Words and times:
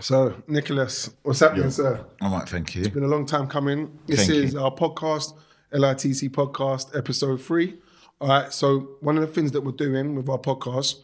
So, 0.00 0.40
Nicholas, 0.46 1.10
what's 1.22 1.40
happening, 1.40 1.70
sir? 1.70 2.04
All 2.22 2.30
right, 2.30 2.48
thank 2.48 2.74
you. 2.74 2.82
It's 2.82 2.90
been 2.94 3.02
a 3.02 3.08
long 3.08 3.26
time 3.26 3.48
coming. 3.48 3.98
This 4.06 4.26
Thank 4.28 4.30
is 4.44 4.54
our 4.54 4.70
podcast, 4.72 5.34
LITC 5.72 6.30
podcast, 6.30 6.96
episode 6.96 7.40
three. 7.42 7.78
All 8.20 8.28
right. 8.28 8.52
So, 8.52 8.96
one 9.00 9.16
of 9.18 9.22
the 9.22 9.32
things 9.32 9.50
that 9.52 9.62
we're 9.62 9.72
doing 9.72 10.14
with 10.14 10.28
our 10.28 10.38
podcast, 10.38 11.00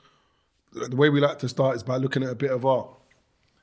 the 0.73 0.95
way 0.95 1.09
we 1.11 1.21
like 1.21 1.41
to 1.41 1.49
start 1.49 1.75
is 1.75 1.83
by 1.83 1.97
looking 1.97 2.23
at 2.23 2.31
a 2.31 2.35
bit 2.37 2.53
of 2.53 2.65
art. 2.65 2.89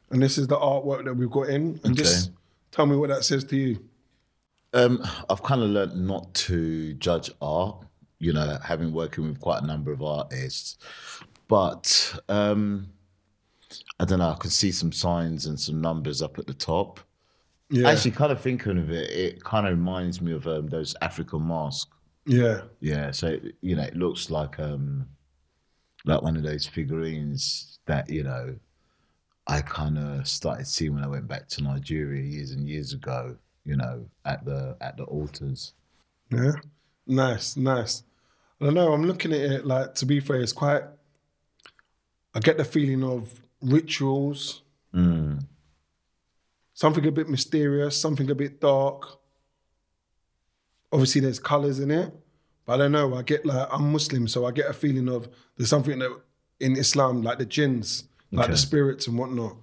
And 0.10 0.22
this 0.22 0.38
is 0.38 0.48
the 0.48 0.58
artwork 0.58 1.06
that 1.06 1.14
we've 1.14 1.30
got 1.32 1.48
in. 1.48 1.80
And 1.86 1.96
just 1.96 2.28
Okay. 2.28 2.36
tell 2.72 2.86
me 2.86 2.98
what 2.98 3.08
that 3.10 3.24
says 3.24 3.46
to 3.46 3.56
you. 3.56 3.80
Um, 4.74 5.02
I've 5.30 5.44
kind 5.44 5.62
of 5.62 5.70
learned 5.70 5.96
not 6.08 6.34
to 6.34 6.94
judge 6.96 7.32
art, 7.42 7.78
you 8.20 8.34
know, 8.34 8.58
having 8.64 8.92
working 8.92 9.26
with 9.30 9.40
quite 9.40 9.64
a 9.64 9.66
number 9.66 9.94
of 9.94 10.02
artists. 10.02 10.78
But 11.48 12.20
um, 12.28 12.88
I 14.00 14.06
don't 14.06 14.20
know, 14.20 14.30
I 14.30 14.36
could 14.36 14.52
see 14.52 14.72
some 14.72 14.92
signs 14.92 15.46
and 15.46 15.60
some 15.60 15.82
numbers 15.82 16.22
up 16.22 16.40
at 16.40 16.48
the 16.48 16.54
top. 16.54 17.00
Yeah. 17.70 17.90
Actually, 17.90 18.12
kind 18.12 18.32
of 18.32 18.42
thinking 18.42 18.78
of 18.78 18.90
it, 18.90 19.10
it 19.10 19.44
kind 19.44 19.66
of 19.68 19.78
reminds 19.78 20.22
me 20.22 20.34
of 20.34 20.46
um, 20.48 20.68
those 20.68 20.96
African 21.02 21.48
masks. 21.48 21.92
yeah. 22.26 22.62
Yeah, 22.80 23.12
so 23.12 23.38
you 23.62 23.76
know, 23.76 23.84
it 23.84 23.96
looks 23.96 24.30
like 24.30 24.60
um, 24.60 25.08
like 26.06 26.22
one 26.22 26.36
of 26.36 26.44
those 26.44 26.68
figurines 26.68 27.80
that 27.86 28.10
you 28.10 28.24
know, 28.24 28.56
I 29.48 29.62
kind 29.62 29.98
of 29.98 30.28
started 30.28 30.68
seeing 30.68 30.96
when 30.96 31.04
I 31.04 31.08
went 31.08 31.28
back 31.28 31.48
to 31.50 31.64
Nigeria 31.64 32.24
years 32.24 32.52
and 32.52 32.68
years 32.68 32.94
ago. 32.94 33.38
You 33.64 33.76
know, 33.78 34.06
at 34.26 34.44
the 34.44 34.76
at 34.82 34.98
the 34.98 35.04
altars. 35.04 35.74
Yeah. 36.32 36.54
Nice, 37.08 37.58
nice. 37.58 38.04
I 38.60 38.66
don't 38.66 38.76
know. 38.76 38.94
I'm 38.94 39.04
looking 39.06 39.34
at 39.34 39.40
it 39.40 39.66
like, 39.66 39.96
to 39.96 40.06
be 40.06 40.20
fair, 40.20 40.40
it's 40.40 40.54
quite, 40.54 40.84
I 42.34 42.40
get 42.40 42.58
the 42.58 42.64
feeling 42.64 43.04
of 43.04 43.42
rituals, 43.62 44.62
Mm. 44.94 45.46
something 46.74 47.06
a 47.06 47.12
bit 47.12 47.30
mysterious, 47.30 47.96
something 48.00 48.30
a 48.30 48.36
bit 48.36 48.60
dark. 48.60 49.20
Obviously, 50.92 51.22
there's 51.22 51.40
colors 51.40 51.80
in 51.80 51.92
it, 51.92 52.14
but 52.66 52.74
I 52.74 52.78
don't 52.78 52.92
know. 52.92 53.16
I 53.16 53.22
get 53.22 53.46
like 53.46 53.68
I'm 53.72 53.92
Muslim, 53.92 54.28
so 54.28 54.46
I 54.46 54.52
get 54.52 54.70
a 54.70 54.74
feeling 54.74 55.08
of 55.08 55.30
there's 55.56 55.70
something 55.70 56.00
that 56.00 56.12
in 56.60 56.76
Islam, 56.76 57.22
like 57.22 57.38
the 57.38 57.46
jinns, 57.46 58.04
like 58.32 58.50
the 58.52 58.58
spirits 58.58 59.08
and 59.08 59.18
whatnot. 59.18 59.56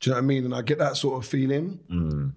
Do 0.00 0.10
you 0.10 0.14
know 0.14 0.16
what 0.18 0.24
I 0.24 0.26
mean? 0.26 0.44
And 0.46 0.54
I 0.54 0.62
get 0.62 0.78
that 0.78 0.96
sort 0.96 1.22
of 1.22 1.28
feeling. 1.28 1.78
Mm. 1.88 2.32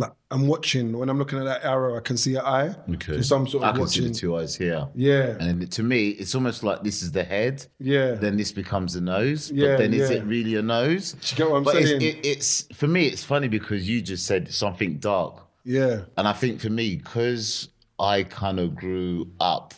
Like 0.00 0.12
I'm 0.30 0.46
watching 0.46 0.96
when 0.96 1.08
I'm 1.10 1.18
looking 1.18 1.38
at 1.40 1.44
that 1.44 1.64
arrow, 1.64 1.96
I 1.96 2.00
can 2.00 2.16
see 2.16 2.36
an 2.36 2.42
eye. 2.44 2.72
Okay. 2.94 3.16
So 3.16 3.22
some 3.22 3.48
sort 3.48 3.64
of 3.64 3.74
I 3.74 3.78
can 3.78 3.88
see 3.88 4.00
watching. 4.00 4.12
the 4.12 4.18
two 4.18 4.36
eyes 4.36 4.54
here. 4.54 4.86
Yeah, 4.94 5.36
And 5.40 5.70
to 5.72 5.82
me, 5.82 6.10
it's 6.10 6.36
almost 6.36 6.62
like 6.62 6.84
this 6.84 7.02
is 7.02 7.10
the 7.10 7.24
head. 7.24 7.66
yeah. 7.80 8.12
Then 8.12 8.36
this 8.36 8.52
becomes 8.52 8.94
the 8.94 9.00
nose. 9.00 9.50
Yeah, 9.50 9.72
but 9.72 9.78
then 9.78 9.94
is 9.94 10.10
it 10.10 10.22
really 10.24 10.54
a 10.54 10.62
nose? 10.62 11.12
Do 11.14 11.18
you 11.30 11.36
get 11.36 11.50
what 11.50 11.56
I'm 11.56 11.62
but 11.64 11.74
saying? 11.82 12.00
it's, 12.00 12.16
it, 12.16 12.26
it's 12.26 12.68
for 12.76 12.86
me, 12.86 13.06
it's 13.06 13.24
funny 13.24 13.48
because 13.48 13.88
you 13.88 14.00
just 14.00 14.24
said 14.24 14.52
something 14.52 14.98
dark. 14.98 15.42
yeah, 15.64 16.02
And 16.16 16.28
I 16.28 16.32
think 16.32 16.60
for 16.60 16.70
me, 16.70 16.94
because 16.94 17.68
I 17.98 18.22
kind 18.22 18.60
of 18.60 18.76
grew 18.76 19.32
up 19.40 19.74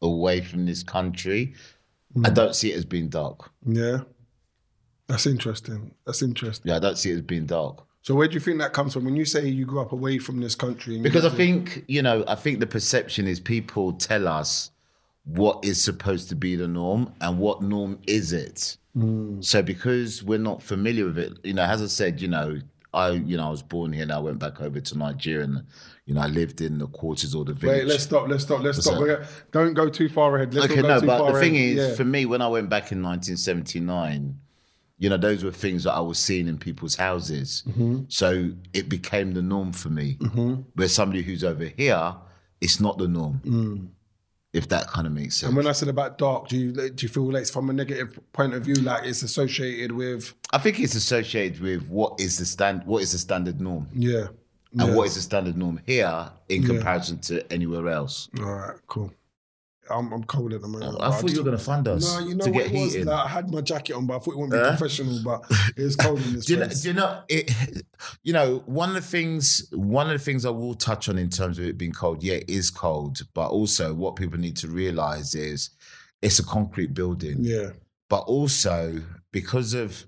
away 0.00 0.40
from 0.40 0.66
this 0.66 0.84
country, 0.84 1.54
I 2.14 2.28
Mm. 2.30 2.34
don't 2.34 2.54
see 2.54 2.70
it 2.72 2.76
as 2.76 2.84
being 2.84 3.08
dark. 3.08 3.50
yeah. 3.66 4.02
That's 5.08 5.26
interesting. 5.26 5.94
That's 6.06 6.22
interesting. 6.22 6.70
Yeah, 6.70 6.76
I 6.76 6.78
don't 6.78 6.96
see 6.96 7.10
it 7.10 7.14
as 7.16 7.20
being 7.22 7.44
dark. 7.46 7.84
So 8.02 8.14
where 8.16 8.26
do 8.26 8.34
you 8.34 8.40
think 8.40 8.58
that 8.58 8.72
comes 8.72 8.92
from? 8.92 9.04
When 9.04 9.14
you 9.16 9.24
say 9.24 9.46
you 9.46 9.64
grew 9.64 9.80
up 9.80 9.92
away 9.92 10.18
from 10.18 10.40
this 10.40 10.54
country, 10.56 10.94
and 10.94 11.02
Because 11.04 11.24
I 11.24 11.28
in- 11.30 11.36
think, 11.36 11.84
you 11.86 12.02
know, 12.02 12.24
I 12.26 12.34
think 12.34 12.58
the 12.60 12.66
perception 12.66 13.26
is 13.28 13.38
people 13.40 13.92
tell 13.92 14.26
us 14.28 14.70
what 15.24 15.64
is 15.64 15.80
supposed 15.80 16.28
to 16.30 16.34
be 16.34 16.56
the 16.56 16.66
norm 16.66 17.12
and 17.20 17.38
what 17.38 17.62
norm 17.62 18.00
is 18.08 18.32
it. 18.32 18.76
Hmm. 18.94 19.40
So 19.40 19.62
because 19.62 20.22
we're 20.22 20.38
not 20.40 20.62
familiar 20.62 21.04
with 21.06 21.18
it, 21.18 21.32
you 21.44 21.54
know, 21.54 21.62
as 21.62 21.80
I 21.80 21.86
said, 21.86 22.20
you 22.20 22.26
know, 22.26 22.58
I, 22.92 23.10
you 23.12 23.36
know, 23.36 23.46
I 23.46 23.50
was 23.50 23.62
born 23.62 23.92
here 23.92 24.02
and 24.02 24.12
I 24.12 24.18
went 24.18 24.38
back 24.40 24.60
over 24.60 24.80
to 24.80 24.98
Nigeria 24.98 25.44
and, 25.44 25.62
you 26.04 26.12
know, 26.14 26.20
I 26.20 26.26
lived 26.26 26.60
in 26.60 26.78
the 26.78 26.88
quarters 26.88 27.34
or 27.36 27.44
the 27.44 27.54
village. 27.54 27.78
Wait, 27.78 27.86
let's 27.86 28.02
stop. 28.02 28.28
Let's 28.28 28.42
stop. 28.42 28.62
Let's 28.62 28.78
What's 28.78 28.88
stop. 28.88 28.98
Gonna- 28.98 29.26
don't 29.52 29.74
go 29.74 29.88
too 29.88 30.08
far 30.08 30.34
ahead. 30.36 30.52
Let's 30.52 30.70
okay, 30.72 30.82
no, 30.82 30.98
too 31.00 31.06
but 31.06 31.18
far 31.18 31.32
the 31.32 31.40
thing 31.40 31.54
is, 31.54 31.76
yeah. 31.76 31.94
for 31.94 32.04
me, 32.04 32.26
when 32.26 32.42
I 32.42 32.48
went 32.48 32.68
back 32.68 32.90
in 32.90 33.00
1979, 33.00 34.38
you 35.02 35.08
know, 35.08 35.16
those 35.16 35.42
were 35.42 35.50
things 35.50 35.82
that 35.82 35.94
I 35.94 36.00
was 36.00 36.16
seeing 36.16 36.46
in 36.46 36.56
people's 36.56 36.94
houses. 36.94 37.64
Mm-hmm. 37.68 38.02
So 38.06 38.52
it 38.72 38.88
became 38.88 39.34
the 39.34 39.42
norm 39.42 39.72
for 39.72 39.88
me. 39.88 40.12
Where 40.76 40.86
somebody 40.86 41.22
who's 41.22 41.42
over 41.42 41.64
here, 41.64 42.14
it's 42.60 42.78
not 42.78 42.98
the 42.98 43.08
norm. 43.08 43.90
If 44.52 44.68
that 44.68 44.86
kind 44.86 45.08
of 45.08 45.12
makes 45.12 45.38
sense. 45.38 45.42
Mm. 45.42 45.48
and 45.48 45.56
when 45.56 45.66
I 45.66 45.72
said 45.72 45.88
about 45.88 46.18
dark, 46.18 46.46
do 46.46 46.56
you 46.56 46.72
do 46.72 47.04
you 47.04 47.08
feel 47.08 47.32
like 47.32 47.40
it's 47.40 47.50
from 47.50 47.68
a 47.68 47.72
negative 47.72 48.16
point 48.32 48.54
of 48.54 48.62
view, 48.62 48.74
like 48.74 49.04
it's 49.04 49.22
associated 49.22 49.90
with 49.90 50.34
I 50.52 50.58
think 50.58 50.78
it's 50.78 50.94
associated 50.94 51.60
with 51.60 51.88
what 51.88 52.20
is 52.20 52.38
the 52.38 52.44
stand, 52.44 52.84
what 52.84 53.02
is 53.02 53.10
the 53.10 53.18
standard 53.18 53.60
norm, 53.60 53.88
yeah, 53.94 54.26
and 54.78 54.88
yeah. 54.88 54.94
what 54.94 55.08
is 55.08 55.14
the 55.14 55.22
standard 55.22 55.56
norm 55.56 55.80
here 55.86 56.30
in 56.48 56.64
comparison 56.64 57.18
to 57.20 57.50
anywhere 57.50 57.88
else. 57.88 58.28
All 58.38 58.44
right, 58.44 58.78
cool. 58.86 59.10
I'm, 59.92 60.12
I'm 60.12 60.24
cold 60.24 60.52
at 60.52 60.62
the 60.62 60.68
moment. 60.68 60.96
I 61.00 61.10
but 61.10 61.20
thought 61.20 61.30
you 61.30 61.38
were 61.38 61.44
going 61.44 61.56
to 61.56 61.62
fund 61.62 61.86
us 61.88 62.18
No, 62.18 62.26
you 62.26 62.34
know 62.34 62.44
to 62.44 62.50
what 62.50 62.58
get 62.64 62.72
it 62.72 62.72
was. 62.72 62.92
heated. 62.92 63.06
Like, 63.06 63.24
I 63.24 63.28
had 63.28 63.50
my 63.50 63.60
jacket 63.60 63.94
on, 63.94 64.06
but 64.06 64.16
I 64.16 64.18
thought 64.18 64.34
it 64.34 64.38
wouldn't 64.38 64.62
be 64.62 64.68
professional. 64.68 65.20
But 65.24 65.42
it 65.76 65.82
was 65.82 65.96
cold 65.96 66.20
in 66.20 66.32
this 66.34 66.46
do 66.46 66.54
you 66.54 66.60
know, 66.60 66.68
do 66.68 66.88
you 66.88 66.94
know 66.94 67.22
it 67.28 67.84
you 68.22 68.32
know 68.32 68.62
one 68.66 68.88
of 68.88 68.94
the 68.94 69.00
things 69.00 69.66
one 69.72 70.06
of 70.06 70.12
the 70.12 70.18
things 70.24 70.44
i 70.44 70.50
will 70.50 70.74
touch 70.74 71.08
on 71.08 71.18
in 71.18 71.28
terms 71.30 71.58
of 71.58 71.64
it 71.64 71.78
being 71.78 71.92
cold 71.92 72.22
yeah 72.22 72.34
it 72.34 72.50
is 72.50 72.70
cold 72.70 73.20
but 73.34 73.48
also 73.48 73.94
what 73.94 74.16
people 74.16 74.38
need 74.38 74.56
to 74.56 74.68
realize 74.68 75.34
is 75.34 75.70
it's 76.20 76.38
a 76.38 76.44
concrete 76.44 76.94
building 76.94 77.36
yeah, 77.40 77.70
but 78.08 78.20
also 78.20 79.02
because 79.30 79.74
of 79.74 80.06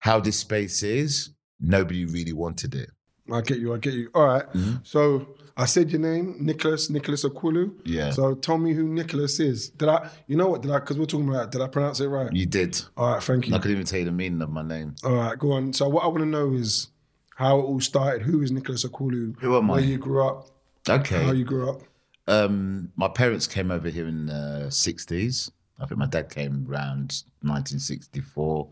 how 0.00 0.20
this 0.20 0.38
space 0.38 0.82
is 0.82 1.30
nobody 1.60 2.04
really 2.06 2.32
wanted 2.32 2.74
it 2.74 2.90
I 3.32 3.40
get 3.40 3.58
you. 3.58 3.72
I 3.74 3.78
get 3.78 3.94
you. 3.94 4.10
All 4.14 4.26
right. 4.26 4.46
Mm-hmm. 4.52 4.74
So 4.82 5.26
I 5.56 5.66
said 5.66 5.90
your 5.90 6.00
name, 6.00 6.36
Nicholas, 6.40 6.90
Nicholas 6.90 7.24
Aquulu. 7.24 7.72
Yeah. 7.84 8.10
So 8.10 8.34
tell 8.34 8.58
me 8.58 8.72
who 8.72 8.88
Nicholas 8.88 9.38
is. 9.38 9.68
Did 9.68 9.88
I? 9.88 10.10
You 10.26 10.36
know 10.36 10.48
what? 10.48 10.62
Did 10.62 10.72
I? 10.72 10.80
Because 10.80 10.98
we're 10.98 11.06
talking 11.06 11.28
about. 11.28 11.52
Did 11.52 11.60
I 11.60 11.68
pronounce 11.68 12.00
it 12.00 12.08
right? 12.08 12.32
you 12.32 12.46
did 12.46 12.80
All 12.96 13.12
right. 13.12 13.22
Thank 13.22 13.48
you. 13.48 13.54
i 13.54 13.58
could 13.58 13.70
even 13.70 13.84
tell 13.84 14.00
you 14.00 14.04
the 14.04 14.12
meaning 14.12 14.42
of 14.42 14.50
my 14.50 14.62
name 14.62 14.96
All 15.04 15.14
right. 15.14 15.38
Go 15.38 15.52
on. 15.52 15.72
So 15.72 15.88
what 15.88 16.04
I 16.04 16.08
want 16.08 16.20
to 16.20 16.26
know 16.26 16.52
is 16.52 16.88
how 17.36 17.58
it 17.58 17.62
all 17.62 17.80
started. 17.80 18.22
Who 18.22 18.42
is 18.42 18.50
Nicholas 18.50 18.84
Aquulu? 18.84 19.38
Who 19.40 19.56
am 19.56 19.70
I? 19.70 19.74
Where 19.74 19.84
you 19.84 19.98
grew 19.98 20.26
up? 20.26 20.48
okay 20.88 21.22
How 21.22 21.32
you 21.32 21.44
grew 21.44 21.70
up? 21.70 21.82
Um, 22.26 22.90
my 22.96 23.08
parents 23.08 23.46
came 23.46 23.70
over 23.70 23.88
here 23.88 24.08
in 24.08 24.26
the 24.26 24.66
60s. 24.68 25.50
I 25.78 25.86
think 25.86 25.98
my 25.98 26.06
dad 26.06 26.30
came 26.30 26.66
around 26.68 27.22
1964. 27.42 28.68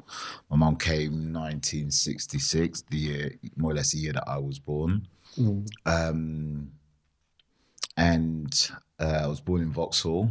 My 0.50 0.56
mum 0.56 0.76
came 0.76 1.32
1966, 1.32 2.82
the 2.82 2.96
year, 2.96 3.32
more 3.56 3.72
or 3.72 3.74
less 3.74 3.92
the 3.92 3.98
year 3.98 4.12
that 4.12 4.24
I 4.26 4.38
was 4.38 4.58
born. 4.58 5.08
Um, 5.86 6.72
and 7.96 8.70
uh, 8.98 9.20
I 9.24 9.26
was 9.26 9.40
born 9.40 9.62
in 9.62 9.70
Vauxhall. 9.70 10.30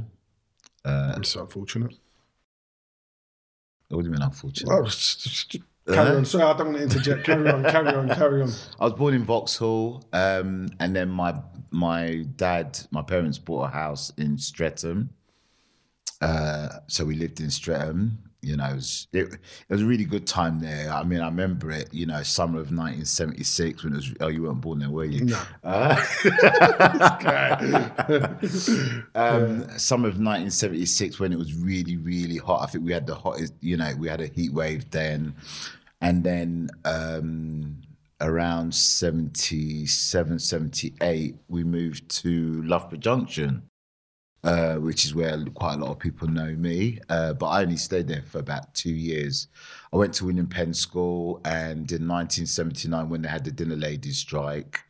It's 0.85 1.35
unfortunate. 1.35 1.95
What 3.89 4.03
do 4.03 4.05
you 4.05 4.11
mean, 4.11 4.21
unfortunate? 4.21 4.71
Oh, 4.71 5.93
carry 5.93 6.15
on. 6.15 6.25
Sorry, 6.25 6.43
I 6.43 6.57
don't 6.57 6.67
want 6.67 6.77
to 6.77 6.83
interject. 6.83 7.25
Carry 7.25 7.49
on. 7.49 7.63
Carry 7.63 7.89
on. 7.89 8.07
Carry 8.09 8.41
on. 8.41 8.49
I 8.79 8.85
was 8.85 8.93
born 8.93 9.13
in 9.13 9.25
Vauxhall, 9.25 10.05
um, 10.13 10.69
and 10.79 10.95
then 10.95 11.09
my 11.09 11.41
my 11.71 12.25
dad, 12.35 12.79
my 12.91 13.01
parents 13.01 13.37
bought 13.37 13.65
a 13.65 13.71
house 13.71 14.11
in 14.17 14.37
Streatham. 14.37 15.09
Uh, 16.21 16.69
so 16.87 17.03
we 17.03 17.15
lived 17.15 17.39
in 17.41 17.49
Streatham. 17.49 18.30
You 18.41 18.57
know, 18.57 18.69
it 18.69 18.75
was, 18.75 19.07
it, 19.13 19.33
it 19.33 19.39
was 19.69 19.81
a 19.81 19.85
really 19.85 20.05
good 20.05 20.25
time 20.25 20.59
there. 20.59 20.91
I 20.91 21.03
mean, 21.03 21.21
I 21.21 21.25
remember 21.25 21.69
it. 21.71 21.93
You 21.93 22.07
know, 22.07 22.23
summer 22.23 22.59
of 22.59 22.71
1976 22.71 23.83
when 23.83 23.93
it 23.93 23.97
was. 23.97 24.13
Oh, 24.19 24.29
you 24.29 24.43
weren't 24.43 24.61
born 24.61 24.79
there, 24.79 24.89
were 24.89 25.05
you? 25.05 25.25
No. 25.25 25.41
um, 29.15 29.77
summer 29.77 30.07
of 30.07 30.15
1976 30.15 31.19
when 31.19 31.31
it 31.31 31.37
was 31.37 31.53
really, 31.53 31.97
really 31.97 32.37
hot. 32.37 32.63
I 32.63 32.65
think 32.65 32.83
we 32.83 32.93
had 32.93 33.07
the 33.07 33.15
hottest, 33.15 33.53
you 33.61 33.77
know, 33.77 33.93
we 33.97 34.07
had 34.07 34.21
a 34.21 34.27
heat 34.27 34.53
wave 34.53 34.89
then. 34.91 35.35
And 36.01 36.23
then 36.23 36.69
um, 36.83 37.81
around 38.19 38.73
77, 38.73 40.39
78, 40.39 41.35
we 41.47 41.63
moved 41.63 42.09
to 42.21 42.63
Loughborough 42.63 42.97
Junction, 42.97 43.63
uh, 44.43 44.75
which 44.75 45.05
is 45.05 45.13
where 45.13 45.43
quite 45.53 45.75
a 45.75 45.77
lot 45.77 45.91
of 45.91 45.99
people 45.99 46.27
know 46.27 46.53
me. 46.55 46.99
Uh, 47.09 47.33
but 47.33 47.47
I 47.47 47.61
only 47.61 47.77
stayed 47.77 48.07
there 48.07 48.23
for 48.23 48.39
about 48.39 48.73
two 48.73 48.93
years. 48.93 49.47
I 49.93 49.97
went 49.97 50.13
to 50.15 50.25
William 50.25 50.47
Penn 50.47 50.73
School, 50.73 51.41
and 51.45 51.91
in 51.91 52.07
1979, 52.07 53.09
when 53.09 53.21
they 53.21 53.29
had 53.29 53.43
the 53.43 53.51
dinner 53.51 53.75
ladies 53.75 54.17
strike, 54.17 54.83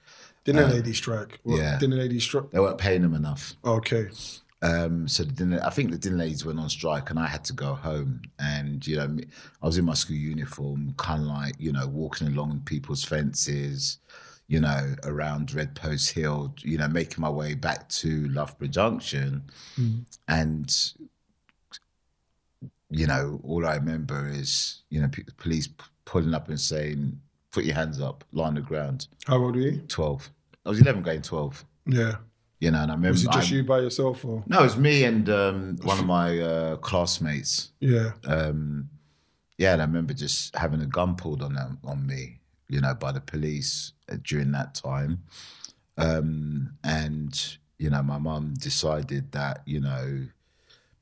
Dinner 0.43 0.67
lady 0.67 0.93
strike. 0.93 1.39
What, 1.43 1.59
yeah. 1.59 1.77
Dinner 1.77 1.97
lady 1.97 2.19
strike. 2.19 2.49
they 2.51 2.59
weren't 2.59 2.77
paying 2.77 3.03
them 3.03 3.13
enough. 3.13 3.55
Okay. 3.63 4.09
Um, 4.63 5.07
so 5.07 5.23
the 5.23 5.31
dinner, 5.31 5.61
I 5.63 5.69
think 5.69 5.91
the 5.91 5.97
dinner 5.97 6.17
ladies 6.17 6.45
went 6.45 6.59
on 6.59 6.69
strike, 6.69 7.09
and 7.09 7.19
I 7.19 7.27
had 7.27 7.43
to 7.45 7.53
go 7.53 7.73
home. 7.75 8.21
And 8.39 8.85
you 8.85 8.97
know, 8.97 9.17
I 9.61 9.65
was 9.65 9.77
in 9.77 9.85
my 9.85 9.93
school 9.93 10.17
uniform, 10.17 10.93
kind 10.97 11.21
of 11.21 11.27
like 11.27 11.55
you 11.59 11.71
know, 11.71 11.87
walking 11.87 12.27
along 12.27 12.61
people's 12.65 13.03
fences, 13.03 13.99
you 14.51 14.59
know, 14.59 14.93
around 15.05 15.53
Red 15.53 15.75
Post 15.75 16.11
Hill, 16.11 16.53
you 16.59 16.77
know, 16.77 16.89
making 16.89 17.21
my 17.21 17.29
way 17.29 17.53
back 17.53 17.87
to 18.01 18.27
Loughborough 18.27 18.67
Junction, 18.67 19.43
and 20.27 20.69
you 22.89 23.07
know, 23.07 23.39
all 23.43 23.65
I 23.65 23.75
remember 23.75 24.27
is 24.29 24.83
you 24.89 25.01
know, 25.01 25.07
p- 25.07 25.23
police 25.37 25.67
p- 25.67 25.85
pulling 26.03 26.33
up 26.33 26.49
and 26.49 26.59
saying, 26.59 27.17
"Put 27.51 27.63
your 27.63 27.75
hands 27.75 28.01
up, 28.01 28.25
lie 28.33 28.47
on 28.47 28.55
the 28.55 28.61
ground." 28.61 29.07
How 29.25 29.37
old 29.37 29.55
were 29.55 29.61
you? 29.61 29.77
Twelve. 29.87 30.29
I 30.65 30.69
was 30.69 30.81
eleven, 30.81 31.01
going 31.01 31.21
twelve. 31.21 31.63
Yeah. 31.85 32.15
You 32.59 32.71
know, 32.71 32.81
and 32.81 32.91
I 32.91 32.95
remember. 32.95 33.13
Was 33.13 33.23
it 33.23 33.31
just 33.31 33.51
I- 33.51 33.55
you 33.55 33.63
by 33.63 33.79
yourself 33.79 34.25
or? 34.25 34.43
No, 34.47 34.59
it 34.59 34.63
was 34.63 34.77
me 34.77 35.05
and 35.05 35.29
um, 35.29 35.77
one 35.83 35.97
of 35.97 36.05
my 36.05 36.37
uh, 36.39 36.75
classmates. 36.75 37.71
Yeah. 37.79 38.11
Um, 38.25 38.89
yeah, 39.57 39.71
and 39.73 39.81
I 39.81 39.85
remember 39.85 40.13
just 40.13 40.53
having 40.55 40.81
a 40.81 40.85
gun 40.85 41.15
pulled 41.15 41.41
on 41.41 41.53
them, 41.53 41.79
on 41.85 42.05
me, 42.05 42.40
you 42.71 42.79
know, 42.79 42.95
by 42.95 43.11
the 43.11 43.19
police 43.19 43.91
uh, 44.09 44.15
during 44.23 44.53
that 44.53 44.73
time. 44.73 45.21
Um, 45.97 46.77
and 46.83 47.57
you 47.77 47.89
know, 47.89 48.01
my 48.01 48.17
mum 48.17 48.53
decided 48.57 49.33
that 49.33 49.61
you 49.65 49.81
know, 49.81 50.25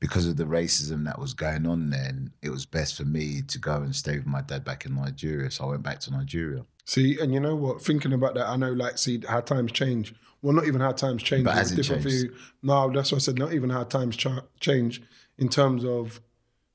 because 0.00 0.26
of 0.26 0.36
the 0.36 0.44
racism 0.44 1.04
that 1.04 1.18
was 1.18 1.32
going 1.32 1.66
on 1.66 1.90
then, 1.90 2.32
it 2.42 2.50
was 2.50 2.66
best 2.66 2.96
for 2.96 3.04
me 3.04 3.42
to 3.42 3.58
go 3.58 3.76
and 3.76 3.94
stay 3.94 4.16
with 4.16 4.26
my 4.26 4.42
dad 4.42 4.64
back 4.64 4.84
in 4.84 4.96
Nigeria. 4.96 5.50
So 5.50 5.64
I 5.64 5.68
went 5.68 5.82
back 5.84 6.00
to 6.00 6.10
Nigeria. 6.10 6.66
See, 6.84 7.18
and 7.20 7.32
you 7.32 7.38
know 7.38 7.54
what? 7.54 7.80
Thinking 7.80 8.12
about 8.12 8.34
that, 8.34 8.48
I 8.48 8.56
know, 8.56 8.72
like, 8.72 8.98
see 8.98 9.22
how 9.28 9.40
times 9.40 9.70
change. 9.70 10.12
Well, 10.42 10.54
not 10.54 10.66
even 10.66 10.80
how 10.80 10.90
times 10.90 11.22
change. 11.22 11.44
But 11.44 11.56
it's 11.58 11.70
it 11.70 11.76
different 11.76 12.02
changed? 12.02 12.26
for 12.26 12.32
you. 12.32 12.40
No, 12.64 12.90
that's 12.90 13.12
what 13.12 13.18
I 13.18 13.20
said. 13.20 13.38
Not 13.38 13.52
even 13.52 13.70
how 13.70 13.84
times 13.84 14.16
cha- 14.16 14.42
change 14.58 15.00
in 15.38 15.48
terms 15.48 15.84
of 15.84 16.20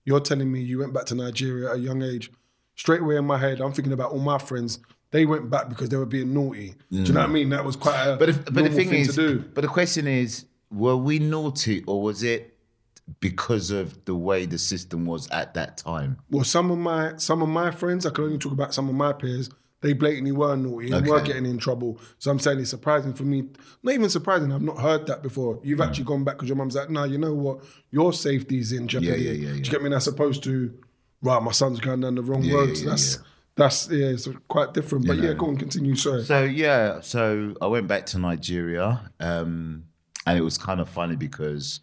you're 0.05 0.21
telling 0.21 0.49
me 0.49 0.61
you 0.61 0.79
went 0.79 0.93
back 0.93 1.05
to 1.07 1.15
Nigeria 1.15 1.71
at 1.71 1.75
a 1.75 1.79
young 1.79 2.01
age. 2.01 2.31
Straight 2.75 3.01
away 3.01 3.15
in 3.17 3.25
my 3.25 3.37
head, 3.37 3.61
I'm 3.61 3.71
thinking 3.71 3.93
about 3.93 4.11
all 4.11 4.19
my 4.19 4.37
friends. 4.37 4.79
They 5.11 5.25
went 5.25 5.49
back 5.49 5.69
because 5.69 5.89
they 5.89 5.97
were 5.97 6.05
being 6.05 6.33
naughty. 6.33 6.75
Do 6.91 7.03
you 7.03 7.13
know 7.13 7.21
what 7.21 7.29
I 7.29 7.31
mean? 7.31 7.49
That 7.49 7.63
was 7.63 7.75
quite 7.75 7.95
a 8.05 8.15
Mm. 8.15 8.19
But 8.19 8.29
if, 8.29 8.45
but 8.45 8.53
the 8.53 8.61
normal 8.63 8.77
thing, 8.77 8.93
is, 8.93 9.07
to 9.07 9.13
do. 9.15 9.39
but 9.53 9.61
the 9.61 9.67
question 9.67 10.07
is, 10.07 10.45
were 10.71 10.97
we 10.97 11.19
naughty 11.19 11.83
or 11.87 12.01
was 12.01 12.21
it 12.23 12.57
because 13.19 13.71
of 13.71 14.03
the 14.05 14.15
way 14.15 14.45
the 14.45 14.57
system 14.57 15.05
was 15.05 15.29
at 15.29 15.53
that 15.53 15.77
time? 15.77 16.17
Well, 16.29 16.43
some 16.43 16.69
of 16.71 16.77
my 16.77 17.13
some 17.17 17.41
of 17.41 17.47
my 17.49 17.71
friends, 17.71 18.05
I 18.05 18.09
can 18.09 18.25
only 18.25 18.37
talk 18.37 18.51
about 18.51 18.73
some 18.73 18.89
of 18.89 18.95
my 18.95 19.13
peers. 19.13 19.49
They 19.81 19.93
blatantly 19.93 20.31
were 20.31 20.55
naughty 20.57 20.91
and 20.91 21.05
were 21.05 21.21
getting 21.21 21.45
in 21.45 21.59
trouble. 21.59 21.99
So 22.17 22.31
I'm 22.31 22.39
saying 22.39 22.59
it's 22.59 22.71
surprising 22.71 23.13
for 23.13 23.23
me. 23.23 23.43
Not 23.83 23.93
even 23.93 24.09
surprising. 24.09 24.51
I've 24.51 24.63
not 24.63 24.79
heard 24.79 25.05
that 25.07 25.21
before. 25.21 25.59
You've 25.63 25.79
actually 25.81 26.05
gone 26.05 26.23
back 26.23 26.37
because 26.37 26.49
your 26.49 26.55
mum's 26.57 26.75
like, 26.75 26.89
"No, 26.89 27.03
you 27.03 27.19
know 27.19 27.35
what? 27.35 27.59
Your 27.91 28.11
safety's 28.11 28.71
in 28.71 28.87
jeopardy." 28.87 29.11
yeah, 29.11 29.17
yeah, 29.17 29.33
Do 29.33 29.37
yeah. 29.47 29.53
you 29.53 29.61
get 29.61 29.83
me? 29.83 29.89
That's 29.89 30.07
opposed 30.07 30.43
to, 30.45 30.73
right? 31.25 31.41
My 31.43 31.51
son's 31.51 31.79
going 31.79 32.01
down 32.01 32.15
the 32.15 32.21
wrong 32.21 32.43
Yeah, 32.43 32.55
road. 32.55 32.77
So 32.77 32.85
that's 32.89 33.15
yeah. 33.17 33.21
that's 33.57 33.89
yeah, 33.91 34.07
it's 34.07 34.27
quite 34.47 34.73
different. 34.73 35.07
But 35.07 35.17
yeah, 35.17 35.33
go 35.33 35.47
on, 35.47 35.57
continue. 35.57 35.95
Sorry. 35.95 36.23
So 36.23 36.43
yeah, 36.43 37.01
so 37.01 37.53
I 37.61 37.67
went 37.67 37.87
back 37.87 38.05
to 38.07 38.19
Nigeria, 38.19 39.11
um, 39.19 39.85
and 40.25 40.37
it 40.37 40.41
was 40.41 40.57
kind 40.57 40.79
of 40.79 40.87
funny 40.89 41.15
because 41.15 41.81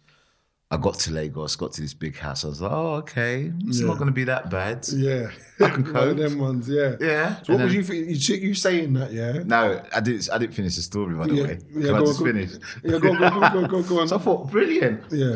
I 0.71 0.77
got 0.77 0.95
to 1.05 1.11
Lagos, 1.13 1.55
got 1.55 1.71
to 1.73 1.81
this 1.81 1.93
big 1.93 2.17
house. 2.17 2.43
I 2.43 2.47
was 2.47 2.59
like, 2.59 2.71
oh, 2.71 2.93
okay, 3.03 3.51
it's 3.67 3.79
not 3.79 3.97
going 3.99 4.07
to 4.07 4.11
be 4.13 4.23
that 4.23 4.49
bad. 4.49 4.87
yeah, 4.91 5.29
I 5.59 5.69
can 5.69 5.83
one 5.93 5.95
of 6.09 6.17
cope. 6.17 6.17
them 6.17 6.39
ones. 6.39 6.67
Yeah. 6.67 6.95
Yeah. 6.99 7.35
So 7.43 7.53
what 7.53 7.61
And 7.61 7.75
was 7.75 7.87
then- 7.87 7.97
you? 7.97 8.03
You, 8.15 8.35
you 8.47 8.53
saying 8.55 8.93
that? 8.93 9.11
Yeah. 9.13 9.43
No, 9.45 9.83
I 9.95 9.99
didn't. 9.99 10.29
I 10.33 10.37
didn't 10.39 10.55
finish 10.55 10.75
the 10.75 10.81
story, 10.81 11.13
by 11.15 11.27
the 11.27 11.35
Yeah, 11.35 11.43
way. 11.43 11.59
yeah, 11.75 11.81
Can 11.81 11.83
I 11.83 11.87
go 11.89 11.95
on, 11.97 12.05
just 12.07 12.19
go- 12.19 12.25
finish? 12.25 12.51
Yeah. 12.83 12.97
Go 12.97 13.09
on, 13.11 13.17
go 13.19 13.29
go 13.29 13.67
go 13.67 13.77
on, 13.77 13.83
go 13.83 13.99
on. 14.01 14.07
So 14.13 14.15
I 14.15 14.19
thought, 14.19 14.49
brilliant. 14.51 15.03
yeah. 15.11 15.35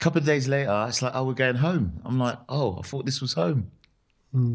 A 0.00 0.04
couple 0.04 0.18
of 0.18 0.26
days 0.26 0.48
later, 0.48 0.84
it's 0.88 1.00
like, 1.02 1.12
oh, 1.14 1.24
we're 1.24 1.34
going 1.34 1.56
home. 1.56 2.00
I'm 2.04 2.18
like, 2.18 2.38
oh, 2.48 2.78
I 2.78 2.82
thought 2.82 3.06
this 3.06 3.20
was 3.20 3.32
home. 3.34 3.70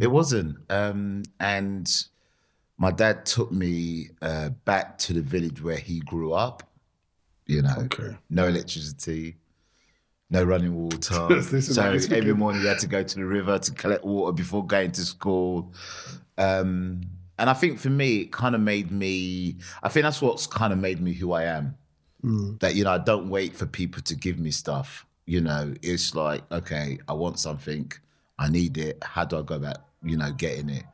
It 0.02 0.08
wasn't. 0.12 0.58
Um, 0.70 1.24
and 1.40 1.90
my 2.78 2.92
dad 2.92 3.26
took 3.26 3.50
me 3.50 4.10
uh, 4.22 4.50
back 4.66 4.98
to 5.00 5.14
the 5.14 5.22
village 5.22 5.62
where 5.64 5.78
he 5.78 6.02
grew 6.02 6.34
up. 6.34 6.64
You 7.46 7.62
know, 7.62 7.76
Okay. 7.86 8.16
no 8.30 8.46
electricity, 8.48 9.38
no 10.30 10.44
running 10.44 10.76
water. 10.76 11.42
So 11.62 11.82
every 12.18 12.34
morning 12.34 12.62
you 12.62 12.68
had 12.68 12.80
to 12.80 12.88
go 12.88 13.02
to 13.04 13.16
the 13.16 13.24
river 13.26 13.58
to 13.58 13.72
collect 13.72 14.04
water 14.04 14.34
before 14.34 14.66
going 14.68 14.92
to 14.92 15.02
school. 15.06 15.74
Um, 16.38 17.02
and 17.38 17.50
I 17.50 17.54
think 17.54 17.80
for 17.80 17.90
me, 17.90 18.18
it 18.18 18.32
kind 18.34 18.54
of 18.56 18.62
made 18.62 18.92
me, 18.92 19.56
I 19.82 19.88
think 19.88 20.04
that's 20.04 20.22
what's 20.22 20.46
kind 20.46 20.74
of 20.74 20.80
made 20.80 21.00
me 21.02 21.14
who 21.14 21.32
I 21.32 21.44
am. 21.46 21.76
That, 22.60 22.76
you 22.76 22.84
know, 22.84 22.92
I 22.92 22.98
don't 22.98 23.30
wait 23.30 23.56
for 23.56 23.66
people 23.66 24.02
to 24.04 24.14
give 24.16 24.38
me 24.40 24.52
stuff. 24.52 25.06
You 25.30 25.42
know, 25.42 25.76
it's 25.84 26.16
like, 26.16 26.42
okay, 26.52 26.98
I 27.08 27.14
want 27.14 27.38
something, 27.38 27.92
I 28.40 28.50
need 28.50 28.80
it. 28.80 28.98
How 29.04 29.26
do 29.26 29.38
I 29.38 29.44
go 29.44 29.58
about, 29.58 29.78
you 30.02 30.18
know, 30.18 30.32
getting 30.32 30.70
it? 30.70 30.86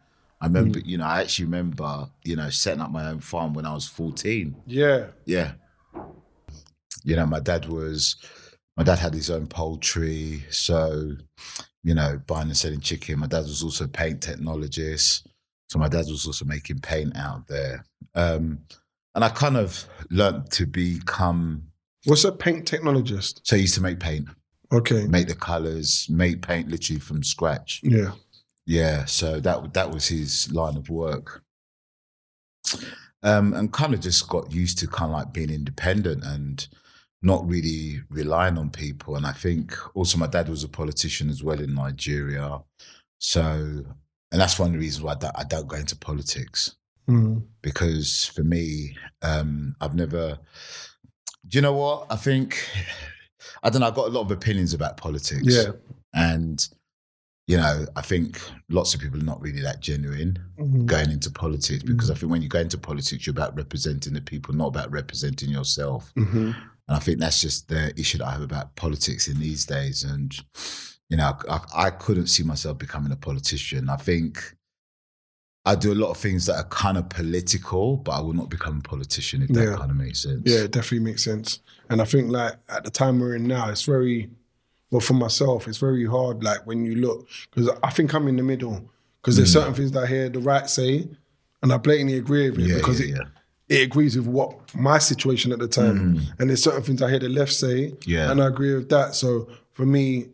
I 0.41 0.47
remember, 0.47 0.79
you 0.79 0.97
know, 0.97 1.05
I 1.05 1.21
actually 1.21 1.45
remember, 1.45 2.09
you 2.25 2.35
know, 2.35 2.49
setting 2.49 2.81
up 2.81 2.91
my 2.91 3.07
own 3.07 3.19
farm 3.19 3.53
when 3.53 3.65
I 3.65 3.73
was 3.73 3.87
14. 3.87 4.53
Yeah. 4.67 5.07
Yeah. 5.23 5.53
You 7.05 7.15
know, 7.15 7.25
my 7.25 7.39
dad 7.39 7.69
was, 7.69 8.17
my 8.75 8.83
dad 8.83 8.99
had 8.99 9.13
his 9.13 9.29
own 9.29 9.47
poultry. 9.47 10.43
So, 10.49 11.13
you 11.81 11.93
know, 11.93 12.19
buying 12.27 12.49
and 12.49 12.57
selling 12.57 12.81
chicken. 12.81 13.19
My 13.19 13.27
dad 13.27 13.43
was 13.43 13.63
also 13.63 13.85
a 13.85 13.87
paint 13.87 14.19
technologist. 14.19 15.25
So 15.69 15.79
my 15.79 15.87
dad 15.87 16.07
was 16.09 16.25
also 16.27 16.43
making 16.43 16.79
paint 16.79 17.15
out 17.15 17.47
there. 17.47 17.85
Um, 18.13 18.59
and 19.15 19.23
I 19.23 19.29
kind 19.29 19.55
of 19.55 19.87
learned 20.09 20.51
to 20.51 20.65
become, 20.65 21.71
What's 22.05 22.23
a 22.23 22.31
paint 22.31 22.69
technologist? 22.69 23.41
so 23.43 23.55
I 23.55 23.59
used 23.59 23.75
to 23.75 23.81
make 23.81 23.99
paint, 23.99 24.27
Okay. 24.71 25.05
make 25.07 25.27
the 25.27 25.35
colors, 25.35 26.07
make 26.09 26.41
paint 26.41 26.69
literally 26.69 26.99
from 26.99 27.23
scratch. 27.23 27.81
Yeah. 27.83 28.11
Yeah, 28.67 29.05
so 29.05 29.39
that 29.41 29.73
that 29.73 29.91
was 29.91 30.07
his 30.07 30.51
line 30.51 30.75
of 30.77 30.89
work. 30.89 31.43
Um, 33.23 33.53
and 33.53 33.71
kind 33.73 33.93
of 33.93 34.01
just 34.01 34.27
got 34.29 34.51
used 34.51 34.77
to 34.79 34.87
kind 34.87 35.11
of 35.11 35.17
like 35.17 35.33
being 35.33 35.49
independent 35.49 36.23
and 36.23 36.67
not 37.23 37.47
really 37.47 38.01
relying 38.09 38.57
on 38.57 38.69
people. 38.69 39.15
And 39.15 39.25
I 39.25 39.31
think 39.31 39.75
also 39.95 40.17
my 40.19 40.27
dad 40.27 40.47
was 40.49 40.63
a 40.63 40.67
politician 40.67 41.29
as 41.29 41.43
well 41.43 41.59
in 41.59 41.73
Nigeria. 41.73 42.59
So, 43.17 43.41
and 44.31 44.41
that's 44.41 44.59
one 44.59 44.67
of 44.69 44.73
the 44.73 44.79
reasons 44.79 45.03
why 45.03 45.13
I 45.13 45.15
don't, 45.15 45.37
I 45.39 45.43
don't 45.43 45.67
go 45.67 45.77
into 45.77 45.95
politics 45.95 46.75
Mm. 47.07 47.45
because 47.61 48.25
for 48.25 48.43
me, 48.43 48.97
um, 49.21 49.75
I've 49.79 49.93
never. 49.93 50.39
Do 51.47 51.57
you 51.57 51.61
know 51.61 51.73
what? 51.73 52.07
I 52.09 52.15
think 52.15 52.57
I 53.63 53.69
don't 53.69 53.81
know. 53.81 53.87
I've 53.87 53.95
got 53.95 54.07
a 54.07 54.11
lot 54.11 54.21
of 54.21 54.31
opinions 54.31 54.73
about 54.73 54.97
politics. 54.97 55.41
Yeah. 55.45 55.71
and 56.13 56.67
you 57.47 57.57
know, 57.57 57.85
I 57.95 58.01
think 58.01 58.41
lots 58.69 58.95
of 58.95 59.01
people 59.01 59.19
are 59.19 59.23
not 59.23 59.39
really 59.39 59.61
that 59.61 59.79
genuine 59.79 60.39
Mhm. 60.59 60.87
going 60.87 61.11
into 61.11 61.29
politics 61.29 61.83
because 61.83 62.09
I 62.09 62.15
think 62.15 62.31
when 62.31 62.41
you 62.41 62.49
go 62.49 62.59
into 62.59 62.77
politics, 62.79 63.27
you're 63.27 63.33
about 63.33 63.55
representing 63.55 64.13
the 64.13 64.21
people, 64.21 64.55
not 64.55 64.67
about 64.69 64.89
representing 64.89 65.49
yourself. 65.51 66.11
Mhm. 66.17 66.55
And 66.87 66.97
I 66.97 66.97
think 66.97 67.19
that's 67.19 67.41
just 67.41 67.67
the 67.67 67.93
issue 67.99 68.17
that 68.17 68.27
I 68.27 68.31
have 68.31 68.41
about 68.41 68.75
politics 68.75 69.27
in 69.27 69.39
these 69.39 69.63
days. 69.63 70.03
And, 70.03 70.35
you 71.09 71.17
know, 71.17 71.37
I, 71.47 71.59
I 71.75 71.89
couldn't 71.91 72.27
see 72.27 72.41
myself 72.41 72.79
becoming 72.79 73.11
a 73.11 73.15
politician. 73.15 73.89
I 73.91 73.97
think 73.97 74.54
I 75.67 75.73
do 75.75 75.91
a 75.91 75.95
lot 75.95 76.11
of 76.11 76.17
things 76.17 76.45
that 76.45 76.55
are 76.57 76.63
kind 76.65 76.97
of 76.97 77.09
political, 77.09 77.97
but 77.97 78.11
I 78.11 78.21
will 78.21 78.33
not 78.33 78.49
become 78.49 78.77
a 78.77 78.81
politician 78.81 79.41
if 79.41 79.49
that 79.49 79.63
Yeah. 79.63 79.75
kind 79.77 79.89
of 79.89 79.97
makes 79.97 80.21
sense. 80.21 80.41
Yeah, 80.45 80.59
it 80.59 80.71
definitely 80.71 80.99
makes 80.99 81.23
sense. 81.23 81.59
And 81.89 82.01
I 82.01 82.05
think 82.05 82.31
like 82.31 82.53
at 82.69 82.83
the 82.83 82.91
time 82.91 83.19
we're 83.19 83.35
in 83.35 83.47
now, 83.47 83.69
it's 83.69 83.83
very 83.83 84.29
well 84.91 85.01
for 85.01 85.13
myself. 85.15 85.67
It's 85.67 85.79
very 85.79 86.05
hard. 86.05 86.43
Like 86.43 86.65
when 86.67 86.85
you 86.85 86.95
look, 86.95 87.27
because 87.51 87.69
I 87.83 87.89
think 87.89 88.13
I'm 88.13 88.27
in 88.27 88.35
the 88.37 88.43
middle. 88.43 88.89
Because 89.21 89.37
there's 89.37 89.51
certain 89.53 89.73
things 89.73 89.91
that 89.93 90.03
I 90.03 90.07
hear 90.07 90.29
the 90.29 90.39
right 90.39 90.69
say, 90.69 91.07
and 91.63 91.73
I 91.73 91.77
blatantly 91.77 92.15
agree 92.17 92.47
with 92.51 92.59
it 92.59 92.63
Mm. 92.65 92.67
Yeah, 92.69 92.75
because 92.75 92.99
yeah, 93.01 93.15
it, 93.69 93.75
it 93.79 93.81
agrees 93.83 94.15
with 94.15 94.27
what 94.27 94.75
my 94.75 94.99
situation 94.99 95.51
at 95.51 95.57
the 95.57 95.67
time. 95.67 96.21
And 96.37 96.47
there's 96.49 96.61
certain 96.63 96.83
things 96.83 97.01
I 97.01 97.09
hear 97.09 97.17
the 97.17 97.29
left 97.29 97.53
say, 97.53 97.89
Mm. 97.89 98.03
Yeah. 98.05 98.29
and 98.29 98.39
I 98.39 98.45
agree 98.47 98.75
with 98.75 98.89
that. 98.89 99.15
So 99.15 99.47
for 99.73 99.83
me, 99.87 100.27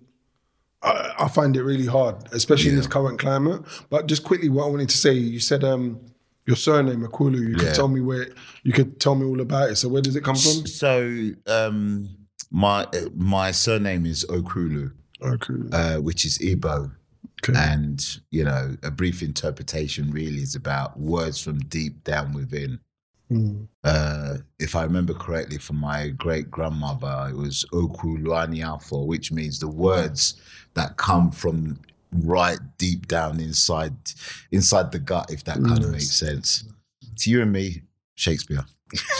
I, 0.84 1.14
I 1.20 1.28
find 1.28 1.56
it 1.56 1.64
really 1.64 1.86
hard, 1.86 2.16
especially 2.32 2.72
in 2.72 2.76
this 2.76 2.88
current 2.88 3.20
climate. 3.20 3.62
But 3.90 4.08
just 4.08 4.24
quickly, 4.24 4.50
what 4.50 4.66
I 4.66 4.70
wanted 4.70 4.90
to 4.90 4.98
say, 4.98 5.14
you 5.14 5.40
said 5.40 5.64
um, 5.64 6.00
your 6.46 6.56
surname 6.56 7.02
Akulu. 7.04 7.40
You 7.40 7.50
Yeah. 7.52 7.58
could 7.66 7.76
tell 7.76 7.88
me 7.88 8.02
where, 8.02 8.28
you 8.64 8.74
could 8.74 9.00
tell 9.00 9.16
me 9.16 9.26
all 9.26 9.42
about 9.42 9.70
it. 9.72 9.76
So 9.78 9.90
where 9.90 10.02
does 10.02 10.16
it 10.16 10.24
come 10.24 10.36
from? 10.36 10.66
So 10.68 11.30
um, 11.48 12.10
my 12.50 12.88
my 13.16 13.52
surname 13.52 14.06
is 14.06 14.26
Okulu, 14.26 14.92
Okay. 15.22 15.54
uh, 15.72 15.98
which 16.02 16.26
is 16.26 16.38
Igbo. 16.40 16.92
okay. 17.44 17.54
And, 17.58 18.04
you 18.32 18.44
know, 18.44 18.76
a 18.84 18.92
brief 18.92 19.22
interpretation 19.22 20.12
really 20.12 20.42
is 20.42 20.56
about 20.56 21.00
words 21.00 21.40
from 21.40 21.60
deep 21.60 22.04
down 22.04 22.34
within. 22.34 22.80
Mm. 23.32 23.68
Uh, 23.84 24.38
if 24.60 24.76
I 24.76 24.84
remember 24.84 25.14
correctly 25.14 25.58
from 25.58 25.78
my 25.78 26.10
great 26.10 26.52
grandmother, 26.52 27.30
it 27.30 27.38
was 27.38 27.64
Oku 27.72 28.18
Luaniafo, 28.18 29.06
which 29.08 29.32
means 29.32 29.58
the 29.60 29.70
words 29.70 30.36
that 30.74 30.98
come 30.98 31.32
from 31.32 31.80
right 32.12 32.60
deep 32.78 33.08
down 33.08 33.40
inside 33.40 33.94
inside 34.52 34.92
the 34.92 35.00
gut, 35.00 35.32
if 35.32 35.44
that 35.46 35.56
kind 35.64 35.84
of 35.84 35.92
makes 35.92 36.12
sense. 36.12 36.64
To 37.20 37.30
you 37.30 37.42
and 37.42 37.52
me, 37.52 37.82
Shakespeare. 38.16 38.66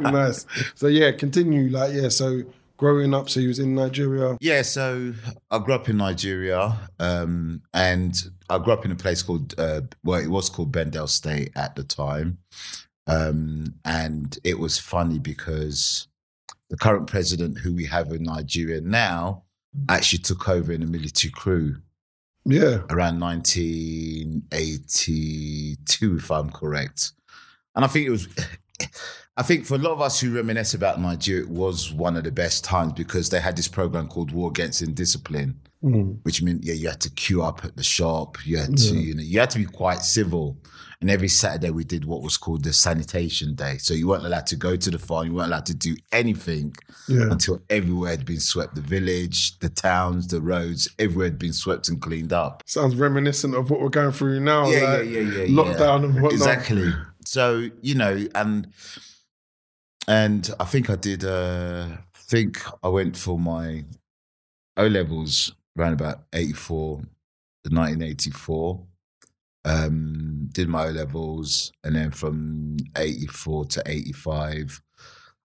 nice. 0.00 0.46
So 0.74 0.88
yeah, 0.88 1.12
continue. 1.12 1.68
Like 1.70 1.92
yeah. 1.94 2.08
So 2.08 2.42
growing 2.82 3.14
up, 3.14 3.30
so 3.30 3.38
you 3.38 3.46
was 3.48 3.60
in 3.60 3.74
Nigeria. 3.76 4.36
Yeah, 4.40 4.62
so 4.62 5.14
I 5.52 5.58
grew 5.58 5.74
up 5.74 5.88
in 5.88 5.98
Nigeria, 5.98 6.76
um, 6.98 7.62
and 7.72 8.12
I 8.50 8.58
grew 8.58 8.72
up 8.72 8.84
in 8.84 8.90
a 8.90 8.96
place 8.96 9.22
called, 9.22 9.54
uh, 9.56 9.82
well, 10.02 10.20
it 10.20 10.26
was 10.26 10.50
called 10.50 10.72
Bendel 10.72 11.06
State 11.06 11.52
at 11.54 11.76
the 11.76 11.84
time. 11.84 12.38
Um, 13.06 13.74
and 13.84 14.36
it 14.42 14.58
was 14.58 14.78
funny 14.78 15.20
because 15.20 16.08
the 16.72 16.76
current 16.78 17.06
president 17.06 17.58
who 17.58 17.72
we 17.74 17.84
have 17.84 18.10
in 18.12 18.22
Nigeria 18.24 18.80
now 18.80 19.42
actually 19.90 20.20
took 20.20 20.48
over 20.48 20.72
in 20.72 20.82
a 20.82 20.86
military 20.86 21.30
crew. 21.30 21.76
Yeah. 22.44 22.80
around 22.90 23.20
1982, 23.20 26.16
if 26.16 26.30
I'm 26.30 26.50
correct. 26.50 27.12
And 27.76 27.84
I 27.84 27.88
think 27.88 28.06
it 28.06 28.10
was, 28.10 28.26
I 29.36 29.42
think 29.42 29.66
for 29.66 29.74
a 29.74 29.78
lot 29.78 29.92
of 29.92 30.00
us 30.00 30.18
who 30.20 30.34
reminisce 30.34 30.72
about 30.74 31.00
Nigeria, 31.00 31.42
it 31.42 31.50
was 31.50 31.92
one 31.92 32.16
of 32.16 32.24
the 32.24 32.32
best 32.32 32.64
times 32.64 32.94
because 32.94 33.28
they 33.30 33.40
had 33.40 33.56
this 33.56 33.68
program 33.68 34.08
called 34.08 34.32
War 34.32 34.48
Against 34.50 34.82
Indiscipline, 34.82 35.60
Mm. 35.84 36.18
which 36.22 36.42
meant 36.42 36.62
yeah, 36.64 36.74
you 36.74 36.88
had 36.88 37.00
to 37.00 37.10
queue 37.10 37.42
up 37.42 37.64
at 37.64 37.76
the 37.76 37.82
shop. 37.82 38.38
You 38.46 38.58
had 38.58 38.76
to, 38.78 38.94
you 38.96 39.14
know, 39.16 39.22
you 39.22 39.40
had 39.40 39.50
to 39.50 39.58
be 39.58 39.64
quite 39.64 40.02
civil. 40.02 40.56
And 41.02 41.10
every 41.10 41.26
Saturday 41.28 41.70
we 41.70 41.82
did 41.82 42.04
what 42.04 42.22
was 42.22 42.36
called 42.36 42.62
the 42.62 42.72
sanitation 42.72 43.54
day. 43.56 43.76
So 43.78 43.92
you 43.92 44.06
weren't 44.06 44.24
allowed 44.24 44.46
to 44.46 44.56
go 44.56 44.76
to 44.76 44.88
the 44.90 45.00
farm, 45.00 45.26
you 45.26 45.34
weren't 45.34 45.48
allowed 45.48 45.66
to 45.66 45.74
do 45.74 45.96
anything 46.12 46.74
Yeah. 47.08 47.28
until 47.30 47.60
everywhere 47.68 48.12
had 48.12 48.24
been 48.24 48.38
swept. 48.38 48.76
The 48.76 48.82
village, 48.82 49.58
the 49.58 49.68
towns, 49.68 50.28
the 50.28 50.40
roads, 50.40 50.88
everywhere 51.00 51.26
had 51.26 51.40
been 51.40 51.52
swept 51.52 51.88
and 51.88 52.00
cleaned 52.00 52.32
up. 52.32 52.62
Sounds 52.66 52.94
reminiscent 52.94 53.56
of 53.56 53.68
what 53.68 53.80
we're 53.80 53.88
going 53.88 54.12
through 54.12 54.38
now. 54.40 54.70
Yeah, 54.70 54.80
like 54.98 55.08
yeah, 55.10 55.20
yeah, 55.20 55.42
yeah, 55.42 55.46
Lockdown 55.48 56.04
and 56.04 56.14
whatnot. 56.14 56.32
Exactly. 56.34 56.92
So 57.26 57.68
you 57.82 57.96
know, 57.96 58.26
and 58.36 58.68
and 60.06 60.50
I 60.60 60.64
think 60.64 60.88
I 60.88 60.94
did. 60.96 61.24
Uh, 61.24 61.86
I 62.14 62.18
think 62.18 62.62
I 62.82 62.88
went 62.88 63.16
for 63.16 63.38
my 63.38 63.84
O 64.76 64.86
levels 64.86 65.52
around 65.76 65.94
about 65.94 66.22
84, 66.32 67.02
1984. 67.68 68.86
Um, 69.64 70.48
did 70.52 70.68
my 70.68 70.88
O 70.88 70.90
levels, 70.90 71.72
and 71.84 71.94
then 71.94 72.10
from 72.10 72.76
84 72.96 73.66
to 73.66 73.82
85. 73.86 74.80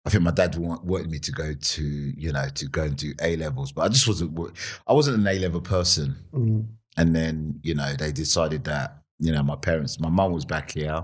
I 0.06 0.10
think 0.10 0.24
my 0.24 0.32
dad 0.32 0.56
wa- 0.56 0.80
wanted 0.84 1.12
me 1.12 1.20
to 1.20 1.32
go 1.32 1.54
to, 1.54 1.84
you 1.84 2.32
know, 2.32 2.48
to 2.56 2.66
go 2.68 2.84
and 2.84 2.96
do 2.96 3.14
A 3.22 3.36
levels, 3.36 3.74
but 3.74 3.82
I 3.82 3.90
just 3.90 4.08
wasn't. 4.08 4.40
I 4.88 4.94
wasn't 4.94 5.18
an 5.18 5.28
A 5.28 5.38
level 5.40 5.62
person. 5.62 6.16
Mm. 6.34 6.66
And 6.98 7.16
then, 7.16 7.60
you 7.62 7.76
know, 7.76 7.94
they 7.94 8.12
decided 8.12 8.64
that, 8.64 8.98
you 9.20 9.32
know, 9.32 9.44
my 9.44 9.56
parents, 9.56 10.00
my 10.00 10.10
mum 10.10 10.32
was 10.32 10.46
back 10.46 10.72
here. 10.72 11.04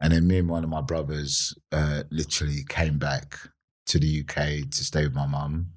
And 0.00 0.12
then 0.12 0.28
me 0.28 0.38
and 0.38 0.48
one 0.48 0.62
of 0.62 0.70
my 0.70 0.80
brothers 0.80 1.54
uh, 1.72 2.04
literally 2.10 2.64
came 2.68 2.98
back 2.98 3.36
to 3.86 3.98
the 3.98 4.20
UK 4.20 4.70
to 4.70 4.84
stay 4.84 5.02
with 5.02 5.14
my 5.14 5.26
mum 5.26 5.72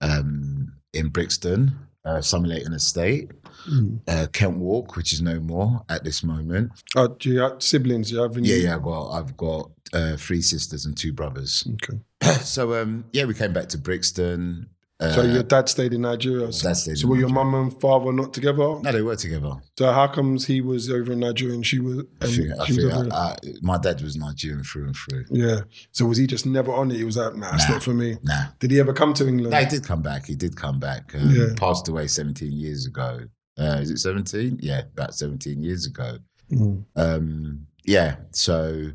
um, 0.00 0.72
in 0.92 1.08
Brixton, 1.08 1.78
uh, 2.06 2.18
Somerleyton 2.20 2.72
Estate, 2.74 3.30
Mm. 3.68 3.98
uh, 4.06 4.26
Kent 4.32 4.58
Walk, 4.58 4.94
which 4.94 5.12
is 5.12 5.20
no 5.20 5.40
more 5.40 5.80
at 5.88 6.04
this 6.04 6.22
moment. 6.22 6.70
Oh, 6.94 7.08
do 7.08 7.30
you 7.30 7.40
have 7.40 7.60
siblings? 7.60 8.12
You 8.12 8.20
have 8.22 8.36
any? 8.36 8.48
Yeah, 8.48 8.56
yeah, 8.56 8.76
I've 8.76 8.82
got, 8.82 9.10
I've 9.10 9.36
got 9.36 9.70
uh, 9.92 10.16
three 10.16 10.40
sisters 10.40 10.86
and 10.86 10.96
two 10.96 11.12
brothers. 11.12 11.66
Okay. 11.74 11.98
so, 12.42 12.80
um, 12.80 13.06
yeah, 13.12 13.24
we 13.24 13.34
came 13.34 13.52
back 13.52 13.68
to 13.70 13.78
Brixton. 13.78 14.68
Uh, 14.98 15.12
So 15.12 15.22
your 15.22 15.42
dad 15.42 15.68
stayed 15.68 15.92
in 15.92 16.02
Nigeria. 16.02 16.50
So, 16.52 16.68
dad 16.68 16.74
stayed 16.74 16.96
so 16.98 17.06
were 17.08 17.16
your 17.18 17.28
Nigeria. 17.28 17.44
mum 17.50 17.54
and 17.72 17.80
father 17.82 18.12
not 18.12 18.32
together? 18.32 18.80
no, 18.80 18.92
they 18.92 19.02
were 19.02 19.14
together. 19.16 19.52
So 19.78 19.92
how 19.92 20.06
comes 20.06 20.46
he 20.46 20.60
was 20.62 20.90
over 20.90 21.12
in 21.12 21.20
Nigeria 21.20 21.54
and 21.54 21.66
she 21.66 21.80
was? 21.80 22.04
I 22.22 22.26
think, 22.26 22.50
I 22.58 22.66
think 22.66 22.92
I, 23.12 23.16
I, 23.16 23.36
my 23.60 23.76
dad 23.78 24.00
was 24.00 24.16
Nigerian 24.16 24.62
through 24.64 24.86
and 24.86 24.96
through. 24.96 25.24
yeah. 25.30 25.60
So 25.92 26.06
was 26.06 26.16
he 26.16 26.26
just 26.26 26.46
never 26.46 26.72
on 26.72 26.90
it? 26.90 26.96
He 26.96 27.04
was 27.04 27.18
like, 27.18 27.36
nah, 27.36 27.54
it's 27.54 27.68
not 27.68 27.82
for 27.82 27.92
me. 27.92 28.16
Nah. 28.22 28.46
Did 28.58 28.70
he 28.70 28.80
ever 28.80 28.94
come 28.94 29.12
to 29.14 29.28
England? 29.28 29.52
No, 29.52 29.58
he 29.58 29.66
did 29.66 29.84
come 29.84 30.00
back. 30.00 30.24
He 30.26 30.34
did 30.34 30.56
come 30.56 30.78
back. 30.78 31.14
Um, 31.14 31.30
Yeah. 31.30 31.48
Passed 31.56 31.88
away 31.88 32.06
17 32.06 32.50
years 32.52 32.86
ago. 32.86 33.20
Uh, 33.58 33.78
is 33.82 33.90
it 33.90 33.98
17? 33.98 34.60
Yeah, 34.62 34.80
about 34.94 35.14
17 35.14 35.62
years 35.62 35.86
ago. 35.86 36.18
Mm. 36.50 36.84
Um, 36.96 37.66
yeah. 37.84 38.16
So, 38.32 38.90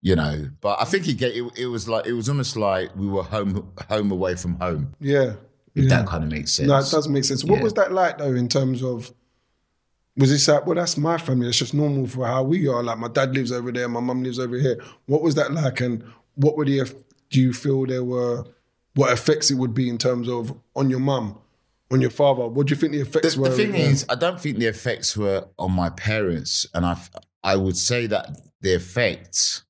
you 0.00 0.14
know, 0.14 0.48
but 0.60 0.80
I 0.80 0.84
think 0.84 1.04
he 1.04 1.14
get 1.14 1.34
it, 1.34 1.44
it 1.56 1.66
was 1.66 1.88
like 1.88 2.06
it 2.06 2.12
was 2.12 2.28
almost 2.28 2.56
like 2.56 2.94
we 2.96 3.08
were 3.08 3.22
home 3.24 3.72
home 3.88 4.10
away 4.10 4.34
from 4.36 4.58
home. 4.60 4.94
Yeah. 5.00 5.34
If 5.74 5.84
yeah. 5.84 5.88
that 5.88 6.06
kind 6.06 6.24
of 6.24 6.30
makes 6.30 6.52
sense. 6.52 6.68
No, 6.68 6.78
it 6.78 6.88
does 6.90 7.08
make 7.08 7.24
sense. 7.24 7.44
What 7.44 7.58
Yeah. 7.58 7.64
was 7.64 7.74
that 7.74 7.92
like 7.92 8.18
though, 8.18 8.34
in 8.34 8.48
terms 8.48 8.82
of? 8.82 9.12
Was 10.16 10.30
this 10.30 10.48
like, 10.48 10.66
well, 10.66 10.74
that's 10.74 10.96
my 10.96 11.16
family. 11.16 11.46
It's 11.46 11.58
just 11.58 11.74
normal 11.74 12.08
for 12.08 12.26
how 12.26 12.42
we 12.42 12.66
are. 12.66 12.82
Like, 12.82 12.98
my 12.98 13.06
dad 13.06 13.36
lives 13.36 13.52
over 13.52 13.70
there, 13.70 13.88
my 13.88 14.00
mum 14.00 14.24
lives 14.24 14.40
over 14.40 14.58
here. 14.58 14.82
What 15.06 15.22
was 15.22 15.36
that 15.36 15.52
like, 15.52 15.80
and 15.80 16.02
what 16.34 16.56
were 16.56 16.64
the? 16.64 16.92
Do 17.30 17.40
you 17.40 17.52
feel 17.52 17.86
there 17.86 18.02
were 18.02 18.44
what 18.94 19.12
effects 19.12 19.52
it 19.52 19.54
would 19.54 19.74
be 19.74 19.88
in 19.88 19.96
terms 19.96 20.28
of 20.28 20.52
on 20.74 20.90
your 20.90 20.98
mum, 20.98 21.38
on 21.92 22.00
your 22.00 22.10
father? 22.10 22.48
What 22.48 22.66
do 22.66 22.72
you 22.72 22.76
think 22.76 22.94
the 22.94 23.00
effects 23.00 23.34
the, 23.34 23.40
were? 23.40 23.48
the 23.48 23.56
thing 23.56 23.74
yeah. 23.74 23.82
is, 23.82 24.04
I 24.08 24.16
don't 24.16 24.40
think 24.40 24.58
the 24.58 24.66
effects 24.66 25.16
were 25.16 25.46
on 25.56 25.70
my 25.70 25.90
parents, 25.90 26.66
and 26.74 26.84
I 26.84 27.00
I 27.44 27.54
would 27.54 27.76
say 27.76 28.08
that 28.08 28.40
the 28.60 28.74
effects 28.74 29.62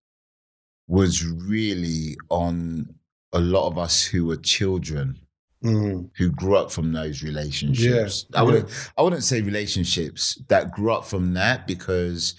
was 0.89 1.25
really 1.25 2.17
on 2.31 2.95
a 3.33 3.41
lot 3.41 3.69
of 3.69 3.79
us 3.79 4.05
who 4.05 4.27
were 4.27 4.37
children 4.37 5.21
Mm, 5.65 6.11
who 6.17 6.31
grew 6.31 6.55
up 6.57 6.71
from 6.71 6.93
those 6.93 7.25
relationships. 7.25 8.27
Yeah, 8.31 8.39
I 8.39 8.43
wouldn't 8.45 8.93
I 8.97 9.03
wouldn't 9.03 9.25
say 9.25 9.41
relationships 9.41 10.41
that 10.47 10.71
grew 10.71 10.93
up 10.93 11.05
from 11.05 11.35
that 11.35 11.67
because 11.67 12.37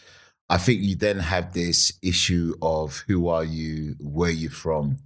I 0.49 0.57
think 0.57 0.81
you 0.81 0.95
then 0.95 1.19
have 1.19 1.53
this 1.53 1.91
issue 2.01 2.55
of 2.61 3.03
who 3.07 3.27
are 3.27 3.43
you, 3.43 3.95
where 3.99 4.31
you 4.31 4.49
from? 4.49 4.99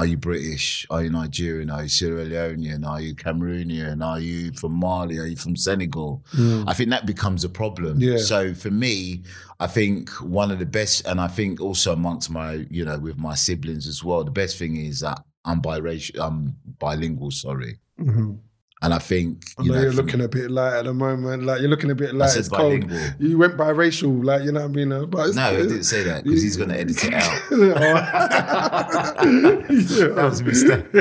Are 0.00 0.06
you 0.06 0.16
British? 0.16 0.86
Are 0.88 1.02
you 1.04 1.10
Nigerian? 1.10 1.68
Are 1.68 1.82
you 1.82 1.88
Sierra 1.90 2.24
Leonean? 2.24 2.86
Are 2.86 3.02
you 3.02 3.14
Cameroonian? 3.14 4.02
Are 4.02 4.18
you 4.18 4.50
from 4.52 4.72
Mali? 4.72 5.18
Are 5.18 5.26
you 5.26 5.36
from 5.36 5.56
Senegal? 5.56 6.24
mm, 6.32 6.64
I 6.66 6.72
think 6.72 6.88
that 6.88 7.04
becomes 7.04 7.44
a 7.44 7.50
problem. 7.50 8.00
Yeah. 8.00 8.16
So 8.16 8.54
for 8.54 8.70
me, 8.70 9.24
I 9.60 9.66
think 9.66 10.08
one 10.22 10.50
of 10.50 10.58
the 10.58 10.64
best, 10.64 11.06
and 11.06 11.20
I 11.20 11.28
think 11.28 11.60
also 11.60 11.92
amongst 11.92 12.30
my, 12.30 12.66
you 12.70 12.82
know, 12.82 12.98
with 12.98 13.18
my 13.18 13.34
siblings 13.34 13.86
as 13.86 14.02
well, 14.02 14.24
the 14.24 14.30
best 14.30 14.56
thing 14.56 14.76
is 14.78 15.00
that 15.00 15.22
I'm 15.44 15.60
biracial, 15.60 16.18
I'm 16.26 16.56
bilingual, 16.78 17.30
sorry. 17.30 17.78
mhm. 18.00 18.38
And 18.82 18.94
I 18.94 18.98
think, 18.98 19.44
I 19.58 19.62
you 19.62 19.68
know, 19.68 19.74
know, 19.74 19.82
you're 19.82 19.92
looking 19.92 20.22
a 20.22 20.28
bit 20.28 20.50
light 20.50 20.78
at 20.78 20.86
the 20.86 20.94
moment. 20.94 21.42
Like 21.44 21.60
you're 21.60 21.68
looking 21.68 21.90
a 21.90 21.94
bit 21.94 22.14
light. 22.14 22.30
said 22.30 22.40
It's 22.40 22.48
cold. 22.48 22.88
bilingual. 22.88 22.98
You 23.18 23.36
went 23.36 23.58
biracial, 23.58 24.24
like 24.24 24.42
you 24.42 24.52
know 24.52 24.60
what 24.60 24.70
I 24.70 24.84
mean. 24.84 25.06
But 25.10 25.26
it's, 25.28 25.36
no, 25.36 25.42
I 25.42 25.56
didn't 25.56 25.84
say 25.84 26.02
that 26.04 26.24
because 26.24 26.42
he's 26.42 26.56
going 26.56 26.70
to 26.70 26.78
edit 26.80 26.96
it 27.04 27.12
out. 27.12 27.42
that 29.20 30.16
was 30.16 30.40
a 30.40 30.44
mistake. 30.44 30.86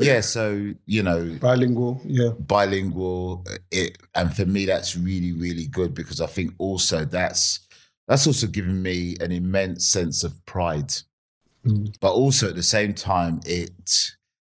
yeah, 0.00 0.20
so, 0.22 0.72
you 0.86 1.02
know, 1.02 1.36
Bilingual, 1.40 2.00
yeah. 2.06 2.30
bilingual 2.40 3.44
uh, 3.50 3.56
it 3.70 3.98
and 4.14 4.34
for 4.34 4.46
me 4.46 4.64
that's 4.64 4.96
really 4.96 5.32
really 5.32 5.66
good 5.66 5.94
because 5.94 6.20
i 6.20 6.26
think 6.26 6.52
also 6.58 7.04
that's 7.04 7.60
that's 8.08 8.26
also 8.26 8.46
given 8.46 8.82
me 8.82 9.16
an 9.20 9.32
immense 9.32 9.86
sense 9.88 10.24
of 10.24 10.44
pride 10.46 10.92
Mm. 11.64 11.94
but 12.00 12.10
also 12.10 12.48
at 12.48 12.56
the 12.56 12.62
same 12.64 12.92
time 12.92 13.38
it 13.46 13.70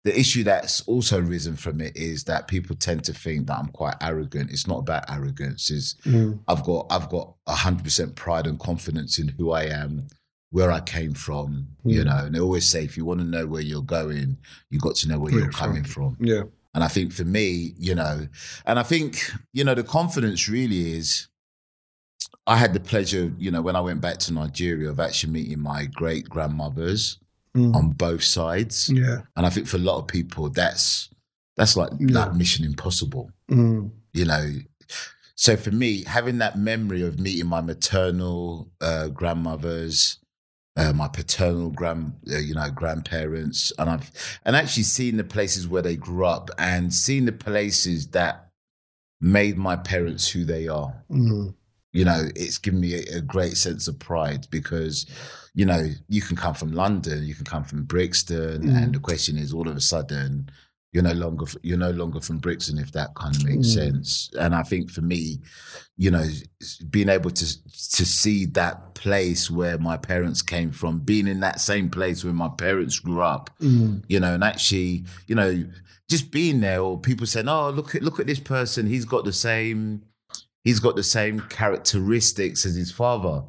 the 0.04 0.18
issue 0.18 0.44
that's 0.44 0.80
also 0.82 1.20
risen 1.20 1.56
from 1.56 1.80
it 1.80 1.96
is 1.96 2.24
that 2.24 2.48
people 2.48 2.74
tend 2.76 3.02
to 3.04 3.12
think 3.12 3.46
that 3.46 3.58
i'm 3.58 3.68
quite 3.68 3.96
arrogant 4.00 4.50
it's 4.50 4.66
not 4.66 4.78
about 4.78 5.04
arrogance 5.10 5.70
it's 5.70 5.94
Mm. 6.06 6.38
i've 6.48 6.62
got 6.64 6.86
i've 6.90 7.08
got 7.08 7.34
100% 7.48 8.14
pride 8.14 8.46
and 8.46 8.58
confidence 8.60 9.18
in 9.18 9.28
who 9.28 9.50
i 9.50 9.64
am 9.64 10.06
where 10.50 10.70
i 10.72 10.80
came 10.80 11.12
from 11.14 11.68
you 11.84 12.02
Mm. 12.02 12.06
know 12.06 12.24
and 12.26 12.34
they 12.34 12.40
always 12.40 12.66
say 12.68 12.84
if 12.84 12.96
you 12.96 13.04
want 13.04 13.20
to 13.20 13.26
know 13.26 13.46
where 13.46 13.60
you're 13.62 13.82
going 13.82 14.38
you 14.70 14.78
got 14.78 14.94
to 14.96 15.08
know 15.08 15.18
where 15.18 15.24
Where 15.32 15.34
you're 15.34 15.42
you're 15.44 15.52
coming 15.52 15.84
from 15.84 16.16
Yeah. 16.20 16.42
and 16.74 16.84
I 16.84 16.88
think 16.88 17.12
for 17.12 17.24
me, 17.24 17.74
you 17.78 17.94
know, 17.94 18.28
and 18.66 18.78
I 18.78 18.84
think, 18.84 19.32
you 19.52 19.64
know, 19.64 19.74
the 19.74 19.82
confidence 19.82 20.48
really 20.48 20.92
is 20.92 21.26
I 22.46 22.56
had 22.56 22.72
the 22.72 22.80
pleasure, 22.80 23.32
you 23.38 23.50
know, 23.50 23.62
when 23.62 23.74
I 23.76 23.80
went 23.80 24.00
back 24.00 24.18
to 24.20 24.32
Nigeria 24.32 24.88
of 24.90 25.00
actually 25.00 25.32
meeting 25.32 25.60
my 25.60 25.86
great 25.86 26.28
grandmothers 26.28 27.18
Mm. 27.58 27.74
on 27.74 27.90
both 27.90 28.22
sides. 28.22 28.88
Yeah. 28.88 29.22
And 29.36 29.44
I 29.46 29.50
think 29.50 29.66
for 29.66 29.76
a 29.76 29.80
lot 29.80 29.98
of 29.98 30.06
people 30.06 30.48
that's 30.50 31.08
that's 31.56 31.76
like 31.76 31.90
Yeah. 31.98 32.20
like 32.26 32.34
mission 32.34 32.64
impossible, 32.64 33.30
Mm. 33.50 33.90
you 34.12 34.24
know. 34.24 34.52
So 35.34 35.56
for 35.56 35.70
me, 35.70 36.04
having 36.04 36.38
that 36.38 36.58
memory 36.58 37.02
of 37.02 37.18
meeting 37.20 37.46
my 37.46 37.60
maternal 37.60 38.70
uh, 38.80 39.08
grandmothers, 39.08 40.18
uh, 40.76 40.92
my 40.92 41.08
paternal 41.08 41.70
grand, 41.70 42.14
uh, 42.32 42.38
you 42.38 42.54
know, 42.54 42.70
grandparents, 42.70 43.72
and 43.78 43.90
I've 43.90 44.10
and 44.44 44.54
actually 44.56 44.84
seeing 44.84 45.16
the 45.16 45.24
places 45.24 45.66
where 45.68 45.82
they 45.82 45.96
grew 45.96 46.24
up 46.24 46.50
and 46.58 46.92
seeing 46.94 47.24
the 47.24 47.32
places 47.32 48.08
that 48.08 48.50
made 49.20 49.56
my 49.58 49.74
parents 49.76 50.28
who 50.28 50.44
they 50.44 50.68
are. 50.68 51.04
Mm. 51.10 51.54
You 51.92 52.04
know, 52.04 52.28
it's 52.36 52.58
given 52.58 52.80
me 52.80 52.94
a, 52.94 53.18
a 53.18 53.20
great 53.20 53.56
sense 53.56 53.88
of 53.88 53.98
pride 53.98 54.46
because, 54.50 55.06
you 55.58 55.66
know, 55.70 55.82
you 56.08 56.22
can 56.22 56.36
come 56.44 56.54
from 56.54 56.70
London, 56.72 57.18
you 57.30 57.34
can 57.34 57.44
come 57.54 57.64
from 57.64 57.82
Brixton, 57.94 58.62
Mm. 58.62 58.76
and 58.82 58.94
the 58.94 59.00
question 59.10 59.34
is, 59.36 59.52
all 59.52 59.68
of 59.68 59.76
a 59.76 59.80
sudden, 59.92 60.48
you're 60.92 61.02
no 61.12 61.12
longer 61.24 61.46
you're 61.68 61.84
no 61.88 61.90
longer 61.90 62.20
from 62.20 62.38
Brixton, 62.38 62.78
if 62.78 62.90
that 62.92 63.10
kind 63.22 63.34
of 63.36 63.42
makes 63.44 63.68
Mm. 63.68 63.74
sense. 63.80 64.30
And 64.42 64.54
I 64.54 64.62
think 64.70 64.84
for 64.96 65.02
me, 65.02 65.40
you 66.04 66.10
know, 66.14 66.26
being 66.94 67.08
able 67.16 67.30
to 67.40 67.46
to 67.98 68.04
see 68.20 68.46
that 68.60 68.76
place 68.94 69.50
where 69.50 69.78
my 69.78 69.96
parents 70.10 70.40
came 70.42 70.70
from, 70.70 70.92
being 71.12 71.26
in 71.26 71.40
that 71.40 71.60
same 71.60 71.88
place 71.90 72.18
where 72.24 72.32
my 72.44 72.50
parents 72.66 72.96
grew 73.00 73.22
up, 73.36 73.50
Mm. 73.60 74.02
you 74.08 74.20
know, 74.20 74.32
and 74.36 74.44
actually, 74.44 75.04
you 75.26 75.34
know, 75.40 75.52
just 76.08 76.30
being 76.30 76.60
there, 76.60 76.80
or 76.86 76.98
people 77.10 77.26
saying, 77.26 77.48
"Oh, 77.48 77.70
look 77.78 77.94
at 77.96 78.02
look 78.02 78.20
at 78.20 78.26
this 78.26 78.40
person. 78.56 78.86
He's 78.86 79.04
got 79.14 79.24
the 79.24 79.32
same, 79.48 80.02
he's 80.64 80.80
got 80.86 80.94
the 80.96 81.02
same 81.18 81.40
characteristics 81.58 82.64
as 82.64 82.76
his 82.76 82.92
father." 82.92 83.42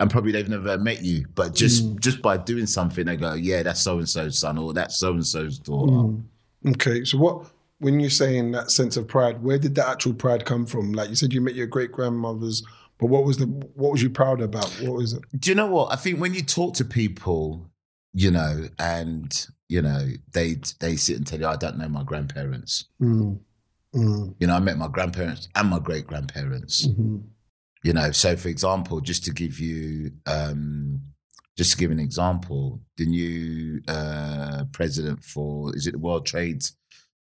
And 0.00 0.10
probably 0.10 0.32
they've 0.32 0.48
never 0.48 0.76
met 0.78 1.02
you, 1.02 1.26
but 1.34 1.54
just 1.54 1.84
Mm. 1.84 2.00
just 2.00 2.20
by 2.20 2.36
doing 2.36 2.66
something, 2.66 3.06
they 3.06 3.16
go, 3.16 3.34
"Yeah, 3.34 3.62
that's 3.62 3.80
so 3.80 3.98
and 3.98 4.08
so's 4.08 4.38
son, 4.38 4.58
or 4.58 4.72
that's 4.74 4.98
so 4.98 5.12
and 5.12 5.26
so's 5.26 5.58
daughter." 5.58 5.92
Mm. 5.92 6.24
Okay. 6.70 7.04
So 7.04 7.18
what 7.18 7.46
when 7.78 8.00
you're 8.00 8.10
saying 8.10 8.52
that 8.52 8.70
sense 8.70 8.96
of 8.96 9.06
pride, 9.06 9.42
where 9.42 9.58
did 9.58 9.74
the 9.74 9.86
actual 9.86 10.14
pride 10.14 10.44
come 10.44 10.66
from? 10.66 10.92
Like 10.92 11.10
you 11.10 11.14
said, 11.16 11.32
you 11.32 11.40
met 11.40 11.54
your 11.54 11.66
great 11.66 11.92
grandmothers, 11.92 12.62
but 12.98 13.06
what 13.06 13.24
was 13.24 13.36
the 13.38 13.46
what 13.46 13.92
was 13.92 14.02
you 14.02 14.10
proud 14.10 14.40
about? 14.40 14.68
What 14.80 14.94
was 14.94 15.12
it? 15.12 15.22
Do 15.38 15.50
you 15.50 15.54
know 15.54 15.66
what? 15.66 15.92
I 15.92 15.96
think 15.96 16.20
when 16.20 16.34
you 16.34 16.42
talk 16.42 16.74
to 16.74 16.84
people, 16.84 17.70
you 18.12 18.30
know, 18.30 18.68
and 18.78 19.46
you 19.68 19.80
know, 19.82 20.08
they 20.32 20.56
they 20.80 20.96
sit 20.96 21.16
and 21.16 21.26
tell 21.26 21.38
you, 21.40 21.46
I 21.46 21.56
don't 21.56 21.78
know 21.78 21.88
my 21.88 22.02
grandparents. 22.02 22.86
Mm. 23.00 23.38
Mm. 23.94 24.34
You 24.40 24.46
know, 24.48 24.56
I 24.56 24.60
met 24.60 24.76
my 24.76 24.88
grandparents 24.88 25.48
and 25.54 25.68
my 25.68 25.78
great 25.78 26.06
grandparents. 26.06 26.86
hmm 26.86 27.18
You 27.84 27.92
know, 27.92 28.10
so 28.12 28.34
for 28.34 28.48
example, 28.48 29.00
just 29.00 29.24
to 29.26 29.30
give 29.32 29.60
you 29.60 30.10
um 30.26 31.00
just 31.56 31.72
to 31.72 31.76
give 31.78 31.90
an 31.92 32.00
example, 32.00 32.80
the 32.96 33.06
new 33.06 33.80
uh 33.86 34.64
president 34.72 35.22
for 35.22 35.76
is 35.76 35.86
it 35.86 35.92
the 35.92 35.98
World 35.98 36.26
Trade 36.26 36.64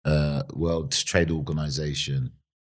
uh 0.04 0.42
World 0.52 0.90
Trade 0.92 1.30
Organization 1.30 2.32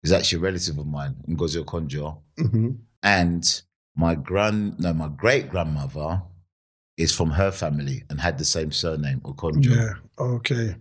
is 0.04 0.12
actually 0.12 0.40
a 0.40 0.42
relative 0.42 0.78
of 0.78 0.88
mine, 0.88 1.16
Ngozi 1.28 1.64
Okonjo. 1.64 2.22
hmm 2.38 2.72
And 3.02 3.62
my 3.96 4.14
grand 4.16 4.80
no, 4.80 4.94
my 4.94 5.08
great 5.08 5.50
grandmother 5.50 6.22
is 6.98 7.16
from 7.16 7.32
her 7.32 7.50
family 7.50 8.04
and 8.10 8.20
had 8.20 8.38
the 8.38 8.46
same 8.46 8.74
surname, 8.74 9.22
Okonjo. 9.22 9.74
Yeah. 9.74 9.94
Okay. 10.20 10.76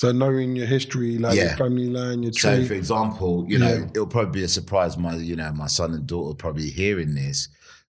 So 0.00 0.12
knowing 0.12 0.56
your 0.56 0.64
history, 0.64 1.18
like 1.18 1.36
your 1.36 1.50
family 1.58 1.90
line, 1.90 2.22
your 2.22 2.32
tree. 2.32 2.62
So, 2.62 2.64
for 2.64 2.72
example, 2.72 3.44
you 3.46 3.58
know, 3.58 3.68
Yeah. 3.68 3.84
it'll 3.92 4.06
probably 4.06 4.40
be 4.40 4.44
a 4.44 4.48
surprise. 4.48 4.96
My, 4.96 5.14
you 5.16 5.36
know, 5.36 5.52
my 5.52 5.66
son 5.66 5.92
and 5.92 6.06
daughter 6.06 6.34
probably 6.34 6.70
hearing 6.70 7.14
this, 7.14 7.48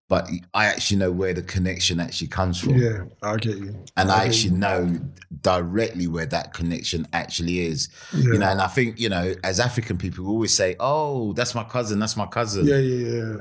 but 0.09 0.27
I 0.53 0.65
actually 0.65 0.97
know 0.97 1.09
where 1.13 1.33
the 1.33 1.41
connection 1.41 2.01
actually 2.01 2.27
comes 2.27 2.59
from, 2.59 2.75
yeah, 2.75 3.03
I 3.23 3.37
get 3.37 3.55
you. 3.59 3.73
and 3.95 4.11
I 4.11 4.25
get 4.25 4.27
actually 4.27 4.55
you. 4.55 4.57
know 4.57 4.99
directly 5.41 6.07
where 6.07 6.25
that 6.25 6.53
connection 6.53 7.07
actually 7.13 7.61
is. 7.61 7.87
Yeah. 8.13 8.33
You 8.33 8.39
know, 8.39 8.47
and 8.49 8.59
I 8.59 8.67
think 8.67 8.99
you 8.99 9.07
know, 9.07 9.33
as 9.45 9.61
African 9.61 9.97
people, 9.97 10.25
we 10.25 10.31
always 10.31 10.53
say, 10.53 10.75
"Oh, 10.81 11.31
that's 11.31 11.55
my 11.55 11.63
cousin. 11.63 11.99
That's 11.99 12.17
my 12.17 12.25
cousin." 12.25 12.67
Yeah, 12.67 12.75
yeah, 12.75 13.07
yeah, 13.07 13.35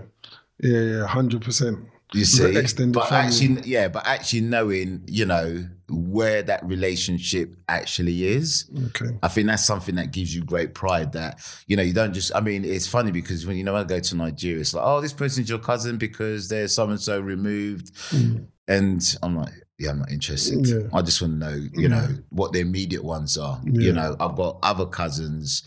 yeah, 0.60 0.80
yeah, 0.92 1.06
hundred 1.06 1.42
percent. 1.42 1.76
You 2.12 2.24
see, 2.24 2.52
but 2.52 3.08
family. 3.08 3.26
actually, 3.26 3.70
yeah, 3.70 3.88
but 3.88 4.06
actually 4.06 4.42
knowing, 4.42 5.02
you 5.06 5.26
know, 5.26 5.66
where 5.90 6.42
that 6.42 6.64
relationship 6.64 7.54
actually 7.68 8.24
is, 8.26 8.70
Okay. 8.86 9.16
I 9.22 9.28
think 9.28 9.46
that's 9.48 9.64
something 9.64 9.96
that 9.96 10.12
gives 10.12 10.34
you 10.34 10.42
great 10.42 10.74
pride. 10.74 11.12
That 11.12 11.40
you 11.66 11.76
know, 11.76 11.82
you 11.82 11.92
don't 11.92 12.12
just. 12.12 12.34
I 12.34 12.40
mean, 12.40 12.64
it's 12.64 12.86
funny 12.86 13.10
because 13.10 13.46
when 13.46 13.56
you 13.56 13.64
know 13.64 13.76
I 13.76 13.84
go 13.84 14.00
to 14.00 14.16
Nigeria, 14.16 14.60
it's 14.60 14.74
like, 14.74 14.84
oh, 14.86 15.00
this 15.00 15.12
person's 15.12 15.48
your 15.48 15.58
cousin 15.58 15.98
because 15.98 16.48
they're 16.48 16.68
so 16.68 16.88
and 16.88 17.00
so 17.00 17.20
removed, 17.20 17.94
Mm. 18.10 18.46
and 18.68 19.16
I'm 19.22 19.36
like, 19.36 19.52
yeah, 19.78 19.90
I'm 19.90 19.98
not 20.00 20.10
interested. 20.12 20.66
Yeah. 20.66 20.88
I 20.92 21.02
just 21.02 21.20
want 21.22 21.34
to 21.34 21.38
know, 21.38 21.54
you 21.54 21.70
Yeah. 21.82 21.88
know, 21.88 22.08
what 22.30 22.52
the 22.52 22.60
immediate 22.60 23.04
ones 23.04 23.36
are. 23.38 23.60
Yeah. 23.64 23.80
You 23.80 23.92
know, 23.92 24.16
I've 24.20 24.36
got 24.36 24.58
other 24.62 24.86
cousins. 24.86 25.62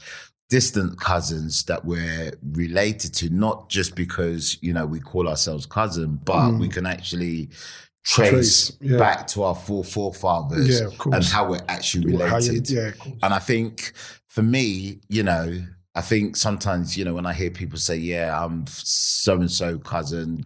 Distant 0.50 1.00
cousins 1.00 1.64
that 1.64 1.84
we're 1.84 2.32
related 2.52 3.12
to, 3.16 3.30
not 3.32 3.70
just 3.70 3.96
because 3.96 4.58
you 4.62 4.72
know 4.72 4.86
we 4.86 5.00
call 5.00 5.28
ourselves 5.28 5.66
cousin, 5.66 6.20
but 6.24 6.52
Mm. 6.52 6.60
we 6.60 6.68
can 6.68 6.86
actually 6.86 7.50
trace, 8.04 8.30
Trace, 8.30 8.78
yeah. 8.82 8.98
back 8.98 9.28
to 9.28 9.44
our 9.44 9.56
four 9.56 9.84
forefathers 9.84 10.82
Yeah, 10.82 10.90
and 11.12 11.24
how 11.24 11.50
we're 11.50 11.62
actually 11.68 12.16
how 12.18 12.38
you- 12.38 12.52
related. 12.52 12.70
yeah. 12.70 12.92
And 13.24 13.34
I 13.34 13.40
think 13.40 13.94
for 14.28 14.42
me, 14.44 15.00
you 15.10 15.24
know, 15.24 15.64
I 15.96 16.02
think 16.02 16.36
sometimes, 16.36 16.98
you 16.98 17.06
know, 17.06 17.14
when 17.14 17.26
I 17.26 17.34
hear 17.34 17.52
people 17.52 17.78
say, 17.78 17.96
yeah, 17.98 18.44
I'm 18.44 18.66
so 18.68 19.36
and 19.40 19.52
so 19.52 19.78
cousin 19.78 20.46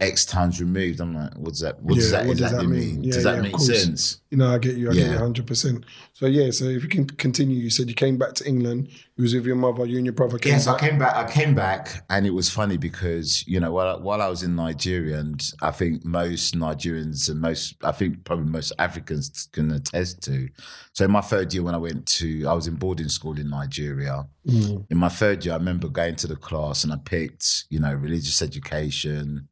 X 0.00 0.24
times 0.24 0.60
removed, 0.60 1.00
I'm 1.00 1.14
like, 1.14 1.34
what's 1.36 1.60
that? 1.60 1.80
What 1.82 1.96
does 1.96 2.10
that 2.10 2.26
what 2.26 2.36
does 2.36 2.52
that 2.52 2.62
mean? 2.62 2.70
mean? 2.70 3.04
Yeah, 3.04 3.12
does 3.12 3.24
that 3.24 3.36
yeah, 3.36 3.42
make 3.42 3.58
sense? 3.58 4.20
You 4.30 4.38
know, 4.38 4.54
I 4.54 4.58
get 4.58 4.76
you. 4.76 4.90
I 4.90 4.94
get 4.94 5.10
you 5.10 5.18
hundred 5.18 5.46
percent. 5.46 5.84
So 6.14 6.26
yeah, 6.26 6.50
so 6.50 6.64
if 6.64 6.82
you 6.82 6.88
can 6.88 7.06
continue, 7.06 7.58
you 7.58 7.70
said 7.70 7.88
you 7.88 7.94
came 7.94 8.16
back 8.16 8.34
to 8.34 8.46
England. 8.46 8.88
You 9.16 9.22
was 9.22 9.34
with 9.34 9.44
your 9.44 9.56
mother. 9.56 9.84
You 9.84 9.98
and 9.98 10.06
your 10.06 10.14
brother 10.14 10.38
came 10.38 10.52
back. 10.52 10.58
Yes, 10.58 10.66
I 10.66 10.78
came 10.78 10.98
back. 10.98 11.14
I 11.14 11.30
came 11.30 11.54
back, 11.54 12.04
and 12.08 12.26
it 12.26 12.30
was 12.30 12.48
funny 12.48 12.76
because 12.76 13.46
you 13.46 13.60
know 13.60 13.72
while 13.72 14.00
while 14.00 14.22
I 14.22 14.28
was 14.28 14.42
in 14.42 14.56
Nigeria, 14.56 15.18
and 15.18 15.42
I 15.60 15.70
think 15.70 16.04
most 16.04 16.54
Nigerians 16.54 17.28
and 17.28 17.40
most, 17.40 17.76
I 17.84 17.92
think 17.92 18.24
probably 18.24 18.46
most 18.46 18.72
Africans 18.78 19.48
can 19.52 19.70
attest 19.70 20.22
to. 20.22 20.48
So 20.94 21.04
in 21.04 21.10
my 21.10 21.20
third 21.20 21.52
year, 21.52 21.62
when 21.62 21.74
I 21.74 21.78
went 21.78 22.06
to, 22.06 22.46
I 22.46 22.52
was 22.52 22.66
in 22.66 22.76
boarding 22.76 23.08
school 23.08 23.38
in 23.38 23.50
Nigeria. 23.50 24.26
Mm. 24.46 24.86
in 24.90 24.96
my 24.96 25.10
third 25.10 25.44
year, 25.44 25.54
I 25.54 25.58
remember 25.58 25.88
going 25.88 26.16
to 26.16 26.26
the 26.26 26.36
class 26.36 26.82
and 26.82 26.92
I 26.92 26.96
picked, 26.96 27.64
you 27.68 27.78
know, 27.78 27.92
religious 27.92 28.40
education, 28.40 29.48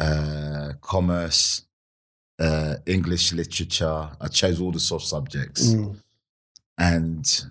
uh, 0.00 0.72
commerce, 0.80 1.62
uh, 2.40 2.76
English 2.86 3.32
literature. 3.32 4.10
I 4.20 4.28
chose 4.28 4.60
all 4.60 4.72
the 4.72 4.80
soft 4.80 5.04
subjects, 5.06 5.74
Mm. 5.74 5.96
and 6.78 7.44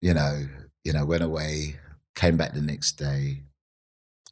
you 0.00 0.14
know, 0.14 0.46
you 0.84 0.92
know, 0.92 1.04
went 1.04 1.24
away, 1.24 1.76
came 2.14 2.36
back 2.36 2.54
the 2.54 2.62
next 2.62 2.92
day, 2.92 3.42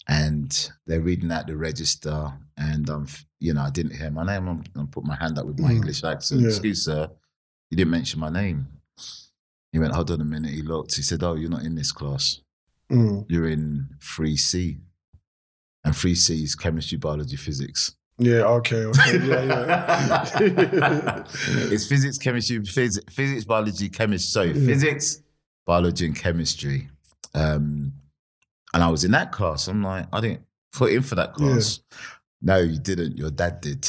and 0.09 0.71
they're 0.87 1.01
reading 1.01 1.33
out 1.33 1.47
the 1.49 1.57
register, 1.57 2.33
and 2.57 2.89
um, 2.89 3.07
you 3.41 3.53
know, 3.53 3.63
I 3.63 3.71
didn't 3.71 3.97
hear 3.97 4.11
my 4.11 4.25
name. 4.25 4.49
I'm, 4.49 4.65
I 4.81 4.85
put 4.91 5.05
my 5.05 5.17
hand 5.17 5.39
up 5.39 5.47
with 5.47 5.59
my 5.59 5.71
Mm. 5.71 5.77
English 5.77 6.05
accent. 6.05 6.41
Yeah. 6.43 6.49
Excuse 6.49 6.85
sir, 6.85 7.11
you 7.71 7.77
didn't 7.77 7.91
mention 7.91 8.21
my 8.21 8.31
name. 8.31 8.69
He 9.73 9.79
went, 9.81 9.93
hold 9.93 10.11
on 10.11 10.21
a 10.23 10.25
minute. 10.25 10.53
He 10.53 10.63
looked. 10.63 10.95
He 10.97 11.03
said, 11.03 11.23
"Oh, 11.23 11.35
you're 11.35 11.51
not 11.51 11.65
in 11.65 11.75
this 11.75 11.93
class." 11.93 12.41
Mm. 12.91 13.27
you're 13.29 13.49
in 13.49 13.89
3C. 13.99 14.79
And 15.87 15.97
three 15.97 16.15
C's 16.15 16.55
chemistry, 16.55 16.99
biology, 16.99 17.37
physics. 17.37 17.95
Yeah. 18.19 18.43
Okay. 18.59 18.85
Okay. 18.85 19.27
Yeah. 19.27 19.45
Yeah. 19.45 21.25
it's 21.73 21.87
physics, 21.87 22.19
chemistry, 22.19 22.63
physics, 22.65 23.15
physics 23.15 23.45
biology, 23.45 23.89
chemistry. 23.89 24.31
So 24.31 24.43
Yeah. 24.43 24.67
physics, 24.67 25.23
biology, 25.67 26.07
and 26.07 26.17
chemistry. 26.17 26.89
Um, 27.35 27.93
and 28.75 28.83
I 28.83 28.89
was 28.89 29.05
in 29.05 29.13
that 29.13 29.33
class. 29.33 29.69
I'm 29.69 29.83
like, 29.83 30.07
I 30.13 30.21
didn't 30.21 30.43
put 30.73 30.93
in 30.93 31.03
for 31.03 31.15
that 31.15 31.35
class. 31.35 31.81
No, 32.43 32.59
you 32.59 32.79
didn't. 32.79 33.17
Your 33.17 33.31
dad 33.31 33.61
did. 33.61 33.87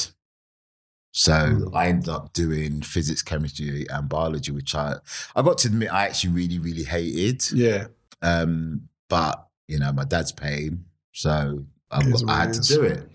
So 1.12 1.32
Mm. 1.32 1.74
I 1.74 1.88
ended 1.88 2.08
up 2.10 2.32
doing 2.32 2.82
physics, 2.82 3.22
chemistry, 3.22 3.86
and 3.90 4.08
biology, 4.08 4.52
which 4.52 4.74
I 4.74 4.96
I 5.34 5.42
got 5.42 5.58
to 5.58 5.68
admit 5.68 5.92
I 5.92 6.04
actually 6.04 6.32
really, 6.34 6.58
really 6.58 6.84
hated. 6.84 7.50
yeah. 7.52 7.86
Um, 8.22 8.88
but 9.08 9.46
you 9.66 9.78
know, 9.78 9.92
my 9.92 10.04
dad's 10.04 10.32
paying, 10.32 10.84
so 11.12 11.64
I, 11.90 12.02
I 12.28 12.40
had 12.40 12.52
to 12.54 12.60
do 12.60 12.82
it. 12.82 13.08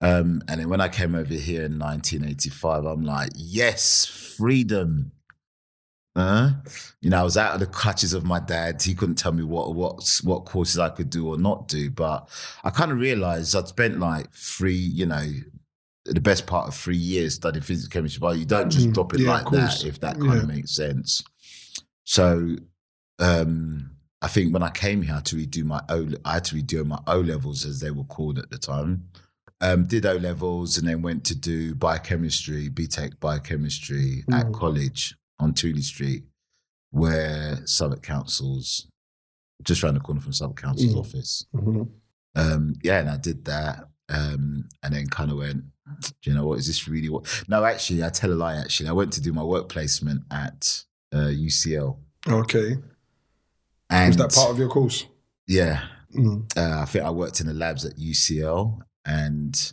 Um, 0.00 0.42
and 0.48 0.60
then 0.60 0.68
when 0.68 0.80
I 0.80 0.88
came 0.88 1.14
over 1.14 1.32
here 1.32 1.62
in 1.64 1.78
1985, 1.78 2.84
I'm 2.84 3.04
like, 3.04 3.30
yes, 3.34 4.04
freedom. 4.36 5.12
Uh, 6.16 6.52
you 7.00 7.10
know, 7.10 7.18
I 7.20 7.22
was 7.24 7.36
out 7.36 7.54
of 7.54 7.60
the 7.60 7.66
clutches 7.66 8.12
of 8.12 8.24
my 8.24 8.38
dad. 8.38 8.82
He 8.82 8.94
couldn't 8.94 9.16
tell 9.16 9.32
me 9.32 9.42
what 9.42 9.74
what 9.74 10.20
what 10.22 10.44
courses 10.44 10.78
I 10.78 10.90
could 10.90 11.10
do 11.10 11.26
or 11.28 11.38
not 11.38 11.66
do. 11.68 11.90
But 11.90 12.28
I 12.62 12.70
kind 12.70 12.92
of 12.92 12.98
realized 12.98 13.56
I'd 13.56 13.66
spent 13.66 13.98
like 13.98 14.30
three, 14.32 14.74
you 14.76 15.06
know, 15.06 15.26
the 16.04 16.20
best 16.20 16.46
part 16.46 16.68
of 16.68 16.74
three 16.74 16.96
years 16.96 17.34
studying 17.34 17.62
physics, 17.64 17.88
chemistry, 17.88 18.20
but 18.20 18.38
you 18.38 18.44
don't 18.44 18.70
just 18.70 18.90
Mm, 18.90 18.94
drop 18.94 19.14
it 19.14 19.20
yeah, 19.20 19.32
like 19.32 19.50
that, 19.50 19.84
if 19.84 19.98
that 20.00 20.20
kind 20.20 20.34
Yeah. 20.34 20.42
of 20.42 20.48
makes 20.48 20.76
sense. 20.76 21.24
So 22.04 22.56
um, 23.18 23.93
I 24.24 24.28
think 24.28 24.54
when 24.54 24.62
I 24.62 24.70
came 24.70 25.02
here, 25.02 25.12
I 25.12 25.16
had 25.16 25.26
to 25.26 25.36
redo 25.36 25.64
my 25.64 25.82
O. 25.90 26.08
I 26.24 26.34
had 26.34 26.44
to 26.46 26.56
redo 26.56 26.84
my 26.86 26.98
O 27.06 27.20
levels, 27.20 27.66
as 27.66 27.80
they 27.80 27.90
were 27.90 28.04
called 28.04 28.38
at 28.38 28.48
the 28.50 28.56
time. 28.56 29.04
Um, 29.60 29.84
did 29.86 30.06
O 30.06 30.14
levels 30.16 30.78
and 30.78 30.88
then 30.88 31.02
went 31.02 31.24
to 31.26 31.34
do 31.34 31.74
biochemistry, 31.74 32.70
BTEC 32.70 33.20
biochemistry 33.20 34.24
at 34.32 34.46
Mm. 34.46 34.54
college 34.54 35.14
on 35.38 35.52
Tooley 35.52 35.82
Street, 35.82 36.24
where 36.90 37.60
Southwark 37.66 38.02
Council's 38.02 38.86
just 39.62 39.82
round 39.82 39.96
the 39.96 40.00
corner 40.00 40.22
from 40.22 40.32
Southwark 40.32 40.60
Council's 40.62 40.94
Mm. 40.94 40.98
office. 41.00 41.44
Mhm. 41.54 41.90
Um, 42.34 42.74
yeah, 42.82 43.00
and 43.00 43.10
I 43.10 43.18
did 43.18 43.44
that, 43.44 43.90
um, 44.08 44.68
and 44.82 44.94
then 44.94 45.06
kind 45.08 45.30
of 45.32 45.36
went. 45.38 45.64
Do 46.00 46.30
you 46.30 46.34
know 46.34 46.46
what 46.46 46.58
is 46.58 46.66
this 46.66 46.88
really? 46.88 47.10
What? 47.10 47.26
No, 47.46 47.62
actually, 47.62 48.02
I 48.02 48.08
tell 48.08 48.32
a 48.32 48.34
lie. 48.34 48.56
Actually, 48.56 48.88
I 48.88 48.92
went 48.92 49.12
to 49.12 49.20
do 49.20 49.34
my 49.34 49.42
work 49.42 49.68
placement 49.68 50.24
at 50.30 50.84
uh, 51.12 51.28
UCL. 51.28 51.98
Okay. 52.26 52.78
And 53.90 54.08
Was 54.08 54.16
that 54.16 54.32
part 54.40 54.50
of 54.50 54.58
your 54.58 54.68
course? 54.68 55.06
Yeah, 55.46 55.86
Mm. 56.14 56.48
uh, 56.56 56.80
I 56.82 56.84
think 56.84 57.04
I 57.04 57.10
worked 57.10 57.40
in 57.40 57.46
the 57.48 57.54
labs 57.54 57.84
at 57.84 57.98
UCL, 57.98 58.80
and 59.04 59.72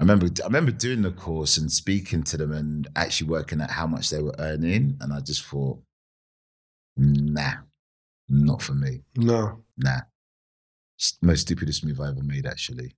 I 0.00 0.02
remember 0.02 0.26
I 0.42 0.46
remember 0.46 0.72
doing 0.72 1.02
the 1.02 1.12
course 1.12 1.56
and 1.56 1.70
speaking 1.70 2.22
to 2.24 2.36
them 2.36 2.52
and 2.52 2.88
actually 2.96 3.30
working 3.30 3.60
at 3.60 3.70
how 3.70 3.86
much 3.86 4.10
they 4.10 4.20
were 4.20 4.34
earning, 4.38 4.96
and 5.00 5.12
I 5.12 5.20
just 5.20 5.44
thought, 5.44 5.80
nah, 6.96 7.52
not 8.28 8.60
for 8.62 8.74
me, 8.74 9.02
No. 9.16 9.62
nah. 9.76 10.00
Most 11.22 11.42
stupidest 11.42 11.84
move 11.84 12.00
I 12.00 12.08
ever 12.08 12.22
made, 12.22 12.46
actually. 12.46 12.96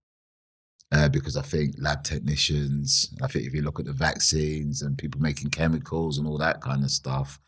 Uh, 0.90 1.08
because 1.08 1.36
I 1.36 1.42
think 1.42 1.74
lab 1.78 2.02
technicians, 2.02 3.12
I 3.22 3.26
think 3.26 3.44
if 3.46 3.52
you 3.52 3.60
look 3.60 3.78
at 3.78 3.84
the 3.86 3.92
vaccines 3.92 4.80
and 4.80 4.96
people 4.96 5.20
making 5.20 5.50
chemicals 5.50 6.16
and 6.16 6.26
all 6.26 6.38
that 6.38 6.62
kind 6.62 6.82
of 6.82 6.90
stuff, 6.90 7.38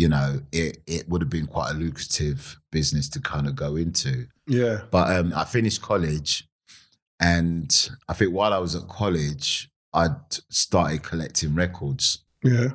you 0.00 0.08
know, 0.08 0.40
it 0.50 0.78
it 0.86 1.06
would 1.10 1.20
have 1.20 1.28
been 1.28 1.46
quite 1.46 1.72
a 1.72 1.74
lucrative 1.74 2.58
business 2.72 3.06
to 3.10 3.20
kind 3.20 3.46
of 3.46 3.54
go 3.54 3.76
into. 3.76 4.26
Yeah. 4.46 4.80
But 4.90 5.14
um, 5.14 5.34
I 5.36 5.44
finished 5.44 5.82
college, 5.82 6.48
and 7.20 7.70
I 8.08 8.14
think 8.14 8.32
while 8.32 8.54
I 8.54 8.58
was 8.58 8.74
at 8.74 8.88
college, 8.88 9.68
I'd 9.92 10.16
started 10.48 11.02
collecting 11.02 11.54
records. 11.54 12.24
Yeah. 12.42 12.68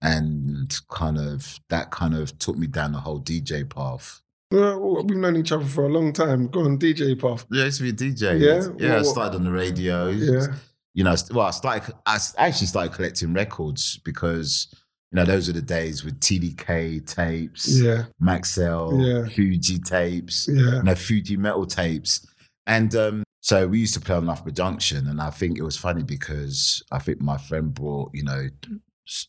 and 0.00 0.74
kind 0.88 1.18
of 1.18 1.60
that 1.68 1.90
kind 1.90 2.14
of 2.14 2.38
took 2.38 2.56
me 2.56 2.66
down 2.66 2.92
the 2.92 3.00
whole 3.00 3.20
DJ 3.20 3.68
path. 3.68 4.22
Well, 4.50 5.04
we've 5.04 5.18
known 5.18 5.36
each 5.36 5.52
other 5.52 5.66
for 5.66 5.84
a 5.84 5.90
long 5.90 6.14
time. 6.14 6.48
Go 6.48 6.60
on, 6.60 6.78
DJ 6.78 7.20
path. 7.20 7.44
Yeah, 7.50 7.64
I 7.64 7.66
used 7.66 7.82
to 7.82 7.84
be 7.84 7.90
a 7.90 8.10
DJ. 8.10 8.40
Yeah? 8.40 8.72
yeah. 8.78 8.98
I 8.98 9.02
started 9.02 9.36
on 9.36 9.44
the 9.44 9.52
radio. 9.52 10.08
Yeah. 10.08 10.46
you 10.94 11.04
know, 11.04 11.14
well, 11.32 11.48
I 11.48 11.50
started. 11.50 11.94
I 12.06 12.18
actually 12.38 12.68
started 12.68 12.94
collecting 12.94 13.34
records 13.34 13.98
because 13.98 14.74
you 15.12 15.16
know 15.16 15.24
those 15.26 15.48
are 15.48 15.52
the 15.52 15.60
days 15.62 16.04
with 16.04 16.18
TDK 16.20 17.04
tapes, 17.06 17.68
Yeah. 17.68 18.04
Maxell, 18.20 18.92
Yeah. 19.04 19.28
Fuji 19.34 19.78
tapes, 19.78 20.48
Yeah. 20.48 20.76
you 20.76 20.82
know, 20.84 20.94
Fuji 20.94 21.36
metal 21.36 21.66
tapes, 21.66 22.26
and 22.66 22.94
um, 22.96 23.22
so 23.40 23.66
we 23.68 23.80
used 23.80 23.94
to 23.94 24.00
play 24.00 24.16
on 24.16 24.24
Loughborough 24.26 24.52
Junction, 24.52 25.06
and 25.06 25.20
I 25.20 25.30
think 25.30 25.58
it 25.58 25.62
was 25.62 25.76
funny 25.76 26.02
because 26.02 26.82
I 26.90 26.98
think 26.98 27.20
my 27.20 27.36
friend 27.36 27.74
brought 27.74 28.10
you 28.14 28.24
know 28.24 28.48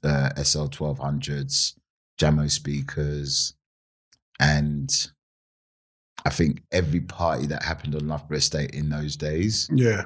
uh, 0.03 0.29
SL 0.41 0.67
twelve 0.67 0.99
hundreds, 0.99 1.75
Jamo 2.19 2.49
speakers, 2.49 3.53
and 4.39 4.89
I 6.25 6.29
think 6.29 6.63
every 6.71 7.01
party 7.01 7.47
that 7.47 7.63
happened 7.63 7.95
on 7.95 8.07
Loughborough 8.07 8.37
Estate 8.37 8.71
in 8.71 8.89
those 8.89 9.17
days. 9.17 9.67
Yeah. 9.73 10.05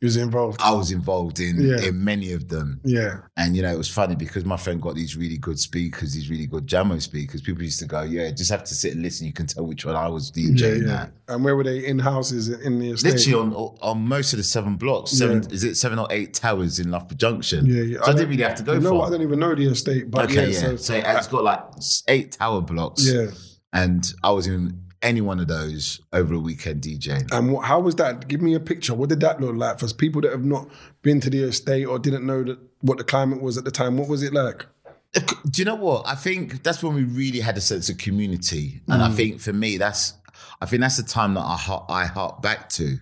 He 0.00 0.06
was 0.06 0.16
involved. 0.16 0.60
I 0.62 0.72
was 0.72 0.90
involved 0.92 1.40
in 1.40 1.60
Yeah. 1.60 1.82
in 1.88 2.02
many 2.02 2.32
of 2.32 2.48
them. 2.48 2.80
Yeah. 2.84 3.18
And 3.36 3.54
you 3.54 3.60
know, 3.60 3.70
it 3.70 3.76
was 3.76 3.88
funny 3.90 4.16
because 4.16 4.46
my 4.46 4.56
friend 4.56 4.80
got 4.80 4.94
these 4.94 5.14
really 5.14 5.36
good 5.36 5.58
speakers, 5.58 6.14
these 6.14 6.30
really 6.30 6.46
good 6.46 6.66
Jamo 6.66 7.02
speakers. 7.02 7.42
People 7.42 7.62
used 7.64 7.78
to 7.80 7.84
go, 7.86 8.00
"Yeah, 8.02 8.30
just 8.30 8.50
have 8.50 8.64
to 8.64 8.74
sit 8.74 8.94
and 8.94 9.02
listen. 9.02 9.26
You 9.26 9.34
can 9.34 9.46
tell 9.46 9.66
which 9.66 9.84
one 9.84 9.96
I 9.96 10.08
was 10.08 10.32
Yeah, 10.34 10.52
DJing 10.52 10.86
yeah. 10.86 11.02
at." 11.02 11.12
And 11.28 11.44
where 11.44 11.54
were 11.54 11.64
they 11.64 11.84
in 11.86 11.98
houses 11.98 12.48
in 12.48 12.78
the 12.78 12.92
estate? 12.92 13.12
Literally 13.12 13.34
on 13.58 13.76
on 13.82 13.98
most 14.08 14.32
of 14.32 14.38
the 14.38 14.42
seven 14.42 14.76
blocks, 14.76 15.10
seven 15.10 15.42
Yeah. 15.42 15.48
is 15.54 15.64
it 15.64 15.76
seven 15.76 15.98
or 15.98 16.08
eight 16.10 16.32
towers 16.32 16.78
in 16.78 16.90
Loughborough 16.90 17.18
Junction? 17.18 17.66
Yeah, 17.66 17.82
yeah. 17.82 17.96
So 17.98 18.02
I, 18.02 18.06
don't- 18.06 18.16
didn't 18.16 18.30
really 18.30 18.42
have 18.44 18.54
to 18.56 18.62
go 18.62 18.72
you 18.72 18.80
know 18.80 18.94
what? 18.94 19.08
I 19.08 19.10
don't 19.10 19.22
even 19.22 19.38
know 19.38 19.54
the 19.54 19.66
estate, 19.66 20.10
but 20.10 20.24
okay, 20.30 20.50
yeah. 20.50 20.60
yeah. 20.62 20.68
So, 20.70 20.76
So, 20.76 20.94
it's 20.96 21.26
got 21.28 21.44
like 21.44 21.60
eight 22.08 22.32
tower 22.32 22.62
blocks. 22.62 23.06
yeah. 23.06 23.26
and 23.74 24.12
I 24.24 24.30
was 24.30 24.46
in 24.46 24.80
any 25.02 25.20
one 25.20 25.40
of 25.40 25.48
those 25.48 26.00
over 26.12 26.34
a 26.34 26.38
weekend 26.38 26.82
DJing. 26.82 27.32
And 27.32 27.52
what, 27.52 27.64
how 27.64 27.80
was 27.80 27.96
that? 27.96 28.28
Give 28.28 28.42
me 28.42 28.54
a 28.54 28.60
picture. 28.60 28.94
What 28.94 29.08
did 29.08 29.20
that 29.20 29.40
look 29.40 29.56
like 29.56 29.78
for 29.78 29.92
people 29.94 30.20
that 30.22 30.32
have 30.32 30.44
not 30.44 30.68
been 31.02 31.20
to 31.20 31.30
the 31.30 31.42
estate 31.44 31.84
or 31.86 31.98
didn't 31.98 32.26
know 32.26 32.44
that 32.44 32.58
what 32.80 32.98
the 32.98 33.04
climate 33.04 33.40
was 33.40 33.56
at 33.56 33.64
the 33.64 33.70
time? 33.70 33.96
What 33.96 34.08
was 34.08 34.22
it 34.22 34.32
like? 34.32 34.66
Do 35.12 35.60
you 35.60 35.64
know 35.64 35.74
what? 35.74 36.06
I 36.06 36.14
think 36.14 36.62
that's 36.62 36.82
when 36.82 36.94
we 36.94 37.04
really 37.04 37.40
had 37.40 37.56
a 37.56 37.60
sense 37.60 37.88
of 37.88 37.98
community, 37.98 38.80
and 38.86 39.02
I 39.02 39.08
mm. 39.08 39.16
think 39.16 39.40
for 39.40 39.52
me, 39.52 39.76
that's 39.76 40.14
I 40.60 40.66
think 40.66 40.82
that's 40.82 40.98
the 40.98 41.02
time 41.02 41.34
that 41.34 41.40
I 41.40 41.56
har- 41.56 41.86
I 41.88 42.06
hark 42.06 42.42
back 42.42 42.68
to. 42.70 42.98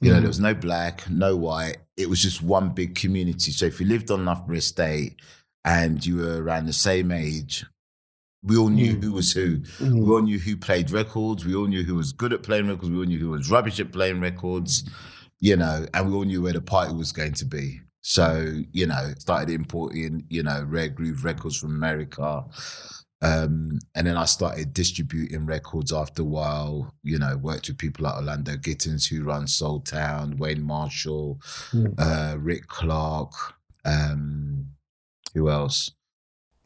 You 0.00 0.12
know, 0.12 0.16
mm. 0.16 0.20
there 0.20 0.28
was 0.28 0.40
no 0.40 0.54
black, 0.54 1.08
no 1.08 1.36
white. 1.36 1.78
It 1.96 2.08
was 2.08 2.20
just 2.20 2.42
one 2.42 2.70
big 2.70 2.96
community. 2.96 3.52
So 3.52 3.66
if 3.66 3.80
you 3.80 3.86
lived 3.86 4.10
on 4.10 4.24
Loughborough 4.24 4.56
Estate 4.56 5.20
and 5.64 6.04
you 6.04 6.16
were 6.16 6.42
around 6.42 6.66
the 6.66 6.72
same 6.72 7.12
age, 7.12 7.64
we 8.42 8.56
all 8.56 8.68
knew 8.68 8.94
who 9.00 9.12
was 9.12 9.32
who. 9.32 9.62
We 9.80 10.10
all 10.10 10.22
knew 10.22 10.38
who 10.38 10.56
played 10.56 10.90
records. 10.90 11.44
We 11.44 11.54
all 11.54 11.66
knew 11.66 11.82
who 11.82 11.96
was 11.96 12.12
good 12.12 12.32
at 12.32 12.42
playing 12.42 12.68
records. 12.68 12.90
We 12.90 12.98
all 12.98 13.04
knew 13.04 13.18
who 13.18 13.30
was 13.30 13.50
rubbish 13.50 13.80
at 13.80 13.92
playing 13.92 14.20
records. 14.20 14.88
You 15.40 15.56
know, 15.56 15.86
and 15.94 16.08
we 16.08 16.14
all 16.14 16.24
knew 16.24 16.42
where 16.42 16.52
the 16.52 16.60
party 16.60 16.92
was 16.94 17.12
going 17.12 17.34
to 17.34 17.44
be. 17.44 17.80
So 18.00 18.52
you 18.72 18.86
know, 18.86 19.12
started 19.18 19.50
importing 19.50 20.24
you 20.30 20.42
know 20.42 20.64
rare 20.66 20.88
groove 20.88 21.24
records 21.24 21.56
from 21.58 21.70
America. 21.74 22.44
Um, 23.20 23.80
and 23.96 24.06
then 24.06 24.16
I 24.16 24.26
started 24.26 24.72
distributing 24.72 25.44
records 25.44 25.92
after 25.92 26.22
a 26.22 26.24
while, 26.24 26.94
you 27.02 27.18
know, 27.18 27.36
worked 27.36 27.66
with 27.66 27.76
people 27.76 28.04
like 28.04 28.14
Orlando 28.14 28.52
Gittins, 28.52 29.08
who 29.08 29.24
runs 29.24 29.56
Soul 29.56 29.80
Town, 29.80 30.36
Wayne 30.36 30.62
Marshall, 30.62 31.40
Mm. 31.72 31.94
uh, 31.98 32.38
Rick 32.38 32.68
Clark, 32.68 33.32
um, 33.84 34.68
who 35.34 35.50
else? 35.50 35.90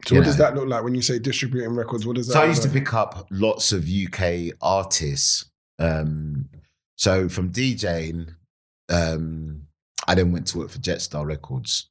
So 0.07 0.15
You 0.15 0.21
what 0.21 0.27
does 0.27 0.37
that 0.39 0.55
look 0.57 0.69
like 0.69 0.83
when 0.83 0.95
you 0.95 1.03
say 1.03 1.19
distributing 1.19 1.75
records? 1.75 2.07
What 2.07 2.17
does 2.17 2.27
that 2.27 2.33
So 2.33 2.41
I 2.41 2.43
look 2.43 2.51
used 2.51 2.63
to 2.65 2.69
pick 2.69 2.93
up 2.93 3.27
lots 3.31 3.73
of 3.73 3.89
UK 3.89 4.53
artists. 4.61 5.47
Um, 5.79 6.49
so 6.97 7.29
from 7.29 7.51
DJing, 7.53 8.35
um, 8.89 9.63
I 10.07 10.15
then 10.15 10.33
went 10.33 10.47
to 10.49 10.59
work 10.59 10.71
for 10.71 10.79
Jetstar 10.79 11.25
Records 11.27 11.89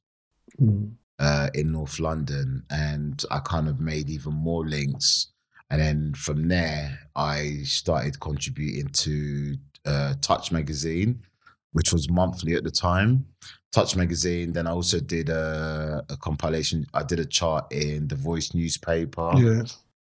Mm. 0.60 0.92
uh, 1.18 1.48
in 1.54 1.72
North 1.72 1.98
London, 1.98 2.64
and 2.68 3.24
I 3.30 3.38
kind 3.38 3.68
of 3.68 3.80
made 3.80 4.10
even 4.10 4.34
more 4.34 4.66
links. 4.66 5.28
And 5.70 5.80
then 5.80 6.12
from 6.12 6.48
there, 6.48 6.98
I 7.16 7.60
started 7.64 8.20
contributing 8.20 8.88
to 8.88 9.56
uh, 9.86 10.14
Touch 10.20 10.52
Magazine, 10.52 11.22
which 11.72 11.92
was 11.92 12.08
monthly 12.10 12.54
at 12.54 12.64
the 12.64 12.70
time. 12.70 13.26
Touch 13.72 13.96
Magazine. 13.96 14.52
Then 14.52 14.66
I 14.66 14.70
also 14.72 15.00
did 15.00 15.28
a, 15.30 16.04
a 16.10 16.16
compilation. 16.18 16.86
I 16.94 17.02
did 17.02 17.18
a 17.18 17.24
chart 17.24 17.72
in 17.72 18.08
the 18.08 18.16
Voice 18.16 18.52
newspaper 18.54 19.32
Yeah. 19.36 19.62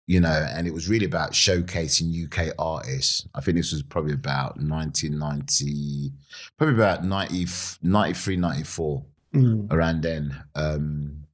you 0.06 0.20
know, 0.20 0.46
and 0.54 0.66
it 0.66 0.72
was 0.72 0.88
really 0.88 1.04
about 1.06 1.32
showcasing 1.32 2.08
UK 2.24 2.54
artists. 2.58 3.26
I 3.34 3.40
think 3.40 3.56
this 3.56 3.72
was 3.72 3.82
probably 3.82 4.14
about 4.14 4.56
1990, 4.60 6.12
probably 6.56 6.74
about 6.76 7.04
90, 7.04 7.46
93, 7.82 8.36
94, 8.36 9.04
Mm. 9.34 9.70
around 9.70 10.02
then. 10.02 10.34
Um, 10.54 11.24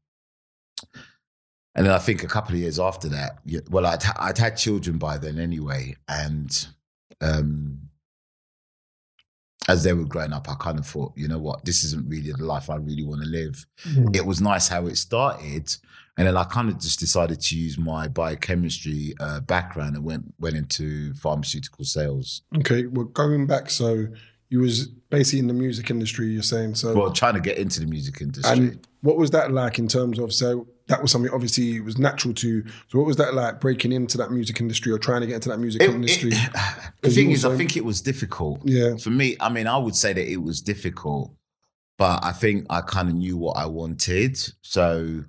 and 1.76 1.86
then 1.86 1.92
I 1.92 1.98
think 1.98 2.24
a 2.24 2.26
couple 2.28 2.54
of 2.54 2.60
years 2.60 2.80
after 2.80 3.08
that, 3.10 3.38
well, 3.70 3.86
I'd, 3.86 4.02
I'd 4.16 4.38
had 4.38 4.56
children 4.56 4.98
by 4.98 5.18
then 5.18 5.38
anyway. 5.38 5.94
And 6.08 6.66
um, 7.20 7.83
as 9.68 9.82
they 9.84 9.92
were 9.92 10.04
growing 10.04 10.32
up, 10.32 10.48
I 10.48 10.54
kind 10.54 10.78
of 10.78 10.86
thought, 10.86 11.12
you 11.16 11.26
know 11.28 11.38
what, 11.38 11.64
this 11.64 11.84
isn't 11.84 12.08
really 12.08 12.32
the 12.32 12.44
life 12.44 12.68
I 12.70 12.76
really 12.76 13.04
want 13.04 13.22
to 13.22 13.28
live 13.28 13.66
Mm. 13.88 14.14
it 14.16 14.24
was 14.26 14.40
nice 14.40 14.68
how 14.68 14.86
it 14.86 14.96
started. 14.96 15.74
And 16.16 16.28
then 16.28 16.36
I 16.36 16.44
kind 16.44 16.68
of 16.68 16.78
just 16.78 17.00
decided 17.00 17.40
to 17.40 17.56
use 17.58 17.76
my 17.76 18.06
biochemistry 18.08 19.14
uh, 19.20 19.40
background 19.40 19.96
and 19.96 20.04
went 20.04 20.32
went 20.38 20.56
into 20.56 21.12
pharmaceutical 21.14 21.84
sales. 21.84 22.42
Okay. 22.58 22.86
Well, 22.86 23.06
going 23.06 23.46
back, 23.46 23.68
so 23.70 24.06
you 24.48 24.60
was 24.60 24.86
basically 25.10 25.40
in 25.40 25.48
the 25.48 25.54
music 25.54 25.90
industry. 25.90 26.26
You're 26.28 26.42
saying 26.42 26.76
so. 26.76 26.94
Well, 26.94 27.10
trying 27.12 27.34
to 27.34 27.40
get 27.40 27.58
into 27.58 27.80
the 27.80 27.86
music 27.86 28.20
industry. 28.20 28.52
and 28.56 28.86
what 29.00 29.16
was 29.16 29.30
that 29.32 29.50
like 29.52 29.78
in 29.78 29.88
terms 29.88 30.18
of 30.18 30.32
so 30.32 30.68
that 30.88 31.00
was 31.00 31.10
something 31.10 31.30
obviously 31.32 31.76
it 31.76 31.84
was 31.84 31.96
natural 31.98 32.34
to. 32.34 32.62
So 32.88 32.98
what 32.98 33.06
was 33.06 33.16
that 33.16 33.34
like 33.34 33.60
breaking 33.60 33.92
into 33.92 34.18
that 34.18 34.30
music 34.30 34.60
industry 34.60 34.92
or 34.92 34.98
trying 34.98 35.22
to 35.22 35.26
get 35.26 35.36
into 35.36 35.48
that 35.48 35.58
music 35.58 35.80
It- 35.82 35.90
industry? 35.90 36.30
it- 36.32 36.52
the 37.02 37.10
thing 37.10 37.30
is, 37.30 37.44
I 37.44 37.56
think 37.56 37.76
it 37.76 37.84
was 37.84 38.00
difficult. 38.02 38.60
yeah. 38.64 38.96
For 38.96 39.10
me, 39.10 39.36
I 39.40 39.48
mean, 39.48 39.66
I 39.66 39.76
would 39.78 39.96
say 39.96 40.12
that 40.12 40.30
it 40.30 40.38
was 40.42 40.60
difficult, 40.60 41.32
but 41.96 42.22
I 42.22 42.32
think 42.32 42.66
I 42.70 42.80
kind 42.82 43.08
of 43.08 43.14
knew 43.14 43.36
what 43.36 43.56
I 43.56 43.66
wanted. 43.66 44.36
So, 44.62 45.24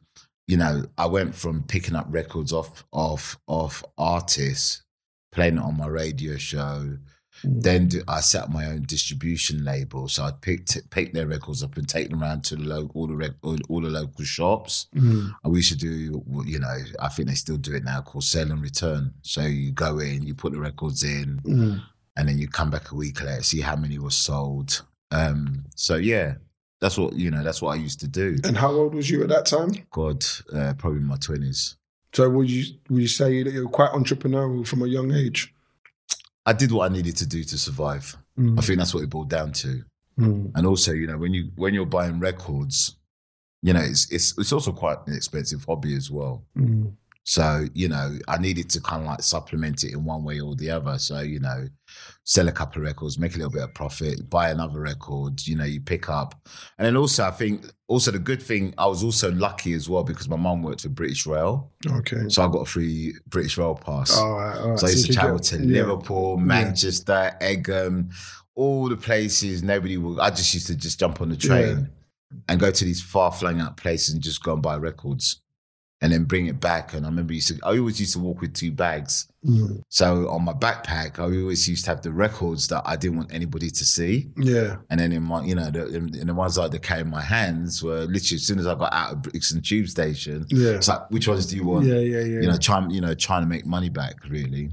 you 0.47 0.57
know, 0.57 0.83
I 0.97 1.05
went 1.05 1.35
from 1.35 1.63
picking 1.63 1.95
up 1.95 2.07
records 2.09 2.51
off 2.51 2.83
off 2.91 3.37
off 3.47 3.83
artists, 3.97 4.83
playing 5.31 5.57
it 5.57 5.63
on 5.63 5.77
my 5.77 5.87
radio 5.87 6.35
show. 6.37 6.97
Mm. 7.45 7.61
Then 7.63 7.87
do, 7.87 8.01
I 8.07 8.21
set 8.21 8.43
up 8.43 8.49
my 8.49 8.65
own 8.65 8.83
distribution 8.83 9.63
label, 9.63 10.07
so 10.07 10.23
I'd 10.23 10.41
pick 10.41 10.65
t- 10.65 10.81
pick 10.89 11.13
their 11.13 11.27
records 11.27 11.63
up 11.63 11.77
and 11.77 11.87
take 11.87 12.09
them 12.09 12.21
around 12.21 12.43
to 12.45 12.55
the 12.55 12.63
local 12.63 12.91
all 13.01 13.07
the 13.07 13.15
rec- 13.15 13.41
all, 13.43 13.57
all 13.69 13.81
the 13.81 13.89
local 13.89 14.23
shops. 14.25 14.87
Mm. 14.95 15.33
And 15.43 15.53
we 15.53 15.61
should 15.61 15.79
do, 15.79 16.23
you 16.45 16.59
know, 16.59 16.77
I 16.99 17.09
think 17.09 17.27
they 17.29 17.35
still 17.35 17.57
do 17.57 17.73
it 17.75 17.83
now, 17.83 18.01
called 18.01 18.23
sell 18.23 18.51
and 18.51 18.61
return. 18.61 19.13
So 19.21 19.41
you 19.41 19.71
go 19.71 19.99
in, 19.99 20.23
you 20.23 20.33
put 20.35 20.53
the 20.53 20.59
records 20.59 21.03
in, 21.03 21.39
Mm. 21.45 21.81
and 22.17 22.27
then 22.27 22.37
you 22.37 22.47
come 22.47 22.69
back 22.71 22.91
a 22.91 22.95
week 22.95 23.21
later, 23.23 23.43
see 23.43 23.61
how 23.61 23.75
many 23.75 23.99
were 23.99 24.09
sold. 24.09 24.81
Um, 25.11 25.65
so 25.75 25.95
yeah, 25.95 26.35
that's 26.81 26.97
what 26.97 27.13
you 27.13 27.31
know. 27.31 27.43
That's 27.43 27.61
what 27.61 27.71
I 27.77 27.81
used 27.81 27.99
to 28.01 28.07
do. 28.07 28.37
And 28.43 28.57
how 28.57 28.71
old 28.71 28.95
was 28.95 29.09
you 29.09 29.21
at 29.23 29.29
that 29.29 29.45
time? 29.45 29.71
God, 29.91 30.25
uh, 30.53 30.73
probably 30.77 30.99
in 30.99 31.05
my 31.05 31.17
twenties. 31.17 31.77
So 32.13 32.29
would 32.29 32.49
you 32.49 32.75
would 32.89 33.01
you 33.01 33.07
say 33.07 33.43
that 33.43 33.53
you're 33.53 33.69
quite 33.69 33.91
entrepreneurial 33.91 34.65
from 34.65 34.81
a 34.81 34.87
young 34.87 35.11
age? 35.13 35.53
I 36.45 36.53
did 36.53 36.71
what 36.71 36.89
I 36.89 36.93
needed 36.93 37.17
to 37.17 37.25
do 37.25 37.43
to 37.43 37.57
survive. 37.57 38.15
Mm. 38.37 38.59
I 38.59 38.61
think 38.61 38.79
that's 38.79 38.93
what 38.93 39.03
it 39.03 39.09
boiled 39.09 39.29
down 39.29 39.51
to. 39.53 39.83
Mm. 40.19 40.51
And 40.55 40.67
also, 40.67 40.93
you 40.93 41.07
know, 41.07 41.17
when 41.17 41.33
you 41.33 41.51
when 41.55 41.73
you're 41.73 41.85
buying 41.85 42.19
records, 42.19 42.97
you 43.61 43.73
know, 43.73 43.81
it's 43.81 44.09
it's 44.11 44.37
it's 44.37 44.53
also 44.53 44.71
quite 44.71 44.97
an 45.07 45.15
expensive 45.15 45.65
hobby 45.65 45.95
as 45.95 46.11
well. 46.11 46.43
Mm. 46.57 46.93
So, 47.27 47.65
you 47.73 47.87
know, 47.89 48.17
I 48.27 48.37
needed 48.37 48.69
to 48.69 48.81
kind 48.81 49.01
of 49.01 49.07
like 49.07 49.23
supplement 49.23 49.83
it 49.83 49.93
in 49.93 50.05
one 50.05 50.23
way 50.23 50.39
or 50.39 50.55
the 50.55 50.69
other. 50.69 50.99
So, 50.99 51.21
you 51.21 51.39
know, 51.39 51.65
sell 52.23 52.47
a 52.47 52.51
couple 52.51 52.83
of 52.83 52.85
records, 52.85 53.17
make 53.17 53.33
a 53.33 53.37
little 53.37 53.51
bit 53.51 53.63
of 53.63 53.73
profit, 53.73 54.29
buy 54.29 54.51
another 54.51 54.79
record, 54.79 55.45
you 55.47 55.55
know, 55.55 55.63
you 55.63 55.81
pick 55.81 56.07
up. 56.07 56.35
And 56.77 56.85
then 56.85 56.95
also, 56.95 57.23
I 57.23 57.31
think, 57.31 57.65
also 57.87 58.11
the 58.11 58.19
good 58.19 58.43
thing, 58.43 58.75
I 58.77 58.85
was 58.85 59.03
also 59.03 59.31
lucky 59.31 59.73
as 59.73 59.89
well 59.89 60.03
because 60.03 60.29
my 60.29 60.35
mum 60.35 60.61
worked 60.61 60.81
for 60.81 60.89
British 60.89 61.25
Rail. 61.25 61.71
Okay. 61.87 62.29
So 62.29 62.43
I 62.43 62.47
got 62.47 62.59
a 62.59 62.65
free 62.65 63.15
British 63.27 63.57
Rail 63.57 63.73
pass. 63.73 64.15
All 64.15 64.33
right. 64.37 64.57
All 64.59 64.69
right. 64.69 64.79
so 64.79 64.85
I 64.85 64.91
used 64.91 65.07
to 65.07 65.13
travel 65.13 65.37
get- 65.39 65.45
to 65.45 65.57
yeah. 65.65 65.81
Liverpool, 65.81 66.37
Manchester, 66.37 67.35
Egham, 67.41 68.11
all 68.53 68.87
the 68.87 68.97
places 68.97 69.63
nobody 69.63 69.97
would. 69.97 70.19
I 70.19 70.29
just 70.29 70.53
used 70.53 70.67
to 70.67 70.75
just 70.75 70.99
jump 70.99 71.21
on 71.21 71.29
the 71.29 71.35
train 71.37 71.89
and 72.47 72.59
go 72.59 72.69
to 72.69 72.85
these 72.85 73.01
far 73.01 73.31
flung 73.31 73.61
out 73.61 73.77
places 73.77 74.13
and 74.13 74.21
just 74.21 74.43
go 74.43 74.53
and 74.53 74.61
buy 74.61 74.77
records. 74.77 75.41
And 76.01 76.11
then 76.11 76.25
bring 76.25 76.47
it 76.47 76.59
back. 76.59 76.93
And 76.93 77.05
I 77.05 77.09
remember 77.09 77.33
used 77.33 77.47
to, 77.47 77.59
I 77.63 77.77
always 77.77 77.99
used 77.99 78.13
to 78.13 78.19
walk 78.19 78.41
with 78.41 78.53
two 78.53 78.71
bags. 78.71 79.27
Mm. 79.45 79.81
So 79.89 80.29
on 80.29 80.43
my 80.43 80.53
backpack, 80.53 81.19
I 81.19 81.23
always 81.23 81.67
used 81.67 81.85
to 81.85 81.91
have 81.91 82.01
the 82.01 82.11
records 82.11 82.67
that 82.67 82.83
I 82.85 82.95
didn't 82.95 83.17
want 83.17 83.33
anybody 83.33 83.69
to 83.69 83.85
see. 83.85 84.29
Yeah. 84.37 84.77
And 84.89 84.99
then 84.99 85.11
in 85.11 85.23
my, 85.23 85.43
you 85.43 85.55
know, 85.55 85.71
the, 85.71 85.87
in, 85.95 86.27
the 86.27 86.33
ones 86.33 86.57
I 86.57 86.63
had 86.63 86.71
to 86.81 86.99
in 86.99 87.09
my 87.09 87.21
hands 87.21 87.81
were 87.81 88.01
literally 88.01 88.35
as 88.35 88.45
soon 88.45 88.59
as 88.59 88.67
I 88.67 88.75
got 88.75 88.93
out 88.93 89.13
of 89.13 89.21
Brixton 89.21 89.61
Tube 89.61 89.87
Station, 89.87 90.45
Yeah. 90.49 90.71
it's 90.71 90.87
like, 90.87 91.09
which 91.11 91.27
ones 91.27 91.45
do 91.45 91.55
you 91.55 91.65
want? 91.65 91.85
Yeah. 91.85 91.95
Yeah. 91.95 92.19
Yeah. 92.19 92.41
You 92.41 92.47
know, 92.47 92.57
trying, 92.57 92.91
you 92.91 93.01
know, 93.01 93.13
trying 93.13 93.43
to 93.43 93.47
make 93.47 93.65
money 93.65 93.89
back, 93.89 94.15
really. 94.27 94.71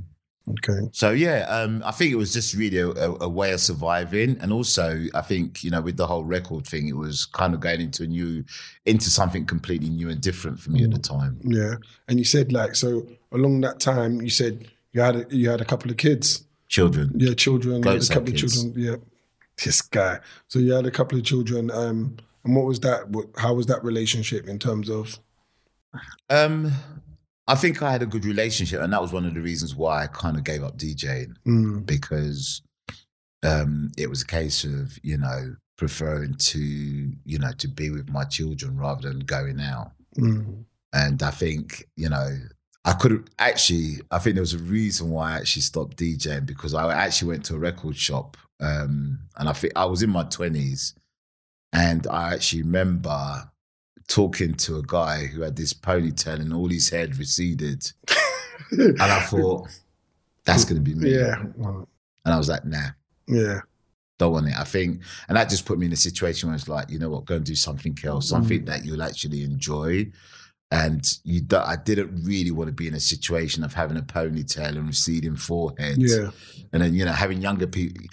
Okay. 0.51 0.89
So 0.93 1.11
yeah, 1.11 1.47
um, 1.49 1.83
I 1.85 1.91
think 1.91 2.13
it 2.13 2.17
was 2.17 2.33
just 2.33 2.55
really 2.55 2.79
a, 2.79 2.89
a, 2.89 3.29
way 3.29 3.53
of 3.53 3.61
surviving, 3.61 4.39
and 4.41 4.53
also 4.53 5.05
I 5.15 5.23
think 5.23 5.63
you 5.63 5.71
know 5.71 5.81
with 5.81 5.97
the 5.97 6.07
whole 6.07 6.25
record 6.25 6.67
thing, 6.67 6.89
it 6.89 6.97
was 6.97 7.27
kind 7.27 7.55
of 7.55 7.61
going 7.61 7.81
into 7.81 8.05
a 8.05 8.07
new, 8.07 8.45
into 8.87 9.11
something 9.11 9.47
completely 9.47 9.91
new 9.91 10.09
and 10.09 10.21
different 10.21 10.61
for 10.61 10.71
me 10.71 10.85
at 10.85 10.91
the 10.91 10.99
time. 10.99 11.41
Yeah. 11.45 11.75
And 12.09 12.19
you 12.19 12.25
said 12.25 12.53
like 12.53 12.75
so 12.75 13.07
along 13.31 13.61
that 13.63 13.81
time 13.81 14.21
you 14.21 14.31
said 14.31 14.69
you 14.93 15.01
had 15.01 15.17
a, 15.17 15.27
you 15.31 15.51
had 15.51 15.61
a 15.61 15.65
couple 15.65 15.91
of 15.91 15.97
kids. 15.97 16.45
Children, 16.69 17.13
Yeah, 17.17 17.35
children. 17.35 17.81
A 17.81 17.83
couple 17.83 17.93
had 17.93 18.17
of 18.17 18.27
kids. 18.27 18.63
children. 18.63 18.75
Yeah. 18.77 18.97
This 19.63 19.83
guy. 19.83 20.21
So 20.49 20.59
you 20.59 20.73
had 20.73 20.87
a 20.87 20.91
couple 20.91 21.19
of 21.19 21.25
children. 21.25 21.71
Um, 21.71 22.17
and 22.45 22.57
what 22.57 22.65
was 22.65 22.81
that? 22.81 23.11
What, 23.11 23.27
how 23.37 23.55
was 23.55 23.67
that 23.67 23.85
relationship 23.85 24.49
in 24.49 24.59
terms 24.59 24.89
of? 24.89 25.19
um, 26.31 26.73
I 27.53 27.55
think 27.55 27.83
I 27.83 27.93
had 27.93 28.03
a 28.03 28.07
good 28.07 28.25
relationship, 28.25 28.81
and 28.81 28.93
that 28.93 29.03
was 29.03 29.13
one 29.13 29.27
of 29.27 29.35
the 29.35 29.41
reasons 29.43 29.75
why 29.77 30.03
I 30.03 30.07
kind 30.07 30.37
of 30.39 30.45
gave 30.45 30.63
up 30.65 30.79
DJing 30.79 31.35
Mm, 31.47 31.85
because 31.85 32.63
um, 33.43 33.91
it 33.99 34.09
was 34.09 34.23
a 34.23 34.27
case 34.27 34.65
of 34.65 34.99
you 35.03 35.19
know 35.19 35.57
preferring 35.77 36.35
to 36.53 36.59
you 36.59 37.39
know 37.39 37.53
to 37.59 37.69
be 37.69 37.91
with 37.91 38.09
my 38.09 38.25
children 38.25 38.79
rather 38.79 39.09
than 39.09 39.21
going 39.21 39.61
out. 39.61 39.93
mm, 40.17 40.65
And 40.95 41.23
I 41.23 41.31
think, 41.31 41.85
you 41.97 42.09
know, 42.09 42.29
I 42.85 42.93
could 42.95 43.31
actually, 43.39 44.01
I 44.11 44.19
think 44.19 44.35
there 44.35 44.43
was 44.43 44.55
a 44.55 44.59
reason 44.59 45.11
why 45.11 45.33
I 45.33 45.37
actually 45.39 45.63
stopped 45.63 45.97
DJing 45.99 46.47
because 46.47 46.75
I 46.75 46.93
actually 46.93 47.29
went 47.29 47.45
to 47.47 47.55
a 47.57 47.59
record 47.59 47.97
shop 47.97 48.37
um, 48.61 49.21
and 49.37 49.49
I 49.49 49.53
think 49.53 49.73
I 49.77 49.85
was 49.87 50.03
in 50.03 50.11
my 50.11 50.25
20s 50.25 50.95
and 51.73 52.07
I 52.07 52.35
actually 52.35 52.63
remember 52.63 53.51
talking 54.09 54.55
to 54.55 54.77
a 54.77 54.83
guy 54.83 55.27
who 55.27 55.43
had 55.43 55.57
this 55.57 55.73
ponytail 55.73 56.41
and 56.41 56.53
all 56.53 56.69
his 56.69 56.89
head 56.91 57.17
receded. 57.19 57.91
and 58.73 59.01
I 59.01 59.21
thought, 59.27 59.69
that's 60.45 60.65
going 60.65 60.83
to 60.83 60.91
be 60.91 60.95
me. 60.95 61.15
yeah. 61.15 61.41
And 61.41 61.87
I 62.35 62.37
was 62.39 62.49
like, 62.49 62.65
nah, 62.65 62.89
Yeah. 63.29 63.61
don't 64.19 64.33
want 64.33 64.49
it. 64.49 64.59
I 64.59 64.65
think, 64.65 65.03
and 65.29 65.37
that 65.37 65.49
just 65.51 65.67
put 65.67 65.79
me 65.79 65.87
in 65.87 65.93
a 65.93 65.97
situation 65.97 66.49
where 66.49 66.57
it's 66.57 66.69
like, 66.69 66.91
you 66.91 66.99
know 66.99 67.11
what, 67.11 67.25
go 67.25 67.37
and 67.37 67.45
do 67.45 67.55
something 67.55 67.97
else, 68.05 68.27
mm. 68.27 68.31
something 68.31 68.65
that 68.67 68.85
you'll 68.85 69.03
actually 69.03 69.45
enjoy. 69.45 70.11
And 70.71 71.05
you, 71.25 71.43
do, 71.43 71.59
I 71.59 71.77
didn't 71.77 72.25
really 72.25 72.51
want 72.51 72.69
to 72.69 72.73
be 72.73 72.89
in 72.89 72.95
a 72.95 73.01
situation 73.01 73.63
of 73.63 73.75
having 73.75 73.99
a 73.99 74.03
ponytail 74.03 74.69
and 74.71 74.87
receding 74.89 75.37
forehead, 75.37 75.97
Yeah. 75.99 76.31
and 76.73 76.83
then 76.83 76.95
you 76.95 77.05
know 77.05 77.13
having 77.13 77.43
younger 77.43 77.67
people. 77.67 78.07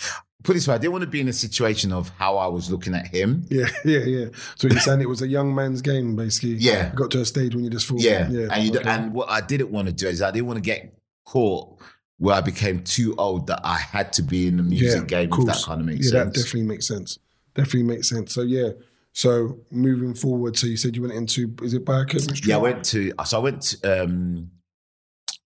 Put 0.43 0.53
this 0.53 0.67
way, 0.67 0.75
I 0.75 0.77
didn't 0.77 0.93
want 0.93 1.03
to 1.03 1.09
be 1.09 1.19
in 1.19 1.27
a 1.27 1.33
situation 1.33 1.91
of 1.91 2.09
how 2.17 2.37
I 2.37 2.47
was 2.47 2.71
looking 2.71 2.95
at 2.95 3.07
him. 3.07 3.45
Yeah. 3.49 3.67
Yeah. 3.85 3.99
Yeah. 3.99 4.25
So 4.55 4.67
you're 4.69 4.79
saying 4.79 5.01
it 5.01 5.09
was 5.09 5.21
a 5.21 5.27
young 5.27 5.53
man's 5.53 5.81
game, 5.81 6.15
basically. 6.15 6.51
Yeah. 6.53 6.91
You 6.91 6.95
got 6.95 7.11
to 7.11 7.21
a 7.21 7.25
stage 7.25 7.53
when 7.55 7.63
you 7.65 7.69
just 7.69 7.87
thought, 7.87 7.99
Yeah, 8.01 8.29
yeah. 8.29 8.47
and 8.51 8.77
okay. 8.77 8.89
and 8.89 9.13
what 9.13 9.29
I 9.29 9.41
didn't 9.41 9.69
want 9.71 9.87
to 9.87 9.93
do 9.93 10.07
is 10.07 10.21
I 10.21 10.31
didn't 10.31 10.47
want 10.47 10.57
to 10.57 10.61
get 10.61 10.97
caught 11.25 11.77
where 12.17 12.35
I 12.35 12.41
became 12.41 12.83
too 12.83 13.15
old 13.17 13.47
that 13.47 13.61
I 13.63 13.77
had 13.77 14.13
to 14.13 14.21
be 14.21 14.47
in 14.47 14.57
the 14.57 14.63
music 14.63 15.07
game. 15.07 15.31
of 15.31 15.39
If 15.39 15.45
that 15.45 15.63
kind 15.65 15.81
of 15.81 15.87
makes 15.87 16.05
yeah, 16.05 16.23
sense. 16.23 16.33
that 16.33 16.39
definitely 16.41 16.63
makes 16.67 16.87
sense. 16.87 17.19
Definitely 17.55 17.83
makes 17.83 18.09
sense. 18.09 18.33
So 18.33 18.41
yeah. 18.41 18.69
So 19.11 19.59
moving 19.71 20.13
forward, 20.13 20.57
so 20.57 20.67
you 20.67 20.77
said 20.77 20.95
you 20.95 21.01
went 21.01 21.13
into 21.15 21.53
is 21.63 21.73
it 21.73 21.83
biochemistry? 21.83 22.49
Yeah, 22.49 22.55
I 22.55 22.59
went 22.59 22.85
to 22.85 23.11
so 23.25 23.37
I 23.39 23.41
went 23.41 23.61
to, 23.63 24.03
um 24.03 24.51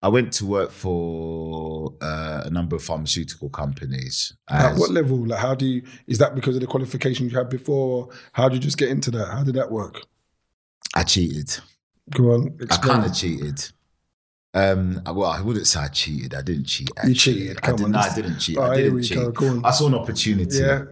I 0.05 0.09
went 0.09 0.35
to 0.35 0.45
work 0.45 0.71
for 0.71 1.95
uh, 2.03 2.43
a 2.45 2.51
number 2.51 2.77
of 2.77 2.83
pharmaceutical 2.85 3.49
companies. 3.49 4.35
At 4.49 4.77
what 4.77 4.91
level? 4.91 5.27
Like, 5.27 5.39
how 5.41 5.55
do 5.55 5.65
you? 5.65 5.83
Is 6.07 6.19
that 6.19 6.35
because 6.35 6.55
of 6.57 6.61
the 6.61 6.67
qualifications 6.67 7.33
you 7.33 7.39
had 7.39 7.49
before? 7.49 8.11
How 8.33 8.51
did 8.51 8.57
you 8.57 8.61
just 8.61 8.77
get 8.77 8.91
into 8.91 9.11
that? 9.13 9.29
How 9.29 9.43
did 9.43 9.55
that 9.55 9.71
work? 9.71 10.03
I 10.95 11.05
cheated. 11.05 11.59
Go 12.11 12.33
on, 12.35 12.55
I 12.61 12.65
explain. 12.65 12.93
kind 12.97 13.07
of 13.11 13.15
cheated. 13.17 13.71
Um, 14.53 15.01
well, 15.07 15.31
I 15.31 15.41
wouldn't 15.41 15.67
say 15.67 15.81
I 15.81 15.89
cheated. 15.89 16.35
I 16.35 16.43
didn't 16.43 16.67
cheat. 16.67 16.91
Actually. 16.99 17.09
You 17.09 17.15
cheated. 17.15 17.57
I 17.57 17.61
Come 17.61 17.77
did, 17.77 17.85
on, 17.87 17.91
no, 17.93 17.99
I 18.01 18.15
didn't 18.15 18.39
cheat. 18.41 18.59
Oh, 18.59 18.63
I 18.63 18.77
didn't 18.77 19.03
cheat. 19.05 19.33
go. 19.35 19.61
I 19.65 19.71
saw 19.71 19.87
an 19.87 19.95
opportunity. 19.95 20.59
Yeah, 20.59 20.85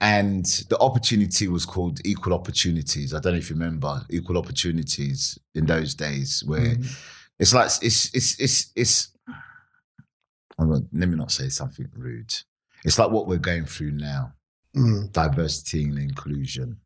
And 0.00 0.46
the 0.68 0.78
opportunity 0.78 1.48
was 1.48 1.66
called 1.66 1.98
Equal 2.06 2.32
Opportunities. 2.32 3.12
I 3.12 3.18
don't 3.18 3.32
know 3.32 3.38
if 3.38 3.50
you 3.50 3.56
remember 3.56 4.02
Equal 4.08 4.38
Opportunities 4.38 5.36
in 5.54 5.66
those 5.66 5.94
days, 5.94 6.44
where 6.46 6.76
Mhm. 6.76 6.96
It's 7.40 7.52
like 7.52 7.66
it's 7.82 8.14
it's 8.14 8.38
it's 8.38 8.72
it's. 8.76 9.08
Not- 10.58 10.82
let 10.92 11.08
me 11.08 11.16
not 11.16 11.32
say 11.32 11.48
something 11.48 11.88
rude. 11.96 12.34
It's 12.84 12.98
like 12.98 13.10
what 13.10 13.26
we're 13.26 13.38
going 13.38 13.64
through 13.64 13.92
now: 13.92 14.34
Mm. 14.76 15.10
diversity 15.12 15.84
and 15.84 15.98
inclusion. 15.98 16.78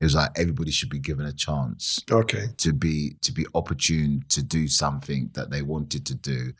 It 0.00 0.04
was 0.04 0.14
like 0.14 0.30
everybody 0.36 0.70
should 0.72 0.90
be 0.90 0.98
given 0.98 1.24
a 1.24 1.32
chance 1.32 2.00
Okay. 2.10 2.48
to 2.58 2.72
be 2.74 3.16
to 3.22 3.32
be 3.32 3.46
opportune 3.54 4.24
to 4.28 4.42
do 4.42 4.68
something 4.68 5.30
that 5.32 5.48
they 5.48 5.62
wanted 5.62 6.04
to 6.06 6.14
do 6.14 6.52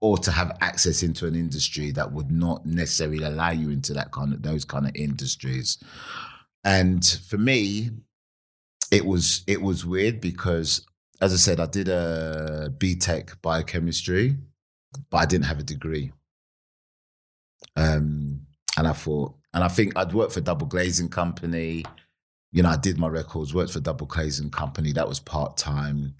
or 0.00 0.16
to 0.18 0.30
have 0.30 0.56
access 0.60 1.02
into 1.02 1.26
an 1.26 1.34
industry 1.34 1.90
that 1.90 2.12
would 2.12 2.30
not 2.30 2.64
necessarily 2.66 3.24
allow 3.24 3.50
you 3.50 3.70
into 3.70 3.94
that 3.94 4.12
kind 4.12 4.32
of 4.32 4.42
those 4.42 4.64
kind 4.64 4.86
of 4.86 4.92
industries 4.94 5.76
and 6.62 7.04
for 7.28 7.36
me 7.36 7.90
it 8.92 9.04
was 9.04 9.42
it 9.48 9.60
was 9.60 9.84
weird 9.84 10.20
because 10.20 10.86
as 11.20 11.32
i 11.32 11.36
said 11.36 11.60
i 11.60 11.66
did 11.66 11.88
a 11.88 12.72
BTEC 12.78 13.40
biochemistry 13.42 14.36
but 15.10 15.18
i 15.18 15.26
didn't 15.26 15.46
have 15.46 15.58
a 15.58 15.64
degree 15.64 16.12
um 17.76 18.40
and 18.76 18.86
i 18.86 18.92
thought 18.92 19.34
and 19.52 19.64
i 19.64 19.68
think 19.68 19.96
i'd 19.96 20.12
worked 20.12 20.32
for 20.32 20.40
double 20.40 20.66
glazing 20.66 21.08
company 21.08 21.84
you 22.54 22.62
know, 22.62 22.68
I 22.68 22.76
did 22.76 22.98
my 22.98 23.08
records, 23.08 23.52
worked 23.52 23.72
for 23.72 23.80
Double 23.80 24.06
Glazing 24.06 24.50
Company. 24.50 24.92
That 24.92 25.08
was 25.08 25.18
part 25.18 25.56
time. 25.56 26.14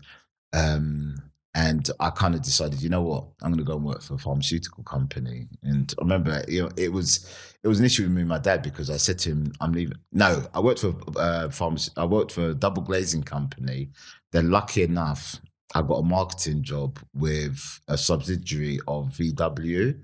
Um, 0.53 1.15
and 1.55 1.89
I 2.01 2.11
kind 2.11 2.35
of 2.35 2.43
decided, 2.43 2.83
you 2.83 2.89
know 2.89 3.03
what, 3.03 3.29
I'm 3.41 3.53
going 3.53 3.59
to 3.59 3.65
go 3.65 3.77
and 3.77 3.85
work 3.85 4.03
for 4.03 4.15
a 4.15 4.19
pharmaceutical 4.19 4.83
company. 4.83 5.47
And 5.63 5.95
I 5.97 6.03
remember, 6.03 6.45
you 6.49 6.63
know, 6.65 6.71
it 6.77 6.93
was 6.93 7.25
it 7.63 7.69
was 7.69 7.79
an 7.79 7.87
issue 7.87 8.03
with 8.03 8.11
me 8.11 8.23
and 8.23 8.29
my 8.29 8.41
dad 8.41 8.63
because 8.63 8.91
I 8.91 8.97
said 8.97 9.21
to 9.21 9.31
him, 9.31 9.53
I'm 9.61 9.73
leaving. 9.73 9.97
No, 10.11 10.45
I 10.53 10.59
worked 10.59 10.81
for 10.81 10.97
uh, 11.17 11.51
pharmacy. 11.51 11.93
I 11.97 12.05
worked 12.05 12.33
for 12.33 12.49
a 12.49 12.55
Double 12.55 12.83
Glazing 12.83 13.23
Company. 13.23 13.91
Then, 14.35 14.51
lucky 14.51 14.83
enough, 14.83 15.41
I 15.77 15.83
got 15.83 15.95
a 15.95 16.03
marketing 16.03 16.65
job 16.65 16.99
with 17.15 17.81
a 17.87 17.97
subsidiary 17.97 18.81
of 18.89 19.11
VW 19.11 20.03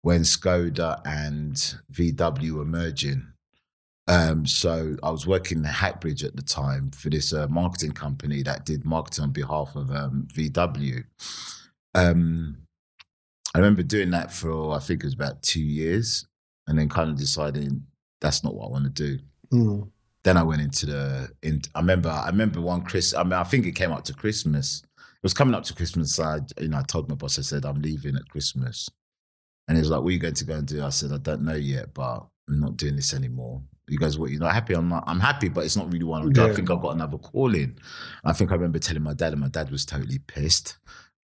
when 0.00 0.22
Skoda 0.22 1.02
and 1.04 1.54
VW 1.92 2.52
were 2.52 2.64
merging. 2.64 3.26
Um, 4.08 4.46
so 4.46 4.96
I 5.02 5.10
was 5.10 5.26
working 5.26 5.58
in 5.58 5.64
Hackbridge 5.64 6.24
at 6.24 6.36
the 6.36 6.42
time 6.42 6.90
for 6.90 7.10
this 7.10 7.34
uh, 7.34 7.48
marketing 7.48 7.92
company 7.92 8.42
that 8.44 8.64
did 8.64 8.86
marketing 8.86 9.24
on 9.24 9.32
behalf 9.32 9.76
of 9.76 9.90
um, 9.90 10.26
VW. 10.32 11.04
Um, 11.94 12.56
I 13.54 13.58
remember 13.58 13.82
doing 13.82 14.10
that 14.12 14.32
for 14.32 14.74
I 14.74 14.78
think 14.78 15.02
it 15.02 15.06
was 15.06 15.14
about 15.14 15.42
two 15.42 15.62
years, 15.62 16.26
and 16.66 16.78
then 16.78 16.88
kind 16.88 17.10
of 17.10 17.18
deciding 17.18 17.84
that's 18.22 18.42
not 18.42 18.54
what 18.54 18.68
I 18.68 18.70
want 18.70 18.84
to 18.84 18.90
do. 18.90 19.22
Mm. 19.52 19.90
Then 20.26 20.36
I 20.36 20.42
went 20.42 20.60
into 20.60 20.86
the. 20.86 21.30
In, 21.44 21.62
I 21.76 21.78
remember. 21.78 22.08
I 22.08 22.26
remember 22.26 22.60
one 22.60 22.82
Chris. 22.82 23.14
I 23.14 23.22
mean, 23.22 23.34
I 23.34 23.44
think 23.44 23.64
it 23.64 23.76
came 23.76 23.92
up 23.92 24.02
to 24.06 24.12
Christmas. 24.12 24.82
It 24.98 25.22
was 25.22 25.32
coming 25.32 25.54
up 25.54 25.62
to 25.62 25.72
Christmas. 25.72 26.16
So 26.16 26.24
I, 26.24 26.40
you 26.60 26.66
know, 26.66 26.78
I 26.78 26.82
told 26.82 27.08
my 27.08 27.14
boss. 27.14 27.38
I 27.38 27.42
said 27.42 27.64
I'm 27.64 27.80
leaving 27.80 28.16
at 28.16 28.28
Christmas, 28.28 28.90
and 29.68 29.76
he 29.76 29.82
was 29.82 29.88
like, 29.88 30.00
"What 30.00 30.08
are 30.08 30.14
you 30.14 30.18
going 30.18 30.34
to 30.34 30.44
go 30.44 30.54
and 30.54 30.66
do?" 30.66 30.82
I 30.82 30.88
said, 30.88 31.12
"I 31.12 31.18
don't 31.18 31.42
know 31.42 31.54
yet, 31.54 31.94
but 31.94 32.26
I'm 32.48 32.58
not 32.58 32.76
doing 32.76 32.96
this 32.96 33.14
anymore." 33.14 33.62
He 33.88 33.96
goes, 33.96 34.18
"What? 34.18 34.32
You're 34.32 34.40
not 34.40 34.52
happy?" 34.52 34.74
I'm 34.74 34.88
not. 34.88 35.04
I'm 35.06 35.20
happy, 35.20 35.48
but 35.48 35.64
it's 35.64 35.76
not 35.76 35.92
really 35.92 36.04
what 36.04 36.22
I'm. 36.22 36.30
I 36.40 36.52
think 36.52 36.72
I've 36.72 36.82
got 36.82 36.96
another 36.96 37.18
calling. 37.18 37.78
I 38.24 38.32
think 38.32 38.50
I 38.50 38.54
remember 38.54 38.80
telling 38.80 39.04
my 39.04 39.14
dad, 39.14 39.30
and 39.30 39.40
my 39.40 39.48
dad 39.48 39.70
was 39.70 39.86
totally 39.86 40.18
pissed. 40.18 40.76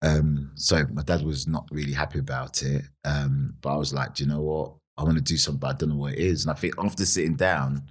Um, 0.03 0.51
so 0.53 0.85
my 0.93 1.01
dad 1.01 1.23
was 1.23 1.47
not 1.47 1.67
really 1.71 1.93
happy 1.93 2.19
about 2.19 2.61
it. 2.61 2.83
Um, 3.03 3.55
but 3.61 3.73
I 3.73 3.77
was 3.77 3.95
like, 3.95 4.13
do 4.13 4.25
you 4.25 4.29
know 4.29 4.41
what? 4.41 4.75
I 4.95 5.03
want 5.03 5.15
to 5.15 5.23
do 5.23 5.37
something, 5.37 5.59
but 5.59 5.69
I 5.69 5.73
don't 5.73 5.89
know 5.89 5.95
what 5.95 6.13
it 6.13 6.19
is. 6.19 6.43
And 6.45 6.51
I 6.51 6.53
think 6.53 6.75
after 6.77 7.03
sitting 7.03 7.35
down 7.35 7.81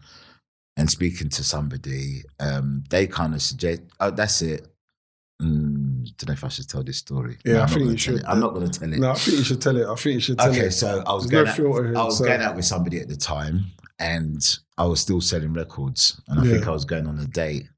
and 0.80 0.90
speaking 0.90 1.28
to 1.28 1.44
somebody, 1.44 2.22
um, 2.40 2.82
they 2.90 3.06
kind 3.06 3.34
of 3.34 3.42
suggest, 3.42 3.82
oh, 4.00 4.10
that's 4.10 4.40
it. 4.42 4.66
Mm, 5.42 6.04
don't 6.16 6.28
know 6.28 6.32
if 6.34 6.44
I 6.44 6.48
should 6.48 6.68
tell 6.68 6.82
this 6.82 6.98
story. 6.98 7.36
Yeah, 7.44 7.52
I 7.52 7.54
I'm 7.54 7.60
not 7.60 7.70
think 7.70 7.90
you 7.92 7.96
should. 7.96 8.24
I'm 8.24 8.40
not 8.40 8.52
going 8.54 8.68
to 8.70 8.78
tell 8.80 8.92
it. 8.92 8.98
No, 8.98 9.10
I 9.10 9.14
think 9.14 9.38
you 9.38 9.44
should 9.44 9.60
tell 9.62 9.76
it. 9.76 9.86
I 9.86 9.94
think 9.94 10.14
you 10.14 10.20
should 10.20 10.38
tell 10.38 10.50
Okay, 10.50 10.66
it. 10.66 10.72
so 10.72 11.02
I 11.06 11.12
was 11.14 11.26
There's 11.26 11.56
going 11.56 11.64
no 11.70 11.76
out, 11.78 11.84
here, 11.84 11.96
I 11.98 12.04
was 12.04 12.18
so- 12.18 12.24
going 12.24 12.40
out 12.42 12.56
with 12.56 12.64
somebody 12.66 12.98
at 13.00 13.08
the 13.08 13.16
time, 13.16 13.66
and 13.98 14.42
I 14.76 14.84
was 14.84 15.00
still 15.00 15.20
selling 15.20 15.52
records, 15.54 16.20
and 16.28 16.40
I 16.40 16.44
think 16.44 16.66
I 16.66 16.70
was 16.70 16.84
going 16.84 17.06
on 17.06 17.18
a 17.18 17.26
date, 17.26 17.68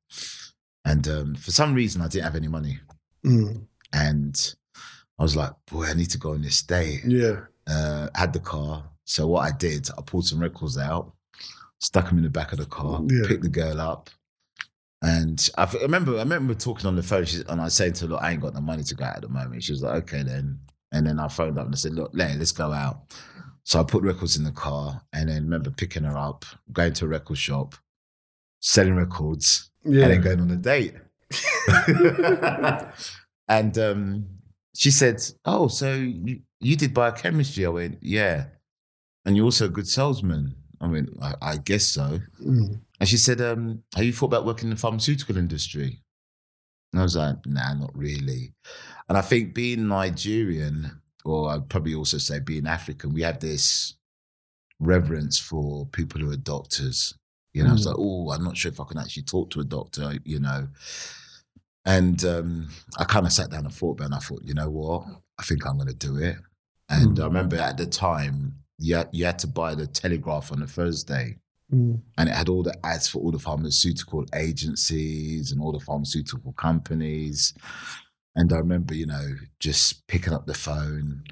and 0.84 1.06
um, 1.08 1.34
for 1.34 1.50
some 1.52 1.74
reason 1.74 2.02
I 2.02 2.08
didn't 2.08 2.24
have 2.24 2.36
any 2.36 2.48
money, 2.48 2.78
Mm. 3.24 3.66
and 3.92 4.54
I 5.18 5.22
was 5.22 5.36
like, 5.36 5.52
boy, 5.70 5.84
I 5.86 5.94
need 5.94 6.10
to 6.10 6.18
go 6.18 6.32
on 6.32 6.42
this 6.42 6.62
date. 6.62 7.02
Yeah. 7.06 7.40
Uh, 7.68 8.08
had 8.14 8.32
the 8.32 8.40
car, 8.40 8.84
so 9.04 9.28
what 9.28 9.42
I 9.52 9.56
did, 9.56 9.88
I 9.96 10.02
pulled 10.02 10.26
some 10.26 10.40
records 10.40 10.78
out, 10.78 11.12
stuck 11.82 12.08
him 12.10 12.18
in 12.18 12.24
the 12.24 12.30
back 12.30 12.52
of 12.52 12.58
the 12.58 12.66
car, 12.66 13.02
Yeah. 13.10 13.26
picked 13.26 13.42
the 13.42 13.48
girl 13.48 13.80
up, 13.80 14.08
And 15.04 15.48
I, 15.58 15.68
remember, 15.82 16.14
I 16.14 16.18
remember 16.20 16.54
talking 16.54 16.86
on 16.86 16.94
the 16.94 17.02
phone, 17.02 17.24
she's, 17.24 17.40
and 17.40 17.60
I 17.60 17.64
was 17.64 17.74
saying 17.74 17.94
to 17.94 18.04
her, 18.04 18.10
"Look, 18.12 18.22
I 18.22 18.30
ain't 18.30 18.40
got 18.40 18.54
the 18.54 18.60
money 18.60 18.84
to 18.84 18.94
go 18.94 19.04
out 19.04 19.16
at 19.16 19.22
the 19.22 19.28
moment." 19.28 19.64
She 19.64 19.72
was 19.72 19.82
like, 19.82 19.94
"Okay, 20.04 20.22
then." 20.22 20.60
And 20.92 21.04
then 21.06 21.18
I 21.18 21.26
phoned 21.26 21.58
up 21.58 21.64
and 21.66 21.74
I 21.74 21.76
said, 21.76 21.94
"Look, 21.94 22.12
let's 22.14 22.52
go 22.52 22.70
out." 22.72 23.12
So 23.64 23.80
I 23.80 23.82
put 23.82 24.04
records 24.04 24.36
in 24.36 24.44
the 24.44 24.52
car, 24.52 25.02
and 25.12 25.28
then 25.28 25.42
remember 25.42 25.70
picking 25.70 26.04
her 26.04 26.16
up, 26.16 26.44
going 26.72 26.92
to 26.94 27.06
a 27.06 27.08
record 27.08 27.38
shop, 27.38 27.74
selling 28.60 28.94
records, 28.94 29.70
Yeah. 29.84 30.04
and 30.04 30.12
then 30.12 30.20
going 30.20 30.40
on 30.40 30.50
a 30.52 30.56
date. 30.56 30.94
and 33.48 33.78
um, 33.78 34.26
she 34.74 34.90
said, 34.90 35.20
"Oh, 35.44 35.68
so 35.68 35.94
you, 35.94 36.40
you 36.60 36.76
did 36.76 36.94
biochemistry?" 36.94 37.66
I 37.66 37.70
went, 37.70 37.98
"Yeah." 38.02 38.46
And 39.24 39.36
you're 39.36 39.44
also 39.46 39.66
a 39.66 39.68
good 39.68 39.88
salesman. 39.88 40.56
I 40.82 40.88
mean, 40.88 41.08
"I, 41.22 41.34
I 41.40 41.56
guess 41.56 41.86
so." 41.86 42.20
Mm. 42.44 42.80
And 43.00 43.08
she 43.08 43.16
said, 43.16 43.40
um, 43.40 43.82
"Have 43.94 44.04
you 44.04 44.12
thought 44.12 44.26
about 44.26 44.44
working 44.44 44.66
in 44.68 44.74
the 44.74 44.80
pharmaceutical 44.80 45.36
industry?" 45.38 46.02
And 46.92 47.00
I 47.00 47.04
was 47.04 47.16
like, 47.16 47.46
"Nah, 47.46 47.72
not 47.74 47.96
really." 47.96 48.52
And 49.08 49.16
I 49.16 49.22
think 49.22 49.54
being 49.54 49.88
Nigerian, 49.88 51.00
or 51.24 51.50
I'd 51.50 51.68
probably 51.68 51.94
also 51.94 52.18
say 52.18 52.40
being 52.40 52.66
African, 52.66 53.14
we 53.14 53.22
have 53.22 53.38
this 53.40 53.94
reverence 54.80 55.38
for 55.38 55.86
people 55.86 56.20
who 56.20 56.30
are 56.30 56.36
doctors. 56.36 57.14
You 57.54 57.62
know, 57.62 57.70
I 57.70 57.72
was 57.74 57.82
Mm. 57.82 57.86
like, 57.86 57.96
"Oh, 57.98 58.30
I'm 58.32 58.44
not 58.44 58.56
sure 58.56 58.72
if 58.72 58.80
I 58.80 58.84
can 58.84 58.98
actually 58.98 59.22
talk 59.24 59.50
to 59.50 59.60
a 59.60 59.64
doctor." 59.64 60.18
You 60.24 60.40
know, 60.40 60.68
and 61.84 62.24
um, 62.24 62.68
I 62.98 63.04
kind 63.04 63.26
of 63.26 63.32
sat 63.32 63.50
down 63.50 63.64
and 63.66 63.74
thought 63.74 63.92
about, 63.92 64.04
it, 64.04 64.06
and 64.06 64.14
I 64.14 64.18
thought, 64.18 64.42
you 64.44 64.54
know 64.54 64.70
what, 64.70 65.04
I 65.38 65.42
think 65.42 65.66
I'm 65.66 65.76
going 65.76 65.88
to 65.88 65.94
do 65.94 66.16
it. 66.16 66.36
And 66.88 67.16
Mm. 67.16 67.22
I 67.22 67.26
remember 67.26 67.56
at 67.56 67.76
the 67.76 67.86
time, 67.86 68.61
you 68.82 68.96
had, 68.96 69.08
you 69.12 69.24
had 69.24 69.38
to 69.40 69.46
buy 69.46 69.74
the 69.74 69.86
Telegraph 69.86 70.52
on 70.52 70.62
a 70.62 70.66
Thursday 70.66 71.36
Mm. 71.72 72.02
and 72.18 72.28
it 72.28 72.34
had 72.34 72.50
all 72.50 72.62
the 72.62 72.76
ads 72.84 73.08
for 73.08 73.18
all 73.22 73.30
the 73.32 73.38
pharmaceutical 73.38 74.26
agencies 74.34 75.50
and 75.52 75.60
all 75.62 75.72
the 75.72 75.80
pharmaceutical 75.80 76.52
companies. 76.52 77.54
And 78.36 78.52
I 78.52 78.58
remember, 78.58 78.94
you 78.94 79.06
know, 79.06 79.36
just 79.58 80.06
picking 80.06 80.34
up 80.34 80.44
the 80.44 80.52
phone 80.52 81.24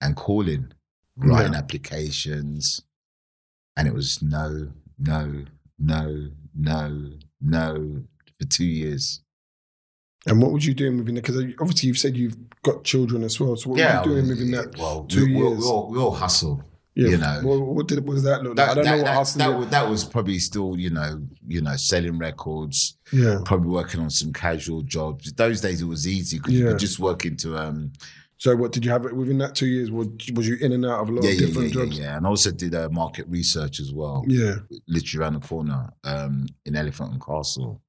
and 0.00 0.16
calling, 0.16 0.72
writing 1.16 1.52
Yeah. 1.52 1.58
applications. 1.58 2.80
And 3.76 3.86
it 3.86 3.92
was 3.92 4.22
no, 4.22 4.72
no, 4.98 5.44
no, 5.78 6.30
no, 6.54 7.10
no 7.42 8.02
for 8.40 8.46
two 8.48 8.64
years. 8.64 9.20
And 10.26 10.40
what 10.40 10.52
was 10.52 10.64
you 10.66 10.72
doing 10.72 10.96
within 10.96 11.18
it? 11.18 11.22
Because 11.22 11.36
obviously 11.60 11.88
you've 11.88 11.98
said 11.98 12.16
you've 12.16 12.36
got 12.62 12.84
children 12.84 13.24
as 13.24 13.38
well. 13.38 13.56
So 13.56 13.70
what 13.70 13.80
I 13.80 14.00
were 14.00 14.08
you 14.08 14.14
doing 14.14 14.28
within 14.28 14.50
that? 14.52 14.78
Well, 14.78 15.04
two 15.04 15.26
we, 15.26 15.36
years? 15.36 15.58
we, 15.58 15.64
all, 15.66 15.90
we 15.90 15.98
all 15.98 16.12
hustle. 16.12 16.62
Yeah. 16.94 17.08
you 17.08 17.16
know. 17.16 17.40
what, 17.42 17.60
what 17.60 17.88
did 17.88 18.06
what 18.06 18.14
does 18.14 18.24
that 18.24 18.42
look 18.42 18.58
like? 18.58 18.68
I 18.68 18.74
don't 18.74 18.84
that, 18.84 18.90
know 18.90 19.02
what 19.02 19.04
that, 19.06 19.38
that, 19.38 19.58
was, 19.58 19.68
that 19.68 19.88
was 19.88 20.04
probably 20.04 20.38
still, 20.38 20.76
you 20.78 20.90
know, 20.90 21.22
you 21.48 21.62
know, 21.62 21.74
selling 21.76 22.18
records, 22.18 22.98
yeah. 23.12 23.38
probably 23.44 23.70
working 23.70 24.00
on 24.00 24.10
some 24.10 24.32
casual 24.32 24.82
jobs. 24.82 25.32
Those 25.32 25.60
days 25.62 25.80
it 25.80 25.86
was 25.86 26.06
easy 26.06 26.36
because 26.38 26.52
you 26.52 26.66
could 26.66 26.78
just 26.78 26.98
work 26.98 27.24
into 27.24 27.56
um 27.56 27.92
So 28.36 28.54
what 28.56 28.72
did 28.72 28.84
you 28.84 28.90
have 28.90 29.04
within 29.04 29.38
that 29.38 29.54
two 29.54 29.66
years? 29.68 29.90
Was, 29.90 30.08
was 30.34 30.46
you 30.46 30.56
in 30.60 30.72
and 30.72 30.84
out 30.84 31.00
of 31.00 31.08
a 31.08 31.12
lot 31.12 31.24
yeah, 31.24 31.30
of 31.30 31.40
yeah, 31.40 31.46
different 31.46 31.74
yeah, 31.74 31.80
yeah, 31.80 31.84
jobs? 31.86 31.98
yeah. 31.98 32.16
And 32.18 32.26
I 32.26 32.28
also 32.28 32.50
did 32.50 32.74
uh, 32.74 32.88
market 32.90 33.26
research 33.28 33.80
as 33.80 33.90
well, 33.92 34.24
Yeah. 34.28 34.56
literally 34.86 35.22
around 35.22 35.34
the 35.40 35.46
corner 35.48 35.88
um 36.04 36.46
in 36.66 36.76
Elephant 36.76 37.12
and 37.12 37.24
Castle. 37.24 37.80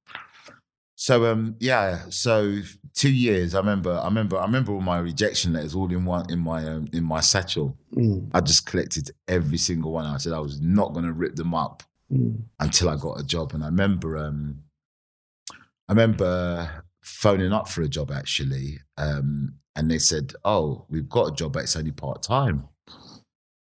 So 0.96 1.26
um 1.30 1.56
yeah, 1.60 2.02
so 2.10 2.60
two 2.94 3.12
years. 3.12 3.54
I 3.54 3.58
remember, 3.58 3.92
I 3.92 4.04
remember, 4.04 4.38
I 4.38 4.42
remember 4.44 4.72
all 4.72 4.80
my 4.80 4.98
rejection 4.98 5.52
letters 5.52 5.74
all 5.74 5.90
in 5.90 6.04
one 6.04 6.30
in 6.30 6.38
my 6.38 6.66
um, 6.66 6.86
in 6.92 7.04
my 7.04 7.20
satchel. 7.20 7.76
Mm. 7.94 8.30
I 8.32 8.40
just 8.40 8.66
collected 8.66 9.10
every 9.26 9.58
single 9.58 9.92
one. 9.92 10.06
I 10.06 10.18
said 10.18 10.32
I 10.32 10.38
was 10.38 10.60
not 10.60 10.92
going 10.92 11.04
to 11.06 11.12
rip 11.12 11.36
them 11.36 11.54
up 11.54 11.82
Mm. 12.12 12.42
until 12.60 12.90
I 12.90 12.96
got 12.96 13.18
a 13.18 13.24
job. 13.24 13.54
And 13.54 13.62
I 13.64 13.68
remember, 13.68 14.18
um, 14.18 14.58
I 15.88 15.92
remember 15.92 16.84
phoning 17.02 17.50
up 17.52 17.66
for 17.66 17.80
a 17.80 17.88
job 17.88 18.10
actually, 18.10 18.78
um, 18.98 19.54
and 19.74 19.90
they 19.90 19.98
said, 19.98 20.34
"Oh, 20.44 20.84
we've 20.90 21.08
got 21.08 21.32
a 21.32 21.34
job, 21.34 21.54
but 21.54 21.62
it's 21.62 21.76
only 21.76 21.92
part 21.92 22.22
time." 22.22 22.68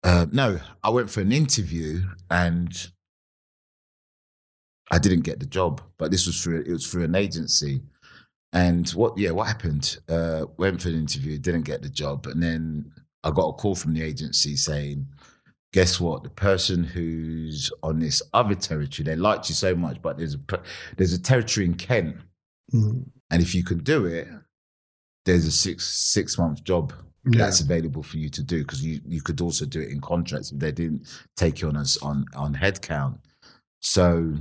Uh, 0.04 0.28
no, 0.32 0.60
I 0.84 0.92
went 0.92 1.10
for 1.10 1.22
an 1.22 1.32
interview 1.32 2.04
and 2.30 2.92
I 4.92 4.98
didn't 5.00 5.22
get 5.22 5.40
the 5.40 5.46
job, 5.46 5.82
but 5.98 6.12
this 6.12 6.26
was 6.28 6.42
through 6.42 6.62
it 6.62 6.70
was 6.72 6.88
through 6.88 7.04
an 7.04 7.16
agency. 7.16 7.82
And 8.54 8.90
what 8.92 9.18
yeah, 9.18 9.32
what 9.32 9.48
happened? 9.48 9.98
Uh, 10.10 10.46
went 10.58 10.82
for 10.82 10.90
an 10.90 10.96
interview, 10.96 11.38
didn't 11.38 11.64
get 11.66 11.82
the 11.84 11.90
job, 11.90 12.26
and 12.28 12.42
then 12.42 12.92
I 13.24 13.32
got 13.32 13.50
a 13.50 13.54
call 13.54 13.76
from 13.76 13.94
the 13.94 14.02
agency 14.02 14.56
saying, 14.56 15.06
guess 15.72 16.00
what? 16.00 16.24
The 16.24 16.30
person 16.32 16.84
who's 16.84 17.72
on 17.84 18.00
this 18.00 18.22
other 18.34 18.56
territory, 18.56 19.04
they 19.06 19.16
liked 19.16 19.50
you 19.50 19.56
so 19.56 19.76
much, 19.76 20.02
but 20.02 20.18
there's 20.18 20.36
a 20.36 20.40
there's 20.98 21.14
a 21.14 21.22
territory 21.22 21.66
in 21.66 21.76
Kent, 21.76 22.18
Mm. 22.74 23.06
and 23.32 23.42
if 23.42 23.54
you 23.56 23.64
can 23.64 23.80
do 23.80 24.06
it, 24.06 24.28
there's 25.26 25.46
a 25.46 25.52
six 25.52 25.88
six 25.88 26.38
month 26.38 26.64
job 26.64 26.94
Yeah. 27.26 27.40
that's 27.46 27.62
available 27.62 28.02
for 28.04 28.18
you 28.18 28.30
to 28.30 28.42
do 28.44 28.60
because 28.60 28.84
you 28.84 29.02
you 29.08 29.22
could 29.22 29.42
also 29.42 29.66
do 29.66 29.80
it 29.82 29.90
in 29.90 30.02
contracts 30.02 30.52
if 30.52 30.60
they 30.60 30.72
didn't 30.72 31.08
take 31.36 31.62
you 31.62 31.68
on 31.68 31.78
as 31.78 31.98
on 32.02 32.26
on 32.36 32.56
headcount. 32.56 33.20
So 33.82 34.36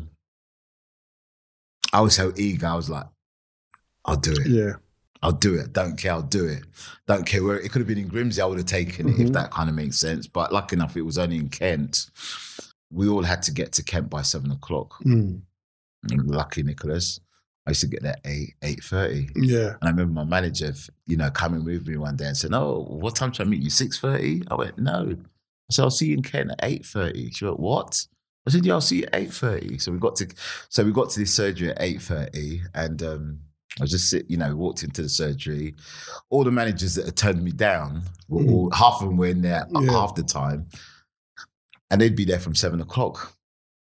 I 1.93 2.01
was 2.01 2.15
so 2.15 2.33
eager. 2.37 2.67
I 2.67 2.75
was 2.75 2.91
like, 2.91 3.07
I'll 4.05 4.17
do 4.17 4.33
it. 4.33 4.47
Yeah. 4.47 4.73
I'll 5.23 5.33
do 5.33 5.55
it. 5.57 5.73
Don't 5.73 5.97
care. 5.97 6.13
I'll 6.13 6.23
do 6.23 6.47
it. 6.47 6.63
Don't 7.07 7.27
care 7.27 7.43
where 7.43 7.59
it 7.59 7.71
could 7.73 7.81
have 7.81 7.89
been 7.89 7.99
in 7.99 8.09
Grimsby. 8.09 8.41
I 8.41 8.47
would 8.47 8.59
have 8.59 8.67
taken 8.67 9.09
it 9.09 9.19
if 9.21 9.29
Mhm. 9.29 9.33
that 9.33 9.51
kind 9.51 9.69
of 9.69 9.75
makes 9.75 9.99
sense. 9.99 10.27
But 10.27 10.53
lucky 10.53 10.77
enough, 10.77 10.97
it 10.97 11.03
was 11.03 11.19
only 11.19 11.37
in 11.37 11.49
Kent. 11.49 12.11
We 12.91 13.09
all 13.09 13.25
had 13.25 13.43
to 13.43 13.51
get 13.53 13.73
to 13.73 13.83
Kent 13.83 14.09
by 14.11 14.23
seven 14.23 14.51
o'clock. 14.53 14.95
Mm. 15.05 15.43
Lucky 16.11 16.63
Nicholas. 16.63 17.21
I 17.67 17.71
used 17.73 17.81
to 17.83 17.87
get 17.89 18.03
there 18.03 18.13
at 18.13 18.21
eight 18.25 18.55
eight 18.63 18.83
thirty. 18.83 19.29
Yeah. 19.35 19.71
And 19.81 19.83
I 19.83 19.91
remember 19.91 20.15
my 20.15 20.25
manager, 20.25 20.73
you 21.07 21.17
know, 21.17 21.31
coming 21.31 21.65
with 21.65 21.87
me 21.87 21.97
one 21.99 22.17
day 22.17 22.27
and 22.27 22.37
said, 22.37 22.55
"Oh, 22.55 22.87
what 22.89 23.17
time 23.17 23.33
should 23.33 23.47
I 23.47 23.51
meet 23.51 23.61
you? 23.63 23.69
6.30? 23.71 24.45
I 24.51 24.55
went, 24.55 24.79
"No." 24.79 25.11
I 25.11 25.73
said, 25.73 25.83
"I'll 25.83 25.91
see 25.91 26.07
you 26.07 26.15
in 26.15 26.23
Kent 26.23 26.53
at 26.53 26.61
8.30. 26.65 27.31
She 27.35 27.45
went, 27.45 27.61
"What?" 27.61 28.07
I 28.49 28.53
said, 28.53 28.67
"Yeah, 28.67 28.75
I'll 28.75 28.81
see 28.81 28.99
you 28.99 29.05
at 29.05 29.13
8.30. 29.13 29.81
So 29.81 29.93
we 29.93 29.99
got 29.99 30.17
to, 30.17 30.29
so 30.69 30.85
we 30.85 30.93
got 30.93 31.11
to 31.11 31.21
this 31.21 31.35
surgery 31.35 31.71
at 31.71 31.81
eight 31.81 32.01
thirty, 32.03 32.63
and 32.75 33.03
um, 33.03 33.39
I 33.79 33.83
was 33.85 33.91
just 33.91 34.09
sit, 34.11 34.29
you 34.31 34.37
know, 34.37 34.57
walked 34.57 34.83
into 34.83 35.03
the 35.03 35.09
surgery. 35.09 35.75
All 36.31 36.45
the 36.45 36.51
managers 36.51 36.95
that 36.97 37.05
had 37.07 37.17
turned 37.17 37.43
me 37.45 37.53
down 37.53 38.03
were 38.29 38.43
Mm. 38.43 38.51
all 38.51 38.71
half 38.71 39.01
of 39.03 39.09
them 39.09 39.17
were 39.17 39.27
in 39.27 39.43
there 39.43 39.67
Yeah. 39.71 39.91
half 39.93 40.15
the 40.15 40.23
time, 40.23 40.67
and 41.91 42.01
they'd 42.01 42.17
be 42.17 42.25
there 42.25 42.41
from 42.41 42.55
seven 42.55 42.81
o'clock. 42.81 43.35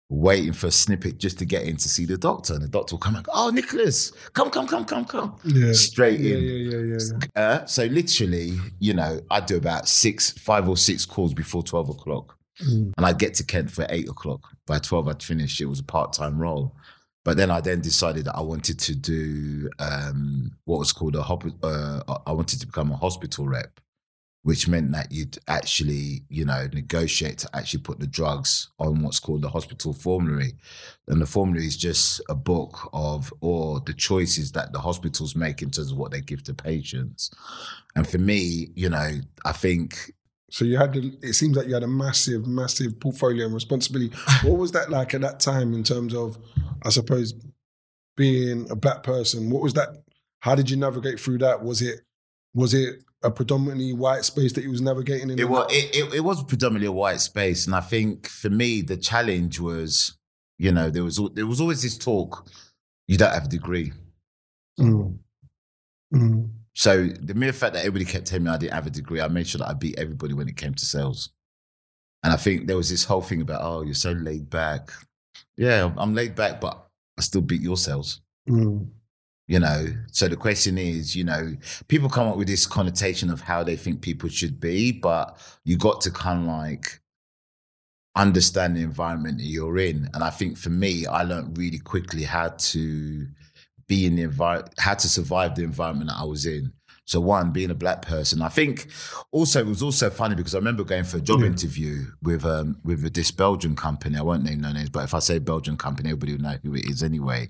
Waiting 0.09 0.52
for 0.52 0.68
a 0.68 0.70
snippet 0.70 1.18
just 1.18 1.37
to 1.40 1.44
get 1.44 1.64
in 1.64 1.76
to 1.79 1.88
see 1.88 2.05
the 2.05 2.16
doctor, 2.16 2.55
and 2.55 2.62
the 2.62 2.68
doctor 2.68 2.94
will 2.94 3.00
come 3.00 3.14
like, 3.14 3.26
"Oh, 3.35 3.50
Nicholas, 3.50 4.12
come, 4.35 4.50
come, 4.50 4.68
come, 4.68 4.85
come, 4.85 5.05
come!" 5.05 5.35
Yeah. 5.44 5.72
Straight 5.72 6.20
in. 6.20 6.42
yeah, 6.44 6.76
yeah, 6.79 6.98
yeah. 7.35 7.42
Uh, 7.42 7.66
so 7.66 7.87
literally, 7.87 8.57
you 8.79 8.94
know, 8.94 9.20
I'd 9.33 9.46
do 9.46 9.57
about 9.57 9.88
six, 9.88 10.31
five 10.31 10.68
or 10.68 10.76
six 10.76 11.05
calls 11.05 11.35
before 11.35 11.64
twelve 11.64 11.88
o'clock, 11.88 12.36
Mm. 12.62 12.92
and 12.97 13.07
I'd 13.07 13.19
get 13.19 13.35
to 13.35 13.45
Kent 13.45 13.71
for 13.71 13.87
eight 13.90 14.09
o'clock. 14.09 14.49
By 14.66 14.79
twelve, 14.79 15.09
I'd 15.09 15.23
finish. 15.23 15.61
It 15.61 15.66
was 15.66 15.81
a 15.81 15.85
part-time 15.85 16.38
role, 16.38 16.75
but 17.25 17.37
then 17.37 17.51
I 17.51 17.61
then 17.61 17.81
decided 17.81 18.25
that 18.25 18.37
I 18.37 18.40
wanted 18.40 18.79
to 18.79 18.95
do 18.95 19.69
um, 19.79 20.53
what 20.64 20.79
was 20.79 20.92
called 20.92 21.16
a 21.16 21.21
uh, 21.21 22.19
I 22.27 22.33
wanted 22.33 22.61
to 22.61 22.66
become 22.66 22.90
a 22.90 22.97
hospital 22.97 23.47
rep, 23.47 23.79
which 24.42 24.69
meant 24.69 24.92
that 24.92 25.11
you'd 25.11 25.38
actually, 25.49 26.23
you 26.29 26.45
know, 26.45 26.69
negotiate 26.73 27.38
to 27.38 27.51
actually 27.53 27.83
put 27.83 27.99
the 27.99 28.07
drugs 28.07 28.71
on 28.79 29.03
what's 29.03 29.19
called 29.21 29.42
the 29.42 29.51
hospital 29.51 29.92
formulary. 29.92 30.55
And 31.09 31.21
the 31.21 31.27
formulary 31.27 31.66
is 31.66 31.77
just 31.77 32.23
a 32.29 32.35
book 32.35 32.88
of 32.92 33.33
or 33.40 33.81
the 33.81 33.92
choices 33.92 34.53
that 34.53 34.73
the 34.73 34.79
hospitals 34.79 35.35
make 35.35 35.62
in 35.62 35.71
terms 35.71 35.92
of 35.92 35.99
what 35.99 36.12
they 36.12 36.21
give 36.21 36.42
to 36.45 36.55
patients. 36.55 37.31
And 37.97 38.09
for 38.09 38.19
me, 38.19 38.69
you 38.75 38.88
know, 38.88 39.11
I 39.45 39.53
think 39.53 40.12
So 40.51 40.65
you 40.65 40.77
had, 40.77 40.93
the, 40.93 41.13
it 41.23 41.33
seems 41.33 41.57
like 41.57 41.67
you 41.67 41.75
had 41.75 41.83
a 41.83 41.89
massive, 41.89 42.47
massive 42.47 43.01
portfolio 43.01 43.47
and 43.47 43.55
responsibility. 43.55 44.15
What 44.43 44.59
was 44.59 44.73
that 44.73 44.91
like 44.91 45.15
at 45.15 45.21
that 45.23 45.41
time 45.41 45.75
in 45.75 45.83
terms 45.83 46.15
of, 46.15 46.39
I 46.83 46.91
suppose, 46.91 47.35
being 48.17 48.71
a 48.71 48.77
black 48.77 49.03
person? 49.03 49.51
What 49.51 49.63
was 49.63 49.75
that? 49.75 49.89
How 50.41 50.55
did 50.55 50.71
you 50.71 50.77
navigate 50.77 51.19
through 51.19 51.39
that? 51.39 51.63
Was 51.63 51.83
it, 51.83 52.03
was 52.55 52.75
it 52.75 53.03
a 53.23 53.31
predominantly 53.31 53.93
white 53.93 54.25
space 54.25 54.53
that 54.53 54.63
you 54.63 54.71
was 54.71 54.81
navigating 54.81 55.31
in? 55.31 55.39
it 55.39 55.49
was 55.49 55.67
it, 55.71 55.97
it, 55.97 56.15
it 56.15 56.21
was 56.21 56.43
predominantly 56.45 56.87
a 56.87 56.93
white 56.93 57.21
space. 57.21 57.67
And 57.67 57.75
I 57.75 57.81
think 57.81 58.29
for 58.29 58.49
me, 58.49 58.83
the 58.83 58.97
challenge 58.97 59.59
was, 59.59 60.17
you 60.59 60.71
know, 60.71 60.90
there 60.90 61.05
was 61.05 61.21
there 61.35 61.47
was 61.47 61.61
always 61.61 61.83
this 61.83 61.99
talk, 61.99 62.49
you 63.09 63.19
don't 63.19 63.33
have 63.33 63.47
a 63.47 63.49
degree. 63.49 63.92
Mm. 64.79 65.19
Mm. 66.15 66.51
So 66.77 67.06
the 67.06 67.33
mere 67.33 67.54
fact 67.54 67.72
that 67.72 67.87
everybody 67.87 68.04
kept 68.04 68.27
telling 68.27 68.44
me 68.44 68.50
I 68.50 68.58
didn't 68.58 68.74
have 68.74 68.87
a 68.87 68.90
degree, 68.90 69.22
I 69.22 69.29
made 69.29 69.48
sure 69.48 69.60
that 69.60 69.68
I 69.68 69.72
beat 69.72 69.98
everybody 69.98 70.35
when 70.35 70.46
it 70.46 70.58
came 70.58 70.74
to 70.74 70.85
sales. 70.85 71.31
And 72.22 72.35
I 72.35 72.37
think 72.37 72.66
there 72.66 72.77
was 72.77 72.90
this 72.90 73.02
whole 73.02 73.22
thing 73.22 73.40
about, 73.40 73.62
oh, 73.62 73.81
you're 73.81 73.94
so 73.94 74.12
laid 74.12 74.50
back. 74.50 74.90
Yeah, 75.56 75.90
I'm 75.96 76.14
laid 76.14 76.35
back, 76.35 76.60
but 76.60 76.87
I 77.18 77.22
still 77.22 77.40
beat 77.40 77.62
your 77.62 77.79
sales. 77.79 78.20
Mm. 78.46 78.88
You 79.48 79.58
know, 79.58 79.87
so 80.12 80.29
the 80.29 80.37
question 80.37 80.77
is, 80.77 81.16
you 81.16 81.24
know, 81.24 81.56
people 81.88 82.10
come 82.10 82.29
up 82.29 82.37
with 82.37 82.48
this 82.48 82.66
connotation 82.66 83.31
of 83.31 83.40
how 83.40 83.64
they 83.64 83.77
think 83.77 84.02
people 84.02 84.29
should 84.29 84.60
be, 84.60 84.92
but 84.92 85.38
you 85.64 85.79
got 85.79 86.02
to 86.02 86.10
kind 86.10 86.40
of 86.40 86.46
like 86.46 87.00
understand 88.16 88.77
the 88.77 88.83
environment 88.83 89.38
that 89.38 89.44
you're 89.44 89.79
in. 89.79 90.10
And 90.12 90.22
I 90.22 90.29
think 90.29 90.58
for 90.58 90.70
me, 90.70 91.06
I 91.06 91.22
learned 91.22 91.56
really 91.56 91.79
quickly 91.79 92.24
how 92.24 92.48
to 92.48 93.27
be 93.89 94.07
in 94.07 94.17
the 94.17 94.23
environment, 94.23 94.75
how 94.79 94.95
to 94.95 95.09
survive 95.09 95.55
the 95.55 95.63
environment 95.65 96.11
that 96.11 96.19
I 96.19 96.25
was 96.25 96.47
in. 96.47 96.73
So 97.05 97.21
one, 97.21 97.53
being 97.53 97.71
a 97.71 97.75
black 97.75 98.03
person, 98.03 98.43
I 98.43 98.49
think 98.49 98.89
also 99.31 99.61
it 99.61 99.67
was 99.67 99.81
also 99.81 100.11
funny 100.11 100.35
because 100.35 100.57
I 100.57 100.59
remember 100.59 100.83
going 100.83 101.05
for 101.05 101.19
a 101.19 101.21
job 101.21 101.41
Yeah. 101.41 101.47
interview 101.47 102.07
with 102.21 102.45
um 102.45 102.81
with 102.83 103.15
this 103.15 103.31
Belgian 103.31 103.77
company. 103.77 104.19
I 104.19 104.23
won't 104.23 104.43
name 104.43 104.61
no 104.61 104.73
names, 104.73 104.91
but 104.91 105.05
if 105.05 105.15
I 105.15 105.21
say 105.21 105.39
Belgian 105.39 105.77
company, 105.77 106.09
everybody 106.09 106.33
will 106.33 106.43
know 106.43 106.59
who 106.65 106.75
it 106.75 106.87
is 106.91 107.05
anyway. 107.05 107.49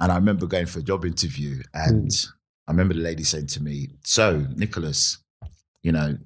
And 0.00 0.10
I 0.10 0.16
remember 0.16 0.46
going 0.46 0.66
for 0.66 0.80
a 0.80 0.82
job 0.82 1.04
interview 1.04 1.62
and 1.72 2.12
I 2.66 2.72
remember 2.72 2.94
the 2.94 3.00
lady 3.00 3.22
saying 3.22 3.46
to 3.48 3.62
me, 3.62 3.90
So, 4.04 4.44
Nicholas, 4.56 5.18
you 5.84 5.92
know, 5.92 6.18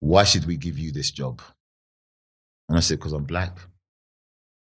why 0.00 0.24
should 0.24 0.44
we 0.46 0.56
give 0.56 0.78
you 0.78 0.92
this 0.92 1.10
job? 1.10 1.40
And 2.68 2.76
I 2.76 2.80
said, 2.80 2.98
because 2.98 3.12
I'm 3.12 3.24
black. 3.24 3.58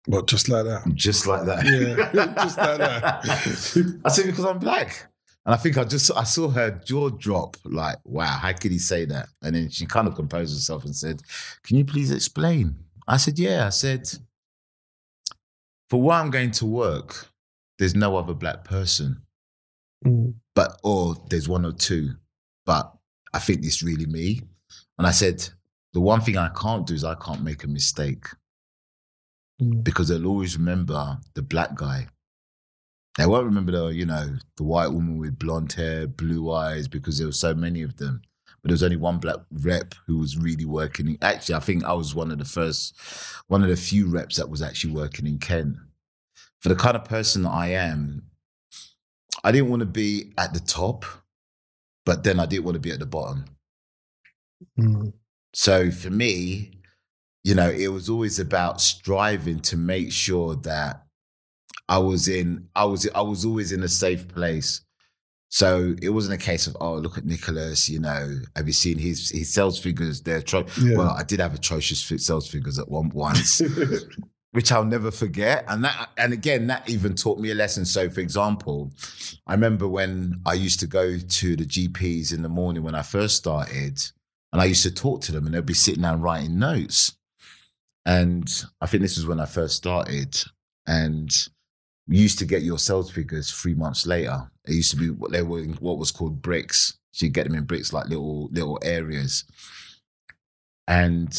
But 0.06 0.26
just 0.26 0.48
like 0.48 0.64
that. 0.64 0.82
Just 0.94 1.26
like 1.26 1.46
that. 1.46 1.64
Yeah, 1.64 2.34
just 2.42 2.58
like 2.58 2.78
that. 2.78 3.24
I 4.04 4.08
said, 4.08 4.26
because 4.26 4.44
I'm 4.44 4.58
black. 4.58 5.06
And 5.46 5.54
I 5.54 5.58
think 5.58 5.76
I 5.76 5.84
just 5.84 6.10
I 6.16 6.24
saw 6.24 6.48
her 6.48 6.70
jaw 6.70 7.10
drop, 7.10 7.56
like, 7.64 7.98
wow, 8.04 8.38
how 8.40 8.52
could 8.52 8.72
he 8.72 8.78
say 8.78 9.04
that? 9.06 9.28
And 9.42 9.54
then 9.54 9.68
she 9.70 9.86
kind 9.86 10.08
of 10.08 10.14
composed 10.14 10.54
herself 10.54 10.84
and 10.84 10.96
said, 10.96 11.22
Can 11.64 11.76
you 11.76 11.84
please 11.84 12.10
explain? 12.10 12.76
I 13.06 13.18
said, 13.18 13.38
Yeah. 13.38 13.66
I 13.66 13.70
said, 13.70 14.10
For 15.90 16.00
why 16.00 16.20
I'm 16.20 16.30
going 16.30 16.50
to 16.52 16.66
work, 16.66 17.28
there's 17.78 17.94
no 17.94 18.16
other 18.16 18.34
black 18.34 18.64
person. 18.64 19.22
Mm. 20.04 20.34
But 20.54 20.78
or 20.82 21.16
there's 21.28 21.48
one 21.48 21.66
or 21.66 21.72
two. 21.72 22.10
But 22.64 22.92
I 23.32 23.38
think 23.38 23.64
it's 23.64 23.82
really 23.82 24.06
me. 24.06 24.40
And 24.98 25.06
I 25.06 25.10
said, 25.10 25.48
the 25.92 26.00
one 26.00 26.20
thing 26.20 26.36
I 26.36 26.50
can't 26.50 26.86
do 26.86 26.94
is 26.94 27.04
I 27.04 27.14
can't 27.14 27.42
make 27.42 27.64
a 27.64 27.68
mistake 27.68 28.26
Mm. 29.62 29.84
because 29.84 30.08
they'll 30.08 30.26
always 30.26 30.56
remember 30.58 31.18
the 31.34 31.42
black 31.42 31.76
guy. 31.76 32.08
They 33.16 33.26
won't 33.26 33.44
remember 33.44 33.70
the, 33.70 33.86
you 33.86 34.04
know, 34.04 34.36
the 34.56 34.64
white 34.64 34.88
woman 34.88 35.18
with 35.18 35.38
blonde 35.38 35.72
hair, 35.74 36.08
blue 36.08 36.50
eyes, 36.52 36.88
because 36.88 37.18
there 37.18 37.28
were 37.28 37.32
so 37.32 37.54
many 37.54 37.82
of 37.82 37.96
them. 37.98 38.22
But 38.60 38.70
there 38.70 38.74
was 38.74 38.82
only 38.82 38.96
one 38.96 39.18
black 39.18 39.36
rep 39.52 39.94
who 40.06 40.18
was 40.18 40.36
really 40.36 40.64
working. 40.64 41.16
Actually, 41.22 41.54
I 41.54 41.60
think 41.60 41.84
I 41.84 41.92
was 41.92 42.16
one 42.16 42.32
of 42.32 42.38
the 42.38 42.44
first, 42.44 42.96
one 43.46 43.62
of 43.62 43.68
the 43.68 43.76
few 43.76 44.08
reps 44.08 44.36
that 44.36 44.50
was 44.50 44.60
actually 44.60 44.92
working 44.92 45.26
in 45.26 45.38
Kent. 45.38 45.76
For 46.60 46.68
the 46.70 46.74
kind 46.74 46.96
of 46.96 47.04
person 47.04 47.42
that 47.42 47.50
I 47.50 47.68
am, 47.68 48.22
I 49.44 49.52
didn't 49.52 49.70
want 49.70 49.80
to 49.80 49.86
be 49.86 50.32
at 50.36 50.52
the 50.52 50.60
top, 50.60 51.04
but 52.04 52.24
then 52.24 52.40
I 52.40 52.46
didn't 52.46 52.64
want 52.64 52.74
to 52.74 52.80
be 52.80 52.90
at 52.90 52.98
the 52.98 53.06
bottom. 53.06 53.44
Mm. 54.76 55.12
So 55.52 55.92
for 55.92 56.10
me, 56.10 56.73
you 57.44 57.54
know, 57.54 57.70
it 57.70 57.88
was 57.88 58.08
always 58.08 58.38
about 58.40 58.80
striving 58.80 59.60
to 59.60 59.76
make 59.76 60.10
sure 60.10 60.56
that 60.56 61.04
I 61.88 61.98
was 61.98 62.26
in, 62.26 62.68
I 62.74 62.84
was, 62.86 63.08
I 63.14 63.20
was 63.20 63.44
always 63.44 63.70
in 63.70 63.82
a 63.82 63.88
safe 63.88 64.26
place. 64.28 64.80
So 65.50 65.94
it 66.02 66.08
wasn't 66.08 66.40
a 66.42 66.44
case 66.44 66.66
of, 66.66 66.76
oh, 66.80 66.94
look 66.94 67.16
at 67.16 67.26
Nicholas, 67.26 67.88
you 67.88 68.00
know, 68.00 68.38
have 68.56 68.66
you 68.66 68.72
seen 68.72 68.98
his 68.98 69.30
his 69.30 69.52
sales 69.54 69.78
figures? 69.78 70.20
They're 70.22 70.40
atro- 70.40 70.68
Yeah. 70.82 70.96
well, 70.96 71.10
I 71.10 71.22
did 71.22 71.38
have 71.38 71.54
atrocious 71.54 72.00
sales 72.00 72.48
figures 72.48 72.76
at 72.78 72.88
one 72.90 73.10
once, 73.10 73.60
which 74.50 74.72
I'll 74.72 74.84
never 74.84 75.12
forget. 75.12 75.64
And 75.68 75.84
that, 75.84 76.10
and 76.16 76.32
again, 76.32 76.66
that 76.68 76.88
even 76.90 77.14
taught 77.14 77.38
me 77.38 77.52
a 77.52 77.54
lesson. 77.54 77.84
So, 77.84 78.10
for 78.10 78.18
example, 78.20 78.90
I 79.46 79.52
remember 79.52 79.86
when 79.86 80.40
I 80.44 80.54
used 80.54 80.80
to 80.80 80.88
go 80.88 81.18
to 81.18 81.56
the 81.56 81.66
GPs 81.66 82.34
in 82.34 82.42
the 82.42 82.48
morning 82.48 82.82
when 82.82 82.96
I 82.96 83.02
first 83.02 83.36
started, 83.36 84.00
and 84.52 84.60
I 84.60 84.64
used 84.64 84.82
to 84.84 84.90
talk 84.90 85.20
to 85.22 85.32
them, 85.32 85.46
and 85.46 85.54
they'd 85.54 85.64
be 85.64 85.74
sitting 85.74 86.02
down 86.02 86.20
writing 86.20 86.58
notes. 86.58 87.12
And 88.06 88.48
I 88.80 88.86
think 88.86 89.02
this 89.02 89.16
was 89.16 89.26
when 89.26 89.40
I 89.40 89.46
first 89.46 89.76
started, 89.76 90.36
and 90.86 91.30
you 92.06 92.20
used 92.20 92.38
to 92.40 92.44
get 92.44 92.62
your 92.62 92.78
sales 92.78 93.10
figures 93.10 93.50
three 93.50 93.74
months 93.74 94.06
later. 94.06 94.50
It 94.66 94.74
used 94.74 94.90
to 94.90 94.96
be 94.96 95.10
what 95.10 95.32
they 95.32 95.42
were 95.42 95.60
in 95.60 95.74
what 95.74 95.98
was 95.98 96.10
called 96.10 96.42
bricks. 96.42 96.98
So 97.12 97.26
you 97.26 97.32
get 97.32 97.46
them 97.46 97.54
in 97.54 97.64
bricks, 97.64 97.92
like 97.92 98.08
little 98.08 98.48
little 98.50 98.78
areas. 98.82 99.44
And 100.86 101.32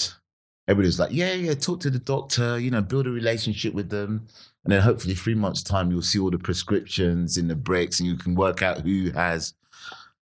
everybody 0.68 0.88
was 0.88 1.00
like, 1.00 1.12
"Yeah, 1.12 1.34
yeah, 1.34 1.54
talk 1.54 1.82
to 1.82 1.90
the 1.90 2.00
doctor. 2.00 2.60
You 2.60 2.72
know, 2.72 2.82
build 2.82 3.08
a 3.08 3.12
relationship 3.12 3.74
with 3.74 3.90
them, 3.90 4.26
and 4.64 4.74
then 4.74 4.82
hopefully 4.82 5.14
three 5.14 5.36
months 5.36 5.62
time 5.62 5.92
you'll 5.92 6.02
see 6.02 6.20
all 6.20 6.32
the 6.32 6.40
prescriptions 6.40 7.38
in 7.38 7.48
the 7.48 7.56
bricks, 7.56 8.00
and 8.00 8.10
you 8.10 8.18
can 8.18 8.34
work 8.36 8.62
out 8.62 8.82
who 8.82 9.12
has." 9.12 9.54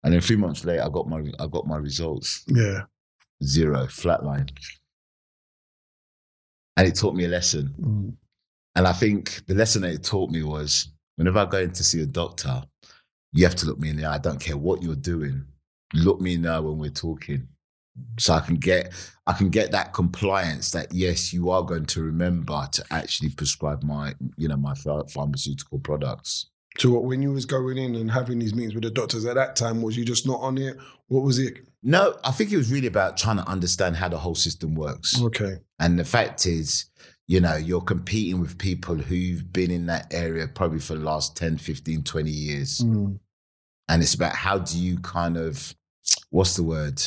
And 0.04 0.14
then 0.14 0.22
three 0.22 0.36
months 0.36 0.66
later, 0.66 0.84
I 0.84 0.90
got 0.90 1.08
my 1.08 1.24
I 1.40 1.48
got 1.48 1.68
my 1.68 1.78
results 1.78 2.44
yeah. 2.48 2.82
zero 3.44 3.86
flatline, 3.86 4.50
and 6.78 6.88
it 6.88 6.96
taught 6.96 7.16
me 7.16 7.26
a 7.26 7.28
lesson. 7.28 7.74
Mm. 7.82 8.16
And 8.76 8.88
I 8.88 8.94
think 8.94 9.46
the 9.48 9.56
lesson 9.56 9.82
that 9.82 9.94
it 9.94 10.04
taught 10.04 10.30
me 10.30 10.44
was 10.44 10.94
whenever 11.16 11.40
I 11.40 11.46
go 11.46 11.58
in 11.58 11.72
to 11.72 11.84
see 11.84 12.02
a 12.02 12.06
doctor, 12.06 12.62
you 13.34 13.44
have 13.44 13.56
to 13.56 13.66
look 13.66 13.80
me 13.80 13.90
in 13.90 13.98
the 13.98 14.06
eye. 14.06 14.16
I 14.16 14.20
don't 14.20 14.40
care 14.40 14.58
what 14.58 14.84
you're 14.84 14.96
doing. 14.96 15.46
Look 15.94 16.22
me 16.22 16.36
in 16.36 16.44
the 16.44 16.50
eye 16.50 16.60
when 16.60 16.78
we're 16.78 16.92
talking. 16.92 17.48
So 18.20 18.34
I 18.34 18.42
can 18.42 18.56
get 18.56 18.94
I 19.26 19.34
can 19.34 19.50
get 19.50 19.72
that 19.72 19.92
compliance 19.92 20.70
that 20.72 20.94
yes, 20.94 21.34
you 21.34 21.50
are 21.50 21.64
going 21.64 21.88
to 21.88 22.04
remember 22.04 22.68
to 22.74 22.86
actually 22.92 23.30
prescribe 23.30 23.84
my, 23.84 24.14
you 24.38 24.48
know, 24.48 24.56
my 24.56 24.76
pharmaceutical 24.76 25.80
products. 25.80 26.46
So 26.78 26.92
what, 26.92 27.06
when 27.06 27.24
you 27.24 27.32
was 27.32 27.46
going 27.46 27.80
in 27.80 27.96
and 27.96 28.12
having 28.12 28.38
these 28.38 28.54
meetings 28.54 28.76
with 28.76 28.84
the 28.84 28.92
doctors 28.92 29.26
at 29.26 29.34
that 29.34 29.56
time, 29.56 29.82
was 29.82 29.98
you 29.98 30.06
just 30.06 30.28
not 30.28 30.40
on 30.42 30.60
it? 30.60 30.78
What 31.08 31.24
was 31.24 31.40
it? 31.40 31.58
No, 31.88 32.18
I 32.24 32.32
think 32.32 32.52
it 32.52 32.58
was 32.58 32.70
really 32.70 32.88
about 32.88 33.16
trying 33.16 33.38
to 33.38 33.48
understand 33.48 33.96
how 33.96 34.10
the 34.10 34.18
whole 34.18 34.36
system 34.36 34.76
works. 34.76 35.22
Okay. 35.22 35.60
And 35.80 35.98
the 35.98 36.04
fact 36.04 36.46
is, 36.46 36.86
you 37.28 37.40
know, 37.40 37.56
you're 37.56 37.80
competing 37.82 38.42
with 38.42 38.58
people 38.58 38.96
who've 38.96 39.54
been 39.54 39.72
in 39.72 39.86
that 39.86 40.14
area 40.14 40.48
probably 40.50 40.80
for 40.80 40.96
the 40.96 41.04
last 41.04 41.38
10, 41.38 41.58
15, 41.58 42.04
20 42.04 42.30
years. 42.30 42.80
Mm. 42.80 43.20
and 43.88 44.04
it's 44.04 44.14
about 44.14 44.36
how 44.36 44.58
do 44.58 44.78
you 44.78 45.00
kind 45.00 45.38
of 45.38 45.74
what's 46.30 46.56
the 46.56 46.64
word 46.64 47.02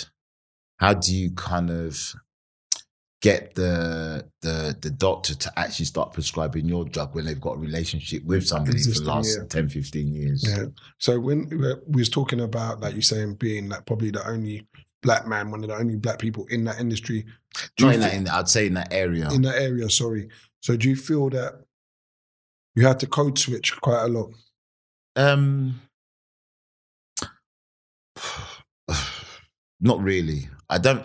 how 0.79 0.95
do 0.95 1.15
you 1.15 1.31
kind 1.33 1.71
of 1.71 2.15
get 3.21 3.55
the 3.55 4.27
the 4.41 4.77
the 4.81 4.91
doctor 4.91 5.35
to 5.35 5.53
actually 5.59 5.85
start 5.85 6.13
prescribing 6.13 6.67
your 6.67 6.85
drug 6.87 7.15
when 7.15 7.27
they've 7.27 7.41
got 7.41 7.57
a 7.57 7.59
relationship 7.59 8.25
with 8.25 8.47
somebody 8.47 8.83
for 8.83 8.91
the 8.91 9.05
last 9.05 9.39
yeah. 9.39 9.45
10 9.49 9.69
15 9.69 10.13
years 10.13 10.45
Yeah. 10.47 10.67
So 10.99 11.21
when 11.21 11.49
we 11.49 11.75
we 11.87 12.01
was 12.01 12.09
talking 12.09 12.41
about, 12.41 12.81
like 12.81 12.95
you 12.95 13.03
saying, 13.03 13.35
being 13.35 13.69
like 13.69 13.85
probably 13.85 14.11
the 14.11 14.27
only 14.27 14.67
black 15.03 15.27
man, 15.27 15.51
one 15.51 15.63
of 15.63 15.69
the 15.69 15.77
only 15.77 15.97
black 15.97 16.19
people 16.19 16.47
in 16.47 16.65
that 16.65 16.81
industry, 16.81 17.27
not 17.79 17.95
in 17.95 18.01
that 18.01 18.15
in, 18.15 18.29
i'd 18.29 18.49
say 18.49 18.67
in 18.67 18.75
that 18.75 18.93
area 18.93 19.29
in 19.31 19.43
that 19.43 19.57
area. 19.57 19.89
Sorry. 19.91 20.29
So 20.63 20.77
do 20.77 20.89
you 20.89 20.97
feel 20.97 21.29
that 21.31 21.61
you 22.75 22.87
had 22.87 23.01
to 23.01 23.07
code 23.07 23.39
switch 23.39 23.79
quite 23.81 24.03
a 24.03 24.09
lot? 24.09 24.31
um 25.17 25.81
not 29.81 30.01
really 30.01 30.49
i 30.69 30.79
don't 30.79 31.05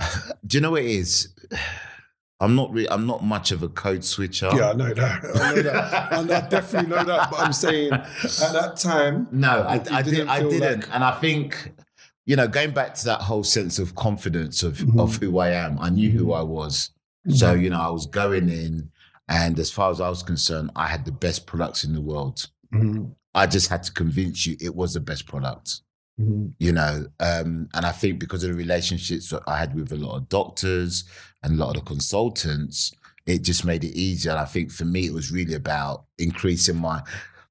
do 0.46 0.56
you 0.56 0.60
know 0.60 0.70
what 0.72 0.82
it 0.82 0.90
is 0.90 1.28
i'm 2.40 2.54
not 2.56 2.72
really 2.72 2.88
i'm 2.90 3.06
not 3.06 3.22
much 3.22 3.52
of 3.52 3.62
a 3.62 3.68
code 3.68 4.02
switcher 4.04 4.48
Yeah, 4.54 4.70
I 4.70 4.72
know 4.72 4.94
that. 4.94 5.24
I 5.36 5.54
know 5.54 5.62
that. 5.62 6.12
and 6.12 6.32
I 6.32 6.48
definitely 6.48 6.90
know 6.90 7.04
that. 7.04 7.30
But 7.30 7.40
I'm 7.40 7.52
saying 7.52 7.92
at 7.92 8.02
that 8.24 8.76
time, 8.78 9.28
No, 9.32 9.62
I, 9.62 9.74
I, 9.90 10.02
didn't 10.02 10.28
I 10.28 10.40
didn't. 10.42 10.80
like- 10.80 10.94
and 10.94 11.04
I 11.04 11.18
think, 11.20 11.72
you 12.26 12.36
know, 12.36 12.48
going 12.48 12.70
back 12.70 12.94
to 12.94 13.04
that 13.06 13.20
whole 13.20 13.44
sense 13.44 13.78
of 13.78 13.94
confidence 13.94 14.62
of, 14.62 14.78
Mhm. 14.78 15.00
of 15.00 15.16
who 15.16 15.38
I 15.38 15.50
am, 15.50 15.78
I 15.78 15.90
knew 15.90 16.10
who 16.10 16.32
I 16.32 16.42
was. 16.42 16.90
So, 17.28 17.52
you 17.52 17.68
know, 17.70 17.80
I 17.80 17.90
was 17.90 18.06
going 18.06 18.48
in, 18.48 18.90
and 19.28 19.58
as 19.58 19.70
far 19.70 19.90
as 19.90 20.00
I 20.00 20.08
was 20.08 20.22
concerned, 20.22 20.70
I 20.76 20.86
had 20.86 21.04
the 21.04 21.12
best 21.12 21.46
products 21.46 21.84
in 21.84 21.92
the 21.92 22.00
world. 22.00 22.46
Mhm. 22.72 23.14
I 23.34 23.46
just 23.46 23.68
had 23.68 23.82
to 23.84 23.92
convince 23.92 24.46
you 24.46 24.56
it 24.60 24.74
was 24.74 24.94
the 24.94 25.00
best 25.00 25.26
product, 25.26 25.82
Mhm. 26.18 26.52
you 26.58 26.72
know. 26.72 27.06
Um, 27.20 27.68
and 27.74 27.86
I 27.86 27.92
think 27.92 28.18
because 28.18 28.44
of 28.44 28.50
the 28.50 28.56
relationships 28.56 29.30
that 29.30 29.42
I 29.46 29.58
had 29.58 29.74
with 29.74 29.92
a 29.92 29.96
lot 29.96 30.16
of 30.16 30.28
doctors 30.28 31.04
and 31.42 31.54
a 31.54 31.56
lot 31.64 31.76
of 31.76 31.82
the 31.84 31.88
consultants, 31.88 32.92
it 33.26 33.42
just 33.42 33.64
made 33.64 33.84
it 33.84 33.96
easier. 33.96 34.32
And 34.32 34.40
I 34.40 34.44
think 34.44 34.70
for 34.70 34.84
me, 34.84 35.06
it 35.06 35.12
was 35.14 35.30
really 35.30 35.54
about 35.54 36.04
increasing 36.18 36.76
my. 36.76 36.98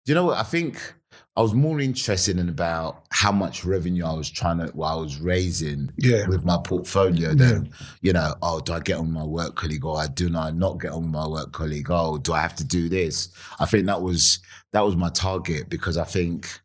Do 0.05 0.11
you 0.11 0.15
know 0.15 0.25
what? 0.25 0.37
I 0.37 0.43
think 0.43 0.93
I 1.35 1.41
was 1.41 1.53
more 1.53 1.79
interested 1.79 2.37
in 2.37 2.49
about 2.49 3.05
how 3.11 3.31
much 3.31 3.63
revenue 3.63 4.05
I 4.05 4.13
was 4.13 4.29
trying 4.29 4.57
to, 4.59 4.71
well, 4.73 4.97
I 4.97 5.01
was 5.01 5.19
raising 5.21 5.89
yeah, 5.97 6.27
with 6.27 6.43
my 6.43 6.57
portfolio 6.63 7.33
than, 7.33 7.69
you 8.01 8.11
know, 8.11 8.35
oh, 8.41 8.59
do 8.59 8.73
I 8.73 8.79
get 8.81 8.97
on 8.97 9.05
with 9.05 9.13
my 9.15 9.23
work 9.23 9.55
colleague 9.55 9.85
or 9.85 9.97
I 9.97 10.07
do 10.07 10.35
I 10.35 10.51
not 10.51 10.81
get 10.81 10.91
on 10.91 11.03
with 11.03 11.11
my 11.11 11.27
work 11.27 11.53
colleague? 11.53 11.87
Oh, 11.89 12.17
do 12.17 12.33
I 12.33 12.41
have 12.41 12.55
to 12.57 12.63
do 12.65 12.89
this? 12.89 13.29
I 13.59 13.65
think 13.65 13.85
that 13.85 14.01
was 14.01 14.39
that 14.73 14.81
was 14.85 14.95
my 14.97 15.09
target 15.09 15.69
because 15.69 15.97
I 15.97 16.03
think 16.03 16.59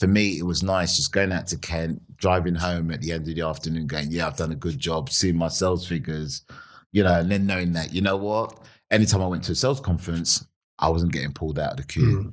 for 0.00 0.08
me 0.08 0.38
it 0.38 0.42
was 0.44 0.62
nice 0.64 0.96
just 0.96 1.12
going 1.12 1.30
out 1.30 1.46
to 1.48 1.58
Kent, 1.58 2.02
driving 2.16 2.56
home 2.56 2.90
at 2.90 3.00
the 3.00 3.12
end 3.12 3.28
of 3.28 3.34
the 3.34 3.42
afternoon, 3.42 3.86
going, 3.86 4.10
Yeah, 4.10 4.26
I've 4.26 4.36
done 4.36 4.50
a 4.50 4.56
good 4.56 4.78
job, 4.78 5.10
seeing 5.10 5.36
my 5.36 5.48
sales 5.48 5.86
figures, 5.86 6.42
you 6.90 7.04
know, 7.04 7.20
and 7.20 7.30
then 7.30 7.46
knowing 7.46 7.74
that, 7.74 7.92
you 7.92 8.00
know 8.00 8.16
what? 8.16 8.58
Anytime 8.90 9.22
I 9.22 9.26
went 9.28 9.44
to 9.44 9.52
a 9.52 9.54
sales 9.54 9.78
conference, 9.80 10.44
I 10.78 10.88
wasn't 10.88 11.12
getting 11.12 11.32
pulled 11.32 11.58
out 11.58 11.72
of 11.72 11.76
the 11.76 11.84
queue 11.84 12.24
Mm. 12.24 12.32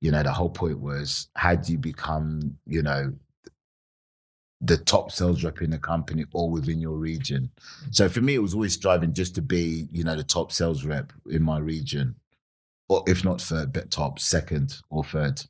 you 0.00 0.10
know 0.10 0.22
the 0.22 0.32
whole 0.32 0.50
point 0.50 0.80
was 0.80 1.28
how 1.36 1.54
do 1.54 1.72
you 1.72 1.78
become 1.78 2.56
you 2.66 2.82
know 2.82 3.12
the 4.60 4.76
top 4.76 5.12
sales 5.12 5.44
rep 5.44 5.62
in 5.62 5.70
the 5.70 5.78
company 5.78 6.24
or 6.32 6.50
within 6.50 6.80
your 6.80 6.96
region. 6.96 7.48
So 7.92 8.08
for 8.08 8.20
me, 8.20 8.34
it 8.34 8.42
was 8.42 8.54
always 8.54 8.72
striving 8.74 9.12
just 9.12 9.36
to 9.36 9.42
be, 9.42 9.86
you 9.92 10.02
know, 10.02 10.16
the 10.16 10.24
top 10.24 10.50
sales 10.50 10.84
rep 10.84 11.12
in 11.30 11.42
my 11.44 11.58
region, 11.58 12.16
or 12.88 13.04
if 13.06 13.24
not 13.24 13.40
third, 13.40 13.72
but 13.72 13.90
top, 13.92 14.18
second 14.18 14.80
or 14.90 15.04
third. 15.04 15.40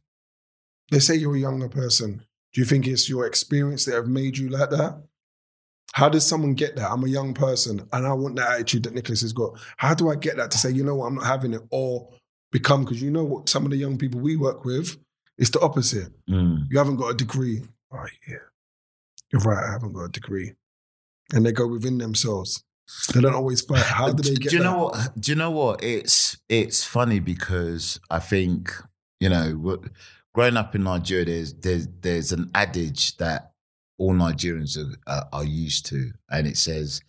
Let's 0.90 1.06
say 1.06 1.16
you're 1.16 1.36
a 1.36 1.40
younger 1.40 1.68
person. 1.68 2.22
Do 2.52 2.60
you 2.60 2.64
think 2.64 2.86
it's 2.86 3.08
your 3.08 3.26
experience 3.26 3.84
that 3.84 3.94
have 3.94 4.08
made 4.08 4.38
you 4.38 4.48
like 4.48 4.70
that? 4.70 5.02
How 5.94 6.08
does 6.08 6.26
someone 6.26 6.54
get 6.54 6.76
that? 6.76 6.90
I'm 6.90 7.04
a 7.04 7.08
young 7.08 7.34
person 7.34 7.86
and 7.92 8.06
I 8.06 8.12
want 8.12 8.36
that 8.36 8.50
attitude 8.52 8.84
that 8.84 8.94
Nicholas 8.94 9.22
has 9.22 9.32
got. 9.32 9.58
How 9.76 9.94
do 9.94 10.10
I 10.10 10.16
get 10.16 10.36
that 10.36 10.50
to 10.52 10.58
say, 10.58 10.70
you 10.70 10.84
know 10.84 10.94
what, 10.94 11.06
I'm 11.06 11.14
not 11.16 11.26
having 11.26 11.54
it 11.54 11.62
or 11.70 12.10
become? 12.52 12.84
Because 12.84 13.02
you 13.02 13.10
know 13.10 13.24
what, 13.24 13.48
some 13.48 13.64
of 13.64 13.70
the 13.70 13.76
young 13.76 13.98
people 13.98 14.20
we 14.20 14.36
work 14.36 14.64
with, 14.64 14.96
it's 15.38 15.50
the 15.50 15.60
opposite. 15.60 16.08
Mm. 16.28 16.66
You 16.70 16.78
haven't 16.78 16.96
got 16.96 17.08
a 17.10 17.14
degree. 17.14 17.62
Oh, 17.92 18.04
yeah. 18.28 18.36
You're 19.32 19.42
right, 19.42 19.64
I 19.68 19.72
haven't 19.72 19.92
got 19.92 20.04
a 20.04 20.08
degree. 20.10 20.54
And 21.32 21.44
they 21.44 21.52
go 21.52 21.66
within 21.66 21.98
themselves. 21.98 22.64
They 23.12 23.20
don't 23.20 23.34
always 23.34 23.60
fight. 23.62 23.78
How 23.82 24.10
do 24.12 24.22
they 24.22 24.34
get 24.36 24.50
do 24.50 24.56
you 24.56 24.62
that? 24.62 24.70
know 24.70 24.84
what? 24.84 25.20
Do 25.20 25.32
you 25.32 25.36
know 25.36 25.50
what? 25.50 25.84
It's 25.84 26.38
it's 26.48 26.84
funny 26.84 27.20
because 27.20 28.00
I 28.10 28.18
think 28.18 28.72
you 29.20 29.28
know, 29.28 29.50
what- 29.52 29.82
growing 30.38 30.56
up 30.56 30.72
in 30.76 30.84
Nigeria, 30.84 31.24
there's 31.24 31.52
there's 31.54 31.88
there's 32.00 32.30
an 32.30 32.48
adage 32.54 33.16
that 33.16 33.50
all 33.98 34.14
Nigerians 34.14 34.78
are, 34.78 34.94
are, 35.12 35.28
are 35.32 35.44
used 35.44 35.84
to, 35.86 36.12
and 36.30 36.46
it 36.46 36.56
says 36.56 37.00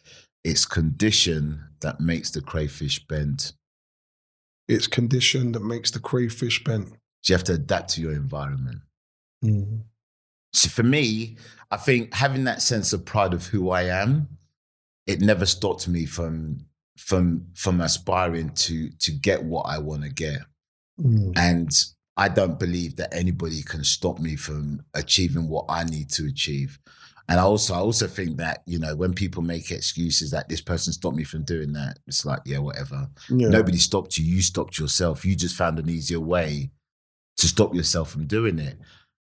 it's 0.44 0.66
condition 0.66 1.64
that 1.82 2.00
makes 2.00 2.32
the 2.32 2.42
crayfish 2.42 3.06
bend. 3.06 3.54
It's 4.68 4.88
condition 4.88 5.52
that 5.52 5.60
makes 5.60 5.92
the 5.92 6.00
crayfish 6.00 6.64
bent. 6.64 6.90
So 7.22 7.32
you 7.32 7.36
have 7.36 7.44
to 7.44 7.54
adapt 7.54 7.92
to 7.92 8.02
your 8.02 8.14
environment. 8.14 8.80
Mm. 9.46 9.84
So 10.52 10.68
for 10.70 10.82
me, 10.82 11.38
I 11.70 11.78
think 11.78 12.16
having 12.16 12.46
that 12.46 12.64
sense 12.64 12.94
of 12.94 13.06
pride 13.06 13.36
of 13.36 13.46
who 13.46 13.70
I 13.70 13.84
am, 13.84 14.28
it 15.06 15.22
never 15.22 15.46
stopped 15.46 15.88
me 15.88 16.08
from 16.08 16.66
from 16.98 17.46
from 17.54 17.80
aspiring 17.80 18.50
to 18.66 18.90
to 18.90 19.12
get 19.12 19.44
what 19.44 19.68
I 19.68 19.78
want 19.78 20.02
to 20.02 20.10
get. 20.10 20.40
Mm. 21.00 21.38
And 21.38 21.72
I 22.20 22.28
don't 22.28 22.60
believe 22.60 22.98
that 22.98 23.14
anybody 23.14 23.64
can 23.64 23.84
stop 23.86 24.20
me 24.20 24.36
from 24.36 24.82
achieving 24.94 25.48
what 25.48 25.66
I 25.70 25.86
need 25.86 26.10
to 26.12 26.26
achieve. 26.26 26.78
And 27.30 27.40
I 27.40 27.44
also 27.44 27.74
I 27.76 27.78
also 27.78 28.08
think 28.08 28.38
that, 28.38 28.62
you 28.66 28.78
know, 28.78 28.94
when 28.96 29.14
people 29.14 29.42
make 29.42 29.72
excuses 29.72 30.32
that 30.32 30.50
this 30.50 30.62
person 30.62 30.92
stopped 30.92 31.16
me 31.16 31.24
from 31.24 31.44
doing 31.44 31.72
that, 31.74 32.00
it's 32.08 32.26
like, 32.26 32.42
yeah, 32.46 32.58
whatever. 32.58 33.08
Yeah. 33.30 33.48
Nobody 33.50 33.78
stopped 33.78 34.18
you. 34.18 34.26
You 34.26 34.42
stopped 34.42 34.78
yourself. 34.80 35.24
You 35.24 35.36
just 35.36 35.56
found 35.56 35.80
an 35.80 35.90
easier 35.90 36.20
way 36.20 36.72
to 37.38 37.48
stop 37.48 37.74
yourself 37.74 38.12
from 38.12 38.26
doing 38.28 38.60
it. 38.60 38.78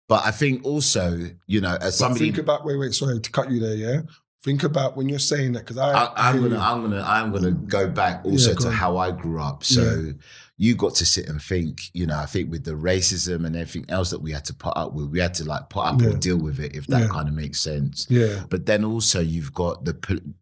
But 0.09 0.25
I 0.25 0.31
think 0.31 0.65
also, 0.65 1.29
you 1.47 1.61
know, 1.61 1.75
as 1.75 1.79
But 1.81 1.91
somebody 1.93 2.25
think 2.25 2.39
about 2.39 2.65
wait, 2.65 2.77
wait, 2.77 2.93
sorry 2.93 3.19
to 3.19 3.31
cut 3.31 3.49
you 3.49 3.59
there, 3.61 3.75
yeah. 3.75 4.01
Think 4.43 4.63
about 4.63 4.97
when 4.97 5.07
you're 5.07 5.19
saying 5.19 5.51
that 5.53 5.59
because 5.59 5.77
I, 5.77 5.91
I, 5.91 6.29
I'm 6.29 6.41
gonna. 6.41 6.57
I'm 6.57 6.81
gonna, 6.81 7.01
I'm 7.05 7.31
gonna 7.31 7.51
go 7.51 7.87
back 7.89 8.25
also 8.25 8.49
Yeah, 8.49 8.55
go 8.55 8.61
to 8.61 8.67
on. 8.69 8.73
how 8.73 8.97
I 8.97 9.11
grew 9.11 9.41
up. 9.41 9.63
So 9.63 10.13
you 10.61 10.75
got 10.75 10.93
to 10.95 11.05
sit 11.05 11.29
and 11.29 11.41
think. 11.41 11.83
You 11.93 12.05
know, 12.05 12.17
I 12.17 12.25
think 12.25 12.51
with 12.51 12.65
the 12.65 12.73
racism 12.73 13.45
and 13.45 13.55
everything 13.55 13.85
else 13.89 14.09
that 14.09 14.21
we 14.21 14.31
had 14.33 14.43
to 14.45 14.53
put 14.53 14.73
up 14.75 14.93
with, 14.93 15.07
we 15.07 15.19
had 15.19 15.33
to 15.35 15.45
like 15.45 15.69
put 15.69 15.85
up 15.85 16.01
or 16.01 16.13
deal 16.17 16.35
with 16.37 16.59
it, 16.59 16.75
if 16.75 16.85
that 16.87 17.01
Yeah. 17.03 17.07
kind 17.07 17.29
of 17.29 17.33
makes 17.33 17.59
sense. 17.61 18.05
yeah, 18.09 18.43
But 18.49 18.65
then 18.65 18.83
also 18.83 19.21
you've 19.21 19.53
got 19.53 19.85
the 19.85 19.95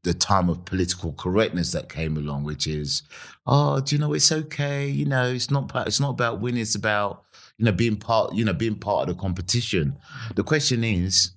the 0.03 0.15
time 0.15 0.49
of 0.49 0.65
political 0.65 1.13
correctness 1.13 1.71
that 1.73 1.87
came 1.87 2.17
along, 2.17 2.43
which 2.45 2.65
is, 2.65 3.03
oh, 3.45 3.79
do 3.79 3.93
you 3.95 3.99
know 4.01 4.13
it's 4.13 4.31
okay? 4.31 4.89
You 4.89 5.05
know, 5.05 5.25
it's 5.37 5.51
not 5.51 5.71
it's 5.87 5.99
not 5.99 6.09
about 6.09 6.41
winning. 6.41 6.61
It's 6.63 6.75
about 6.75 7.23
you 7.59 7.65
know 7.65 7.71
being 7.71 7.95
part 7.97 8.33
you 8.33 8.43
know 8.43 8.53
being 8.53 8.75
part 8.87 9.07
of 9.07 9.15
the 9.15 9.21
competition. 9.21 9.97
The 10.35 10.43
question 10.43 10.83
is. 10.83 11.31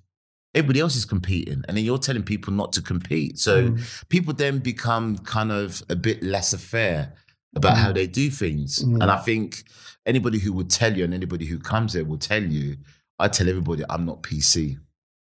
Everybody 0.53 0.81
else 0.81 0.97
is 0.97 1.05
competing, 1.05 1.63
and 1.65 1.77
then 1.77 1.85
you're 1.85 1.97
telling 1.97 2.23
people 2.23 2.51
not 2.51 2.73
to 2.73 2.81
compete. 2.81 3.39
So 3.39 3.53
Mm. 3.69 4.09
people 4.09 4.33
then 4.33 4.59
become 4.59 5.17
kind 5.19 5.49
of 5.49 5.81
a 5.87 5.95
bit 5.95 6.21
less 6.21 6.53
faire 6.71 7.13
about 7.55 7.77
how 7.77 7.91
they 7.91 8.07
do 8.07 8.29
things. 8.29 8.83
Mm. 8.83 9.01
And 9.01 9.11
I 9.11 9.17
think 9.17 9.63
anybody 10.05 10.39
who 10.39 10.53
would 10.53 10.69
tell 10.69 10.95
you 10.95 11.03
and 11.03 11.13
anybody 11.13 11.45
who 11.45 11.59
comes 11.59 11.93
there 11.93 12.05
will 12.05 12.17
tell 12.17 12.41
you, 12.43 12.77
I 13.19 13.27
tell 13.27 13.49
everybody 13.49 13.83
I'm 13.89 14.05
not 14.05 14.23
PC. 14.23 14.77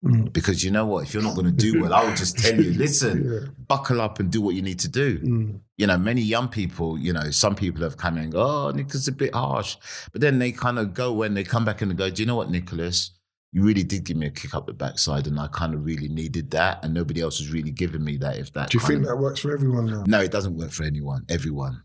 Mm. 0.05 0.33
Because 0.33 0.63
you 0.63 0.71
know 0.71 0.87
what? 0.87 1.05
If 1.05 1.15
you're 1.15 1.23
not 1.23 1.35
going 1.35 1.47
to 1.47 1.53
do 1.53 1.81
well, 1.81 1.93
I 1.95 2.05
will 2.05 2.15
just 2.15 2.39
tell 2.39 2.55
you, 2.61 2.73
listen, 2.85 3.31
Yeah. 3.33 3.49
buckle 3.67 4.01
up 4.01 4.21
and 4.21 4.31
do 4.31 4.41
what 4.41 4.55
you 4.55 4.63
need 4.63 4.79
to 4.81 4.89
do. 4.89 5.19
Mm. 5.19 5.61
You 5.79 5.87
know, 5.87 5.99
many 5.99 6.21
young 6.23 6.49
people, 6.49 6.99
you 6.99 7.13
know, 7.13 7.31
some 7.31 7.55
people 7.55 7.83
have 7.83 7.97
come 7.97 8.17
and 8.19 8.33
go, 8.33 8.41
oh, 8.41 8.71
Nicholas 8.71 9.03
is 9.03 9.09
a 9.09 9.13
bit 9.13 9.35
harsh. 9.35 9.77
But 10.13 10.21
then 10.21 10.39
they 10.39 10.53
kind 10.53 10.79
of 10.79 10.95
go 10.95 11.13
when 11.13 11.35
they 11.35 11.45
come 11.45 11.65
back 11.65 11.81
and 11.83 11.91
they 11.91 11.95
go, 11.95 12.09
do 12.11 12.23
you 12.23 12.27
know 12.27 12.37
what, 12.37 12.51
Nicholas? 12.51 13.11
You 13.53 13.63
really 13.63 13.85
did 13.85 14.05
give 14.05 14.17
me 14.19 14.27
a 14.27 14.31
kick 14.31 14.55
up 14.55 14.67
the 14.67 14.75
backside 14.75 15.27
and 15.27 15.41
I 15.41 15.47
kind 15.49 15.73
of 15.73 15.85
really 15.87 16.09
needed 16.09 16.51
that. 16.51 16.85
And 16.85 16.93
nobody 16.93 17.23
else 17.23 17.41
was 17.41 17.51
really 17.51 17.71
giving 17.71 18.05
me 18.05 18.19
that. 18.19 18.37
If 18.39 18.53
that 18.53 18.71
Do 18.71 18.79
you 18.79 18.85
think 18.87 19.01
of- 19.01 19.07
that 19.07 19.17
works 19.17 19.41
for 19.41 19.53
everyone 19.53 19.87
now? 19.87 20.05
No, 20.07 20.21
it 20.21 20.31
doesn't 20.31 20.57
work 20.57 20.73
for 20.73 20.83
anyone, 20.85 21.25
everyone. 21.31 21.83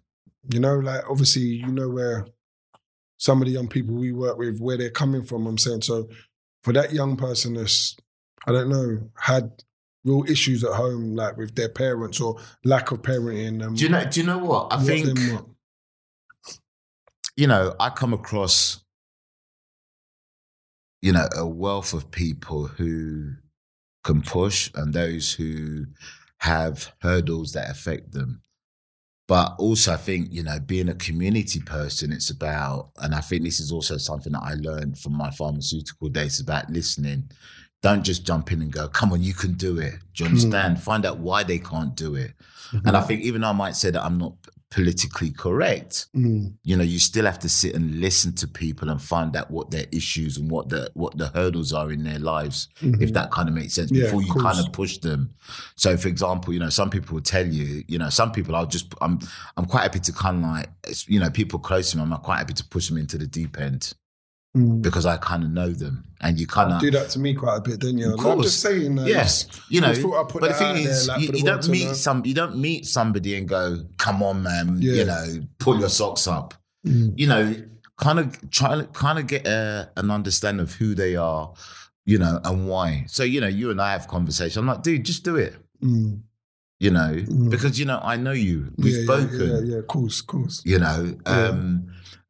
You 0.50 0.60
know, 0.60 0.76
like 0.80 1.04
obviously, 1.10 1.44
you 1.44 1.72
know 1.72 1.90
where 1.90 2.26
some 3.18 3.42
of 3.42 3.48
the 3.48 3.54
young 3.54 3.68
people 3.68 3.96
we 3.96 4.12
work 4.12 4.38
with, 4.38 4.60
where 4.60 4.78
they're 4.78 4.90
coming 4.90 5.24
from. 5.24 5.46
I'm 5.46 5.58
saying 5.58 5.84
so 5.84 6.10
for 6.64 6.74
that 6.74 6.94
young 6.94 7.16
person 7.16 7.54
that's, 7.54 7.96
I 8.48 8.52
don't 8.52 8.70
know, 8.70 9.10
had 9.18 9.64
real 10.04 10.26
issues 10.28 10.64
at 10.64 10.74
home, 10.74 11.16
like 11.16 11.38
with 11.38 11.56
their 11.56 11.70
parents 11.70 12.20
or 12.20 12.38
lack 12.64 12.92
of 12.92 13.02
parenting. 13.02 13.64
Um, 13.64 13.76
Do 13.76 13.84
you 13.84 13.90
know? 13.90 14.06
Do 14.06 14.20
you 14.20 14.26
know 14.26 14.40
what? 14.40 14.74
I 14.74 14.78
what 14.78 14.86
think 14.86 15.20
you 17.38 17.48
know. 17.48 17.76
I 17.80 17.90
come 17.90 18.14
across 18.14 18.84
you 21.02 21.12
know 21.12 21.28
a 21.36 21.46
wealth 21.48 21.94
of 21.94 22.12
people 22.12 22.68
who 22.68 23.34
can 24.04 24.22
push 24.22 24.72
and 24.76 24.94
those 24.94 25.34
who 25.34 25.86
have 26.40 26.92
hurdles 27.02 27.54
that 27.54 27.70
affect 27.70 28.14
them. 28.14 28.42
But 29.32 29.56
also, 29.60 29.94
I 29.94 29.96
think 29.96 30.28
you 30.34 30.44
know, 30.44 30.60
being 30.60 30.90
a 30.90 30.94
community 30.94 31.62
person, 31.62 32.12
it's 32.12 32.32
about, 32.32 32.90
and 32.98 33.16
I 33.16 33.22
think 33.22 33.44
this 33.46 33.62
is 33.62 33.72
also 33.72 33.96
something 33.96 34.34
that 34.34 34.44
I 34.44 34.56
learned 34.56 34.98
from 34.98 35.14
my 35.14 35.32
pharmaceutical 35.32 36.10
days 36.10 36.42
about 36.42 36.70
listening. 36.70 37.32
Don't 37.82 38.04
just 38.04 38.26
jump 38.26 38.52
in 38.52 38.62
and 38.62 38.74
go, 38.74 38.90
"Come 38.90 39.14
on, 39.14 39.24
you 39.24 39.34
can 39.34 39.54
do 39.54 39.80
it." 39.80 39.94
Do 40.16 40.26
you 40.26 40.30
hmm. 40.30 40.36
understand? 40.36 40.84
Find 40.84 41.06
out 41.06 41.20
why 41.20 41.44
they 41.44 41.60
can't 41.60 41.96
do 41.96 42.16
it. 42.16 42.34
And 42.74 42.90
I 42.90 43.00
mm-hmm. 43.00 43.08
think 43.08 43.22
even 43.22 43.40
though 43.40 43.48
I 43.48 43.54
might 43.54 43.78
say 43.78 43.90
that 43.92 44.04
I'm 44.04 44.18
not 44.18 44.34
politically 44.72 45.30
correct, 45.32 46.08
Mm. 46.16 46.54
you 46.64 46.76
know, 46.78 46.84
you 46.84 46.98
still 46.98 47.26
have 47.26 47.38
to 47.40 47.50
sit 47.50 47.76
and 47.76 48.00
listen 48.00 48.34
to 48.36 48.48
people 48.48 48.90
and 48.90 49.02
find 49.02 49.36
out 49.36 49.52
what 49.52 49.70
their 49.70 49.86
issues 49.92 50.38
and 50.38 50.50
what 50.50 50.70
the 50.70 50.90
what 50.96 51.18
the 51.18 51.28
hurdles 51.28 51.74
are 51.74 51.92
in 51.92 52.04
their 52.04 52.20
lives, 52.20 52.70
if 52.82 53.12
that 53.14 53.30
kind 53.32 53.48
of 53.50 53.54
makes 53.56 53.74
sense, 53.74 53.92
Yeah, 53.92 54.06
before 54.06 54.24
you 54.24 54.34
kind 54.34 54.60
of 54.60 54.72
push 54.72 54.98
them. 55.00 55.34
So, 55.76 55.98
for 55.98 56.08
example, 56.08 56.54
you 56.54 56.60
know, 56.60 56.70
some 56.70 56.90
people 56.90 57.14
will 57.16 57.22
tell 57.22 57.46
you, 57.46 57.84
you 57.88 58.00
know, 58.00 58.10
some 58.10 58.32
people 58.32 58.56
I'll 58.56 58.66
just 58.66 58.94
I'm 59.02 59.20
I'm 59.58 59.66
quite 59.66 59.84
happy 59.84 60.00
to 60.00 60.14
kind 60.14 60.38
of 60.38 60.44
like, 60.50 60.70
it's, 60.88 61.08
you 61.08 61.20
know, 61.20 61.30
people 61.30 61.60
close 61.60 61.92
to 61.92 61.98
me, 61.98 62.04
I'm 62.04 62.12
quite 62.18 62.38
happy 62.38 62.54
to 62.54 62.64
push 62.66 62.88
them 62.88 62.98
into 62.98 63.18
the 63.18 63.28
deep 63.28 63.60
end 63.60 63.94
Mm. 64.56 64.82
because 64.82 65.06
I 65.06 65.16
kind 65.16 65.44
of 65.46 65.50
know 65.52 65.70
them, 65.70 66.04
and 66.20 66.38
you 66.38 66.46
kind 66.46 66.74
of 66.74 66.82
Do 66.82 66.92
that 66.92 67.10
to 67.12 67.20
me 67.20 67.34
quite 67.34 67.58
a 67.58 67.62
bit, 67.62 67.80
don't 67.80 67.98
you? 67.98 68.08
Of 68.14 68.20
Like, 68.20 68.28
I'm 68.28 68.34
course. 68.34 68.48
just 68.48 68.60
saying 68.60 68.96
that. 68.96 69.08
Yes, 69.08 69.46
you 69.70 69.80
know. 69.80 69.94
just 69.94 70.06
I'd 70.06 70.28
put 70.28 70.42
but 70.42 70.50
the 70.50 70.54
thing 70.56 70.76
is, 70.76 71.08
there, 71.08 71.16
like, 71.16 71.26
you, 71.26 71.38
you 71.38 71.44
don't 71.46 71.68
meet 71.70 71.88
know. 71.88 71.94
some. 71.94 72.26
You 72.26 72.34
don't 72.34 72.58
meet 72.58 72.86
somebody 72.86 73.36
and 73.36 73.48
go, 73.48 73.86
"Come 73.98 74.22
on, 74.22 74.44
man," 74.44 74.78
Yeah. 74.82 74.94
you 74.94 75.06
know, 75.06 75.48
pull 75.60 75.80
your 75.80 75.88
socks 75.88 76.28
up. 76.28 76.54
Mm. 76.86 77.14
You 77.18 77.28
know, 77.28 77.56
kind 77.98 78.20
of 78.20 78.50
try 78.52 78.76
to 78.76 78.84
kind 78.88 79.20
of 79.20 79.28
get 79.28 79.48
a, 79.48 79.90
an 79.96 80.12
understanding 80.12 80.62
of 80.64 80.74
who 80.74 80.96
they 80.96 81.16
are, 81.16 81.54
you 82.06 82.18
know, 82.18 82.42
and 82.44 82.68
why. 82.68 83.06
So 83.08 83.24
you 83.24 83.40
know, 83.40 83.48
you 83.48 83.72
and 83.72 83.82
I 83.82 83.94
have 83.94 84.10
conversation. 84.10 84.60
I'm 84.60 84.68
like, 84.68 84.84
dude, 84.84 85.06
just 85.06 85.24
do 85.24 85.38
it. 85.38 85.56
Mm. 85.82 86.24
You 86.82 86.90
know, 86.92 87.14
Mm. 87.14 87.50
because 87.52 87.80
you 87.80 87.86
know, 87.86 88.02
I 88.04 88.18
know 88.18 88.32
you. 88.34 88.74
We've 88.78 88.92
yeah, 88.92 89.00
yeah, 89.00 89.06
spoken 89.06 89.40
Yeah, 89.40 89.60
yeah, 89.64 89.78
of 89.78 89.88
course, 89.88 90.20
of 90.20 90.28
course. 90.28 90.62
you 90.66 90.78
know 90.80 91.16
Yeah. 91.26 91.52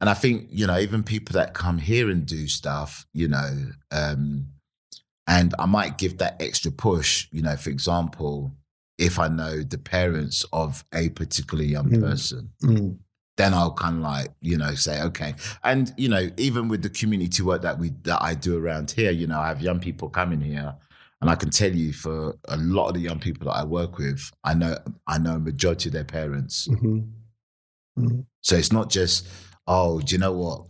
And 0.02 0.10
i 0.10 0.14
think 0.14 0.48
you 0.52 0.66
know 0.68 0.78
even 0.78 1.04
people 1.04 1.34
that 1.34 1.54
come 1.54 1.78
here 1.78 2.10
and 2.10 2.26
do 2.26 2.48
stuff 2.48 3.06
you 3.14 3.28
know 3.28 3.68
um 3.92 4.48
and 5.28 5.54
i 5.60 5.66
might 5.66 5.98
give 5.98 6.18
that 6.18 6.36
extra 6.42 6.72
push 6.72 7.28
you 7.32 7.42
know 7.42 7.56
for 7.56 7.70
example 7.70 8.52
if 8.98 9.18
i 9.20 9.28
know 9.28 9.62
the 9.62 9.78
parents 9.78 10.44
of 10.52 10.84
a 10.94 11.10
particular 11.10 11.64
young 11.64 11.90
Mm. 11.90 12.02
person 12.02 12.50
Mm. 12.64 12.98
then 13.38 13.54
i'll 13.54 13.74
kind 13.74 13.98
of 13.98 14.02
like 14.02 14.30
you 14.42 14.58
know 14.58 14.74
say 14.76 15.02
okay 15.04 15.36
and 15.64 15.94
you 15.98 16.10
know 16.10 16.30
even 16.38 16.68
with 16.68 16.82
the 16.82 16.90
community 16.90 17.42
work 17.44 17.62
that 17.62 17.78
we 17.80 17.90
that 18.04 18.22
i 18.22 18.34
do 18.34 18.58
around 18.58 18.92
here 18.92 19.12
you 19.12 19.28
know 19.28 19.40
i 19.40 19.48
have 19.48 19.62
young 19.62 19.80
people 19.80 20.10
coming 20.10 20.42
here 20.42 20.76
and 21.24 21.30
I 21.30 21.36
can 21.36 21.52
tell 21.52 21.72
you, 21.72 21.94
for 21.94 22.36
a 22.48 22.58
lot 22.58 22.88
of 22.88 22.96
the 22.96 23.00
young 23.02 23.20
people 23.20 23.46
that 23.46 23.56
I 23.56 23.64
work 23.64 24.00
with, 24.00 24.32
I 24.44 24.56
know 24.56 24.76
I 25.06 25.20
know 25.20 25.36
a 25.36 25.40
majority 25.40 25.90
of 25.90 25.94
their 25.94 26.04
parents. 26.04 26.68
Mhm. 26.68 27.12
Mm. 27.96 28.26
So 28.42 28.56
it's 28.56 28.72
not 28.72 28.90
just, 28.90 29.28
oh, 29.72 30.02
do 30.02 30.14
you 30.14 30.20
know 30.20 30.34
what? 30.34 30.66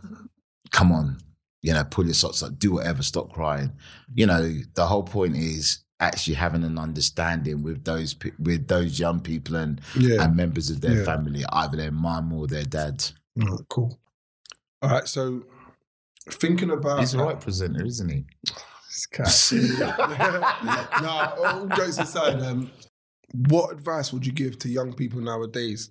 Come 0.71 0.91
on, 0.91 1.17
you 1.61 1.73
know, 1.73 1.83
pull 1.83 2.05
your 2.05 2.13
socks 2.13 2.43
up, 2.43 2.57
do 2.59 2.73
whatever, 2.73 3.03
stop 3.03 3.33
crying. 3.33 3.71
You 4.13 4.25
know, 4.27 4.53
the 4.75 4.85
whole 4.85 5.03
point 5.03 5.35
is 5.35 5.79
actually 5.99 6.35
having 6.35 6.63
an 6.63 6.77
understanding 6.79 7.61
with 7.63 7.83
those 7.83 8.15
with 8.39 8.67
those 8.67 8.99
young 8.99 9.19
people 9.19 9.55
and, 9.55 9.81
Yeah. 9.95 10.23
and 10.23 10.35
members 10.35 10.69
of 10.69 10.81
their 10.81 10.99
Yeah. 10.99 11.03
family, 11.05 11.43
either 11.51 11.77
their 11.77 11.91
mum 11.91 12.31
or 12.33 12.47
their 12.47 12.63
dad. 12.63 13.03
Mm, 13.37 13.67
cool. 13.69 13.99
All 14.81 14.89
right. 14.89 15.07
So 15.07 15.43
thinking 16.29 16.71
about 16.71 16.99
He's 16.99 17.11
the 17.11 17.19
right 17.19 17.39
presenter, 17.39 17.85
isn't 17.85 18.09
he? 18.09 18.25
no, 21.01 21.33
all 21.43 21.67
jokes 21.75 21.97
aside, 21.97 22.41
um, 22.41 22.71
what 23.49 23.71
advice 23.73 24.11
would 24.11 24.25
you 24.25 24.31
give 24.33 24.57
to 24.59 24.69
young 24.69 24.93
people 24.93 25.21
nowadays? 25.21 25.89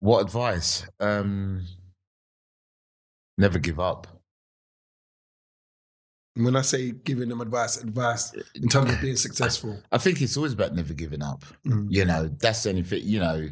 What 0.00 0.20
advice? 0.22 0.86
Um, 0.98 1.66
never 3.38 3.58
give 3.58 3.78
up. 3.78 4.06
When 6.36 6.56
I 6.56 6.62
say 6.62 6.92
giving 6.92 7.28
them 7.28 7.40
advice, 7.40 7.76
advice 7.82 8.32
in 8.54 8.68
terms 8.68 8.92
of 8.92 9.00
being 9.02 9.16
successful. 9.16 9.82
I 9.92 9.98
think 9.98 10.22
it's 10.22 10.36
always 10.36 10.52
about 10.52 10.74
never 10.74 10.94
giving 10.94 11.22
up. 11.22 11.44
Mm. 11.66 11.86
You 11.90 12.04
know, 12.04 12.28
that's 12.38 12.62
the 12.62 12.70
only 12.70 12.82
thing. 12.82 13.02
You 13.04 13.20
know, 13.20 13.48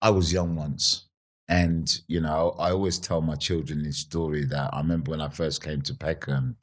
I 0.00 0.10
was 0.10 0.32
young 0.32 0.54
once, 0.54 1.06
and 1.48 2.00
you 2.06 2.20
know, 2.20 2.54
I 2.58 2.70
always 2.70 2.98
tell 2.98 3.20
my 3.22 3.34
children 3.34 3.82
this 3.82 3.98
story 3.98 4.44
that 4.46 4.72
I 4.72 4.78
remember 4.78 5.10
when 5.10 5.20
I 5.20 5.30
first 5.30 5.62
came 5.64 5.82
to 5.82 5.94
Peckham. 5.94 6.56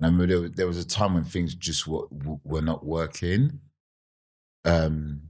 I 0.00 0.06
remember 0.06 0.26
there, 0.26 0.40
was- 0.40 0.52
there 0.52 0.66
was 0.66 0.78
a 0.78 0.86
time 0.86 1.14
when 1.14 1.24
things 1.24 1.54
just 1.54 1.86
were, 1.86 2.06
were 2.44 2.62
not 2.62 2.84
working. 2.84 3.60
Um, 4.64 5.22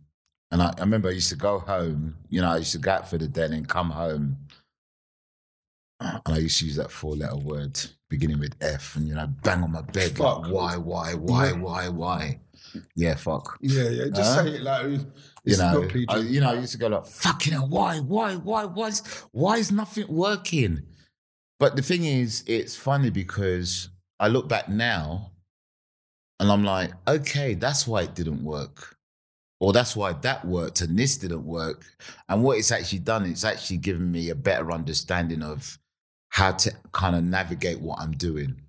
and 0.55 0.63
I, 0.63 0.73
I 0.79 0.81
remember 0.83 1.09
I 1.09 1.13
used 1.13 1.31
to 1.31 1.37
go 1.37 1.59
home. 1.59 2.15
You 2.29 2.41
know, 2.41 2.49
I 2.49 2.59
used 2.59 2.71
to 2.73 2.79
go 2.79 2.93
out 2.93 3.11
for 3.11 3.19
the 3.19 3.27
day 3.27 3.47
and 3.47 3.69
come 3.69 3.91
home. 3.91 4.37
And 6.01 6.21
I 6.27 6.39
used 6.39 6.61
to 6.61 6.67
use 6.67 6.77
that 6.77 6.93
four-letter 6.93 7.37
word 7.39 7.81
beginning 8.09 8.39
with 8.39 8.55
F, 8.61 8.95
and 8.95 9.09
you 9.09 9.15
know, 9.15 9.27
bang 9.43 9.65
on 9.65 9.73
my 9.73 9.83
bed 9.83 10.17
Fuck. 10.17 10.43
like, 10.43 10.53
why, 10.53 10.77
why, 10.77 11.15
why, 11.15 11.47
Yeah. 11.49 11.53
why, 11.55 11.89
why? 11.89 12.41
Yeah, 12.95 13.17
fuck 13.17 13.59
Yeah, 13.61 13.89
yeah. 13.89 14.05
Just 14.09 14.35
Huh? 14.35 14.45
say 14.45 14.51
it 14.51 14.63
like 14.63 14.85
you 15.45 15.57
know. 15.57 15.89
I, 16.09 16.19
you 16.19 16.41
know, 16.41 16.51
I 16.51 16.55
used 16.55 16.73
to 16.73 16.79
go 16.79 16.87
like, 16.87 17.07
fucking 17.07 17.53
hell, 17.55 17.69
why, 17.69 17.99
why, 17.99 18.37
why, 18.37 18.65
why 18.65 18.89
is, 18.89 19.01
why 19.33 19.57
is 19.57 19.73
nothing 19.73 20.07
working? 20.09 20.83
But 21.59 21.75
the 21.75 21.83
thing 21.83 22.05
is, 22.05 22.45
it's 22.47 22.77
funny 22.77 23.11
because 23.11 23.89
I 24.21 24.29
look 24.29 24.49
back 24.49 24.69
now 24.69 25.33
and 26.39 26.51
I'm 26.51 26.63
like, 26.65 26.93
okay, 27.09 27.55
that's 27.55 27.89
why 27.89 28.03
it 28.03 28.15
didn't 28.15 28.45
work. 28.45 28.94
Or 29.61 29.73
that's 29.73 29.97
why 29.97 30.13
that 30.13 30.45
worked 30.45 30.81
and 30.81 30.99
this 30.99 31.17
didn't 31.17 31.47
work. 31.47 31.85
And 32.29 32.43
what 32.43 32.59
it's 32.59 32.73
actually 32.73 32.99
done, 33.01 33.25
it's 33.25 33.45
actually 33.45 33.79
given 33.79 34.11
me 34.11 34.31
a 34.31 34.35
better 34.35 34.73
understanding 34.73 35.43
of 35.43 35.79
how 36.31 36.53
to 36.53 36.73
kind 36.93 37.15
of 37.15 37.25
navigate 37.25 37.81
what 37.81 38.01
I'm 38.01 38.13
doing. 38.13 38.61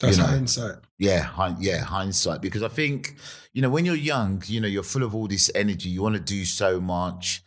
That's 0.00 0.16
you 0.16 0.22
know. 0.22 0.30
hindsight. 0.30 0.76
Yeah, 0.98 1.30
hin- 1.36 1.58
yeah, 1.60 1.78
hindsight. 1.84 2.40
Because 2.40 2.62
I 2.62 2.68
think, 2.68 3.16
you 3.52 3.60
know, 3.60 3.68
when 3.68 3.84
you're 3.84 3.94
young, 3.94 4.42
you 4.46 4.60
know, 4.60 4.68
you're 4.68 4.82
full 4.82 5.02
of 5.02 5.14
all 5.14 5.28
this 5.28 5.50
energy. 5.54 5.90
You 5.90 6.02
want 6.02 6.16
to 6.16 6.20
do 6.20 6.44
so 6.46 6.80
much, 6.80 7.42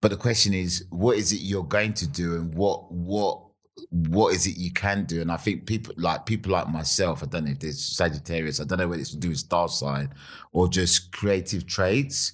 but 0.00 0.12
the 0.12 0.16
question 0.16 0.54
is, 0.54 0.84
what 0.90 1.16
is 1.16 1.32
it 1.32 1.40
you're 1.40 1.64
going 1.64 1.94
to 1.94 2.06
do, 2.06 2.36
and 2.36 2.54
what 2.54 2.92
what 2.92 3.47
what 3.90 4.34
is 4.34 4.46
it 4.46 4.56
you 4.56 4.72
can 4.72 5.04
do? 5.04 5.20
And 5.20 5.30
I 5.32 5.36
think 5.36 5.66
people 5.66 5.94
like 5.96 6.26
people 6.26 6.52
like 6.52 6.68
myself. 6.68 7.22
I 7.22 7.26
don't 7.26 7.44
know 7.44 7.52
if 7.52 7.62
it's 7.64 7.82
Sagittarius. 7.82 8.60
I 8.60 8.64
don't 8.64 8.78
know 8.78 8.88
whether 8.88 9.00
it's 9.00 9.10
to 9.10 9.16
do 9.16 9.30
with 9.30 9.38
star 9.38 9.68
sign 9.68 10.12
or 10.52 10.68
just 10.68 11.12
creative 11.12 11.66
traits. 11.66 12.32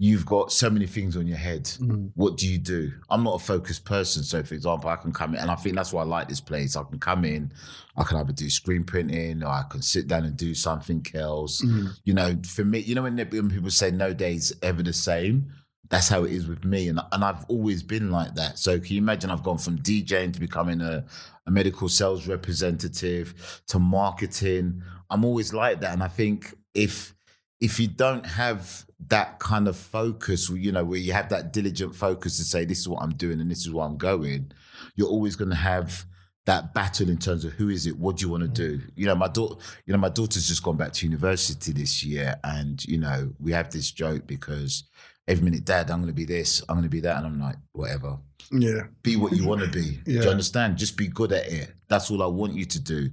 You've 0.00 0.26
got 0.26 0.52
so 0.52 0.70
many 0.70 0.86
things 0.86 1.16
on 1.16 1.26
your 1.26 1.38
head 1.38 1.64
Mm. 1.64 2.12
what 2.14 2.36
do 2.36 2.46
you 2.48 2.56
do? 2.58 2.92
I'm 3.10 3.24
not 3.24 3.34
a 3.34 3.44
focused 3.44 3.84
person. 3.84 4.22
So, 4.22 4.44
for 4.44 4.54
example, 4.54 4.88
I 4.88 4.94
can 4.94 5.12
come 5.12 5.34
in, 5.34 5.40
and 5.40 5.50
I 5.50 5.56
think 5.56 5.74
that's 5.74 5.92
why 5.92 6.02
I 6.02 6.04
like 6.04 6.28
this 6.28 6.40
place. 6.40 6.76
I 6.76 6.84
can 6.84 7.00
come 7.00 7.24
in, 7.24 7.50
I 7.96 8.04
can 8.04 8.16
either 8.18 8.32
do 8.32 8.48
screen 8.48 8.84
printing 8.84 9.42
or 9.42 9.48
I 9.48 9.64
can 9.68 9.82
sit 9.82 10.06
down 10.06 10.24
and 10.24 10.36
do 10.36 10.54
something 10.54 11.04
else. 11.14 11.62
Mm. 11.62 11.88
You 12.04 12.14
know, 12.14 12.36
for 12.46 12.64
me, 12.64 12.78
you 12.78 12.94
know, 12.94 13.02
when, 13.02 13.16
when 13.18 13.50
people 13.50 13.70
say 13.70 13.90
no 13.90 14.14
day's 14.14 14.52
ever 14.62 14.84
the 14.84 14.92
same, 14.92 15.50
that's 15.88 16.08
how 16.08 16.24
it 16.24 16.32
is 16.32 16.46
with 16.46 16.64
me. 16.64 16.88
And, 16.88 17.00
and 17.12 17.24
I've 17.24 17.44
always 17.48 17.82
been 17.82 18.10
like 18.10 18.34
that. 18.34 18.58
So, 18.58 18.78
can 18.78 18.94
you 18.94 18.98
imagine 18.98 19.30
I've 19.30 19.42
gone 19.42 19.58
from 19.58 19.78
DJing 19.78 20.32
to 20.32 20.40
becoming 20.40 20.80
a, 20.80 21.04
a 21.46 21.50
medical 21.50 21.88
sales 21.88 22.26
representative 22.26 23.62
to 23.68 23.78
marketing? 23.78 24.82
I'm 25.10 25.24
always 25.24 25.54
like 25.54 25.80
that. 25.80 25.92
And 25.92 26.02
I 26.02 26.08
think 26.08 26.54
if, 26.74 27.14
if 27.60 27.80
you 27.80 27.88
don't 27.88 28.26
have 28.26 28.84
that 29.08 29.38
kind 29.38 29.68
of 29.68 29.76
focus, 29.76 30.50
you 30.50 30.72
know, 30.72 30.84
where 30.84 30.98
you 30.98 31.12
have 31.12 31.30
that 31.30 31.52
diligent 31.52 31.94
focus 31.94 32.36
to 32.36 32.44
say, 32.44 32.64
this 32.64 32.78
is 32.78 32.88
what 32.88 33.02
I'm 33.02 33.14
doing 33.14 33.40
and 33.40 33.50
this 33.50 33.60
is 33.60 33.70
where 33.70 33.86
I'm 33.86 33.96
going, 33.96 34.52
you're 34.96 35.08
always 35.08 35.36
going 35.36 35.50
to 35.50 35.56
have 35.56 36.04
that 36.48 36.72
battle 36.72 37.10
in 37.10 37.18
terms 37.18 37.44
of 37.44 37.52
who 37.52 37.68
is 37.68 37.86
it, 37.86 37.98
what 37.98 38.16
do 38.16 38.24
you 38.24 38.30
want 38.30 38.42
to 38.42 38.48
do? 38.48 38.78
Mm. 38.78 38.90
You 38.96 39.06
know, 39.06 39.14
my 39.14 39.28
daughter, 39.28 39.56
you 39.84 39.92
know, 39.92 39.98
my 39.98 40.08
daughter's 40.08 40.48
just 40.48 40.62
gone 40.62 40.78
back 40.78 40.94
to 40.94 41.06
university 41.06 41.72
this 41.72 42.02
year, 42.02 42.36
and 42.42 42.82
you 42.86 42.96
know, 42.96 43.34
we 43.38 43.52
have 43.52 43.70
this 43.70 43.90
joke 43.90 44.26
because 44.26 44.84
every 45.28 45.44
minute, 45.44 45.64
Dad, 45.64 45.90
I'm 45.90 45.98
going 46.00 46.08
to 46.08 46.12
be 46.12 46.24
this, 46.24 46.62
I'm 46.68 46.74
going 46.76 46.82
to 46.84 46.88
be 46.88 47.00
that, 47.00 47.18
and 47.18 47.26
I'm 47.26 47.40
like, 47.40 47.56
whatever. 47.72 48.18
Yeah. 48.50 48.84
Be 49.02 49.16
what 49.16 49.32
you 49.32 49.46
want 49.46 49.60
to 49.60 49.68
be. 49.68 50.00
Yeah. 50.06 50.20
Do 50.20 50.24
you 50.24 50.30
understand? 50.30 50.78
Just 50.78 50.96
be 50.96 51.06
good 51.06 51.32
at 51.32 51.46
it. 51.46 51.74
That's 51.88 52.10
all 52.10 52.22
I 52.22 52.26
want 52.26 52.54
you 52.54 52.64
to 52.64 52.80
do. 52.80 53.10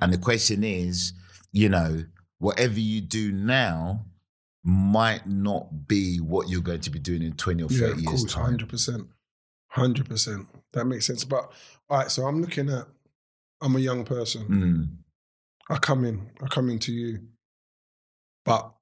And 0.00 0.12
the 0.12 0.18
question 0.18 0.64
is, 0.64 1.12
you 1.52 1.68
know, 1.68 2.04
whatever 2.38 2.80
you 2.80 3.00
do 3.02 3.30
now 3.32 4.06
might 4.64 5.26
not 5.26 5.86
be 5.86 6.18
what 6.18 6.48
you're 6.48 6.62
going 6.62 6.80
to 6.80 6.90
be 6.90 6.98
doing 6.98 7.22
in 7.22 7.32
20 7.32 7.62
or 7.62 7.68
30 7.68 7.80
Yeah, 7.80 7.86
of 7.92 8.00
years' 8.00 8.20
course, 8.22 8.34
time. 8.34 8.44
hundred 8.44 8.68
percent, 8.68 9.06
hundred 9.68 10.08
percent. 10.08 10.46
That 10.72 10.86
makes 10.86 11.06
sense. 11.06 11.24
But 11.24 11.50
all 11.90 11.98
right, 11.98 12.10
so 12.10 12.26
I'm 12.26 12.40
looking 12.40 12.68
at. 12.70 12.86
I'm 13.60 13.74
a 13.76 13.80
young 13.80 14.04
person. 14.04 14.44
Mm, 14.48 15.74
I 15.74 15.78
come 15.78 16.04
in. 16.04 16.30
I 16.42 16.46
come 16.46 16.70
into 16.70 16.92
you, 16.92 17.20
but 18.44 18.72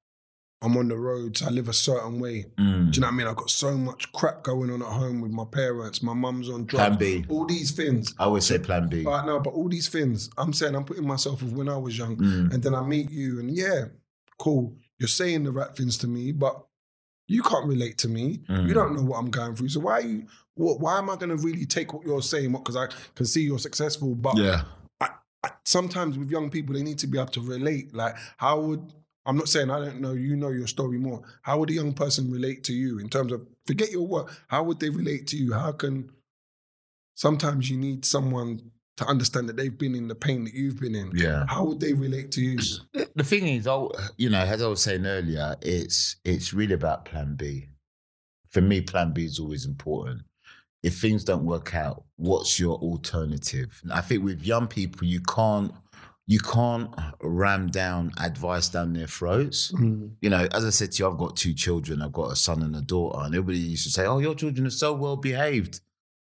I'm 0.67 0.77
on 0.77 0.89
the 0.89 0.97
roads. 0.97 1.43
I 1.43 1.51
live 1.51 1.69
a 1.69 1.73
certain 1.73 2.19
way. 2.19 2.47
mm. 2.59 2.91
Do 2.91 2.97
you 2.97 3.01
know 3.01 3.07
what 3.07 3.13
I 3.13 3.17
mean? 3.17 3.27
I've 3.29 3.37
got 3.37 3.51
so 3.51 3.77
much 3.79 4.11
crap 4.13 4.43
going 4.43 4.71
on 4.71 4.83
at 4.83 4.89
home 4.89 5.21
with 5.21 5.31
my 5.31 5.45
parents. 5.45 6.03
My 6.03 6.13
mum's 6.13 6.49
on 6.51 6.67
drugs. 6.67 6.97
Plan. 6.97 6.99
B. 6.99 7.25
All 7.29 7.47
these 7.47 7.71
things. 7.71 8.15
I 8.19 8.25
always 8.25 8.45
say 8.47 8.59
plan 8.59 8.89
B. 8.89 9.05
Right 9.05 9.25
now, 9.25 9.39
but 9.39 9.55
all 9.55 9.69
these 9.69 9.89
things, 9.89 10.29
I'm 10.37 10.53
saying 10.53 10.75
I'm 10.75 10.85
putting 10.85 11.07
myself 11.07 11.43
with 11.43 11.53
when 11.53 11.69
I 11.69 11.77
was 11.77 11.97
young, 11.97 12.17
Mm, 12.17 12.53
and 12.53 12.63
then 12.63 12.75
I 12.75 12.83
meet 12.83 13.11
you, 13.11 13.39
and 13.39 13.51
yeah, 13.57 13.85
cool. 14.39 14.75
You're 14.99 15.09
saying 15.09 15.45
the 15.45 15.53
right 15.53 15.75
things 15.77 15.99
to 15.99 16.09
me, 16.09 16.33
but 16.33 16.67
you 17.29 17.43
can't 17.43 17.67
relate 17.67 17.99
to 17.99 18.09
me. 18.09 18.41
Mm. 18.49 18.67
You 18.69 18.75
don't 18.75 18.97
know 18.97 19.03
what 19.03 19.19
I'm 19.19 19.31
going 19.31 19.55
through. 19.55 19.69
So 19.69 19.81
why 19.81 19.93
are 19.93 20.01
you? 20.01 20.27
What, 20.55 20.81
why 20.81 20.99
am 20.99 21.11
I 21.11 21.17
going 21.17 21.29
to 21.29 21.37
really 21.37 21.67
take 21.67 21.93
what 21.93 22.07
you're 22.07 22.23
saying? 22.23 22.51
What 22.53 22.65
because 22.65 22.77
I 22.77 22.89
can 23.15 23.27
see 23.27 23.43
you're 23.43 23.59
successful, 23.59 24.15
but 24.15 24.37
yeah. 24.37 24.63
I, 25.01 25.09
sometimes 25.65 26.17
with 26.19 26.31
young 26.31 26.51
people, 26.51 26.75
they 26.75 26.83
need 26.83 26.99
to 27.01 27.07
be 27.07 27.19
able 27.19 27.31
to 27.33 27.41
relate. 27.41 27.95
Like, 27.95 28.17
how 28.39 28.59
would 28.61 28.93
I'm 29.27 29.37
not 29.37 29.49
saying 29.49 29.71
I 29.71 29.81
don't 29.85 30.01
know, 30.01 30.13
you 30.13 30.37
know 30.37 30.51
your 30.51 30.67
story 30.69 30.99
more. 30.99 31.23
How 31.43 31.59
would 31.59 31.71
a 31.71 31.75
young 31.75 31.93
person 31.93 32.31
relate 32.31 32.63
to 32.65 32.73
you 32.73 32.99
in 32.99 33.09
terms 33.09 33.33
of 33.33 33.47
forget 33.67 33.91
your 33.91 34.07
work? 34.07 34.33
How 34.49 34.63
would 34.63 34.79
they 34.81 34.91
relate 34.91 35.27
to 35.29 35.37
you? 35.37 35.53
How 35.53 35.73
can 35.73 36.11
sometimes 37.15 37.71
you 37.71 37.77
need 37.77 38.05
someone 38.05 38.71
to 38.97 39.05
understand 39.07 39.49
that 39.49 39.57
they've 39.57 39.77
been 39.77 39.95
in 39.95 40.09
the 40.09 40.15
pain 40.15 40.45
that 40.45 40.55
you've 40.55 40.81
been 40.81 40.95
in? 40.95 41.11
Yeah. 41.15 41.45
How 41.49 41.65
would 41.65 41.81
they 41.81 41.93
relate 41.93 42.31
to 42.33 42.41
you? 42.41 42.59
The- 42.93 43.11
The 43.17 43.25
thing 43.25 43.47
is, 43.49 43.67
I, 43.67 43.85
you 44.17 44.31
know, 44.31 44.41
as 44.41 44.63
I 44.63 44.67
was 44.69 44.83
saying 44.83 45.07
earlier, 45.07 45.57
it's 45.63 46.17
it's 46.25 46.53
really 46.53 46.75
about 46.75 47.05
Plan 47.07 47.35
B. 47.37 47.69
For 48.51 48.61
me, 48.61 48.81
Plan 48.81 49.13
B 49.13 49.25
is 49.25 49.39
always 49.39 49.67
important. 49.67 50.23
If 50.83 50.99
things 51.01 51.25
don't 51.25 51.45
work 51.45 51.75
out, 51.75 52.05
what's 52.17 52.61
your 52.61 52.77
alternative? 52.79 53.83
I 53.93 54.01
think 54.03 54.23
with 54.23 54.43
young 54.47 54.67
people, 54.69 55.07
you 55.07 55.21
can't 55.21 55.73
you 56.27 56.41
can't 56.41 56.93
ram 57.21 57.69
down 57.69 58.13
advice 58.21 58.69
down 58.69 58.93
their 58.93 59.07
throats. 59.07 59.73
You 60.21 60.31
know, 60.31 60.49
as 60.53 60.65
I 60.65 60.71
said 60.71 60.93
to 60.93 61.03
you, 61.03 61.11
I've 61.11 61.19
got 61.19 61.37
two 61.37 61.55
children. 61.55 62.03
I've 62.03 62.13
got 62.13 62.33
a 62.33 62.37
son 62.37 62.63
and 62.63 62.75
a 62.75 62.81
daughter, 62.81 63.21
and 63.25 63.35
everybody 63.35 63.59
used 63.59 63.85
to 63.85 63.91
say, 63.91 64.07
"Oh, 64.07 64.19
your 64.19 64.35
children 64.35 64.67
are 64.67 64.71
so 64.71 64.93
well 64.93 65.17
behaved," 65.17 65.81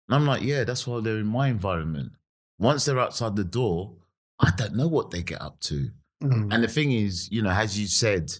and 0.07 0.15
I'm 0.15 0.25
like, 0.25 0.43
"Yeah, 0.43 0.63
that's 0.63 0.87
why 0.87 1.01
they're 1.01 1.17
in 1.17 1.27
my 1.27 1.49
environment. 1.49 2.13
Once 2.57 2.85
they're 2.85 2.99
outside 2.99 3.35
the 3.35 3.43
door, 3.43 3.95
I 4.39 4.51
don't 4.55 4.75
know 4.75 4.87
what 4.87 5.11
they 5.11 5.23
get 5.23 5.41
up 5.41 5.59
to." 5.61 5.91
Mm. 6.23 6.53
And 6.53 6.63
the 6.63 6.67
thing 6.67 6.91
is, 6.91 7.29
you 7.31 7.41
know, 7.41 7.49
as 7.49 7.79
you 7.79 7.87
said, 7.87 8.31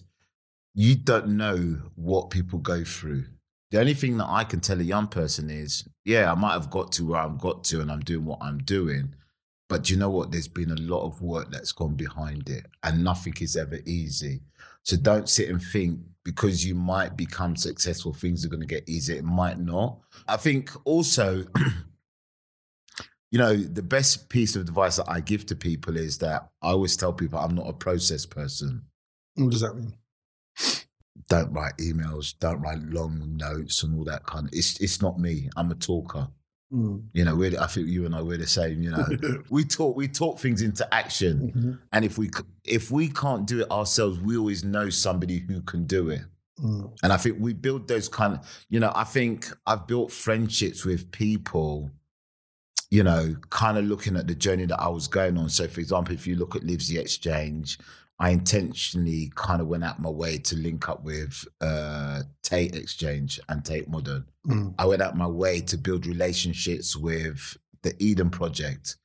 you 0.74 0.94
don't 0.94 1.36
know 1.36 1.82
what 1.96 2.30
people 2.30 2.60
go 2.60 2.84
through. 2.84 3.26
The 3.70 3.80
only 3.80 3.94
thing 3.94 4.18
that 4.18 4.28
I 4.28 4.44
can 4.44 4.60
tell 4.60 4.80
a 4.80 4.84
young 4.84 5.08
person 5.08 5.50
is, 5.50 5.88
yeah, 6.04 6.30
I 6.30 6.34
might 6.34 6.52
have 6.52 6.70
got 6.70 6.92
to 6.92 7.06
where 7.06 7.20
I've 7.20 7.38
got 7.38 7.64
to 7.64 7.80
and 7.80 7.90
I'm 7.90 8.00
doing 8.00 8.24
what 8.24 8.38
I'm 8.42 8.58
doing. 8.58 9.14
But 9.72 9.84
do 9.84 9.94
you 9.94 9.98
know 9.98 10.10
what? 10.10 10.30
There's 10.30 10.48
been 10.48 10.70
a 10.70 10.82
lot 10.82 11.06
of 11.06 11.22
work 11.22 11.50
that's 11.50 11.72
gone 11.72 11.94
behind 11.94 12.50
it 12.50 12.66
and 12.82 13.02
nothing 13.02 13.32
is 13.40 13.56
ever 13.56 13.78
easy. 13.86 14.42
So 14.82 14.98
don't 14.98 15.30
sit 15.30 15.48
and 15.48 15.62
think 15.62 15.98
because 16.26 16.62
you 16.62 16.74
might 16.74 17.16
become 17.16 17.56
successful, 17.56 18.12
things 18.12 18.44
are 18.44 18.50
going 18.50 18.60
to 18.60 18.66
get 18.66 18.86
easier. 18.86 19.16
It 19.16 19.24
might 19.24 19.58
not. 19.58 19.96
I 20.28 20.36
think 20.36 20.72
also, 20.84 21.46
you 23.30 23.38
know, 23.38 23.56
the 23.56 23.82
best 23.82 24.28
piece 24.28 24.56
of 24.56 24.60
advice 24.60 24.96
that 24.96 25.08
I 25.08 25.20
give 25.20 25.46
to 25.46 25.56
people 25.56 25.96
is 25.96 26.18
that 26.18 26.50
I 26.60 26.72
always 26.72 26.94
tell 26.94 27.14
people 27.14 27.38
I'm 27.38 27.54
not 27.54 27.66
a 27.66 27.72
process 27.72 28.26
person. 28.26 28.82
What 29.36 29.52
does 29.52 29.62
that 29.62 29.74
mean? 29.74 29.94
Don't 31.30 31.50
write 31.50 31.78
emails, 31.78 32.34
don't 32.38 32.60
write 32.60 32.82
long 32.82 33.38
notes 33.38 33.82
and 33.82 33.96
all 33.96 34.04
that 34.04 34.26
kind 34.26 34.48
of. 34.48 34.52
It's 34.52 34.78
it's 34.82 35.00
not 35.00 35.18
me. 35.18 35.48
I'm 35.56 35.70
a 35.70 35.74
talker. 35.74 36.28
Mm. 36.72 37.02
You 37.12 37.24
know, 37.26 37.36
we're, 37.36 37.60
I 37.60 37.66
think 37.66 37.88
you 37.88 38.06
and 38.06 38.14
I 38.14 38.22
we're 38.22 38.38
the 38.38 38.46
same. 38.46 38.82
You 38.82 38.92
know, 38.92 39.06
we 39.50 39.64
talk 39.64 39.94
we 39.96 40.08
talk 40.08 40.38
things 40.38 40.62
into 40.62 40.92
action, 40.94 41.52
Mhm. 41.54 41.78
and 41.92 42.04
if 42.04 42.16
we 42.16 42.30
if 42.64 42.90
we 42.90 43.08
can't 43.08 43.46
do 43.46 43.60
it 43.60 43.70
ourselves, 43.70 44.18
we 44.20 44.36
always 44.38 44.64
know 44.64 44.88
somebody 44.88 45.38
who 45.40 45.60
can 45.62 45.84
do 45.84 46.08
it. 46.08 46.22
Mm. 46.60 46.92
And 47.02 47.12
I 47.12 47.16
think 47.18 47.36
we 47.40 47.52
build 47.52 47.88
those 47.88 48.08
kind 48.08 48.34
of, 48.34 48.64
you 48.70 48.80
know, 48.80 48.92
I 48.94 49.04
think 49.04 49.48
I've 49.66 49.86
built 49.86 50.12
friendships 50.12 50.84
with 50.84 51.10
people, 51.10 51.90
you 52.90 53.02
know, 53.02 53.34
kind 53.50 53.76
of 53.78 53.84
looking 53.84 54.16
at 54.16 54.26
the 54.26 54.34
journey 54.34 54.66
that 54.66 54.80
I 54.80 54.88
was 54.88 55.08
going 55.08 55.36
on. 55.38 55.48
So, 55.48 55.66
for 55.66 55.80
example, 55.80 56.14
if 56.14 56.26
you 56.26 56.36
look 56.36 56.54
at 56.54 56.62
Livesey 56.64 56.98
Exchange, 56.98 57.78
I 58.18 58.30
intentionally 58.30 59.32
kind 59.34 59.60
of 59.60 59.66
went 59.66 59.84
out 59.84 60.00
my 60.00 60.10
way 60.10 60.38
to 60.38 60.56
link 60.56 60.88
up 60.88 61.02
with 61.02 61.44
uh, 61.60 62.22
Tate 62.42 62.76
Exchange 62.76 63.40
and 63.48 63.64
Tate 63.64 63.88
Modern. 63.88 64.24
Mm. 64.46 64.74
I 64.78 64.86
went 64.86 65.02
out 65.02 65.16
my 65.16 65.26
way 65.26 65.60
to 65.62 65.76
build 65.76 66.06
relationships 66.06 66.96
with 66.96 67.56
the 67.82 67.94
Eden 67.98 68.30
Project. 68.30 68.96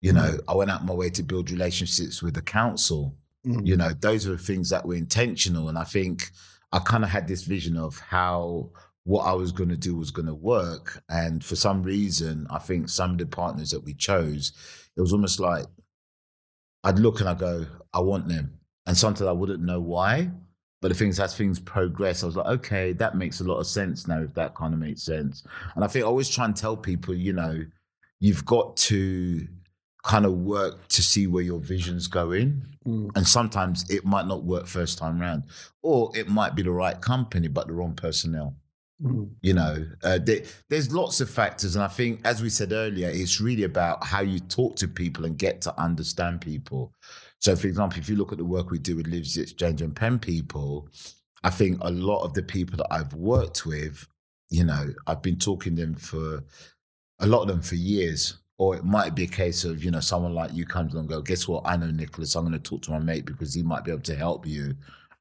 You 0.00 0.12
know, 0.12 0.38
I 0.48 0.54
went 0.54 0.70
out 0.70 0.84
my 0.84 0.94
way 0.94 1.10
to 1.10 1.22
build 1.22 1.50
relationships 1.50 2.22
with 2.22 2.34
the 2.34 2.42
council. 2.42 3.14
Mm. 3.46 3.66
You 3.66 3.76
know, 3.76 3.90
those 3.90 4.26
are 4.26 4.36
things 4.36 4.70
that 4.70 4.86
were 4.86 4.94
intentional. 4.94 5.68
And 5.68 5.78
I 5.78 5.84
think 5.84 6.30
I 6.72 6.78
kind 6.78 7.04
of 7.04 7.10
had 7.10 7.28
this 7.28 7.42
vision 7.42 7.76
of 7.76 7.98
how 7.98 8.70
what 9.04 9.24
I 9.24 9.32
was 9.32 9.52
going 9.52 9.68
to 9.68 9.76
do 9.76 9.96
was 9.96 10.10
going 10.10 10.26
to 10.26 10.34
work. 10.34 11.02
And 11.08 11.44
for 11.44 11.56
some 11.56 11.82
reason, 11.82 12.46
I 12.50 12.58
think 12.58 12.88
some 12.88 13.12
of 13.12 13.18
the 13.18 13.26
partners 13.26 13.70
that 13.70 13.84
we 13.84 13.94
chose, 13.94 14.52
it 14.96 15.00
was 15.00 15.12
almost 15.12 15.40
like 15.40 15.66
I'd 16.84 16.98
look 16.98 17.20
and 17.20 17.28
I 17.28 17.34
go, 17.34 17.66
I 17.92 18.00
want 18.00 18.28
them. 18.28 18.58
And 18.86 18.96
sometimes 18.96 19.28
I 19.28 19.32
wouldn't 19.32 19.62
know 19.62 19.80
why. 19.80 20.30
But 20.80 20.88
the 20.88 20.94
things 20.94 21.20
as 21.20 21.36
things 21.36 21.60
progress, 21.60 22.22
I 22.22 22.26
was 22.26 22.36
like, 22.36 22.46
okay, 22.46 22.92
that 22.94 23.16
makes 23.16 23.40
a 23.40 23.44
lot 23.44 23.58
of 23.58 23.68
sense 23.68 24.08
now, 24.08 24.20
if 24.20 24.34
that 24.34 24.56
kind 24.56 24.74
of 24.74 24.80
makes 24.80 25.04
sense. 25.04 25.44
And 25.76 25.84
I 25.84 25.86
think 25.86 26.04
I 26.04 26.08
always 26.08 26.28
try 26.28 26.44
and 26.44 26.56
tell 26.56 26.76
people, 26.76 27.14
you 27.14 27.32
know, 27.32 27.64
you've 28.18 28.44
got 28.44 28.76
to 28.78 29.46
kind 30.02 30.26
of 30.26 30.32
work 30.32 30.88
to 30.88 31.02
see 31.02 31.28
where 31.28 31.44
your 31.44 31.60
vision's 31.60 32.08
going. 32.08 32.66
Mm. 32.84 33.10
And 33.14 33.24
sometimes 33.24 33.88
it 33.88 34.04
might 34.04 34.26
not 34.26 34.42
work 34.42 34.66
first 34.66 34.98
time 34.98 35.20
round, 35.20 35.44
or 35.82 36.10
it 36.16 36.28
might 36.28 36.56
be 36.56 36.62
the 36.62 36.72
right 36.72 37.00
company, 37.00 37.46
but 37.46 37.68
the 37.68 37.74
wrong 37.74 37.94
personnel. 37.94 38.56
Mm. 39.02 39.30
You 39.40 39.54
know, 39.54 39.86
uh, 40.04 40.18
there, 40.22 40.42
there's 40.68 40.92
lots 40.92 41.20
of 41.20 41.28
factors. 41.28 41.74
And 41.76 41.84
I 41.84 41.88
think, 41.88 42.20
as 42.24 42.42
we 42.42 42.48
said 42.48 42.72
earlier, 42.72 43.08
it's 43.08 43.40
really 43.40 43.64
about 43.64 44.04
how 44.04 44.20
you 44.20 44.38
talk 44.38 44.76
to 44.76 44.88
people 44.88 45.24
and 45.24 45.36
get 45.36 45.60
to 45.62 45.80
understand 45.80 46.40
people. 46.40 46.92
So, 47.40 47.56
for 47.56 47.66
example, 47.66 47.98
if 47.98 48.08
you 48.08 48.16
look 48.16 48.32
at 48.32 48.38
the 48.38 48.44
work 48.44 48.70
we 48.70 48.78
do 48.78 48.96
with 48.96 49.08
Livesey 49.08 49.42
Exchange 49.42 49.82
and 49.82 49.96
Pen 49.96 50.18
People, 50.18 50.88
I 51.42 51.50
think 51.50 51.78
a 51.80 51.90
lot 51.90 52.22
of 52.22 52.34
the 52.34 52.42
people 52.42 52.76
that 52.76 52.92
I've 52.92 53.14
worked 53.14 53.66
with, 53.66 54.06
you 54.50 54.64
know, 54.64 54.94
I've 55.06 55.22
been 55.22 55.38
talking 55.38 55.74
to 55.76 55.82
them 55.82 55.94
for 55.94 56.44
a 57.18 57.26
lot 57.26 57.42
of 57.42 57.48
them 57.48 57.62
for 57.62 57.74
years. 57.74 58.38
Or 58.58 58.76
it 58.76 58.84
might 58.84 59.16
be 59.16 59.24
a 59.24 59.28
case 59.28 59.64
of, 59.64 59.82
you 59.82 59.90
know, 59.90 59.98
someone 59.98 60.34
like 60.34 60.52
you 60.52 60.64
comes 60.64 60.92
along 60.92 61.06
and 61.06 61.08
go, 61.08 61.20
guess 61.20 61.48
what? 61.48 61.62
I 61.64 61.76
know 61.76 61.90
Nicholas. 61.90 62.36
I'm 62.36 62.44
going 62.44 62.52
to 62.52 62.60
talk 62.60 62.82
to 62.82 62.92
my 62.92 63.00
mate 63.00 63.24
because 63.24 63.54
he 63.54 63.62
might 63.62 63.82
be 63.82 63.90
able 63.90 64.02
to 64.02 64.14
help 64.14 64.46
you 64.46 64.76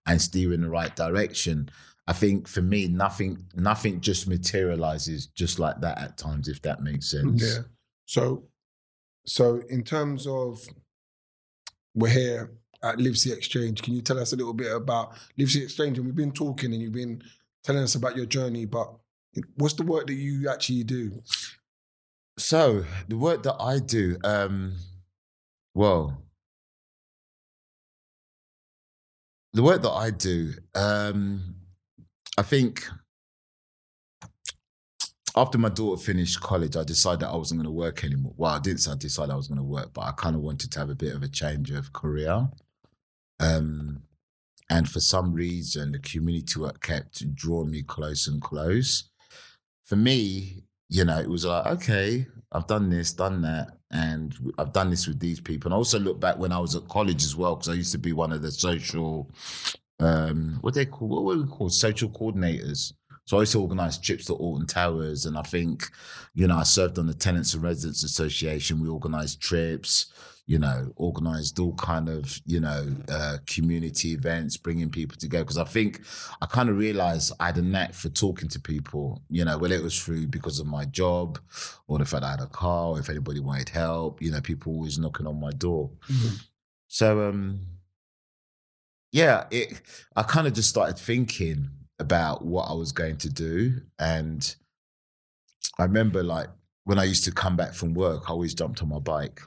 and 0.06 0.22
steer 0.22 0.54
in 0.54 0.62
the 0.62 0.70
right 0.70 0.96
direction. 0.96 1.70
I 2.08 2.14
think 2.14 2.48
for 2.48 2.62
me, 2.62 2.88
nothing, 2.88 3.46
nothing 3.56 4.02
just 4.02 4.28
materializes 4.28 5.28
just 5.28 5.60
like 5.60 5.80
that 5.82 6.02
at 6.02 6.18
times, 6.18 6.48
if 6.48 6.62
that 6.64 6.82
makes 6.82 7.12
sense. 7.12 7.44
Yeah. 7.44 7.64
So, 8.06 8.44
so 9.26 9.62
in 9.70 9.84
terms 9.84 10.28
of 10.28 10.62
we're 11.94 12.10
here 12.10 12.52
at 12.84 13.00
Livesey 13.00 13.32
Exchange, 13.32 13.82
can 13.82 13.94
you 13.94 14.02
tell 14.02 14.20
us 14.20 14.34
a 14.34 14.36
little 14.36 14.54
bit 14.54 14.76
about 14.76 15.14
Livesey 15.38 15.64
Exchange? 15.64 15.98
And 15.98 16.06
we've 16.06 16.16
been 16.16 16.32
talking 16.32 16.74
and 16.74 16.82
you've 16.82 16.94
been 16.94 17.22
telling 17.64 17.84
us 17.84 17.96
about 17.96 18.16
your 18.16 18.26
journey, 18.26 18.66
but 18.66 18.94
what's 19.56 19.76
the 19.76 19.84
work 19.84 20.08
that 20.08 20.14
you 20.14 20.50
actually 20.50 20.84
do? 20.84 21.22
So 22.38 22.86
the 23.08 23.18
work 23.18 23.44
that 23.44 23.56
I 23.60 23.80
do, 23.80 24.18
um, 24.24 24.74
well, 25.76 26.24
the 29.54 29.64
work 29.64 29.82
that 29.84 29.92
I 29.92 30.10
do, 30.10 30.54
um, 30.74 31.56
I 32.38 32.44
think 32.44 32.88
after 35.36 35.58
my 35.58 35.70
daughter 35.70 36.02
finished 36.02 36.42
college, 36.42 36.76
I 36.76 36.84
decided 36.84 37.26
I 37.26 37.36
wasn't 37.36 37.60
going 37.62 37.74
to 37.74 37.80
work 37.80 38.04
anymore. 38.04 38.34
Well, 38.38 38.52
I 38.52 38.60
didn't 38.60 38.88
I 38.88 38.96
decided 38.96 39.32
I 39.32 39.38
was 39.38 39.48
going 39.48 39.60
to 39.60 39.64
work, 39.64 39.94
but 39.94 40.02
I 40.02 40.12
kind 40.12 40.36
of 40.36 40.42
wanted 40.42 40.72
to 40.72 40.80
have 40.80 40.90
a 40.90 40.96
bit 40.96 41.16
of 41.16 41.24
a 41.24 41.28
change 41.28 41.72
of 41.72 41.94
career. 41.94 42.50
Um, 43.40 44.04
and 44.70 44.90
for 44.90 45.00
some 45.00 45.34
reason, 45.34 45.92
the 45.92 46.00
community 46.00 46.60
work 46.60 46.82
kept 46.82 47.34
drawing 47.36 47.72
me 47.72 47.84
close 47.84 48.28
and 48.28 48.42
close. 48.42 49.10
For 49.84 49.96
me, 49.96 50.64
you 50.90 51.06
know, 51.06 51.20
it 51.20 51.30
was 51.30 51.46
like, 51.46 51.66
okay, 51.66 52.28
I've 52.52 52.68
done 52.68 52.90
this, 52.90 53.14
done 53.14 53.42
that, 53.42 53.78
and 53.92 54.36
I've 54.58 54.74
done 54.74 54.90
this 54.90 55.08
with 55.08 55.20
these 55.20 55.40
people. 55.40 55.70
And 55.70 55.74
I 55.74 55.78
also 55.78 56.00
look 56.00 56.20
back 56.20 56.38
when 56.38 56.52
I 56.52 56.60
was 56.60 56.76
at 56.76 56.88
college 56.88 57.24
as 57.24 57.36
well, 57.36 57.56
because 57.56 57.70
I 57.70 57.74
used 57.74 57.94
to 57.94 57.98
be 57.98 58.14
one 58.14 58.32
of 58.32 58.42
the 58.42 58.52
social, 58.52 59.30
um, 60.02 60.58
what 60.62 60.74
they 60.74 60.86
call, 60.86 61.08
what 61.08 61.24
were 61.24 61.38
we 61.38 61.48
called, 61.48 61.74
social 61.74 62.10
coordinators. 62.10 62.94
So 63.26 63.38
I 63.38 63.42
used 63.42 63.52
to 63.54 63.62
organise 63.62 63.98
trips 63.98 64.26
to 64.26 64.34
Alton 64.34 64.68
Towers, 64.68 65.26
and 65.26 65.38
I 65.38 65.44
think, 65.44 65.90
you 66.34 66.48
know, 66.48 66.58
I 66.58 66.64
served 66.64 66.98
on 66.98 67.08
the 67.08 67.14
Tenants 67.14 67.54
and 67.54 67.64
Residents 67.64 68.04
Association. 68.04 68.82
We 68.82 68.90
organised 68.90 69.40
trips, 69.40 70.12
you 70.48 70.58
know, 70.58 70.92
organised 70.98 71.60
all 71.60 71.76
kind 71.76 72.10
of, 72.10 72.42
you 72.46 72.60
know, 72.60 72.88
uh, 73.10 73.38
community 73.46 74.14
events, 74.14 74.58
bringing 74.58 74.90
people 74.90 75.16
together. 75.18 75.46
Because 75.46 75.60
I 75.60 75.64
think 75.66 76.02
I 76.42 76.48
kind 76.48 76.68
of 76.68 76.78
realised 76.78 77.32
I 77.40 77.46
had 77.46 77.58
a 77.58 77.62
knack 77.62 77.94
for 77.94 78.10
talking 78.10 78.50
to 78.50 78.60
people, 78.60 79.22
you 79.30 79.46
know, 79.46 79.58
whether 79.58 79.76
it 79.76 79.84
was 79.84 79.98
through 79.98 80.28
because 80.28 80.60
of 80.60 80.66
my 80.66 80.86
job, 80.86 81.40
or 81.88 82.00
the 82.00 82.06
fact 82.06 82.26
I 82.26 82.32
had 82.32 82.42
a 82.42 82.48
car, 82.48 82.88
or 82.88 83.00
if 83.00 83.10
anybody 83.10 83.40
wanted 83.40 83.70
help, 83.70 84.22
you 84.22 84.32
know, 84.32 84.42
people 84.42 84.74
always 84.74 84.98
knocking 84.98 85.28
on 85.28 85.40
my 85.40 85.52
door. 85.52 85.92
So, 86.88 87.30
um, 87.30 87.62
yeah, 89.12 89.46
it. 89.52 89.82
I 90.16 90.24
kind 90.24 90.48
of 90.48 90.54
just 90.54 90.70
started 90.70 90.98
thinking 90.98 91.70
about 92.00 92.46
what 92.46 92.70
I 92.70 92.74
was 92.74 92.92
going 92.92 93.18
to 93.18 93.30
do. 93.30 93.82
And 94.00 94.56
I 95.78 95.84
remember 95.84 96.24
like 96.24 96.48
when 96.86 97.00
I 97.00 97.04
used 97.04 97.26
to 97.26 97.32
come 97.32 97.56
back 97.56 97.74
from 97.74 97.94
work, 97.94 98.24
I 98.28 98.34
always 98.34 98.54
jumped 98.54 98.82
on 98.82 98.90
my 98.90 99.00
bike. 99.00 99.42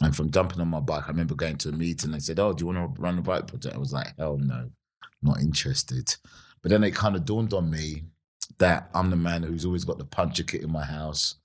And 0.00 0.14
from 0.14 0.30
jumping 0.30 0.60
on 0.60 0.68
my 0.68 0.80
bike, 0.80 1.04
I 1.04 1.08
remember 1.08 1.34
going 1.34 1.56
to 1.58 1.70
a 1.70 1.72
meeting. 1.72 2.08
And 2.10 2.14
they 2.14 2.20
said, 2.20 2.38
Oh, 2.38 2.52
do 2.52 2.62
you 2.62 2.66
want 2.72 2.94
to 2.94 3.02
run 3.02 3.18
a 3.18 3.22
bike 3.22 3.46
project? 3.48 3.74
I 3.74 3.78
was 3.78 3.92
like, 3.92 4.16
Hell 4.18 4.38
no, 4.38 4.70
not 5.22 5.40
interested. 5.40 6.14
But 6.62 6.70
then 6.70 6.84
it 6.84 6.94
kind 6.94 7.16
of 7.16 7.24
dawned 7.24 7.52
on 7.52 7.70
me 7.70 8.04
that 8.58 8.90
I'm 8.94 9.10
the 9.10 9.16
man 9.16 9.42
who's 9.42 9.64
always 9.64 9.84
got 9.84 9.98
the 9.98 10.04
puncture 10.04 10.42
kit 10.42 10.62
in 10.62 10.70
my 10.70 10.84
house, 10.84 11.36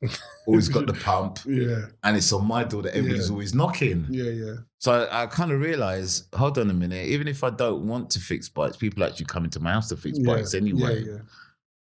always 0.48 0.70
got 0.70 0.88
the 0.88 0.94
pump, 1.06 1.40
Yeah, 1.46 1.86
and 2.04 2.18
it's 2.18 2.32
on 2.34 2.46
my 2.46 2.64
door 2.64 2.82
that 2.84 2.96
everybody's 2.96 3.28
Yeah. 3.28 3.32
always 3.34 3.54
knocking. 3.54 4.06
yeah, 4.10 4.30
yeah. 4.32 4.56
So 4.80 4.92
I, 5.10 5.24
I 5.24 5.28
kind 5.28 5.52
of 5.52 5.60
realized, 5.62 6.34
hold 6.36 6.58
on 6.58 6.70
a 6.70 6.74
minute, 6.74 7.08
even 7.08 7.28
if 7.28 7.44
I 7.44 7.50
don't 7.50 7.88
want 7.88 8.10
to 8.12 8.20
fix 8.20 8.50
bikes, 8.50 8.78
people 8.78 9.04
actually 9.04 9.26
come 9.26 9.46
into 9.46 9.60
my 9.60 9.72
house 9.72 9.90
to 9.90 9.98
fix 9.98 10.18
yeah. 10.20 10.26
bikes 10.34 10.54
anyway. 10.54 11.04
Yeah, 11.04 11.12
yeah. 11.14 11.20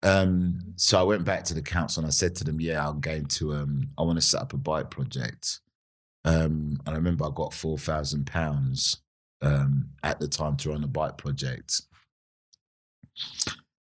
Um, 0.03 0.61
so 0.77 1.01
I 1.01 1.03
went 1.03 1.25
back 1.25 1.45
to 1.45 1.55
the 1.55 1.63
council 1.63 2.03
and 2.03 2.07
I 2.07 2.11
said 2.11 2.37
to 2.37 2.45
them, 2.45 2.61
yeah, 2.61 2.87
I'm 2.87 3.01
going 3.01 3.25
to, 3.27 3.55
um, 3.55 3.89
I 3.97 4.03
want 4.03 4.17
to 4.19 4.23
set 4.23 4.43
up 4.43 4.53
a 4.53 4.59
bike 4.59 4.91
project. 4.91 5.61
Um, 6.27 6.79
and 6.85 6.89
I 6.89 6.93
remember 6.95 7.25
I 7.25 7.31
got 7.35 7.53
four 7.55 7.79
thousand 7.79 8.27
pounds 8.27 8.99
um, 9.43 9.89
at 10.03 10.21
the 10.21 10.29
time 10.29 10.57
to 10.59 10.71
run 10.71 10.85
a 10.85 10.87
bike 10.87 11.17
project. 11.19 11.83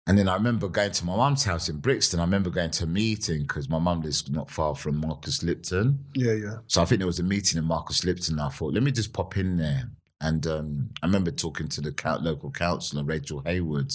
And 0.08 0.18
then 0.18 0.30
I 0.30 0.36
remember 0.36 0.70
going 0.70 0.92
to 0.92 1.06
my 1.06 1.18
mum's 1.18 1.44
house 1.44 1.68
in 1.68 1.80
Brixton. 1.80 2.22
I 2.22 2.24
remember 2.24 2.50
going 2.50 2.72
to 2.72 2.86
a 2.86 2.88
meeting 2.88 3.42
because 3.42 3.68
my 3.68 3.78
mum 3.78 4.02
lives 4.02 4.30
not 4.32 4.50
far 4.50 4.74
from 4.74 5.02
Marcus 5.02 5.44
Lipton. 5.44 6.00
Yeah, 6.14 6.32
yeah. 6.32 6.58
So 6.68 6.82
I 6.82 6.86
think 6.86 7.00
there 7.00 7.08
was 7.08 7.20
a 7.20 7.24
meeting 7.24 7.58
in 7.58 7.66
Marcus 7.66 8.06
Lipton. 8.06 8.40
I 8.40 8.48
thought, 8.48 8.74
let 8.74 8.84
me 8.84 8.92
just 8.92 9.12
pop 9.12 9.36
in 9.36 9.58
there. 9.58 9.92
And 10.22 10.48
um, 10.48 10.90
I 11.04 11.08
remember 11.08 11.32
talking 11.32 11.68
to 11.68 11.82
the 11.82 12.20
local 12.22 12.52
councillor, 12.52 13.04
Rachel 13.04 13.44
Heywood. 13.46 13.92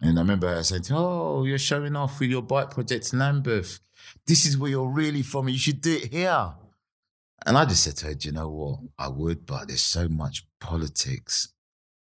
And 0.00 0.18
I 0.18 0.22
remember 0.22 0.48
her 0.48 0.62
saying, 0.62 0.84
Oh, 0.90 1.44
you're 1.44 1.58
showing 1.58 1.96
off 1.96 2.18
with 2.18 2.30
your 2.30 2.42
bike 2.42 2.70
project 2.70 3.12
in 3.12 3.18
Lambeth. 3.18 3.80
This 4.26 4.46
is 4.46 4.56
where 4.56 4.70
you're 4.70 4.88
really 4.88 5.22
from. 5.22 5.48
You 5.48 5.58
should 5.58 5.82
do 5.82 5.96
it 5.96 6.12
here. 6.12 6.54
And 7.44 7.58
I 7.58 7.64
just 7.66 7.84
said 7.84 7.96
to 7.98 8.06
her, 8.06 8.14
Do 8.14 8.28
you 8.28 8.34
know 8.34 8.48
what? 8.48 8.80
I 8.98 9.08
would, 9.08 9.44
but 9.44 9.68
there's 9.68 9.82
so 9.82 10.08
much 10.08 10.46
politics. 10.60 11.48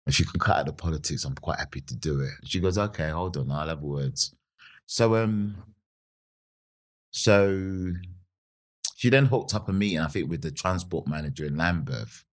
If 0.06 0.18
you 0.18 0.26
can 0.26 0.40
cut 0.40 0.56
out 0.56 0.66
the 0.66 0.72
politics, 0.72 1.24
I'm 1.24 1.34
quite 1.36 1.58
happy 1.58 1.80
to 1.80 1.96
do 1.96 2.20
it. 2.20 2.32
She 2.44 2.60
goes, 2.60 2.76
Okay, 2.78 3.08
hold 3.10 3.36
on, 3.36 3.50
I'll 3.50 3.68
have 3.68 3.82
words. 3.82 4.34
So 4.86 5.16
um 5.16 5.56
so 7.12 7.92
she 8.96 9.10
then 9.10 9.26
hooked 9.26 9.54
up 9.54 9.68
a 9.68 9.72
meeting, 9.72 10.00
I 10.00 10.06
think, 10.06 10.30
with 10.30 10.42
the 10.42 10.50
transport 10.50 11.06
manager 11.06 11.44
in 11.44 11.56
Lambeth. 11.56 12.24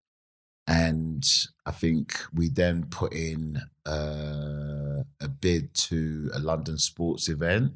And 0.67 1.25
I 1.65 1.71
think 1.71 2.21
we 2.33 2.51
then 2.51 2.85
put 2.91 3.15
in 3.15 3.59
uh, 3.87 5.03
a 5.21 5.29
bid 5.29 5.73
to 5.75 6.31
a 6.35 6.39
London 6.39 6.77
sports 6.77 7.29
event. 7.29 7.73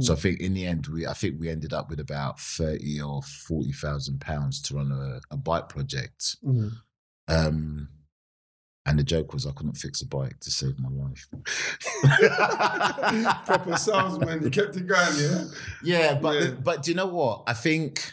So 0.00 0.14
I 0.14 0.16
think 0.16 0.40
in 0.40 0.54
the 0.54 0.66
end, 0.66 0.86
we 0.86 1.06
I 1.06 1.12
think 1.12 1.38
we 1.38 1.50
ended 1.50 1.74
up 1.74 1.90
with 1.90 2.00
about 2.00 2.40
thirty 2.40 3.00
or 3.00 3.22
forty 3.22 3.72
thousand 3.72 4.22
pounds 4.22 4.60
to 4.62 4.76
run 4.76 4.90
a, 4.90 5.20
a 5.32 5.36
bike 5.36 5.68
project. 5.68 6.36
Mm. 6.42 6.72
Um, 7.28 7.88
and 8.86 8.98
the 8.98 9.02
joke 9.04 9.32
was 9.32 9.46
I 9.46 9.52
couldn't 9.52 9.74
fix 9.76 10.02
a 10.02 10.06
bike 10.06 10.38
to 10.40 10.50
save 10.50 10.78
my 10.78 10.88
life. 10.88 11.28
Proper 13.46 13.76
salesman. 13.76 14.42
You 14.42 14.50
kept 14.50 14.76
it 14.76 14.86
going, 14.86 15.16
yeah. 15.18 15.44
Yeah, 15.82 16.14
but 16.14 16.40
Yeah. 16.42 16.50
but 16.50 16.82
do 16.82 16.90
you 16.90 16.96
know 16.96 17.06
what? 17.06 17.44
I 17.46 17.52
think 17.54 18.12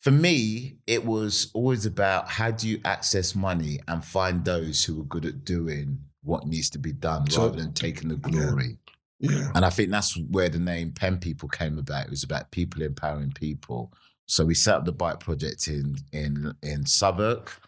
for 0.00 0.10
me, 0.10 0.78
it 0.86 1.04
was 1.04 1.50
always 1.52 1.84
about 1.84 2.28
how 2.28 2.50
do 2.50 2.68
you 2.68 2.80
access 2.84 3.34
money 3.34 3.80
and 3.88 4.04
find 4.04 4.44
those 4.44 4.84
who 4.84 5.00
are 5.00 5.04
good 5.04 5.26
at 5.26 5.44
doing 5.44 5.98
what 6.22 6.46
needs 6.46 6.70
to 6.70 6.78
be 6.78 6.92
done 6.92 7.28
So- 7.30 7.42
rather 7.46 7.56
than 7.60 7.72
taking 7.74 8.08
the 8.08 8.16
glory. 8.16 8.78
Yeah. 9.18 9.52
And 9.54 9.66
I 9.66 9.70
think 9.70 9.90
that's 9.90 10.16
where 10.30 10.48
the 10.48 10.58
name 10.58 10.92
Pen 10.92 11.18
People 11.18 11.48
came 11.50 11.78
about. 11.78 12.04
It 12.06 12.10
was 12.10 12.22
about 12.24 12.50
people 12.50 12.80
empowering 12.80 13.32
people. 13.32 13.92
So 14.26 14.46
we 14.46 14.54
set 14.54 14.76
up 14.76 14.84
the 14.86 14.92
bike 14.92 15.20
project 15.20 15.68
in 15.68 15.96
in 16.12 16.54
in 16.62 16.86
Southwark, 16.86 17.60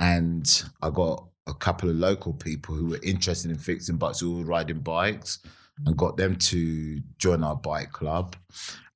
and 0.00 0.64
I 0.82 0.90
got 0.90 1.26
a 1.46 1.54
couple 1.54 1.90
of 1.90 1.96
local 1.96 2.32
people 2.32 2.74
who 2.74 2.86
were 2.86 3.00
interested 3.02 3.50
in 3.50 3.58
fixing 3.58 3.96
bikes, 3.96 4.20
who 4.20 4.38
were 4.38 4.44
riding 4.44 4.80
bikes, 4.80 5.40
and 5.86 5.96
got 5.96 6.16
them 6.16 6.36
to 6.36 7.00
join 7.18 7.44
our 7.44 7.56
bike 7.56 7.92
club. 7.92 8.34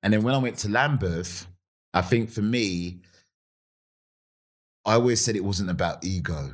And 0.02 0.12
then 0.12 0.22
when 0.22 0.34
I 0.34 0.38
went 0.38 0.58
to 0.58 0.68
Lambeth, 0.68 1.46
I 1.92 2.00
think 2.00 2.30
for 2.30 2.42
me, 2.42 3.00
I 4.84 4.94
always 4.94 5.22
said 5.24 5.36
it 5.36 5.44
wasn't 5.44 5.70
about 5.70 6.04
ego. 6.04 6.52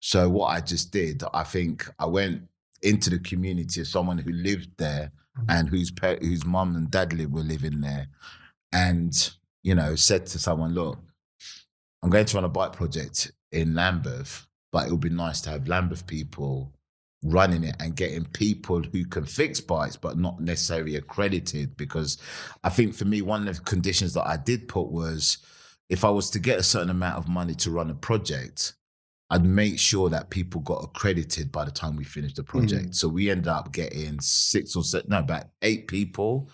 So 0.00 0.28
what 0.28 0.48
I 0.48 0.60
just 0.60 0.90
did, 0.90 1.22
I 1.34 1.42
think 1.42 1.88
I 1.98 2.06
went 2.06 2.42
into 2.82 3.10
the 3.10 3.18
community 3.18 3.80
as 3.80 3.90
someone 3.90 4.18
who 4.18 4.30
lived 4.32 4.78
there 4.78 5.10
and 5.48 5.68
whose 5.68 5.90
pa- 5.90 6.16
whose 6.20 6.44
mum 6.44 6.76
and 6.76 6.90
dad 6.90 7.12
li- 7.12 7.26
were 7.26 7.42
living 7.42 7.80
there, 7.80 8.08
and 8.72 9.30
you 9.62 9.74
know 9.74 9.94
said 9.94 10.26
to 10.26 10.38
someone, 10.38 10.74
"Look, 10.74 10.98
I'm 12.02 12.10
going 12.10 12.24
to 12.24 12.36
run 12.36 12.44
a 12.44 12.48
bike 12.48 12.72
project 12.72 13.32
in 13.52 13.74
Lambeth, 13.74 14.46
but 14.72 14.86
it 14.86 14.90
would 14.90 15.00
be 15.00 15.10
nice 15.10 15.40
to 15.42 15.50
have 15.50 15.68
Lambeth 15.68 16.06
people 16.06 16.72
running 17.24 17.64
it 17.64 17.74
and 17.80 17.96
getting 17.96 18.24
people 18.26 18.82
who 18.82 19.04
can 19.04 19.24
fix 19.24 19.60
bikes, 19.60 19.96
but 19.96 20.18
not 20.18 20.40
necessarily 20.40 20.96
accredited. 20.96 21.76
Because 21.76 22.18
I 22.62 22.68
think 22.68 22.94
for 22.94 23.04
me, 23.04 23.22
one 23.22 23.48
of 23.48 23.56
the 23.56 23.62
conditions 23.62 24.14
that 24.14 24.26
I 24.26 24.36
did 24.36 24.68
put 24.68 24.90
was 24.90 25.38
if 25.88 26.04
I 26.04 26.10
was 26.10 26.30
to 26.30 26.38
get 26.38 26.58
a 26.58 26.62
certain 26.62 26.90
amount 26.90 27.18
of 27.18 27.28
money 27.28 27.54
to 27.56 27.70
run 27.70 27.90
a 27.90 27.94
project, 27.94 28.74
I'd 29.30 29.44
make 29.44 29.78
sure 29.78 30.08
that 30.10 30.30
people 30.30 30.60
got 30.62 30.84
accredited 30.84 31.52
by 31.52 31.64
the 31.64 31.70
time 31.70 31.96
we 31.96 32.04
finished 32.04 32.36
the 32.36 32.42
project. 32.44 32.94
So 32.94 33.08
we 33.08 33.30
ended 33.30 33.48
up 33.48 33.72
getting 33.72 34.20
six 34.20 34.74
or 34.74 34.84
seven, 34.84 35.10
no, 35.10 35.18
about 35.18 35.46
eight 35.60 35.86
people 35.86 36.50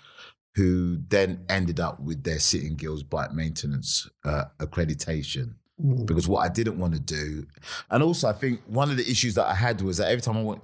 who 0.57 0.99
then 1.09 1.45
ended 1.49 1.79
up 1.79 2.01
with 2.01 2.25
their 2.25 2.39
City 2.39 2.71
& 2.71 2.77
Guilds 2.77 3.03
bike 3.03 3.33
maintenance 3.33 4.09
uh, 4.25 4.45
accreditation 4.59 5.55
Mm. 5.83 6.07
because 6.07 6.29
what 6.29 6.45
I 6.45 6.49
didn't 6.49 6.79
want 6.79 6.95
to 6.95 7.01
do, 7.01 7.47
and 7.91 8.03
also 8.03 8.29
I 8.29 8.33
think 8.33 8.61
one 8.67 8.91
of 8.91 8.97
the 8.97 9.11
issues 9.11 9.35
that 9.35 9.47
I 9.47 9.55
had 9.55 9.81
was 9.83 9.97
that 9.99 10.09
every 10.09 10.23
time 10.23 10.37
I 10.37 10.43
went, 10.43 10.63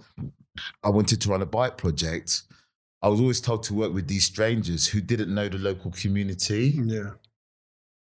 I 0.84 0.90
wanted 0.90 1.20
to 1.20 1.28
run 1.28 1.42
a 1.42 1.46
bike 1.46 1.76
project, 1.76 2.42
I 3.02 3.08
was 3.08 3.20
always 3.20 3.40
told 3.40 3.62
to 3.64 3.74
work 3.74 3.92
with 3.92 4.08
these 4.08 4.24
strangers 4.24 4.86
who 4.86 5.00
didn't 5.00 5.34
know 5.34 5.48
the 5.48 5.58
local 5.58 5.90
community. 5.90 6.74
Mm, 6.74 6.90
yeah. 6.92 7.10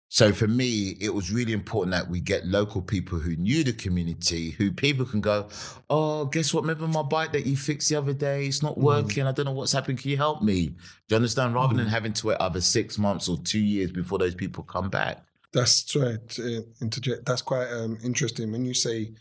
So 0.08 0.32
for 0.32 0.46
me, 0.46 0.96
it 1.00 1.12
was 1.12 1.32
really 1.32 1.52
important 1.52 1.90
that 1.90 2.08
we 2.08 2.20
get 2.20 2.46
local 2.46 2.80
people 2.80 3.18
who 3.18 3.34
knew 3.36 3.64
the 3.64 3.72
community, 3.72 4.52
who 4.52 4.70
people 4.70 5.04
can 5.04 5.20
go, 5.20 5.48
oh, 5.90 6.26
guess 6.26 6.54
what? 6.54 6.62
Remember 6.62 6.86
my 6.86 7.02
bike 7.02 7.32
that 7.32 7.44
you 7.44 7.56
fixed 7.56 7.88
the 7.88 7.96
other 7.96 8.12
day? 8.12 8.46
It's 8.46 8.62
not 8.62 8.76
mm. 8.76 8.82
working. 8.82 9.26
I 9.26 9.32
don't 9.32 9.46
know 9.46 9.52
what's 9.52 9.72
happening. 9.72 9.96
Can 9.96 10.10
you 10.10 10.16
help 10.16 10.42
me? 10.42 10.68
Do 10.68 10.76
you 11.10 11.16
understand? 11.16 11.54
Rather 11.54 11.74
than 11.74 11.86
mm-hmm. 11.86 11.92
having 11.92 12.12
to 12.14 12.28
wait 12.28 12.36
either 12.40 12.60
six 12.60 12.98
months 12.98 13.28
or 13.28 13.36
two 13.38 13.58
years 13.58 13.90
before 13.90 14.18
those 14.18 14.34
people 14.34 14.62
come 14.62 14.88
back. 14.88 15.25
That's 15.56 15.90
sorry 15.90 16.18
to 16.28 16.66
interject. 16.82 17.24
That's 17.24 17.40
quite 17.40 17.72
um, 17.72 17.96
interesting 18.04 18.52
when 18.52 18.66
you 18.66 18.74
say 18.74 19.12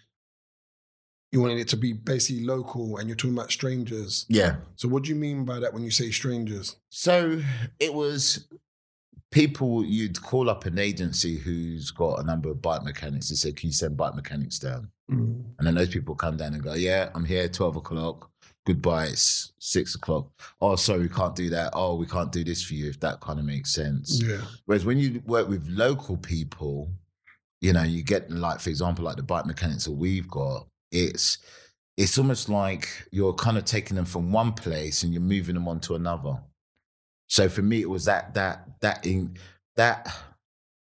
you 1.31 1.39
wanted 1.39 1.59
it 1.59 1.69
to 1.69 1.77
be 1.77 1.93
basically 1.93 2.43
local 2.43 2.97
and 2.97 3.07
you're 3.07 3.15
talking 3.15 3.37
about 3.37 3.51
strangers. 3.51 4.25
Yeah. 4.27 4.57
So 4.75 4.89
what 4.89 5.03
do 5.03 5.09
you 5.09 5.15
mean 5.15 5.45
by 5.45 5.61
that 5.61 5.73
when 5.73 5.85
you 5.85 5.91
say 5.91 6.11
strangers? 6.11 6.75
So 6.89 7.41
it 7.79 7.93
was 7.93 8.49
people 9.31 9.85
you'd 9.85 10.21
call 10.21 10.49
up 10.49 10.65
an 10.65 10.77
agency 10.77 11.37
who's 11.37 11.91
got 11.91 12.19
a 12.19 12.23
number 12.23 12.49
of 12.49 12.61
bike 12.61 12.83
mechanics 12.83 13.29
and 13.29 13.39
say, 13.39 13.53
Can 13.53 13.67
you 13.67 13.73
send 13.73 13.95
bike 13.95 14.15
mechanics 14.15 14.59
down? 14.59 14.91
Mm. 15.09 15.45
And 15.57 15.65
then 15.65 15.75
those 15.75 15.89
people 15.89 16.15
come 16.15 16.35
down 16.35 16.53
and 16.53 16.61
go, 16.61 16.73
Yeah, 16.73 17.11
I'm 17.15 17.23
here, 17.23 17.47
12 17.47 17.77
o'clock. 17.77 18.29
Goodbye, 18.65 19.05
it's 19.05 19.53
six 19.59 19.93
o'clock. 19.93 20.27
Oh, 20.59 20.75
sorry, 20.75 21.01
we 21.01 21.09
can't 21.09 21.35
do 21.35 21.49
that. 21.51 21.71
Oh, 21.73 21.95
we 21.95 22.07
can't 22.07 22.31
do 22.31 22.43
this 22.43 22.63
for 22.63 22.73
you, 22.73 22.89
if 22.89 22.99
that 23.01 23.21
kind 23.21 23.39
of 23.39 23.45
makes 23.45 23.73
sense. 23.73 24.21
Yeah. 24.25 24.41
Whereas 24.65 24.85
when 24.85 24.97
you 24.97 25.21
work 25.25 25.47
with 25.47 25.67
local 25.67 26.17
people, 26.17 26.89
you 27.61 27.73
know, 27.73 27.83
you 27.83 28.03
get 28.03 28.31
like, 28.31 28.59
for 28.59 28.69
example, 28.69 29.05
like 29.05 29.17
the 29.17 29.23
bike 29.23 29.45
mechanics 29.45 29.85
that 29.85 29.91
we've 29.91 30.27
got, 30.27 30.67
it's 30.91 31.37
it's 31.97 32.17
almost 32.17 32.49
like 32.49 32.89
you're 33.11 33.33
kind 33.33 33.57
of 33.57 33.65
taking 33.65 33.95
them 33.95 34.05
from 34.05 34.31
one 34.31 34.51
place 34.51 35.03
and 35.03 35.13
you're 35.13 35.21
moving 35.21 35.55
them 35.55 35.67
on 35.67 35.79
to 35.81 35.95
another. 35.95 36.41
So 37.27 37.47
for 37.49 37.61
me, 37.61 37.81
it 37.81 37.89
was 37.89 38.05
that 38.05 38.33
that 38.33 38.67
that 38.81 39.05
in 39.05 39.37
that 39.75 40.07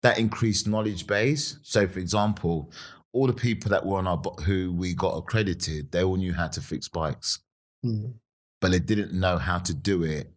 that 0.04 0.20
increased 0.20 0.68
knowledge 0.68 1.08
base. 1.08 1.58
So 1.64 1.88
for 1.88 2.00
example, 2.00 2.72
all 3.12 3.28
the 3.28 3.34
people 3.34 3.72
that 3.72 3.86
were 3.86 3.98
on 3.98 4.08
our 4.08 4.22
who 4.44 4.74
we 4.74 4.94
got 4.94 5.18
accredited, 5.18 5.92
they 5.92 6.04
all 6.04 6.16
knew 6.16 6.34
how 6.34 6.48
to 6.48 6.62
fix 6.62 6.88
bikes, 6.88 7.40
Mm. 7.86 8.14
but 8.62 8.72
they 8.72 8.80
didn't 8.80 9.14
know 9.14 9.38
how 9.38 9.60
to 9.60 9.74
do 9.74 10.04
it 10.04 10.32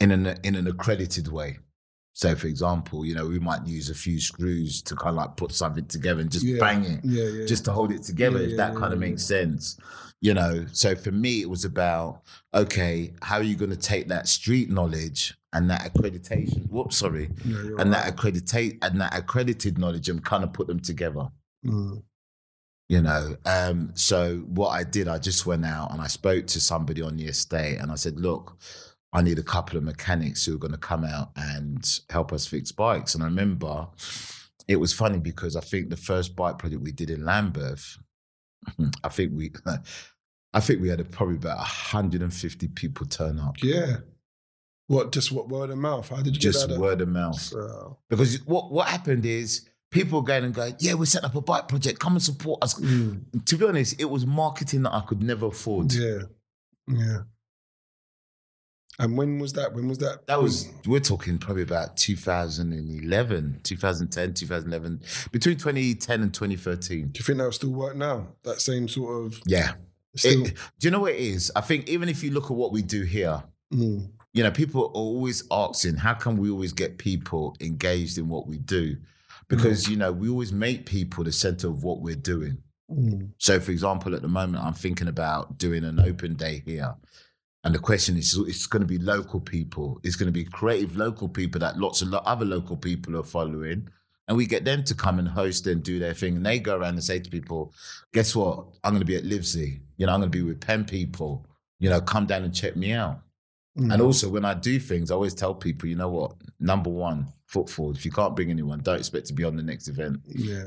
in 0.00 0.10
an 0.10 0.38
in 0.44 0.54
an 0.54 0.66
accredited 0.66 1.28
way. 1.28 1.58
So 2.16 2.36
for 2.36 2.46
example, 2.46 3.04
you 3.04 3.14
know, 3.16 3.26
we 3.26 3.40
might 3.40 3.66
use 3.66 3.90
a 3.90 3.94
few 3.94 4.20
screws 4.20 4.80
to 4.82 4.94
kind 4.94 5.10
of 5.10 5.16
like 5.16 5.36
put 5.36 5.50
something 5.52 5.86
together 5.86 6.20
and 6.20 6.30
just 6.30 6.44
Yeah. 6.44 6.60
bang 6.60 6.84
it 6.84 7.00
Yeah, 7.04 7.24
yeah. 7.24 7.46
just 7.46 7.64
to 7.64 7.72
hold 7.72 7.90
it 7.90 8.04
together, 8.04 8.38
if 8.38 8.56
that 8.56 8.76
kind 8.76 8.92
of 8.92 9.00
makes 9.00 9.24
sense. 9.24 9.76
You 10.20 10.32
know, 10.34 10.66
so 10.72 10.94
for 10.94 11.10
me, 11.10 11.40
it 11.42 11.50
was 11.50 11.64
about 11.64 12.22
okay, 12.54 13.12
how 13.22 13.36
are 13.38 13.42
you 13.42 13.56
going 13.56 13.70
to 13.72 13.76
take 13.76 14.06
that 14.08 14.28
street 14.28 14.70
knowledge 14.70 15.34
and 15.52 15.68
that 15.70 15.82
accreditation? 15.92 16.68
Whoops, 16.70 16.96
sorry, 16.98 17.30
and 17.44 17.70
right. 17.78 17.90
that 17.90 18.08
accreditate 18.08 18.78
and 18.82 19.00
that 19.00 19.12
accredited 19.16 19.76
knowledge 19.78 20.08
and 20.08 20.24
kind 20.24 20.44
of 20.44 20.52
put 20.52 20.66
them 20.68 20.78
together. 20.80 21.28
Mm. 21.66 22.02
You 22.88 23.00
know, 23.00 23.36
um, 23.46 23.92
so 23.94 24.38
what 24.46 24.68
I 24.68 24.84
did, 24.84 25.08
I 25.08 25.18
just 25.18 25.46
went 25.46 25.64
out 25.64 25.90
and 25.92 26.02
I 26.02 26.06
spoke 26.06 26.46
to 26.48 26.60
somebody 26.60 27.00
on 27.00 27.16
the 27.16 27.24
estate 27.24 27.78
and 27.78 27.90
I 27.90 27.94
said, 27.94 28.20
look, 28.20 28.58
I 29.14 29.22
need 29.22 29.38
a 29.38 29.42
couple 29.42 29.78
of 29.78 29.84
mechanics 29.84 30.44
who 30.44 30.56
are 30.56 30.58
going 30.58 30.72
to 30.72 30.78
come 30.78 31.04
out 31.04 31.30
and 31.36 31.82
help 32.10 32.32
us 32.32 32.46
fix 32.46 32.72
bikes. 32.72 33.14
And 33.14 33.22
I 33.22 33.26
remember 33.26 33.88
it 34.68 34.76
was 34.76 34.92
funny 34.92 35.18
because 35.18 35.56
I 35.56 35.60
think 35.60 35.88
the 35.88 35.96
first 35.96 36.36
bike 36.36 36.58
project 36.58 36.82
we 36.82 36.92
did 36.92 37.10
in 37.10 37.24
Lambeth, 37.24 37.96
I 39.04 39.08
think 39.08 39.32
we, 39.34 39.52
I 40.52 40.60
think 40.60 40.82
we 40.82 40.88
had 40.88 41.10
probably 41.10 41.36
about 41.36 41.58
150 41.58 42.68
people 42.68 43.06
turn 43.06 43.40
up. 43.40 43.56
Yeah. 43.62 43.98
What? 44.88 45.12
Just 45.12 45.32
what 45.32 45.48
word 45.48 45.70
of 45.70 45.78
mouth? 45.78 46.10
How 46.10 46.16
did 46.20 46.34
you 46.34 46.40
Just 46.40 46.70
word 46.76 47.00
of 47.00 47.08
mouth. 47.08 47.40
So, 47.40 47.98
Because 48.10 48.44
what, 48.44 48.70
what 48.70 48.88
happened 48.88 49.24
is 49.24 49.68
people 49.94 50.20
were 50.20 50.26
going 50.26 50.44
and 50.44 50.52
going, 50.54 50.74
yeah, 50.78 50.92
we 50.94 51.06
set 51.06 51.24
up 51.24 51.34
a 51.34 51.40
bike 51.40 51.68
project. 51.68 51.98
Come 52.00 52.12
and 52.14 52.22
support 52.22 52.62
us. 52.62 52.74
mm. 52.78 53.22
To 53.46 53.56
be 53.56 53.64
honest, 53.66 53.98
it 54.00 54.04
was 54.10 54.26
marketing 54.26 54.82
that 54.82 54.92
I 54.92 55.00
could 55.00 55.22
never 55.22 55.46
afford. 55.46 55.92
Yeah. 55.94 56.18
Yeah. 56.88 57.18
And 58.98 59.16
when 59.18 59.38
was 59.40 59.54
that? 59.54 59.72
When 59.74 59.88
was 59.88 59.98
that? 59.98 60.26
That 60.28 60.40
was, 60.40 60.68
we're 60.86 61.00
talking 61.00 61.38
probably 61.38 61.64
about 61.64 61.96
2011, 61.96 63.60
2010, 63.64 64.34
2011, 64.34 65.00
between 65.32 65.56
2010 65.56 66.22
and 66.22 66.32
2013. 66.32 67.08
Do 67.08 67.18
you 67.18 67.24
think 67.24 67.38
that 67.38 67.44
will 67.44 67.52
still 67.52 67.72
work 67.72 67.96
now? 67.96 68.28
That 68.44 68.60
same 68.60 68.86
sort 68.86 69.26
of 69.26 69.40
Yeah. 69.46 69.72
still. 70.14 70.46
It- 70.46 70.54
do 70.78 70.86
you 70.86 70.90
know 70.92 71.00
what 71.00 71.12
it 71.12 71.20
is? 71.20 71.50
I 71.56 71.60
think 71.60 71.88
even 71.88 72.08
if 72.08 72.22
you 72.22 72.30
look 72.30 72.44
at 72.50 72.56
what 72.56 72.70
we 72.72 72.82
do 72.82 73.02
here, 73.02 73.42
Mm. 73.72 74.10
you 74.32 74.42
know, 74.44 74.52
people 74.52 74.82
are 74.82 74.90
always 74.92 75.42
asking, 75.50 75.96
how 75.96 76.14
can 76.14 76.36
we 76.36 76.48
always 76.50 76.72
get 76.72 76.96
people 76.98 77.56
engaged 77.60 78.16
in 78.18 78.28
what 78.28 78.46
we 78.46 78.58
do? 78.58 78.96
Because, 79.48 79.88
you 79.88 79.96
know, 79.96 80.12
we 80.12 80.28
always 80.28 80.52
make 80.52 80.86
people 80.86 81.24
the 81.24 81.32
center 81.32 81.68
of 81.68 81.84
what 81.84 82.00
we're 82.00 82.14
doing. 82.14 82.58
Mm. 82.90 83.30
So, 83.38 83.60
for 83.60 83.70
example, 83.70 84.14
at 84.14 84.22
the 84.22 84.28
moment, 84.28 84.64
I'm 84.64 84.74
thinking 84.74 85.08
about 85.08 85.58
doing 85.58 85.84
an 85.84 86.00
open 86.00 86.34
day 86.34 86.62
here. 86.64 86.94
And 87.62 87.74
the 87.74 87.78
question 87.78 88.16
is, 88.16 88.36
it's 88.46 88.66
going 88.66 88.82
to 88.82 88.86
be 88.86 88.98
local 88.98 89.40
people. 89.40 89.98
It's 90.02 90.16
going 90.16 90.26
to 90.26 90.32
be 90.32 90.44
creative 90.44 90.96
local 90.96 91.28
people 91.28 91.60
that 91.60 91.78
lots 91.78 92.02
of 92.02 92.12
other 92.12 92.44
local 92.44 92.76
people 92.76 93.18
are 93.18 93.24
following. 93.24 93.88
And 94.28 94.36
we 94.36 94.46
get 94.46 94.64
them 94.64 94.84
to 94.84 94.94
come 94.94 95.18
and 95.18 95.28
host 95.28 95.66
and 95.66 95.82
do 95.82 95.98
their 95.98 96.14
thing. 96.14 96.36
And 96.36 96.46
they 96.46 96.58
go 96.58 96.76
around 96.76 96.94
and 96.94 97.04
say 97.04 97.18
to 97.18 97.30
people, 97.30 97.72
guess 98.12 98.34
what? 98.36 98.66
I'm 98.82 98.92
going 98.92 99.00
to 99.00 99.06
be 99.06 99.16
at 99.16 99.24
Livesey. 99.24 99.80
You 99.96 100.06
know, 100.06 100.12
I'm 100.12 100.20
going 100.20 100.30
to 100.32 100.38
be 100.38 100.42
with 100.42 100.60
Pen 100.60 100.84
people. 100.84 101.46
You 101.78 101.90
know, 101.90 102.00
come 102.00 102.26
down 102.26 102.44
and 102.44 102.54
check 102.54 102.76
me 102.76 102.92
out. 102.92 103.20
Mm. 103.78 103.92
And 103.92 104.02
also, 104.02 104.28
when 104.28 104.44
I 104.44 104.54
do 104.54 104.78
things, 104.78 105.10
I 105.10 105.14
always 105.14 105.34
tell 105.34 105.54
people, 105.54 105.88
you 105.88 105.96
know 105.96 106.08
what? 106.08 106.34
Number 106.60 106.90
one, 106.90 107.28
foot 107.46 107.68
forward. 107.68 107.96
If 107.96 108.04
you 108.04 108.12
can't 108.12 108.36
bring 108.36 108.50
anyone, 108.50 108.80
don't 108.80 108.98
expect 108.98 109.26
to 109.26 109.32
be 109.32 109.44
on 109.44 109.56
the 109.56 109.62
next 109.62 109.88
event. 109.88 110.20
Yeah. 110.26 110.66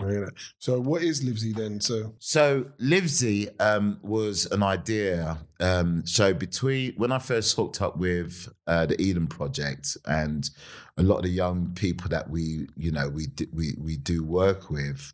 I 0.00 0.10
hear 0.10 0.24
that. 0.26 0.34
So 0.58 0.80
what 0.80 1.02
is 1.02 1.24
Livesey 1.24 1.52
then? 1.52 1.80
So 1.80 2.14
So 2.18 2.66
Livesey 2.78 3.48
um, 3.58 3.98
was 4.02 4.46
an 4.46 4.62
idea. 4.62 5.38
Um, 5.60 6.06
so 6.06 6.32
between 6.32 6.94
when 6.94 7.12
I 7.12 7.18
first 7.18 7.56
hooked 7.56 7.82
up 7.82 7.96
with 7.96 8.48
uh, 8.66 8.86
the 8.86 9.00
Eden 9.00 9.26
Project 9.26 9.96
and 10.06 10.48
a 10.96 11.02
lot 11.02 11.16
of 11.16 11.22
the 11.24 11.30
young 11.30 11.72
people 11.74 12.08
that 12.10 12.30
we, 12.30 12.68
you 12.76 12.92
know, 12.92 13.08
we 13.08 13.26
we 13.52 13.74
we 13.78 13.96
do 13.96 14.22
work 14.22 14.70
with. 14.70 15.12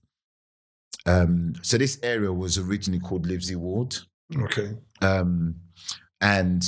Um, 1.07 1.55
so 1.63 1.77
this 1.77 1.99
area 2.03 2.33
was 2.33 2.57
originally 2.57 3.01
called 3.01 3.27
Livesey 3.27 3.57
Ward, 3.57 3.97
okay. 4.35 4.73
um, 5.03 5.57
and 6.21 6.63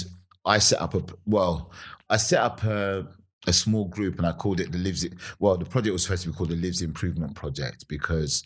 I 0.44 0.58
set 0.58 0.80
up 0.80 0.94
a 0.94 1.02
well, 1.26 1.72
I 2.08 2.16
set 2.16 2.40
up 2.40 2.62
a, 2.64 3.06
a 3.46 3.52
small 3.52 3.86
group 3.86 4.18
and 4.18 4.26
I 4.26 4.32
called 4.32 4.60
it 4.60 4.72
the 4.72 4.78
Lives. 4.78 5.06
Well, 5.38 5.56
the 5.56 5.64
project 5.64 5.92
was 5.92 6.04
supposed 6.04 6.22
to 6.22 6.30
be 6.30 6.34
called 6.34 6.50
the 6.50 6.56
Lives 6.56 6.82
Improvement 6.82 7.34
Project 7.34 7.88
because 7.88 8.44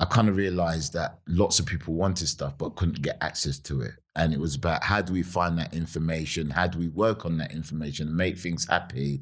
I 0.00 0.06
kind 0.06 0.28
of 0.28 0.36
realized 0.36 0.94
that 0.94 1.18
lots 1.28 1.58
of 1.58 1.66
people 1.66 1.94
wanted 1.94 2.26
stuff 2.26 2.56
but 2.56 2.74
couldn't 2.76 3.02
get 3.02 3.18
access 3.20 3.58
to 3.60 3.82
it. 3.82 3.92
And 4.16 4.32
it 4.32 4.40
was 4.40 4.54
about 4.54 4.82
how 4.82 5.02
do 5.02 5.12
we 5.12 5.22
find 5.22 5.58
that 5.58 5.74
information? 5.74 6.50
How 6.50 6.66
do 6.66 6.78
we 6.78 6.88
work 6.88 7.26
on 7.26 7.36
that 7.38 7.52
information 7.52 8.08
and 8.08 8.16
make 8.16 8.38
things 8.38 8.66
happy? 8.68 9.20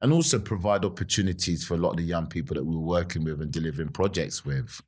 And 0.00 0.12
also 0.12 0.38
provide 0.38 0.84
opportunities 0.84 1.64
for 1.64 1.74
a 1.74 1.78
lot 1.78 1.90
of 1.92 1.96
the 1.96 2.04
young 2.04 2.26
people 2.26 2.54
that 2.54 2.64
we 2.64 2.76
were 2.76 2.82
working 2.82 3.24
with 3.24 3.40
and 3.40 3.50
delivering 3.50 3.88
projects 3.88 4.44
with. 4.44 4.80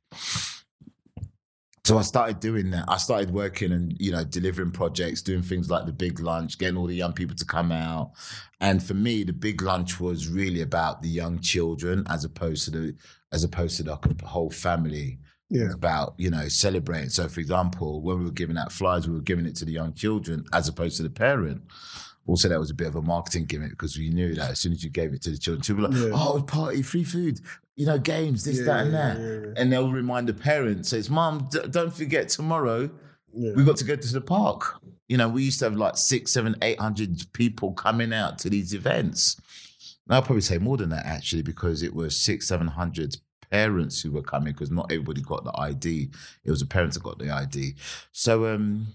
So 1.91 1.97
I 1.97 2.03
started 2.03 2.39
doing 2.39 2.71
that. 2.71 2.85
I 2.87 2.95
started 2.95 3.31
working 3.31 3.73
and 3.73 3.93
you 3.99 4.13
know 4.13 4.23
delivering 4.23 4.71
projects, 4.71 5.21
doing 5.21 5.41
things 5.41 5.69
like 5.69 5.85
the 5.85 5.91
big 5.91 6.21
lunch, 6.21 6.57
getting 6.57 6.77
all 6.77 6.87
the 6.87 6.95
young 6.95 7.11
people 7.11 7.35
to 7.35 7.43
come 7.43 7.69
out. 7.69 8.13
And 8.61 8.81
for 8.81 8.93
me, 8.93 9.25
the 9.25 9.33
big 9.33 9.61
lunch 9.61 9.99
was 9.99 10.29
really 10.29 10.61
about 10.61 11.01
the 11.01 11.09
young 11.09 11.41
children 11.41 12.05
as 12.07 12.23
opposed 12.23 12.63
to 12.63 12.71
the 12.71 12.95
as 13.33 13.43
opposed 13.43 13.75
to 13.75 13.83
the 13.83 13.99
whole 14.23 14.49
family. 14.49 15.19
Yeah. 15.49 15.65
It's 15.65 15.73
about 15.73 16.13
you 16.17 16.29
know 16.29 16.47
celebrating. 16.47 17.09
So, 17.09 17.27
for 17.27 17.41
example, 17.41 18.01
when 18.01 18.19
we 18.19 18.23
were 18.23 18.31
giving 18.31 18.57
out 18.57 18.71
flyers, 18.71 19.05
we 19.05 19.15
were 19.15 19.19
giving 19.19 19.45
it 19.45 19.57
to 19.57 19.65
the 19.65 19.73
young 19.73 19.93
children 19.93 20.45
as 20.53 20.69
opposed 20.69 20.95
to 20.95 21.03
the 21.03 21.09
parent. 21.09 21.61
Also, 22.27 22.47
that 22.47 22.59
was 22.59 22.69
a 22.69 22.73
bit 22.75 22.87
of 22.87 22.95
a 22.95 23.01
marketing 23.01 23.45
gimmick 23.45 23.71
because 23.71 23.97
we 23.97 24.09
knew 24.09 24.33
that 24.35 24.51
as 24.51 24.59
soon 24.59 24.71
as 24.71 24.83
you 24.83 24.89
gave 24.89 25.13
it 25.13 25.21
to 25.23 25.31
the 25.31 25.37
children, 25.37 25.61
people 25.61 25.83
were 25.83 25.89
like, 25.89 26.11
Yeah. 26.11 26.11
"Oh, 26.13 26.41
party, 26.43 26.81
free 26.81 27.03
food, 27.03 27.41
you 27.75 27.85
know, 27.85 27.97
games, 27.97 28.43
this, 28.43 28.59
Yeah, 28.59 28.65
that, 28.65 28.85
and 28.85 28.93
that," 28.93 29.17
yeah, 29.19 29.53
and 29.61 29.71
they'll 29.71 29.91
remind 29.91 30.27
the 30.29 30.33
parents. 30.33 30.93
It's, 30.93 31.09
"Mom, 31.09 31.47
d- 31.51 31.67
don't 31.69 31.93
forget 31.93 32.29
tomorrow 32.29 32.89
we 33.33 33.63
got 33.63 33.77
to 33.77 33.85
go 33.85 33.95
to 33.95 34.13
the 34.13 34.21
park." 34.21 34.75
You 35.09 35.17
know, 35.17 35.27
we 35.27 35.43
used 35.43 35.59
to 35.59 35.65
have 35.65 35.75
like 35.75 35.97
six, 35.97 36.31
seven, 36.31 36.55
eight 36.61 36.79
hundred 36.79 37.21
people 37.33 37.73
coming 37.73 38.13
out 38.13 38.37
to 38.39 38.49
these 38.49 38.73
events. 38.73 39.35
And 40.07 40.15
I'll 40.15 40.21
probably 40.21 40.41
say 40.41 40.57
more 40.57 40.77
than 40.77 40.89
that 40.89 41.05
actually, 41.05 41.41
because 41.41 41.83
it 41.83 41.93
was 41.93 42.15
six, 42.15 42.47
seven 42.47 42.67
hundred 42.67 43.17
parents 43.49 44.01
who 44.01 44.11
were 44.11 44.21
coming 44.21 44.53
because 44.53 44.71
not 44.71 44.91
everybody 44.91 45.21
got 45.21 45.43
the 45.43 45.57
ID. 45.59 46.09
It 46.45 46.51
was 46.51 46.61
the 46.61 46.65
parents 46.65 46.95
that 46.95 47.03
got 47.03 47.19
the 47.19 47.29
ID. 47.29 47.75
So, 48.13 48.47
um, 48.47 48.87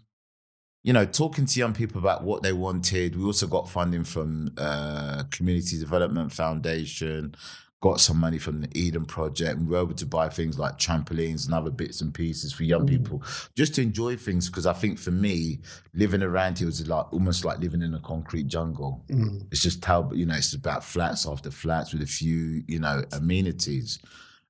you 0.87 0.93
know, 0.93 1.05
talking 1.05 1.47
to 1.47 1.59
young 1.59 1.74
people 1.74 1.99
about 1.99 2.22
what 2.22 2.45
they 2.45 2.53
wanted. 2.53 3.16
We 3.16 3.24
also 3.24 3.49
got 3.49 3.68
funding 3.68 4.05
from 4.05 4.53
uh, 4.57 5.24
Community 5.32 5.80
Development 5.80 6.32
Foundation. 6.32 7.34
Got 7.80 7.99
some 7.99 8.18
money 8.18 8.39
from 8.39 8.61
the 8.61 8.68
Eden 8.72 9.05
Project. 9.05 9.59
We 9.59 9.66
were 9.66 9.82
able 9.82 9.95
to 9.95 10.07
buy 10.07 10.28
things 10.28 10.61
like 10.61 10.78
trampolines 10.78 11.45
and 11.45 11.55
other 11.55 11.72
bits 11.72 12.03
and 12.03 12.14
pieces 12.14 12.53
for 12.53 12.62
young 12.62 12.87
people, 12.87 13.20
just 13.57 13.74
to 13.74 13.82
enjoy 13.82 14.16
things. 14.16 14.49
Because 14.49 14.64
I 14.64 14.74
think 14.74 15.01
for 15.01 15.11
me, 15.11 15.59
living 15.93 16.22
around 16.22 16.59
here 16.59 16.68
was 16.68 16.87
like 16.87 17.12
almost 17.12 17.45
like 17.45 17.59
living 17.59 17.82
in 17.82 17.93
a 17.93 18.01
concrete 18.01 18.47
jungle. 18.47 19.05
Mm. 19.09 19.45
It's 19.51 19.62
just 19.62 19.84
how 19.84 20.12
you 20.12 20.24
know 20.24 20.37
it's 20.37 20.55
about 20.55 20.84
flats 20.84 21.26
after 21.26 21.51
flats 21.51 21.93
with 21.93 22.03
a 22.03 22.07
few 22.07 22.62
you 22.68 22.78
know 22.78 23.03
amenities. 23.11 23.99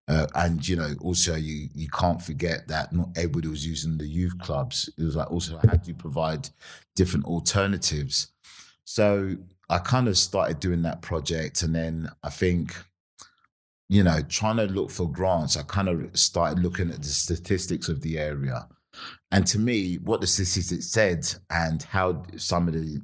Uh, 0.09 0.26
and 0.36 0.66
you 0.68 0.76
know, 0.76 0.94
also 1.00 1.34
you 1.34 1.68
you 1.74 1.88
can't 1.88 2.22
forget 2.22 2.68
that 2.68 2.92
not 2.92 3.09
everybody 3.16 3.48
was 3.48 3.66
using 3.66 3.98
the 3.98 4.07
youth 4.07 4.38
clubs. 4.38 4.88
It 4.96 5.02
was 5.02 5.16
like 5.16 5.30
also 5.30 5.59
how 5.66 5.76
do 5.76 5.88
you 5.88 5.94
provide 5.94 6.48
different 6.94 7.26
alternatives? 7.26 8.28
So 8.84 9.36
I 9.68 9.78
kind 9.78 10.07
of 10.07 10.16
started 10.16 10.61
doing 10.61 10.82
that 10.82 11.02
project, 11.02 11.62
and 11.62 11.74
then 11.74 12.09
I 12.22 12.30
think, 12.30 12.76
you 13.88 14.04
know, 14.04 14.20
trying 14.28 14.59
to 14.59 14.66
look 14.66 14.90
for 14.92 15.11
grants. 15.11 15.57
I 15.57 15.62
kind 15.62 15.88
of 15.88 16.16
started 16.16 16.62
looking 16.62 16.90
at 16.90 17.02
the 17.02 17.09
statistics 17.09 17.88
of 17.88 18.00
the 18.02 18.16
area, 18.16 18.68
and 19.32 19.44
to 19.48 19.59
me, 19.59 19.96
what 19.96 20.20
the 20.20 20.28
statistics 20.28 20.86
said 20.86 21.26
and 21.50 21.82
how 21.82 22.22
some 22.36 22.68
of 22.68 22.74
the 22.74 23.02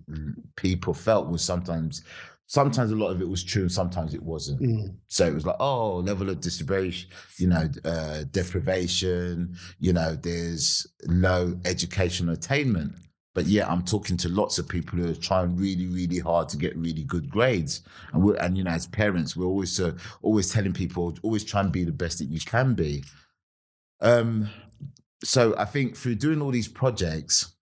people 0.57 0.94
felt 0.94 1.26
was 1.28 1.42
sometimes. 1.42 2.05
Sometimes 2.53 2.90
a 2.90 2.96
lot 2.96 3.09
of 3.09 3.22
it 3.22 3.28
was 3.30 3.42
true, 3.42 3.62
and 3.62 3.72
sometimes 3.72 4.12
it 4.12 4.22
wasn't. 4.22 4.61
Mm. 4.61 4.94
So 5.09 5.26
it 5.26 5.32
was 5.32 5.46
like, 5.46 5.57
oh, 5.59 5.96
level 6.05 6.28
of 6.28 6.42
deprivation, 6.42 7.09
you 7.38 7.46
know, 7.46 7.66
uh, 7.82 8.24
deprivation, 8.30 9.57
you 9.78 9.94
know, 9.94 10.14
there's 10.16 10.86
low 11.07 11.59
educational 11.64 12.34
attainment. 12.34 12.92
But 13.34 13.46
yeah, 13.46 13.66
I'm 13.72 13.82
talking 13.82 14.18
to 14.18 14.28
lots 14.28 14.59
of 14.59 14.68
people 14.68 14.98
who 14.98 15.11
are 15.11 15.14
trying 15.14 15.57
really, 15.57 15.86
really 15.86 16.18
hard 16.18 16.50
to 16.50 16.59
get 16.59 16.76
really 16.76 17.05
good 17.05 17.30
grades. 17.30 17.80
And 18.12 18.22
we're, 18.22 18.36
and 18.36 18.59
you 18.59 18.64
know, 18.64 18.72
as 18.72 18.86
parents, 18.86 19.34
we're 19.34 19.46
always 19.46 19.80
uh, 19.80 19.96
always 20.20 20.53
telling 20.53 20.74
people, 20.74 21.16
always 21.22 21.44
try 21.44 21.62
and 21.62 21.72
be 21.72 21.84
the 21.84 21.90
best 21.90 22.18
that 22.18 22.26
you 22.26 22.40
can 22.40 22.74
be. 22.74 23.03
Um, 24.03 24.50
so 25.24 25.57
I 25.57 25.64
think 25.64 25.96
through 25.96 26.16
doing 26.16 26.42
all 26.42 26.50
these 26.50 26.68
projects, 26.68 27.55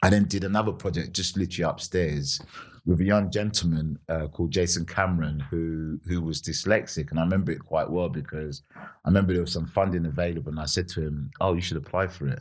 I 0.00 0.10
then 0.10 0.26
did 0.26 0.44
another 0.44 0.70
project 0.70 1.12
just 1.12 1.36
literally 1.36 1.68
upstairs 1.68 2.40
with 2.86 3.00
a 3.00 3.04
young 3.04 3.30
gentleman 3.30 3.98
uh, 4.08 4.26
called 4.28 4.50
Jason 4.52 4.86
Cameron 4.86 5.40
who 5.50 6.00
who 6.06 6.20
was 6.20 6.40
dyslexic, 6.42 7.10
and 7.10 7.18
I 7.18 7.22
remember 7.22 7.52
it 7.52 7.60
quite 7.60 7.90
well 7.90 8.08
because 8.08 8.62
I 8.76 9.08
remember 9.08 9.32
there 9.32 9.42
was 9.42 9.52
some 9.52 9.66
funding 9.66 10.06
available, 10.06 10.50
and 10.50 10.60
I 10.60 10.66
said 10.66 10.88
to 10.90 11.02
him, 11.02 11.30
"Oh, 11.40 11.54
you 11.54 11.60
should 11.60 11.76
apply 11.76 12.06
for 12.08 12.28
it." 12.28 12.40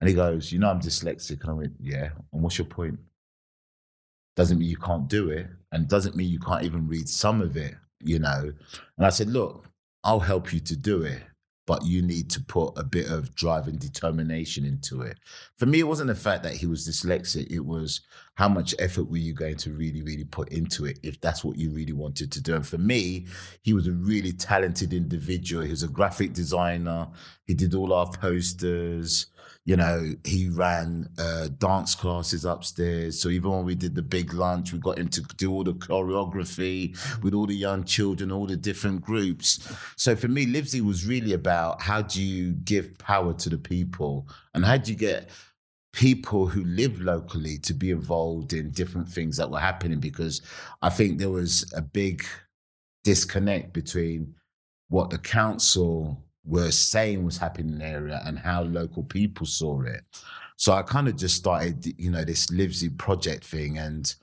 And 0.00 0.08
he 0.08 0.14
goes, 0.14 0.52
"You 0.52 0.58
know, 0.58 0.70
I'm 0.70 0.80
dyslexic," 0.80 1.40
and 1.42 1.50
I 1.50 1.54
went, 1.54 1.74
"Yeah." 1.80 2.10
And 2.32 2.42
what's 2.42 2.58
your 2.58 2.66
point? 2.66 2.98
Doesn't 4.36 4.58
mean 4.58 4.68
you 4.68 4.76
can't 4.76 5.08
do 5.08 5.30
it, 5.30 5.48
and 5.72 5.88
doesn't 5.88 6.16
mean 6.16 6.30
you 6.30 6.40
can't 6.40 6.64
even 6.64 6.88
read 6.88 7.08
some 7.08 7.40
of 7.40 7.56
it, 7.56 7.74
you 8.00 8.18
know. 8.18 8.52
And 8.96 9.06
I 9.06 9.10
said, 9.10 9.28
"Look, 9.28 9.68
I'll 10.04 10.20
help 10.20 10.52
you 10.52 10.60
to 10.60 10.76
do 10.76 11.02
it." 11.02 11.22
But 11.64 11.86
you 11.86 12.02
need 12.02 12.28
to 12.30 12.42
put 12.42 12.76
a 12.76 12.82
bit 12.82 13.08
of 13.08 13.36
drive 13.36 13.68
and 13.68 13.78
determination 13.78 14.64
into 14.64 15.02
it. 15.02 15.20
For 15.56 15.64
me, 15.64 15.78
it 15.78 15.86
wasn't 15.86 16.08
the 16.08 16.16
fact 16.16 16.42
that 16.42 16.54
he 16.54 16.66
was 16.66 16.88
dyslexic. 16.88 17.46
It 17.52 17.64
was 17.64 18.00
how 18.34 18.48
much 18.48 18.74
effort 18.78 19.10
were 19.10 19.18
you 19.18 19.34
going 19.34 19.56
to 19.56 19.72
really, 19.72 20.02
really 20.02 20.24
put 20.24 20.48
into 20.50 20.86
it 20.86 20.98
if 21.02 21.20
that's 21.20 21.44
what 21.44 21.58
you 21.58 21.70
really 21.70 21.92
wanted 21.92 22.32
to 22.32 22.42
do. 22.42 22.54
And 22.54 22.66
for 22.66 22.78
me, 22.78 23.26
he 23.62 23.74
was 23.74 23.86
a 23.86 23.92
really 23.92 24.32
talented 24.32 24.92
individual. 24.94 25.62
He 25.62 25.70
was 25.70 25.82
a 25.82 25.88
graphic 25.88 26.32
designer. 26.32 27.08
He 27.46 27.54
did 27.54 27.74
all 27.74 27.92
our 27.92 28.10
posters. 28.10 29.26
You 29.64 29.76
know, 29.76 30.14
he 30.24 30.48
ran 30.48 31.08
uh, 31.18 31.48
dance 31.58 31.94
classes 31.94 32.44
upstairs. 32.44 33.20
So 33.20 33.28
even 33.28 33.50
when 33.50 33.64
we 33.64 33.74
did 33.74 33.94
the 33.94 34.02
big 34.02 34.32
lunch, 34.32 34.72
we 34.72 34.80
got 34.80 34.98
him 34.98 35.08
to 35.08 35.20
do 35.36 35.52
all 35.52 35.62
the 35.62 35.74
choreography 35.74 36.98
with 37.22 37.34
all 37.34 37.46
the 37.46 37.54
young 37.54 37.84
children, 37.84 38.32
all 38.32 38.46
the 38.46 38.56
different 38.56 39.02
groups. 39.02 39.60
So 39.96 40.16
for 40.16 40.26
me, 40.28 40.46
Livesey 40.46 40.80
was 40.80 41.06
really 41.06 41.34
about 41.34 41.82
how 41.82 42.02
do 42.02 42.20
you 42.20 42.52
give 42.52 42.98
power 42.98 43.34
to 43.34 43.50
the 43.50 43.58
people 43.58 44.26
and 44.54 44.64
how 44.64 44.78
do 44.78 44.90
you 44.90 44.98
get 44.98 45.28
people 45.92 46.46
who 46.46 46.64
live 46.64 47.00
locally 47.00 47.58
to 47.58 47.74
be 47.74 47.90
involved 47.90 48.52
in 48.52 48.70
different 48.70 49.08
things 49.08 49.36
that 49.36 49.50
were 49.50 49.60
happening 49.60 50.00
because 50.00 50.40
I 50.80 50.88
think 50.88 51.18
there 51.18 51.30
was 51.30 51.70
a 51.76 51.82
big 51.82 52.24
disconnect 53.04 53.72
between 53.72 54.34
what 54.88 55.10
the 55.10 55.18
council 55.18 56.24
were 56.44 56.70
saying 56.70 57.24
was 57.24 57.38
happening 57.38 57.74
in 57.74 57.78
the 57.78 57.84
area 57.84 58.22
and 58.24 58.38
how 58.38 58.62
local 58.62 59.02
people 59.02 59.46
saw 59.46 59.82
it. 59.82 60.02
So 60.56 60.72
I 60.72 60.82
kind 60.82 61.08
of 61.08 61.16
just 61.16 61.36
started, 61.36 61.98
you 61.98 62.10
know, 62.10 62.24
this 62.24 62.50
Livesey 62.50 62.88
project 62.88 63.44
thing. 63.44 63.78
And 63.78 64.14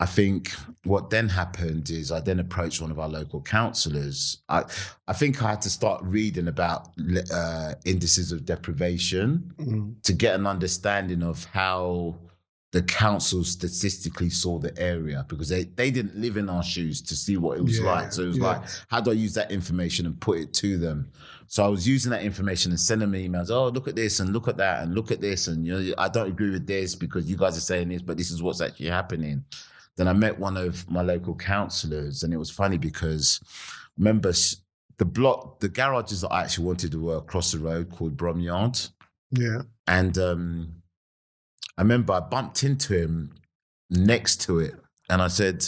I 0.00 0.06
think 0.06 0.52
what 0.82 1.10
then 1.10 1.28
happened 1.28 1.88
is 1.88 2.10
I 2.10 2.18
then 2.20 2.40
approached 2.40 2.82
one 2.82 2.90
of 2.90 2.98
our 2.98 3.08
local 3.08 3.40
councillors. 3.40 4.42
I, 4.48 4.64
I 5.06 5.12
think 5.12 5.40
I 5.42 5.50
had 5.50 5.62
to 5.62 5.70
start 5.70 6.02
reading 6.02 6.48
about 6.48 6.88
uh, 7.32 7.74
indices 7.84 8.32
of 8.32 8.44
deprivation 8.44 9.52
Mm. 9.58 10.02
to 10.02 10.12
get 10.12 10.34
an 10.34 10.46
understanding 10.46 11.22
of 11.22 11.44
how 11.44 12.16
the 12.72 12.82
council 12.82 13.44
statistically 13.44 14.30
saw 14.30 14.58
the 14.58 14.76
area 14.76 15.24
because 15.28 15.48
they, 15.48 15.62
they 15.62 15.92
didn't 15.92 16.16
live 16.16 16.36
in 16.36 16.48
our 16.48 16.64
shoes 16.64 17.00
to 17.00 17.14
see 17.14 17.36
what 17.36 17.56
it 17.56 17.62
was 17.62 17.78
Yeah, 17.78 17.92
like. 17.92 18.12
So 18.12 18.22
it 18.22 18.26
was 18.26 18.38
yeah. 18.38 18.44
like, 18.46 18.62
how 18.88 19.00
do 19.00 19.12
I 19.12 19.14
use 19.14 19.32
that 19.34 19.52
information 19.52 20.06
and 20.06 20.20
put 20.20 20.38
it 20.40 20.52
to 20.54 20.76
them? 20.76 21.12
So 21.46 21.64
I 21.64 21.68
was 21.68 21.86
using 21.86 22.10
that 22.10 22.24
information 22.24 22.72
and 22.72 22.80
sending 22.80 23.12
them 23.12 23.20
emails. 23.32 23.48
Oh, 23.50 23.68
look 23.68 23.86
at 23.86 23.94
this 23.94 24.18
and 24.18 24.32
look 24.32 24.48
at 24.48 24.56
that 24.56 24.82
and 24.82 24.92
look 24.92 25.12
at 25.12 25.20
this. 25.20 25.46
And 25.46 25.64
you 25.64 25.72
know, 25.72 25.94
I 25.98 26.08
don't 26.08 26.26
agree 26.30 26.50
with 26.50 26.66
this 26.66 26.96
because 26.96 27.30
you 27.30 27.36
guys 27.36 27.56
are 27.56 27.60
saying 27.60 27.90
this, 27.90 28.02
but 28.02 28.16
this 28.16 28.32
is 28.32 28.42
what's 28.42 28.60
actually 28.60 28.88
happening. 28.88 29.44
Then 29.96 30.08
I 30.08 30.12
met 30.12 30.38
one 30.38 30.56
of 30.56 30.90
my 30.90 31.02
local 31.02 31.34
councillors, 31.34 32.22
and 32.22 32.32
it 32.32 32.38
was 32.38 32.50
funny 32.50 32.78
because 32.78 33.40
remember 33.96 34.32
the 34.98 35.04
block, 35.04 35.60
the 35.60 35.68
garages 35.68 36.20
that 36.22 36.32
I 36.32 36.42
actually 36.42 36.66
wanted 36.66 36.92
to 36.92 37.00
were 37.00 37.16
across 37.16 37.52
the 37.52 37.58
road 37.58 37.90
called 37.90 38.16
Bromyard. 38.16 38.90
Yeah. 39.30 39.62
And 39.86 40.16
um, 40.18 40.82
I 41.76 41.82
remember 41.82 42.12
I 42.12 42.20
bumped 42.20 42.62
into 42.62 42.94
him 42.94 43.34
next 43.90 44.40
to 44.42 44.60
it, 44.60 44.74
and 45.08 45.20
I 45.22 45.28
said, 45.28 45.64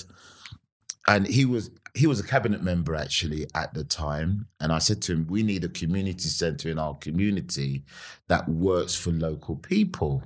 and 1.09 1.27
he 1.27 1.45
was 1.45 1.71
he 1.95 2.07
was 2.07 2.21
a 2.21 2.27
cabinet 2.27 2.63
member 2.63 2.95
actually 2.95 3.47
at 3.55 3.73
the 3.75 3.85
time, 3.85 4.49
and 4.61 4.73
I 4.73 4.79
said 4.79 5.03
to 5.03 5.13
him, 5.13 5.27
"We 5.29 5.43
need 5.43 5.65
a 5.65 5.69
community 5.69 6.29
centre 6.29 6.69
in 6.69 6.79
our 6.79 6.95
community 6.95 7.85
that 8.29 8.49
works 8.49 8.95
for 8.95 9.11
local 9.11 9.57
people." 9.57 10.23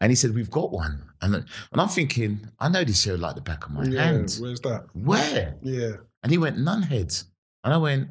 And 0.00 0.10
he 0.12 0.16
said, 0.16 0.34
"We've 0.34 0.50
got 0.50 0.72
one," 0.72 1.02
and 1.22 1.34
and 1.36 1.80
I'm 1.80 1.88
thinking, 1.88 2.48
I 2.58 2.68
know 2.68 2.84
this 2.84 3.06
area 3.06 3.18
like 3.20 3.34
the 3.36 3.40
back 3.40 3.64
of 3.66 3.72
my 3.72 3.84
yeah. 3.84 4.02
hand. 4.04 4.36
Where's 4.40 4.60
that? 4.60 4.86
Where? 4.92 5.56
Yeah. 5.62 5.92
And 6.22 6.30
he 6.32 6.38
went, 6.38 6.58
Nunhead. 6.58 7.24
And 7.64 7.72
I 7.72 7.76
went, 7.78 8.08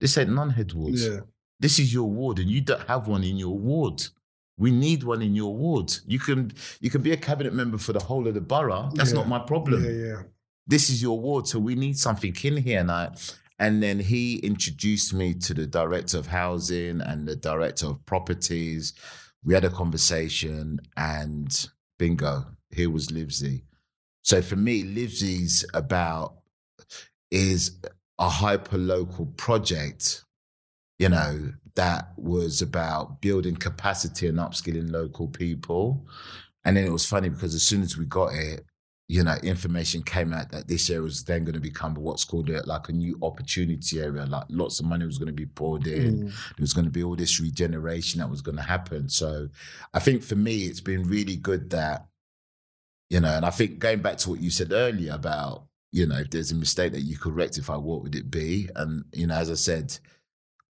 This 0.00 0.16
ain't 0.16 0.30
Nunhead 0.30 0.72
wards 0.74 1.04
Yeah. 1.06 1.20
this 1.60 1.78
is 1.78 1.92
your 1.92 2.08
ward 2.08 2.38
and 2.38 2.48
you 2.48 2.60
don't 2.60 2.86
have 2.88 3.08
one 3.08 3.24
in 3.24 3.36
your 3.36 3.58
ward 3.58 4.06
we 4.56 4.70
need 4.70 5.02
one 5.02 5.22
in 5.22 5.34
your 5.34 5.54
ward 5.54 5.92
you 6.06 6.18
can 6.20 6.52
you 6.80 6.88
can 6.90 7.02
be 7.02 7.12
a 7.12 7.16
cabinet 7.16 7.52
member 7.52 7.78
for 7.78 7.92
the 7.92 8.00
whole 8.08 8.26
of 8.28 8.34
the 8.34 8.40
borough 8.40 8.88
that's 8.94 9.10
Yeah. 9.10 9.16
not 9.18 9.28
my 9.28 9.40
problem 9.40 9.84
Yeah. 9.84 9.90
Yeah. 9.90 10.22
this 10.68 10.88
is 10.88 11.02
your 11.02 11.18
ward 11.20 11.46
so 11.48 11.58
we 11.58 11.74
need 11.74 11.98
something 11.98 12.34
in 12.44 12.56
here 12.58 12.80
and 12.80 12.90
i 12.90 13.10
And 13.60 13.82
then 13.82 13.98
he 13.98 14.36
introduced 14.38 15.12
me 15.12 15.34
to 15.46 15.52
the 15.54 15.66
director 15.66 16.16
of 16.18 16.26
housing 16.28 17.00
and 17.00 17.26
the 17.26 17.34
director 17.34 17.86
of 17.88 17.96
properties. 18.06 18.94
We 19.44 19.54
had 19.54 19.64
a 19.64 19.70
conversation, 19.70 20.80
and 20.96 21.68
bingo, 21.98 22.46
here 22.70 22.90
was 22.90 23.10
Livesey. 23.10 23.64
So 24.22 24.42
for 24.42 24.56
me, 24.56 24.82
Livesey's 24.82 25.64
about 25.72 26.34
is 27.30 27.78
a 28.18 28.28
hyper 28.28 28.78
local 28.78 29.26
project, 29.26 30.24
you 30.98 31.08
know, 31.08 31.52
that 31.76 32.12
was 32.16 32.60
about 32.60 33.20
building 33.20 33.56
capacity 33.56 34.26
and 34.26 34.38
upskilling 34.38 34.90
local 34.90 35.28
people. 35.28 36.06
And 36.64 36.76
then 36.76 36.84
it 36.84 36.92
was 36.92 37.06
funny 37.06 37.28
because 37.28 37.54
as 37.54 37.62
soon 37.62 37.82
as 37.82 37.96
we 37.96 38.04
got 38.04 38.34
it, 38.34 38.64
you 39.08 39.24
know, 39.24 39.36
information 39.42 40.02
came 40.02 40.34
out 40.34 40.50
that 40.50 40.68
this 40.68 40.90
area 40.90 41.02
was 41.02 41.24
then 41.24 41.42
going 41.42 41.54
to 41.54 41.60
become 41.60 41.94
what's 41.94 42.26
called 42.26 42.50
a, 42.50 42.64
like 42.66 42.90
a 42.90 42.92
new 42.92 43.18
opportunity 43.22 44.00
area. 44.02 44.26
Like 44.26 44.44
lots 44.50 44.80
of 44.80 44.86
money 44.86 45.06
was 45.06 45.16
going 45.16 45.28
to 45.28 45.32
be 45.32 45.46
poured 45.46 45.86
in. 45.86 46.24
Mm. 46.24 46.26
There 46.26 46.60
was 46.60 46.74
going 46.74 46.84
to 46.84 46.90
be 46.90 47.02
all 47.02 47.16
this 47.16 47.40
regeneration 47.40 48.20
that 48.20 48.28
was 48.28 48.42
going 48.42 48.58
to 48.58 48.62
happen. 48.62 49.08
So 49.08 49.48
I 49.94 49.98
think 49.98 50.22
for 50.22 50.36
me, 50.36 50.64
it's 50.64 50.82
been 50.82 51.04
really 51.04 51.36
good 51.36 51.70
that, 51.70 52.06
you 53.08 53.20
know, 53.20 53.34
and 53.34 53.46
I 53.46 53.50
think 53.50 53.78
going 53.78 54.02
back 54.02 54.18
to 54.18 54.30
what 54.30 54.40
you 54.40 54.50
said 54.50 54.72
earlier 54.72 55.14
about, 55.14 55.64
you 55.90 56.06
know, 56.06 56.18
if 56.18 56.28
there's 56.28 56.52
a 56.52 56.54
mistake 56.54 56.92
that 56.92 57.00
you 57.00 57.16
could 57.16 57.34
rectify, 57.34 57.76
what 57.76 58.02
would 58.02 58.14
it 58.14 58.30
be? 58.30 58.68
And, 58.76 59.06
you 59.14 59.26
know, 59.26 59.36
as 59.36 59.50
I 59.50 59.54
said, 59.54 59.98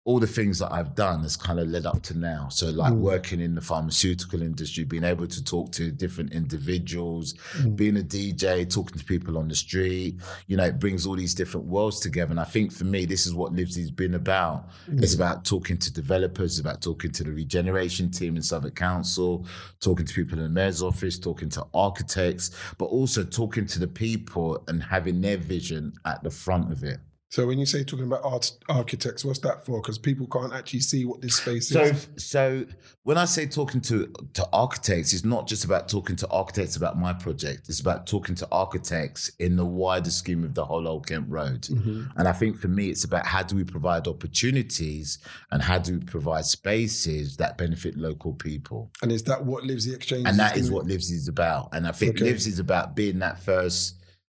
all 0.06 0.20
the 0.20 0.26
things 0.26 0.58
that 0.58 0.70
I've 0.70 0.94
done 0.94 1.22
has 1.22 1.34
kind 1.34 1.58
of 1.58 1.68
led 1.68 1.86
up 1.86 2.02
to 2.02 2.18
now. 2.18 2.48
So, 2.50 2.68
like 2.68 2.92
mm. 2.92 2.98
working 2.98 3.40
in 3.40 3.54
the 3.54 3.62
pharmaceutical 3.62 4.42
industry, 4.42 4.84
being 4.84 5.02
able 5.04 5.26
to 5.26 5.42
talk 5.42 5.72
to 5.72 5.90
different 5.90 6.34
individuals, 6.34 7.32
mm. 7.56 7.74
being 7.74 7.96
a 7.96 8.02
DJ, 8.02 8.70
talking 8.70 8.98
to 8.98 9.04
people 9.04 9.38
on 9.38 9.48
the 9.48 9.54
street, 9.54 10.20
you 10.46 10.58
know, 10.58 10.64
it 10.64 10.78
brings 10.78 11.06
all 11.06 11.16
these 11.16 11.34
different 11.34 11.66
worlds 11.66 12.00
together. 12.00 12.32
And 12.32 12.40
I 12.40 12.44
think 12.44 12.70
for 12.70 12.84
me, 12.84 13.06
this 13.06 13.26
is 13.26 13.34
what 13.34 13.54
Livesey's 13.54 13.90
been 13.90 14.14
about. 14.14 14.68
Mm. 14.90 15.02
It's 15.02 15.14
about 15.14 15.46
talking 15.46 15.78
to 15.78 15.92
developers, 15.92 16.58
it's 16.58 16.60
about 16.60 16.82
talking 16.82 17.10
to 17.10 17.24
the 17.24 17.32
regeneration 17.32 18.10
team 18.10 18.36
in 18.36 18.42
Southwark 18.42 18.76
Council, 18.76 19.46
talking 19.80 20.04
to 20.04 20.12
people 20.12 20.36
in 20.36 20.44
the 20.44 20.50
mayor's 20.50 20.82
office, 20.82 21.18
talking 21.18 21.48
to 21.50 21.66
architects, 21.72 22.50
but 22.76 22.86
also 22.86 23.24
talking 23.24 23.64
to 23.66 23.78
the 23.78 23.88
people 23.88 24.62
and 24.68 24.82
having 24.82 25.22
their 25.22 25.38
vision 25.38 25.94
at 26.04 26.22
the 26.22 26.30
front 26.30 26.70
of 26.70 26.84
it. 26.84 27.00
So 27.30 27.46
when 27.48 27.58
you 27.58 27.66
say 27.66 27.82
talking 27.82 28.06
about 28.06 28.20
art, 28.22 28.52
architects, 28.68 29.24
what's 29.24 29.40
that 29.40 29.66
for? 29.66 29.82
Because 29.82 29.98
people 29.98 30.28
can't 30.28 30.52
actually 30.52 30.80
see 30.80 31.04
what 31.04 31.20
this 31.20 31.36
space 31.36 31.68
so, 31.68 31.82
is. 31.82 32.08
So 32.16 32.64
when 33.02 33.18
I 33.18 33.24
say 33.24 33.46
talking 33.46 33.80
to 33.82 34.06
to 34.34 34.48
architects, 34.52 35.12
it's 35.12 35.24
not 35.24 35.48
just 35.48 35.64
about 35.64 35.88
talking 35.88 36.14
to 36.16 36.28
architects 36.28 36.76
about 36.76 36.96
my 36.96 37.12
project. 37.12 37.68
It's 37.68 37.80
about 37.80 38.06
talking 38.06 38.36
to 38.36 38.48
architects 38.52 39.32
in 39.40 39.56
the 39.56 39.64
wider 39.64 40.10
scheme 40.10 40.44
of 40.44 40.54
the 40.54 40.64
whole 40.64 40.86
Old 40.86 41.08
Kent 41.08 41.26
Road. 41.28 41.62
Mm-hmm. 41.62 42.04
And 42.16 42.28
I 42.28 42.32
think 42.32 42.56
for 42.56 42.68
me, 42.68 42.88
it's 42.90 43.02
about 43.02 43.26
how 43.26 43.42
do 43.42 43.56
we 43.56 43.64
provide 43.64 44.06
opportunities 44.06 45.18
and 45.50 45.60
how 45.60 45.78
do 45.78 45.94
we 45.94 46.04
provide 46.04 46.44
spaces 46.44 47.36
that 47.38 47.58
benefit 47.58 47.96
local 47.96 48.34
people. 48.34 48.92
And 49.02 49.10
is 49.10 49.24
that 49.24 49.44
what 49.44 49.64
Livesey 49.64 49.92
Exchange? 49.92 50.28
And 50.28 50.38
that 50.38 50.56
is, 50.56 50.66
is 50.66 50.70
what 50.70 50.86
Livesey 50.86 51.16
is 51.16 51.26
about. 51.26 51.70
And 51.72 51.86
I 51.86 51.90
think 51.90 52.16
okay. 52.16 52.26
Livesey 52.26 52.50
is 52.50 52.60
about 52.60 52.94
being 52.94 53.18
that 53.18 53.40
first 53.40 53.96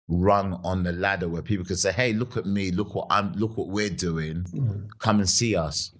rung 0.08 0.60
on 0.64 0.82
the 0.82 0.92
ladder 0.92 1.28
where 1.28 1.42
people 1.42 1.64
can 1.64 1.76
say, 1.76 1.92
"Hey, 1.92 2.12
look 2.12 2.36
at 2.36 2.46
me! 2.46 2.70
Look 2.70 2.94
what 2.94 3.06
I'm! 3.10 3.32
Look 3.32 3.56
what 3.56 3.68
we're 3.68 3.90
doing! 3.90 4.44
Mm. 4.52 4.88
Come 4.98 5.20
and 5.20 5.28
see 5.28 5.56
us! 5.56 5.92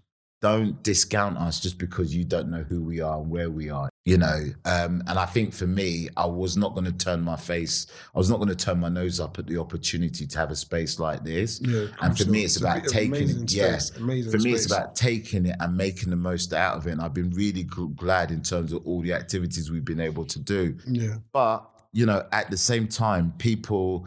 Don't 0.42 0.82
discount 0.82 1.38
us 1.38 1.58
just 1.58 1.78
because 1.78 2.14
you 2.14 2.22
don't 2.22 2.50
know 2.50 2.64
who 2.64 2.82
we 2.82 3.00
are 3.00 3.18
and 3.18 3.30
where 3.30 3.50
we 3.50 3.70
are." 3.70 3.88
You 4.04 4.18
know, 4.18 4.38
um, 4.66 5.02
and 5.06 5.18
I 5.18 5.24
think 5.24 5.54
for 5.54 5.66
me, 5.66 6.10
I 6.14 6.26
was 6.26 6.58
not 6.58 6.74
going 6.74 6.84
to 6.84 6.92
turn 6.92 7.22
my 7.22 7.36
face. 7.36 7.86
I 8.14 8.18
was 8.18 8.28
not 8.28 8.36
going 8.36 8.50
to 8.50 8.54
turn 8.54 8.78
my 8.78 8.90
nose 8.90 9.18
up 9.18 9.38
at 9.38 9.46
the 9.46 9.56
opportunity 9.56 10.26
to 10.26 10.38
have 10.38 10.50
a 10.50 10.56
space 10.56 10.98
like 10.98 11.24
this. 11.24 11.58
Yeah, 11.62 11.86
and 12.02 12.18
for 12.18 12.28
me, 12.28 12.44
it's, 12.44 12.56
it's 12.56 12.62
about 12.62 12.86
taking 12.86 13.14
it. 13.14 13.50
Yes, 13.50 13.92
yeah, 13.94 13.98
for 13.98 14.04
me, 14.04 14.22
space. 14.22 14.44
it's 14.44 14.66
about 14.66 14.94
taking 14.94 15.46
it 15.46 15.56
and 15.58 15.74
making 15.74 16.10
the 16.10 16.16
most 16.16 16.52
out 16.52 16.76
of 16.76 16.86
it. 16.86 16.90
And 16.90 17.00
I've 17.00 17.14
been 17.14 17.30
really 17.30 17.62
glad 17.62 18.30
in 18.30 18.42
terms 18.42 18.74
of 18.74 18.86
all 18.86 19.00
the 19.00 19.14
activities 19.14 19.70
we've 19.70 19.86
been 19.86 20.00
able 20.00 20.26
to 20.26 20.38
do. 20.38 20.76
Yeah, 20.86 21.16
but 21.32 21.73
you 21.94 22.04
know, 22.04 22.26
at 22.32 22.50
the 22.50 22.56
same 22.56 22.88
time, 22.88 23.32
people, 23.38 24.06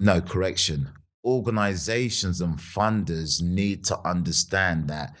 no, 0.00 0.20
correction, 0.20 0.90
organizations 1.24 2.40
and 2.40 2.56
funders 2.56 3.40
need 3.40 3.84
to 3.84 3.98
understand 4.00 4.88
that 4.88 5.16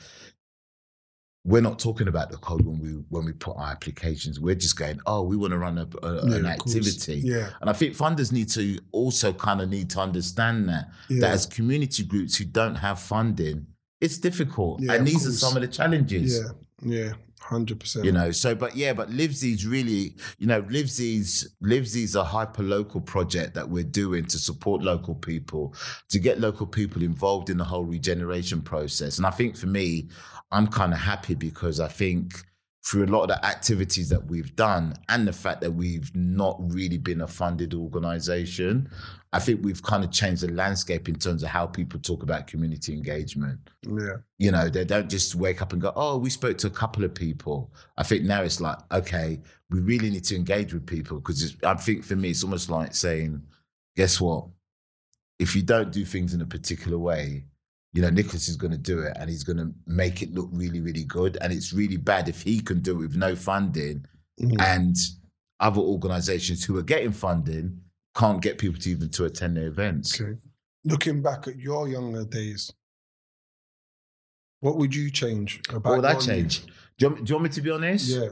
we're 1.44 1.62
not 1.62 1.78
talking 1.78 2.08
about 2.08 2.30
the 2.30 2.36
code 2.36 2.64
when 2.64 2.78
we 2.80 2.90
when 3.08 3.24
we 3.24 3.32
put 3.32 3.56
our 3.56 3.70
applications. 3.70 4.38
We're 4.38 4.54
just 4.54 4.76
going, 4.76 5.00
oh, 5.06 5.22
we 5.22 5.36
want 5.36 5.52
to 5.52 5.58
run 5.58 5.78
a, 5.78 5.88
a, 6.04 6.28
yeah, 6.28 6.36
an 6.36 6.46
activity. 6.46 7.20
Yeah. 7.24 7.50
And 7.60 7.70
I 7.70 7.72
think 7.72 7.96
funders 7.96 8.32
need 8.32 8.48
to 8.50 8.78
also 8.92 9.32
kind 9.32 9.60
of 9.60 9.68
need 9.68 9.90
to 9.90 10.00
understand 10.00 10.68
that 10.68 10.88
yeah. 11.08 11.20
that 11.20 11.30
as 11.32 11.46
community 11.46 12.04
groups 12.04 12.36
who 12.36 12.44
don't 12.44 12.76
have 12.76 13.00
funding, 13.00 13.66
it's 14.00 14.18
difficult. 14.18 14.82
Yeah, 14.82 14.94
and 14.94 15.06
these 15.06 15.22
course. 15.22 15.28
are 15.28 15.32
some 15.38 15.56
of 15.56 15.62
the 15.62 15.68
challenges. 15.68 16.40
Yeah. 16.40 16.50
Yeah. 16.84 17.12
Hundred 17.42 17.80
percent. 17.80 18.04
You 18.04 18.12
know, 18.12 18.30
so 18.30 18.54
but 18.54 18.76
yeah, 18.76 18.92
but 18.92 19.10
Livesey's 19.10 19.66
really, 19.66 20.16
you 20.38 20.46
know, 20.46 20.64
Livesey's 20.70 21.54
Livesey's 21.60 22.14
a 22.14 22.22
hyper 22.22 22.62
local 22.62 23.00
project 23.00 23.54
that 23.54 23.68
we're 23.68 23.82
doing 23.82 24.24
to 24.26 24.38
support 24.38 24.80
local 24.82 25.14
people, 25.14 25.74
to 26.10 26.18
get 26.18 26.40
local 26.40 26.66
people 26.66 27.02
involved 27.02 27.50
in 27.50 27.58
the 27.58 27.64
whole 27.64 27.84
regeneration 27.84 28.62
process. 28.62 29.18
And 29.18 29.26
I 29.26 29.30
think 29.30 29.56
for 29.56 29.66
me, 29.66 30.08
I'm 30.52 30.68
kind 30.68 30.92
of 30.92 31.00
happy 31.00 31.34
because 31.34 31.80
I 31.80 31.88
think 31.88 32.44
through 32.84 33.04
a 33.04 33.06
lot 33.06 33.22
of 33.22 33.28
the 33.28 33.44
activities 33.44 34.08
that 34.08 34.26
we've 34.26 34.54
done 34.56 34.94
and 35.08 35.26
the 35.26 35.32
fact 35.32 35.60
that 35.60 35.72
we've 35.72 36.14
not 36.14 36.56
really 36.72 36.98
been 36.98 37.20
a 37.20 37.28
funded 37.28 37.74
organization, 37.74 38.88
I 39.34 39.38
think 39.38 39.64
we've 39.64 39.82
kind 39.82 40.04
of 40.04 40.10
changed 40.10 40.42
the 40.42 40.52
landscape 40.52 41.08
in 41.08 41.14
terms 41.14 41.42
of 41.42 41.48
how 41.48 41.66
people 41.66 41.98
talk 41.98 42.22
about 42.22 42.46
community 42.46 42.92
engagement. 42.92 43.58
Yeah. 43.82 44.16
You 44.38 44.52
know, 44.52 44.68
they 44.68 44.84
don't 44.84 45.08
just 45.08 45.34
wake 45.34 45.62
up 45.62 45.72
and 45.72 45.80
go, 45.80 45.90
oh, 45.96 46.18
we 46.18 46.28
spoke 46.28 46.58
to 46.58 46.66
a 46.66 46.70
couple 46.70 47.02
of 47.02 47.14
people. 47.14 47.72
I 47.96 48.02
think 48.02 48.24
now 48.24 48.42
it's 48.42 48.60
like, 48.60 48.76
okay, 48.92 49.40
we 49.70 49.80
really 49.80 50.10
need 50.10 50.24
to 50.24 50.36
engage 50.36 50.74
with 50.74 50.86
people 50.86 51.18
because 51.18 51.56
I 51.64 51.74
think 51.74 52.04
for 52.04 52.14
me, 52.14 52.30
it's 52.30 52.44
almost 52.44 52.68
like 52.68 52.94
saying, 52.94 53.42
guess 53.96 54.20
what? 54.20 54.48
If 55.38 55.56
you 55.56 55.62
don't 55.62 55.90
do 55.90 56.04
things 56.04 56.34
in 56.34 56.42
a 56.42 56.46
particular 56.46 56.98
way, 56.98 57.44
you 57.94 58.02
know, 58.02 58.10
Nicholas 58.10 58.48
is 58.48 58.56
going 58.56 58.72
to 58.72 58.78
do 58.78 59.00
it 59.00 59.16
and 59.18 59.30
he's 59.30 59.44
going 59.44 59.56
to 59.56 59.72
make 59.86 60.20
it 60.20 60.34
look 60.34 60.50
really, 60.52 60.80
really 60.80 61.04
good. 61.04 61.38
And 61.40 61.54
it's 61.54 61.72
really 61.72 61.96
bad 61.96 62.28
if 62.28 62.42
he 62.42 62.60
can 62.60 62.80
do 62.80 62.96
it 62.96 63.00
with 63.00 63.16
no 63.16 63.34
funding 63.34 64.04
mm-hmm. 64.38 64.60
and 64.60 64.94
other 65.58 65.80
organizations 65.80 66.64
who 66.64 66.76
are 66.76 66.82
getting 66.82 67.12
funding 67.12 67.80
can't 68.14 68.42
get 68.42 68.58
people 68.58 68.80
to 68.80 68.90
even 68.90 69.08
to 69.10 69.24
attend 69.24 69.56
their 69.56 69.66
events. 69.66 70.20
Okay. 70.20 70.38
Looking 70.84 71.22
back 71.22 71.46
at 71.48 71.58
your 71.58 71.88
younger 71.88 72.24
days, 72.24 72.72
what 74.60 74.76
would 74.76 74.94
you 74.94 75.10
change 75.10 75.60
about 75.68 75.84
What 75.84 75.96
would 75.96 76.04
I 76.04 76.14
change? 76.14 76.64
Do 76.64 76.72
you, 76.98 77.08
want, 77.08 77.24
do 77.24 77.30
you 77.30 77.34
want 77.36 77.44
me 77.44 77.50
to 77.50 77.60
be 77.60 77.70
honest? 77.70 78.08
Yeah. 78.08 78.28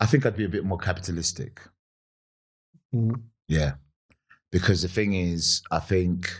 I 0.00 0.06
think 0.06 0.26
I'd 0.26 0.36
be 0.36 0.44
a 0.44 0.48
bit 0.48 0.64
more 0.64 0.78
capitalistic. 0.78 1.60
Mm-hmm. 2.94 3.20
Yeah. 3.48 3.74
Because 4.50 4.82
the 4.82 4.88
thing 4.88 5.14
is, 5.14 5.62
I 5.70 5.78
think 5.78 6.30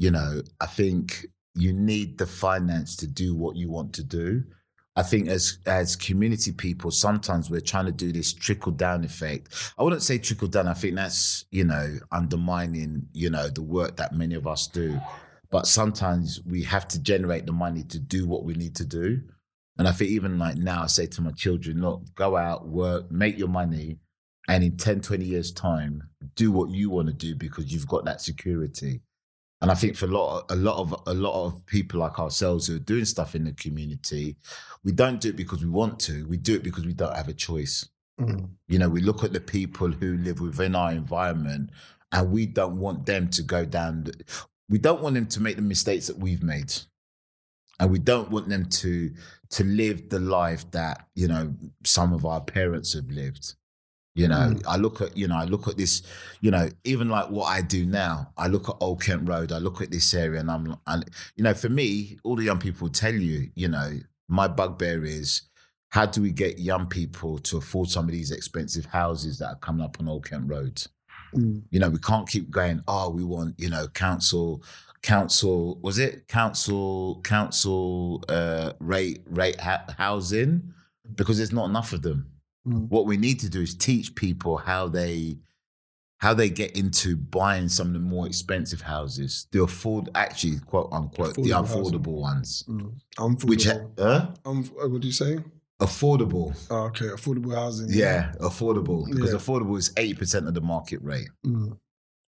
you 0.00 0.10
know, 0.10 0.40
I 0.62 0.66
think 0.66 1.26
you 1.54 1.74
need 1.74 2.16
the 2.16 2.26
finance 2.26 2.96
to 2.96 3.06
do 3.06 3.34
what 3.34 3.56
you 3.56 3.70
want 3.70 3.92
to 3.94 4.02
do. 4.02 4.42
I 4.96 5.02
think 5.02 5.28
as 5.28 5.58
as 5.66 5.96
community 5.96 6.52
people, 6.52 6.90
sometimes 6.90 7.48
we're 7.48 7.60
trying 7.60 7.86
to 7.86 7.92
do 7.92 8.12
this 8.12 8.32
trickle 8.32 8.72
down 8.72 9.04
effect. 9.04 9.72
I 9.78 9.82
wouldn't 9.82 10.02
say 10.02 10.18
trickle 10.18 10.48
down. 10.48 10.66
I 10.66 10.74
think 10.74 10.96
that's 10.96 11.44
you 11.50 11.64
know 11.64 11.98
undermining 12.10 13.08
you 13.12 13.30
know 13.30 13.48
the 13.48 13.62
work 13.62 13.96
that 13.96 14.14
many 14.14 14.34
of 14.34 14.46
us 14.46 14.66
do. 14.66 15.00
But 15.50 15.66
sometimes 15.66 16.40
we 16.46 16.62
have 16.64 16.86
to 16.88 17.02
generate 17.02 17.46
the 17.46 17.52
money 17.52 17.82
to 17.84 17.98
do 17.98 18.26
what 18.26 18.44
we 18.44 18.54
need 18.54 18.76
to 18.76 18.84
do. 18.84 19.20
And 19.78 19.88
I 19.88 19.92
think 19.92 20.10
even 20.10 20.38
like 20.38 20.56
now, 20.56 20.84
I 20.84 20.86
say 20.86 21.06
to 21.06 21.22
my 21.22 21.32
children, 21.32 21.80
look, 21.80 22.14
go 22.14 22.36
out, 22.36 22.68
work, 22.68 23.10
make 23.10 23.38
your 23.38 23.48
money, 23.48 23.98
and 24.46 24.62
in 24.62 24.76
10, 24.76 25.00
20 25.00 25.24
years' 25.24 25.52
time, 25.52 26.02
do 26.34 26.52
what 26.52 26.70
you 26.70 26.90
want 26.90 27.08
to 27.08 27.14
do 27.14 27.34
because 27.34 27.72
you've 27.72 27.88
got 27.88 28.04
that 28.04 28.20
security. 28.20 29.00
And 29.62 29.70
I 29.70 29.74
think 29.74 29.96
for 29.96 30.06
a 30.06 30.08
lot, 30.08 30.44
of, 30.50 30.56
a 30.56 30.60
lot 30.60 30.78
of 30.78 31.02
a 31.06 31.14
lot 31.14 31.46
of 31.46 31.66
people 31.66 32.00
like 32.00 32.18
ourselves 32.18 32.66
who 32.66 32.76
are 32.76 32.80
doing 32.80 33.04
stuff 33.04 33.34
in 33.34 33.44
the 33.44 33.52
community, 33.52 34.36
we 34.84 34.92
don't 34.92 35.20
do 35.20 35.28
it 35.28 35.36
because 35.36 35.62
we 35.62 35.70
want 35.70 36.00
to. 36.00 36.26
We 36.26 36.38
do 36.38 36.54
it 36.54 36.62
because 36.62 36.86
we 36.86 36.94
don't 36.94 37.14
have 37.14 37.28
a 37.28 37.34
choice. 37.34 37.86
Mm. 38.18 38.48
You 38.68 38.78
know, 38.78 38.88
we 38.88 39.02
look 39.02 39.22
at 39.22 39.34
the 39.34 39.40
people 39.40 39.88
who 39.88 40.16
live 40.16 40.40
within 40.40 40.74
our 40.74 40.92
environment, 40.92 41.70
and 42.12 42.32
we 42.32 42.46
don't 42.46 42.78
want 42.78 43.04
them 43.04 43.28
to 43.28 43.42
go 43.42 43.66
down. 43.66 44.04
The, 44.04 44.14
we 44.70 44.78
don't 44.78 45.02
want 45.02 45.14
them 45.14 45.26
to 45.26 45.40
make 45.42 45.56
the 45.56 45.62
mistakes 45.62 46.06
that 46.06 46.18
we've 46.18 46.42
made, 46.42 46.72
and 47.78 47.90
we 47.90 47.98
don't 47.98 48.30
want 48.30 48.48
them 48.48 48.64
to 48.64 49.12
to 49.50 49.64
live 49.64 50.08
the 50.08 50.20
life 50.20 50.70
that 50.70 51.06
you 51.14 51.28
know 51.28 51.54
some 51.84 52.14
of 52.14 52.24
our 52.24 52.40
parents 52.40 52.94
have 52.94 53.10
lived. 53.10 53.56
You 54.14 54.26
know, 54.28 54.54
mm. 54.54 54.64
I 54.66 54.76
look 54.76 55.00
at, 55.00 55.16
you 55.16 55.28
know, 55.28 55.36
I 55.36 55.44
look 55.44 55.68
at 55.68 55.76
this, 55.76 56.02
you 56.40 56.50
know, 56.50 56.68
even 56.84 57.08
like 57.08 57.30
what 57.30 57.46
I 57.46 57.62
do 57.62 57.86
now, 57.86 58.32
I 58.36 58.48
look 58.48 58.68
at 58.68 58.74
Old 58.80 59.02
Kent 59.02 59.28
Road, 59.28 59.52
I 59.52 59.58
look 59.58 59.80
at 59.80 59.90
this 59.90 60.12
area 60.12 60.40
and 60.40 60.50
I'm, 60.50 60.76
and, 60.86 61.04
you 61.36 61.44
know, 61.44 61.54
for 61.54 61.68
me, 61.68 62.18
all 62.24 62.34
the 62.34 62.42
young 62.42 62.58
people 62.58 62.88
tell 62.88 63.14
you, 63.14 63.50
you 63.54 63.68
know, 63.68 64.00
my 64.28 64.48
bugbear 64.48 65.04
is 65.04 65.42
how 65.90 66.06
do 66.06 66.22
we 66.22 66.30
get 66.32 66.58
young 66.58 66.86
people 66.86 67.38
to 67.38 67.58
afford 67.58 67.88
some 67.88 68.06
of 68.06 68.12
these 68.12 68.30
expensive 68.32 68.86
houses 68.86 69.38
that 69.38 69.48
are 69.48 69.56
coming 69.56 69.84
up 69.84 69.96
on 70.00 70.08
Old 70.08 70.28
Kent 70.28 70.48
Road? 70.48 70.82
Mm. 71.34 71.62
You 71.70 71.78
know, 71.78 71.90
we 71.90 71.98
can't 71.98 72.28
keep 72.28 72.50
going, 72.50 72.82
oh, 72.88 73.10
we 73.10 73.24
want, 73.24 73.54
you 73.58 73.70
know, 73.70 73.86
council 73.88 74.62
council 75.02 75.78
was 75.80 75.98
it 75.98 76.28
council 76.28 77.22
council 77.24 78.22
uh, 78.28 78.72
rate 78.80 79.22
rate 79.30 79.58
ha- 79.58 79.82
housing 79.96 80.74
because 81.14 81.38
there's 81.38 81.52
not 81.52 81.68
enough 81.68 81.92
of 81.92 82.02
them. 82.02 82.30
Mm. 82.66 82.88
What 82.88 83.06
we 83.06 83.16
need 83.16 83.40
to 83.40 83.48
do 83.48 83.60
is 83.62 83.74
teach 83.74 84.14
people 84.14 84.56
how 84.58 84.88
they 84.88 85.38
how 86.18 86.34
they 86.34 86.50
get 86.50 86.76
into 86.76 87.16
buying 87.16 87.66
some 87.66 87.86
of 87.88 87.92
the 87.94 87.98
more 87.98 88.26
expensive 88.26 88.82
houses, 88.82 89.46
the 89.52 89.62
afford 89.62 90.10
actually 90.14 90.58
quote 90.66 90.90
unquote 90.92 91.34
the 91.36 91.50
Affordable 91.50 92.20
housing. 92.20 92.20
ones, 92.20 92.64
Mm. 92.68 93.44
which 93.48 93.64
Affordable. 93.64 93.98
uh, 93.98 94.26
Um, 94.44 94.64
what 94.64 95.00
do 95.00 95.06
you 95.06 95.14
say? 95.14 95.38
affordable. 95.80 96.54
Oh, 96.70 96.84
okay, 96.88 97.06
affordable 97.06 97.54
housing. 97.54 97.88
Yeah, 97.90 98.32
affordable 98.40 99.06
because 99.06 99.30
Yeah. 99.32 99.38
affordable 99.38 99.78
is 99.78 99.92
eighty 99.96 100.12
percent 100.14 100.46
of 100.46 100.52
the 100.52 100.60
market 100.60 101.00
rate. 101.02 101.28
Mm. 101.46 101.78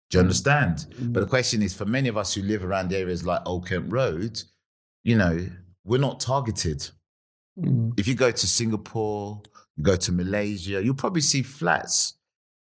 Do 0.09 0.19
you 0.19 0.21
understand? 0.21 0.87
Mm. 0.99 1.13
But 1.13 1.21
the 1.21 1.27
question 1.27 1.61
is, 1.63 1.75
for 1.75 1.85
many 1.85 2.09
of 2.09 2.17
us 2.17 2.33
who 2.35 2.43
live 2.43 2.65
around 2.65 2.93
areas 2.95 3.25
like 3.25 3.43
Old 3.45 3.67
Kent 3.67 3.93
Road, 3.93 4.43
you 5.05 5.17
know, 5.17 5.49
we're 5.85 6.01
not 6.01 6.19
targeted. 6.21 6.89
Mm. 7.59 7.93
If 7.99 8.09
you 8.09 8.15
go 8.15 8.31
to 8.31 8.47
Singapore, 8.47 9.43
you 9.83 9.91
go 9.93 9.97
to 9.97 10.13
Malaysia, 10.13 10.83
you'll 10.83 10.95
probably 10.95 11.21
see 11.21 11.43
flats 11.43 12.15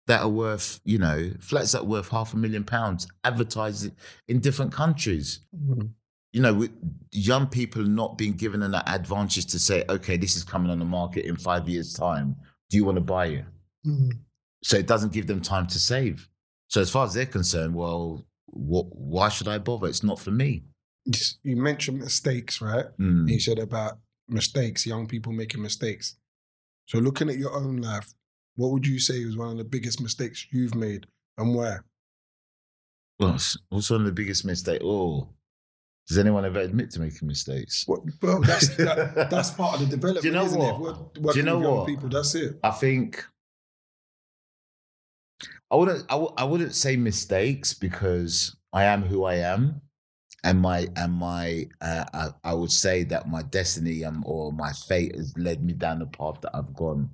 that 0.07 0.23
are 0.23 0.28
worth, 0.28 0.81
you 0.85 0.99
know, 0.99 1.31
flats 1.40 1.73
that 1.73 1.81
are 1.81 1.85
worth 1.85 2.09
half 2.09 2.32
a 2.32 2.36
million 2.36 2.65
pounds 2.65 3.07
advertised 3.24 3.90
in 4.28 4.40
different 4.40 4.73
countries. 4.73 5.40
Mm. 5.55 5.90
You 6.32 6.43
know, 6.43 6.55
with 6.55 6.70
young 7.11 7.47
people 7.47 7.82
not 7.82 8.16
being 8.16 8.35
given 8.35 8.62
an 8.62 8.74
advantage 8.74 9.47
to 9.47 9.59
say, 9.59 9.85
okay, 9.89 10.16
this 10.16 10.36
is 10.36 10.45
coming 10.45 10.70
on 10.70 10.78
the 10.78 10.85
market 10.85 11.24
in 11.24 11.36
five 11.36 11.69
years' 11.69 11.93
time. 11.93 12.36
Do 12.70 12.77
you 12.77 12.85
want 12.85 12.97
to 12.97 13.03
buy 13.03 13.27
it? 13.27 13.45
Mm. 13.86 14.12
So 14.62 14.77
it 14.77 14.86
doesn't 14.86 15.12
give 15.12 15.27
them 15.27 15.40
time 15.40 15.66
to 15.69 15.78
save. 15.78 16.28
So 16.69 16.81
as 16.81 16.90
far 16.90 17.07
as 17.07 17.15
they're 17.15 17.27
concerned, 17.27 17.74
well, 17.74 18.24
what, 18.47 18.86
why 18.90 19.28
should 19.31 19.49
I 19.49 19.59
bother? 19.59 19.89
It's 19.89 20.05
not 20.05 20.19
for 20.19 20.31
me. 20.31 20.65
You 21.05 21.12
You 21.43 21.57
mentioned 21.57 21.99
mistakes, 21.99 22.61
right? 22.61 22.86
Mm. 22.99 23.28
You 23.28 23.40
said 23.40 23.59
about 23.59 23.99
mistakes, 24.28 24.86
young 24.86 25.07
people 25.07 25.32
making 25.32 25.62
mistakes. 25.62 26.16
So 26.89 26.98
looking 26.98 27.28
at 27.28 27.36
your 27.36 27.55
own 27.55 27.77
life, 27.77 28.15
what 28.56 28.73
would 28.73 28.86
you 28.86 28.98
say 28.98 29.23
was 29.24 29.36
one 29.36 29.51
of 29.51 29.59
the 29.59 29.65
biggest 29.65 30.01
mistakes 30.01 30.47
you've 30.51 30.74
made 30.74 31.06
and 31.36 31.55
where? 31.55 31.85
Well, 33.20 33.39
what's 33.69 33.90
one 33.90 34.01
of 34.01 34.06
the 34.06 34.12
biggest 34.12 34.44
mistakes? 34.47 34.82
Oh, 34.82 35.28
does 36.09 36.16
anyone 36.16 36.47
ever 36.47 36.60
admit 36.60 36.90
to 36.93 37.01
making 37.01 37.28
mistakes? 37.28 37.85
Well, 37.86 38.02
that's 38.40 38.69
that, 38.77 39.28
that's 39.31 39.51
part 39.51 39.74
of 39.74 39.81
the 39.90 39.97
development, 39.97 40.23
Do 40.23 40.28
you 40.28 40.35
know 40.35 40.44
isn't 40.47 40.59
what? 40.59 40.97
it? 41.15 41.20
We're 41.20 41.32
Do 41.35 41.39
you 41.39 41.44
know 41.44 41.59
what? 41.59 41.86
people, 41.86 42.09
that's 42.09 42.35
it. 42.35 42.59
I 42.62 42.70
think 42.70 43.23
I 45.70 45.77
wouldn't. 45.77 46.05
I, 46.09 46.15
w- 46.15 46.32
I 46.39 46.44
wouldn't 46.44 46.74
say 46.74 46.97
mistakes 46.97 47.74
because 47.74 48.56
I 48.73 48.85
am 48.85 49.02
who 49.02 49.24
I 49.24 49.35
am, 49.35 49.82
and 50.44 50.60
my 50.60 50.89
and 50.97 51.12
my. 51.12 51.66
Uh, 51.81 52.05
I, 52.15 52.28
I 52.44 52.55
would 52.55 52.73
say 52.73 53.05
that 53.05 53.28
my 53.28 53.43
destiny 53.43 54.05
um, 54.05 54.23
or 54.27 54.52
my 54.52 54.73
fate 54.73 55.15
has 55.16 55.36
led 55.36 55.65
me 55.65 55.73
down 55.73 55.98
the 55.98 56.06
path 56.06 56.40
that 56.43 56.55
I've 56.55 56.74
gone. 56.74 57.10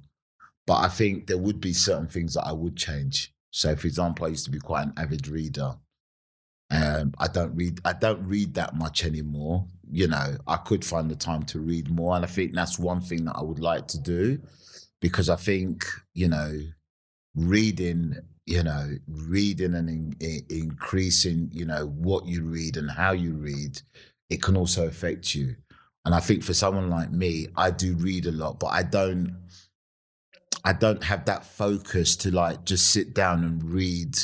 But 0.67 0.77
I 0.77 0.89
think 0.89 1.27
there 1.27 1.39
would 1.39 1.61
be 1.61 1.73
certain 1.73 2.07
things 2.07 2.35
that 2.35 2.47
I 2.47 2.53
would 2.53 2.77
change. 2.77 3.35
So, 3.51 3.77
for 3.77 3.87
example, 3.87 4.27
I 4.27 4.31
used 4.31 4.47
to 4.47 4.51
be 4.51 4.59
quite 4.59 4.87
an 4.87 4.95
avid 4.97 5.29
reader. 5.29 5.75
Um, 6.71 7.13
I 7.19 7.29
don't 7.29 7.55
read. 7.55 7.81
I 7.85 7.93
don't 7.93 8.27
read 8.27 8.55
that 8.55 8.75
much 8.75 9.05
anymore. 9.05 9.67
You 9.91 10.09
know, 10.09 10.37
I 10.47 10.57
could 10.57 10.85
find 10.85 11.11
the 11.11 11.17
time 11.17 11.45
to 11.45 11.61
read 11.61 11.91
more, 11.91 12.17
and 12.17 12.25
I 12.25 12.29
think 12.29 12.53
that's 12.53 12.79
one 12.79 13.01
thing 13.01 13.27
that 13.27 13.37
I 13.37 13.43
would 13.43 13.61
like 13.61 13.87
to 13.89 13.99
do, 14.01 14.41
because 15.01 15.29
I 15.29 15.37
think 15.37 15.85
you 16.15 16.29
know, 16.29 16.59
reading, 17.35 18.17
you 18.47 18.63
know, 18.63 18.91
reading 19.09 19.75
and 19.75 19.89
in, 19.89 20.17
in, 20.21 20.43
increasing, 20.51 21.51
you 21.53 21.65
know, 21.65 21.87
what 21.87 22.27
you 22.27 22.43
read 22.43 22.77
and 22.77 22.91
how 22.91 23.13
you 23.13 23.33
read, 23.35 23.81
it 24.31 24.43
can 24.43 24.57
also 24.57 24.87
affect 24.87 25.35
you. 25.35 25.57
And 26.05 26.15
I 26.15 26.21
think 26.21 26.43
for 26.43 26.55
someone 26.55 26.91
like 26.91 27.11
me, 27.11 27.49
I 27.57 27.71
do 27.71 27.95
read 27.95 28.27
a 28.27 28.33
lot, 28.33 28.61
but 28.61 28.69
I 28.69 28.83
don't. 28.83 29.37
I 30.67 30.73
don't 30.73 31.05
have 31.05 31.27
that 31.27 31.45
focus 31.45 32.17
to 32.17 32.31
like 32.31 32.65
just 32.65 32.91
sit 32.91 33.13
down 33.13 33.45
and 33.45 33.63
read 33.63 34.17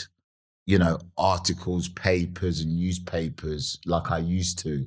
you 0.70 0.78
know, 0.78 1.00
articles, 1.18 1.88
papers, 1.88 2.60
and 2.60 2.76
newspapers 2.76 3.80
like 3.86 4.12
I 4.12 4.18
used 4.18 4.60
to. 4.60 4.86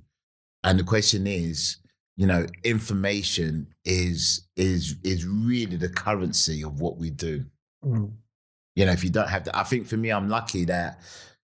And 0.64 0.80
the 0.80 0.84
question 0.86 1.28
is, 1.28 1.76
you 2.16 2.26
know, 2.26 2.48
information 2.64 3.68
is 3.84 4.48
is 4.56 4.96
is 5.04 5.26
really 5.26 5.76
the 5.76 5.90
currency 5.90 6.64
of 6.64 6.80
what 6.80 6.98
we 6.98 7.10
do. 7.10 7.44
Mm. 7.86 8.14
You 8.76 8.86
know, 8.86 8.92
if 8.92 9.04
you 9.04 9.10
don't 9.10 9.30
have 9.30 9.46
that, 9.46 9.56
I 9.58 9.64
think 9.64 9.88
for 9.88 9.98
me, 9.98 10.12
I'm 10.12 10.30
lucky 10.30 10.66
that, 10.66 11.00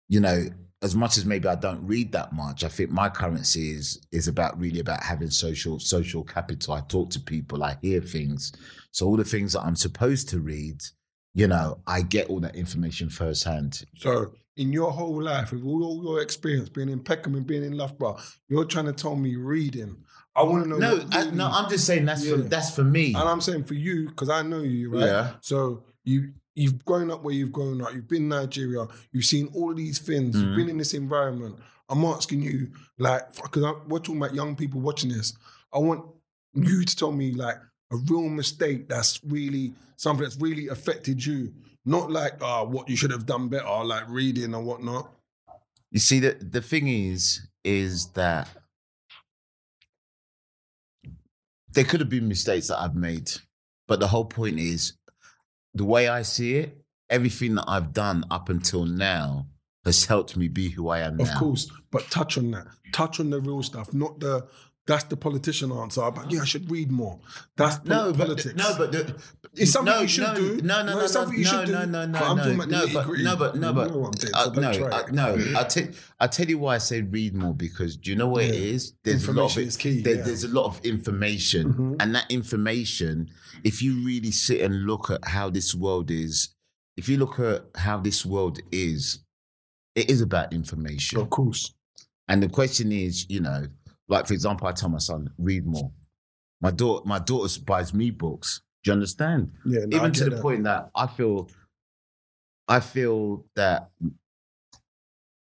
you 0.07 0.20
know, 0.20 0.48
as 0.82 0.95
much 0.95 1.18
as 1.18 1.26
maybe 1.26 1.48
I 1.48 1.56
don't 1.56 1.86
read 1.86 2.14
that 2.14 2.32
much, 2.34 2.64
I 2.64 2.70
think 2.70 2.90
my 2.90 3.10
currency 3.10 3.72
is 3.72 3.99
is 4.11 4.28
about 4.28 4.60
really 4.60 4.80
about 4.80 5.03
having 5.03 5.30
social 5.30 5.80
social 5.80 6.24
capital. 6.24 6.74
I 6.74 6.82
talk 6.82 7.10
to 7.11 7.20
people, 7.20 7.64
I 7.64 7.78
hear 7.82 8.02
things. 8.02 8.53
So 8.91 9.06
all 9.06 9.18
the 9.18 9.24
things 9.26 9.53
that 9.53 9.61
I'm 9.61 9.76
supposed 9.76 10.30
to 10.30 10.40
read, 10.40 10.82
you 11.34 11.48
know, 11.48 11.80
I 11.86 12.02
get 12.02 12.30
all 12.30 12.40
that 12.40 12.56
information 12.56 13.10
firsthand. 13.10 13.84
So 13.98 14.32
in 14.56 14.72
your 14.74 14.91
whole 14.91 15.22
life, 15.22 15.52
with 15.52 15.64
all, 15.64 16.02
your 16.03 16.22
experience 16.22 16.70
being 16.70 16.90
in 16.90 16.99
Peckham 16.99 17.36
and 17.36 17.45
being 17.45 17.64
in 17.64 17.78
Loughborough, 17.78 18.18
you're 18.48 18.66
trying 18.66 18.86
to 18.86 18.94
tell 18.94 19.16
me 19.16 19.36
reading. 19.36 19.98
I 20.36 20.44
want 20.44 20.64
to 20.64 20.70
know. 20.70 20.78
No, 20.78 21.06
I, 21.11 21.30
no, 21.32 21.48
I'm 21.48 21.70
just 21.70 21.86
saying 21.86 22.06
that's 22.06 22.28
for 22.28 22.38
that's 22.38 22.74
for 22.74 22.84
me. 22.84 23.07
And 23.14 23.24
I'm 23.24 23.41
saying 23.41 23.66
for 23.66 23.74
you, 23.74 24.07
because 24.07 24.30
I 24.30 24.41
know 24.44 24.61
you, 24.61 24.91
right? 24.91 25.06
Yeah. 25.06 25.32
So 25.41 25.84
you 26.10 26.34
you've 26.56 26.84
grown 26.84 27.10
up 27.11 27.23
where 27.23 27.34
you've 27.34 27.52
grown 27.52 27.81
up. 27.81 27.94
You've 27.94 28.07
been 28.07 28.23
in 28.23 28.30
Nigeria. 28.30 28.86
You've 29.14 29.26
seen 29.26 29.49
all 29.53 29.72
of 29.72 29.77
these 29.77 29.99
things. 29.99 30.36
You've 30.36 30.52
Mhm. 30.52 30.56
been 30.56 30.69
in 30.69 30.77
this 30.77 30.94
environment. 30.94 31.56
I'm 31.88 32.03
asking 32.03 32.41
you, 32.41 32.72
like, 32.98 33.34
because 33.36 33.64
we're 33.88 33.99
talking 33.99 34.18
about 34.18 34.34
young 34.36 34.56
people 34.56 34.81
watching 34.81 35.10
this. 35.10 35.34
I 35.73 35.77
want 35.80 36.06
you 36.53 36.84
to 36.84 36.95
tell 36.95 37.11
me, 37.11 37.31
like, 37.31 37.57
a 37.91 37.98
real 37.98 38.27
mistake 38.30 38.90
that's 38.90 39.23
really 39.23 39.73
something 39.95 40.23
that's 40.23 40.38
really 40.38 40.68
affected 40.68 41.26
you. 41.26 41.53
Not 41.86 42.11
like 42.11 42.34
uh, 42.41 42.65
what 42.65 42.90
you 42.90 42.95
should 42.95 43.11
have 43.11 43.26
done 43.26 43.48
better, 43.48 43.84
like 43.84 44.07
reading 44.10 44.53
and 44.53 44.65
whatnot. 44.65 45.11
You 45.91 45.99
see, 45.99 46.19
the 46.19 46.34
the 46.34 46.61
thing 46.61 46.88
is, 46.88 47.48
is 47.64 48.07
that 48.14 48.48
there 51.73 51.86
could 51.86 51.99
have 51.99 52.10
been 52.10 52.27
mistakes 52.27 52.68
that 52.68 52.80
I've 52.80 52.95
made, 52.95 53.31
but 53.88 53.99
the 53.99 54.07
whole 54.07 54.26
point 54.26 54.60
is, 54.60 54.94
the 55.80 55.85
way 55.85 56.10
I 56.10 56.23
see 56.23 56.56
it, 56.56 56.77
everything 57.10 57.56
that 57.56 57.64
I've 57.65 57.93
done 57.93 58.26
up 58.30 58.49
until 58.49 58.85
now 58.85 59.47
has 59.85 60.03
helped 60.06 60.35
me 60.35 60.49
be 60.49 60.68
who 60.72 60.89
I 60.89 60.99
am 60.99 61.18
Of 61.22 61.27
now. 61.27 61.39
course, 61.39 61.72
but 61.89 62.03
touch 62.11 62.38
on 62.38 62.51
that. 62.51 62.68
Touch 62.91 63.22
on 63.22 63.30
the 63.30 63.39
real 63.39 63.64
stuff, 63.64 63.93
not 63.93 64.19
the. 64.19 64.45
That's 64.90 65.03
the 65.03 65.18
politician 65.18 65.72
answer. 65.72 66.10
But 66.10 66.32
yeah, 66.32 66.41
I 66.41 66.45
should 66.45 66.70
read 66.72 66.90
more. 66.91 67.20
That's 67.56 67.86
No, 67.86 68.11
but 68.11 68.26
politics. 68.26 68.56
no, 68.56 68.74
but 68.76 68.91
the, 68.91 69.16
It's 69.53 69.72
something 69.72 69.94
no, 69.94 70.02
you 70.02 70.07
should 70.07 70.24
no, 70.30 70.36
do. 70.36 70.56
No, 70.64 70.82
no, 70.82 70.84
No, 70.84 70.94
no, 70.95 70.99
no, 71.02 71.07
something 71.07 71.38
you 71.38 71.44
no, 71.44 71.49
should 71.52 71.66
do. 71.68 71.72
no, 71.74 71.86
no, 71.86 72.06
no, 72.07 72.20
But 72.20 72.22
no, 72.22 72.32
about 72.34 72.48
no, 72.48 72.57
but 72.57 72.70
no, 72.70 73.36
but 73.36 73.56
no, 73.56 73.68
You 73.70 73.74
but 73.76 73.91
know 73.91 73.98
what 73.99 74.07
I'm 74.16 74.20
saying, 74.20 74.34
uh, 74.34 74.44
so 74.45 74.52
don't 74.52 74.61
no, 74.61 74.88
uh, 74.88 74.99
it. 75.07 75.11
no. 75.53 75.60
I 75.60 75.64
tell 75.66 75.88
I 76.20 76.28
tell 76.28 76.48
you 76.48 76.57
why 76.57 76.74
I 76.76 76.78
say 76.80 77.02
read 77.03 77.36
more 77.36 77.53
because 77.53 77.98
do 77.98 78.10
you 78.10 78.16
know 78.18 78.30
what 78.30 78.44
it 78.45 78.56
Yeah. 78.56 78.60
is? 78.74 78.94
There's 79.03 79.28
a 79.28 79.32
lot 79.32 79.52
of 79.52 79.57
Information 79.57 79.61
it- 79.61 79.68
is 79.68 79.78
key, 79.78 80.02
there- 80.02 80.16
yeah. 80.16 80.22
There's 80.24 80.44
a 80.44 80.48
lot 80.48 80.66
of 80.66 80.84
information, 80.84 81.74
Mhm. 81.74 81.95
and 81.99 82.16
that 82.16 82.26
information, 82.32 83.30
if 83.64 83.84
you 83.84 84.03
really 84.03 84.32
sit 84.32 84.61
and 84.61 84.86
look 84.86 85.11
at 85.11 85.24
how 85.28 85.52
this 85.52 85.76
world 85.76 86.10
is, 86.10 86.49
if 86.98 87.07
you 87.07 87.18
look 87.18 87.40
at 87.40 87.66
how 87.76 87.99
this 87.99 88.26
world 88.26 88.57
is, 88.72 89.20
it 89.95 90.10
is 90.10 90.20
about 90.20 90.52
information. 90.52 91.20
Of 91.20 91.30
course. 91.30 91.76
And 92.28 92.44
the 92.44 92.49
question 92.49 92.91
is, 92.91 93.26
you 93.30 93.40
know, 93.40 93.68
like 94.10 94.27
for 94.27 94.34
example, 94.34 94.68
I 94.68 94.73
tell 94.73 94.90
my 94.90 94.98
son, 94.99 95.30
read 95.38 95.65
more. 95.65 95.91
My 96.61 96.72
daughter, 96.72 97.07
my 97.07 97.19
daughter 97.19 97.60
buys 97.61 97.94
me 97.94 98.11
books. 98.11 98.61
Do 98.84 98.90
you 98.90 98.94
understand? 98.94 99.52
Yeah. 99.65 99.86
no, 99.88 99.98
Even 99.98 100.11
to 100.14 100.23
the 100.26 100.30
that. 100.31 100.41
point 100.41 100.64
that 100.65 100.90
I 100.95 101.07
feel, 101.07 101.49
I 102.68 102.80
feel 102.81 103.45
that 103.56 103.90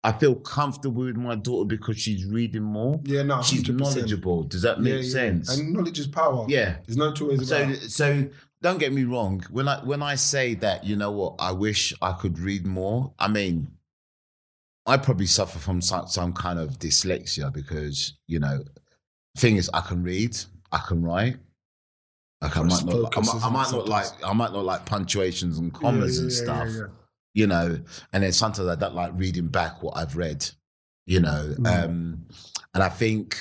I 0.03 0.13
feel 0.13 0.35
comfortable 0.35 1.03
with 1.05 1.17
my 1.17 1.35
daughter 1.35 1.67
because 1.67 1.99
she's 1.99 2.25
reading 2.25 2.63
more. 2.63 3.01
Yeah, 3.05 3.23
no, 3.23 3.43
she's 3.43 3.63
100%. 3.65 3.77
knowledgeable. 3.79 4.45
Does 4.45 4.63
that 4.63 4.81
make 4.81 4.95
Yeah, 4.95 5.01
yeah. 5.01 5.11
sense? 5.11 5.59
And 5.59 5.73
knowledge 5.75 5.99
is 5.99 6.07
power. 6.07 6.47
yeah. 6.49 6.77
There's 6.87 6.97
no 6.97 7.13
two 7.13 7.29
ways 7.29 7.47
So, 7.49 7.57
about 7.63 7.71
it. 7.75 7.91
so 7.91 8.27
don't 8.63 8.79
get 8.79 8.93
me 8.95 9.05
wrong. 9.05 9.45
When 9.51 9.69
I 9.69 9.85
when 9.85 10.03
I 10.03 10.15
say 10.15 10.55
that, 10.55 10.85
you 10.85 10.97
know 10.97 11.11
what, 11.11 11.35
I 11.39 11.53
wish 11.53 11.93
I 12.01 12.13
could 12.13 12.39
read 12.39 12.67
more. 12.67 13.13
I 13.19 13.29
mean, 13.29 13.69
I 14.91 14.97
probably 14.97 15.27
suffer 15.27 15.59
from 15.59 15.81
some, 15.81 16.07
some 16.09 16.33
kind 16.33 16.59
of 16.59 16.79
dyslexia 16.79 17.53
because 17.53 18.15
you 18.27 18.39
know, 18.41 18.63
thing 19.37 19.57
is, 19.57 19.71
I 19.73 19.81
can 19.81 20.03
read, 20.03 20.37
I 20.73 20.79
can 20.87 21.03
write. 21.03 21.37
Like 22.43 22.57
I 22.57 22.63
might 22.63 22.85
not, 22.85 23.17
I 23.17 23.21
might, 23.21 23.45
I 23.45 23.51
might 23.51 23.71
not 23.73 23.89
like. 23.89 24.07
I 24.25 24.33
might 24.33 24.53
not 24.53 24.65
like 24.65 24.87
punctuations 24.87 25.59
and 25.59 25.73
commas 25.73 26.17
Yeah, 26.17 26.23
and 26.23 26.31
yeah, 26.33 26.39
yeah, 26.39 26.45
stuff. 26.45 26.69
yeah. 26.77 26.95
You 27.35 27.47
know, 27.47 27.81
and 28.13 28.23
then 28.23 28.33
sometimes 28.33 28.69
I 28.69 28.75
don't 28.77 28.95
like 28.95 29.13
reading 29.15 29.49
back 29.49 29.83
what 29.83 29.97
I've 29.97 30.17
read. 30.17 30.49
You 31.07 31.21
know, 31.21 31.55
Mm. 31.59 31.85
um, 31.85 32.27
and 32.75 32.83
I 32.83 32.89
think 32.89 33.37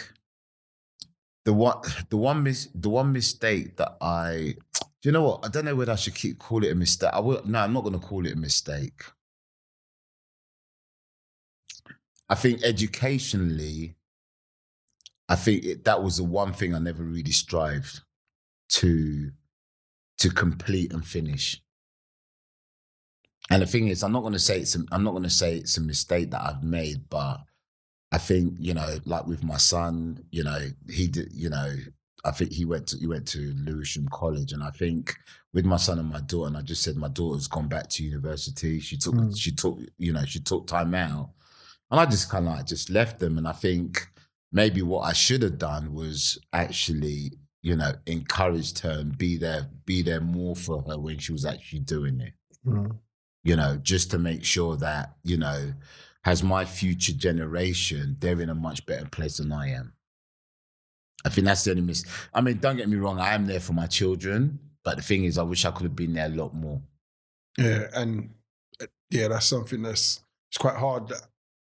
the 1.46 1.54
one 1.54 1.78
the 2.10 2.18
one 2.18 2.44
mis- 2.44 2.70
the 2.76 2.90
one 2.90 3.12
mistake 3.14 3.78
that 3.78 3.96
I 4.02 4.56
do 5.02 5.10
you 5.10 5.12
know 5.12 5.24
what 5.24 5.46
I 5.46 5.48
don't 5.48 5.66
know 5.66 5.76
whether 5.76 5.94
I 5.94 5.96
should 5.96 6.16
keep 6.16 6.38
call 6.40 6.64
it 6.64 6.72
a 6.72 6.76
mistake. 6.76 7.12
I 7.14 7.20
will 7.20 7.42
no, 7.46 7.60
I'm 7.60 7.74
not 7.74 7.84
going 7.84 7.98
to 8.00 8.06
call 8.06 8.26
it 8.26 8.34
a 8.34 8.36
mistake. 8.36 9.02
I 12.30 12.36
think 12.36 12.64
educationally, 12.64 13.96
I 15.28 15.36
think 15.36 15.64
it, 15.64 15.84
that 15.86 16.04
was 16.04 16.18
the 16.18 16.24
one 16.24 16.54
thing 16.54 16.74
I 16.76 16.80
never 16.80 17.04
really 17.04 17.32
strived 17.32 18.02
to 18.70 19.32
to 20.20 20.30
complete 20.30 20.92
and 20.94 21.06
finish. 21.06 21.62
And 23.50 23.62
the 23.62 23.66
thing 23.66 23.88
is, 23.88 24.04
I'm 24.04 24.12
not 24.12 24.22
going 24.22 24.34
to 24.34 24.40
say 24.40 24.60
it's 24.60 24.76
a, 24.76 24.84
I'm 24.92 25.04
not 25.04 25.12
going 25.12 25.24
to 25.24 25.30
say 25.30 25.56
it's 25.56 25.78
a 25.78 25.82
mistake 25.82 26.32
that 26.32 26.42
I've 26.42 26.64
made, 26.64 27.10
but 27.10 27.40
I 28.12 28.18
think 28.18 28.56
you 28.60 28.74
know, 28.74 28.98
like 29.06 29.26
with 29.28 29.44
my 29.44 29.58
son, 29.58 30.24
you 30.32 30.44
know, 30.44 30.60
he 30.90 31.08
did, 31.08 31.32
you 31.34 31.50
know, 31.50 31.76
I 32.26 32.32
think 32.32 32.52
he 32.52 32.66
went 32.66 32.88
to 32.90 32.98
he 32.98 33.08
went 33.08 33.28
to 33.30 33.54
Lewisham 33.56 34.08
College, 34.10 34.52
and 34.54 34.64
I 34.64 34.72
think 34.72 35.16
with 35.54 35.66
my 35.66 35.78
son 35.78 36.00
and 36.00 36.10
my 36.10 36.22
daughter, 36.22 36.48
and 36.48 36.58
I 36.58 36.62
just 36.62 36.84
said 36.84 36.96
my 36.96 37.08
daughter's 37.08 37.48
gone 37.48 37.68
back 37.68 37.90
to 37.90 38.04
university. 38.04 38.80
She 38.80 38.98
took 38.98 39.16
Mm. 39.16 39.38
she 39.38 39.52
took 39.52 39.80
you 39.98 40.14
know 40.14 40.26
she 40.26 40.40
took 40.40 40.68
time 40.68 40.94
out, 40.94 41.32
and 41.92 42.00
I 42.00 42.06
just 42.06 42.30
kind 42.30 42.48
of 42.48 42.56
like 42.56 42.66
just 42.66 42.90
left 42.90 43.20
them. 43.20 43.38
And 43.38 43.48
I 43.48 43.52
think 43.52 44.08
maybe 44.52 44.82
what 44.82 45.02
I 45.02 45.14
should 45.14 45.42
have 45.44 45.58
done 45.58 45.94
was 45.94 46.38
actually 46.54 47.34
you 47.62 47.76
know 47.76 47.94
encouraged 48.06 48.80
her 48.80 49.00
and 49.00 49.18
be 49.18 49.38
there 49.38 49.70
be 49.86 50.02
there 50.02 50.22
more 50.22 50.56
for 50.56 50.82
her 50.84 50.98
when 50.98 51.18
she 51.18 51.32
was 51.32 51.46
actually 51.46 51.80
doing 51.80 52.20
it. 52.22 52.34
Mm. 52.66 52.98
You 53.44 53.56
know, 53.56 53.78
just 53.82 54.12
to 54.12 54.20
make 54.20 54.44
sure 54.44 54.76
that 54.78 55.16
you 55.24 55.38
know 55.38 55.74
has 56.24 56.44
my 56.44 56.66
future 56.66 57.14
generation 57.14 58.18
they're 58.20 58.42
in 58.42 58.50
a 58.50 58.56
much 58.56 58.86
better 58.86 59.08
place 59.08 59.38
than 59.38 59.52
I 59.52 59.70
am. 59.70 59.94
I 61.26 61.30
think 61.30 61.46
that's 61.46 61.64
the 61.64 61.72
only 61.72 61.84
miss. 61.84 62.06
I 62.34 62.42
mean, 62.42 62.60
don't 62.60 62.78
get 62.78 62.88
me 62.88 62.98
wrong, 62.98 63.20
I 63.20 63.34
am 63.34 63.46
there 63.46 63.60
for 63.60 63.74
my 63.74 63.88
children, 63.88 64.60
but 64.84 64.98
the 64.98 65.04
thing 65.04 65.26
is, 65.26 65.38
I 65.38 65.44
wish 65.44 65.66
I 65.66 65.72
could 65.72 65.84
have 65.84 65.96
been 65.96 66.14
there 66.14 66.28
a 66.28 66.30
lot 66.30 66.54
more. 66.54 66.82
Yeah, 67.58 67.88
and 67.94 68.30
uh, 68.82 68.86
yeah, 69.10 69.28
that's 69.28 69.48
something 69.48 69.82
that's 69.82 70.22
it's 70.50 70.58
quite 70.58 70.76
hard. 70.76 71.12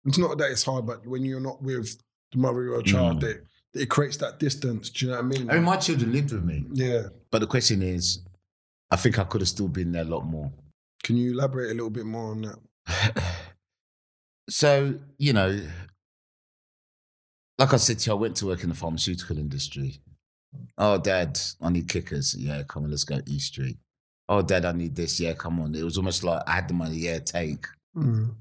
That, 0.05 0.09
it's 0.09 0.19
not 0.19 0.39
that 0.39 0.51
it's 0.51 0.65
hard, 0.65 0.87
but 0.87 1.07
when 1.07 1.25
you're 1.25 1.41
not 1.41 1.63
with 1.63 1.99
the 2.33 2.39
mother 2.39 2.61
of 2.61 2.67
your 2.67 2.83
child, 2.83 3.23
Mm. 3.23 3.31
it, 3.31 3.45
it 3.75 3.91
creates 3.91 4.17
that 4.19 4.39
distance. 4.39 4.91
Do 4.91 5.07
you 5.07 5.13
know 5.13 5.19
what 5.19 5.25
I 5.25 5.29
mean? 5.29 5.51
I 5.51 5.55
mean, 5.55 5.65
my 5.65 5.77
children 5.77 6.13
lived 6.13 6.33
with 6.33 6.45
me, 6.45 6.65
yeah. 6.73 7.05
but 7.31 7.41
the 7.41 7.47
question 7.47 7.83
is, 7.83 8.21
I 8.91 8.97
think 8.97 9.19
I 9.19 9.25
could 9.25 9.41
have 9.41 9.49
still 9.49 9.69
been 9.69 9.93
there 9.93 10.03
a 10.03 10.07
lot 10.07 10.25
more. 10.25 10.53
Can 11.03 11.17
you 11.17 11.33
elaborate 11.33 11.71
a 11.71 11.75
little 11.75 11.91
bit 11.91 12.07
more 12.07 12.31
on 12.31 12.43
that? 12.43 13.23
so, 14.49 14.95
you 15.19 15.33
know, 15.33 15.61
like 17.59 17.73
I 17.73 17.77
said 17.77 17.99
to 18.01 18.11
you, 18.11 18.17
I 18.17 18.19
went 18.21 18.37
to 18.37 18.47
work 18.47 18.63
in 18.63 18.69
the 18.69 18.75
pharmaceutical 18.75 19.39
industry. 19.39 20.01
Oh, 20.79 20.99
dad, 20.99 21.39
I 21.61 21.71
need 21.71 21.89
kickers. 21.89 22.35
Yeah, 22.37 22.63
come 22.63 22.85
on, 22.85 22.91
let's 22.91 23.05
go 23.05 23.21
East 23.27 23.49
Street. 23.55 23.79
Oh, 24.29 24.43
dad, 24.43 24.65
I 24.65 24.73
need 24.73 24.95
this. 24.97 25.21
Yeah, 25.21 25.35
come 25.35 25.61
on. 25.61 25.75
It 25.75 25.83
was 25.83 25.99
almost 25.99 26.25
like 26.25 26.43
I 26.47 26.53
had 26.53 26.69
the 26.69 26.75
money. 26.75 26.97
Yeah, 26.97 27.19
take. 27.19 27.67
Mm. 27.97 28.35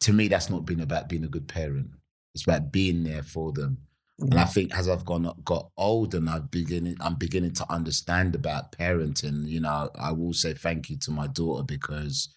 To 0.00 0.12
me, 0.12 0.28
that's 0.28 0.50
not 0.50 0.64
been 0.64 0.80
about 0.80 1.08
being 1.08 1.24
a 1.24 1.28
good 1.28 1.48
parent. 1.48 1.90
It's 2.34 2.44
about 2.44 2.72
being 2.72 3.04
there 3.04 3.22
for 3.22 3.52
them. 3.52 3.78
And 4.20 4.34
I 4.34 4.44
think 4.44 4.76
as 4.76 4.88
I've 4.88 5.04
gone 5.04 5.32
got 5.44 5.70
older 5.76 6.16
and 6.16 6.28
I've 6.28 6.50
beginning 6.50 6.96
I'm 7.00 7.14
beginning 7.14 7.52
to 7.52 7.72
understand 7.72 8.34
about 8.34 8.72
parenting, 8.72 9.46
you 9.46 9.60
know, 9.60 9.90
I 9.98 10.10
will 10.10 10.32
say 10.32 10.54
thank 10.54 10.90
you 10.90 10.96
to 10.98 11.12
my 11.12 11.28
daughter 11.28 11.62
because, 11.62 12.30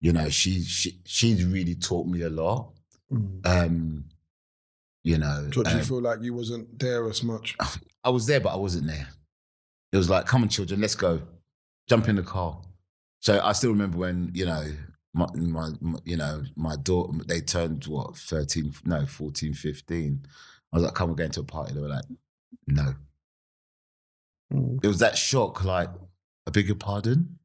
you 0.00 0.12
know, 0.12 0.28
she 0.28 0.62
she 0.62 0.98
she's 1.06 1.44
really 1.46 1.74
taught 1.74 2.06
me 2.06 2.22
a 2.22 2.28
lot. 2.28 2.72
Mm. 3.10 3.46
Um, 3.46 4.04
you 5.04 5.18
know, 5.18 5.48
So 5.52 5.62
do 5.62 5.70
you 5.70 5.76
um, 5.76 5.82
feel 5.82 6.02
like 6.02 6.20
you 6.20 6.34
wasn't 6.34 6.78
there 6.78 7.08
as 7.08 7.22
much? 7.22 7.56
I 8.04 8.10
was 8.10 8.26
there, 8.26 8.40
but 8.40 8.52
I 8.52 8.56
wasn't 8.56 8.86
there. 8.86 9.08
It 9.90 9.96
was 9.96 10.10
like, 10.10 10.26
come 10.26 10.42
on, 10.42 10.48
children, 10.48 10.80
let's 10.80 10.94
go. 10.94 11.22
Jump 11.88 12.08
in 12.08 12.16
the 12.16 12.22
car. 12.22 12.60
So 13.20 13.40
I 13.42 13.52
still 13.52 13.70
remember 13.70 13.98
when, 13.98 14.30
you 14.34 14.46
know, 14.46 14.64
my, 15.14 15.26
my, 15.34 15.70
my 15.80 15.98
you 16.04 16.16
know, 16.16 16.42
my 16.56 16.76
daughter, 16.76 17.12
they 17.26 17.40
turned 17.40 17.84
what, 17.86 18.16
13, 18.16 18.72
no, 18.84 19.06
14, 19.06 19.54
15. 19.54 20.26
I 20.72 20.76
was 20.76 20.84
like, 20.84 20.94
come, 20.94 21.10
we're 21.10 21.16
going 21.16 21.30
to 21.32 21.40
a 21.40 21.44
party. 21.44 21.74
They 21.74 21.80
were 21.80 21.88
like, 21.88 22.04
no. 22.66 22.94
Mm. 24.52 24.82
It 24.82 24.88
was 24.88 24.98
that 25.00 25.18
shock, 25.18 25.64
like, 25.64 25.90
I 26.46 26.50
beg 26.50 26.66
your 26.66 26.76
pardon? 26.76 27.38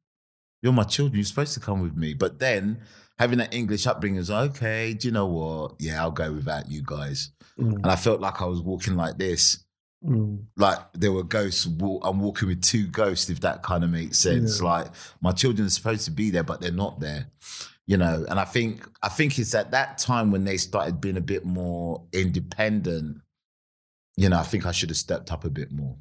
You're 0.62 0.72
my 0.72 0.84
children. 0.84 1.16
You're 1.16 1.24
supposed 1.24 1.54
to 1.54 1.60
come 1.60 1.82
with 1.82 1.96
me. 1.96 2.14
But 2.14 2.38
then 2.38 2.80
having 3.18 3.38
that 3.38 3.54
English 3.54 3.86
upbringing 3.86 4.18
is 4.18 4.30
okay, 4.30 4.94
do 4.94 5.08
you 5.08 5.12
know 5.12 5.26
what? 5.26 5.74
Yeah, 5.78 6.02
I'll 6.02 6.10
go 6.10 6.32
without 6.32 6.70
you 6.70 6.82
guys. 6.84 7.30
Mm. 7.58 7.74
And 7.74 7.86
I 7.86 7.96
felt 7.96 8.20
like 8.20 8.40
I 8.40 8.46
was 8.46 8.60
walking 8.60 8.96
like 8.96 9.18
this 9.18 9.64
Mm. 10.04 10.44
like 10.56 10.78
there 10.92 11.10
were 11.10 11.24
ghosts. 11.24 11.66
Walk, 11.66 12.02
I'm 12.06 12.20
walking 12.20 12.46
with 12.48 12.62
two 12.62 12.86
ghosts, 12.86 13.28
if 13.30 13.40
that 13.40 13.62
kind 13.64 13.82
of 13.82 13.90
makes 13.90 14.18
sense. 14.18 14.60
Yeah. 14.60 14.66
Like 14.68 14.86
my 15.20 15.32
children 15.32 15.66
are 15.66 15.70
supposed 15.70 16.04
to 16.04 16.12
be 16.12 16.30
there, 16.30 16.44
but 16.44 16.60
they're 16.60 16.70
not 16.70 17.00
there. 17.00 17.26
You 17.86 17.96
know, 17.96 18.24
and 18.28 18.38
I 18.38 18.44
think 18.44 18.86
I 19.02 19.08
think 19.08 19.38
it's 19.38 19.54
at 19.54 19.72
that 19.72 19.98
time 19.98 20.30
when 20.30 20.44
they 20.44 20.56
started 20.56 21.00
being 21.00 21.16
a 21.16 21.22
bit 21.22 21.44
more 21.44 22.04
independent. 22.12 23.22
You 24.16 24.28
know, 24.28 24.38
I 24.38 24.42
think 24.42 24.66
I 24.66 24.72
should 24.72 24.90
have 24.90 24.96
stepped 24.98 25.32
up 25.32 25.44
a 25.44 25.50
bit 25.50 25.72
more. 25.72 25.96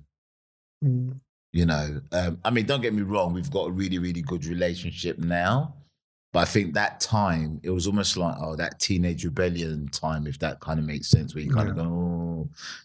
Mm. 0.84 1.20
You 1.54 1.66
know, 1.66 2.02
um, 2.12 2.40
I 2.44 2.50
mean, 2.52 2.66
don't 2.66 2.82
get 2.82 2.94
me 2.94 3.02
wrong, 3.04 3.34
we've 3.34 3.50
got 3.50 3.70
a 3.70 3.72
really, 3.72 3.98
really 4.00 4.22
good 4.22 4.46
relationship 4.46 5.18
now. 5.18 5.74
But 6.34 6.40
I 6.42 6.46
think 6.46 6.74
that 6.74 7.00
time, 7.00 7.62
it 7.64 7.70
was 7.70 7.88
almost 7.88 8.18
like, 8.18 8.36
oh, 8.40 8.56
that 8.58 8.80
teenage 8.80 9.24
rebellion 9.24 9.88
time, 9.88 10.28
if 10.28 10.38
that 10.40 10.60
kind 10.60 10.78
of 10.78 10.86
makes 10.86 11.08
sense, 11.08 11.34
where 11.34 11.44
you 11.44 11.52
kind 11.52 11.70
of 11.70 11.78
Yeah. 11.78 11.84
go, 11.84 11.90
oh, 11.90 12.27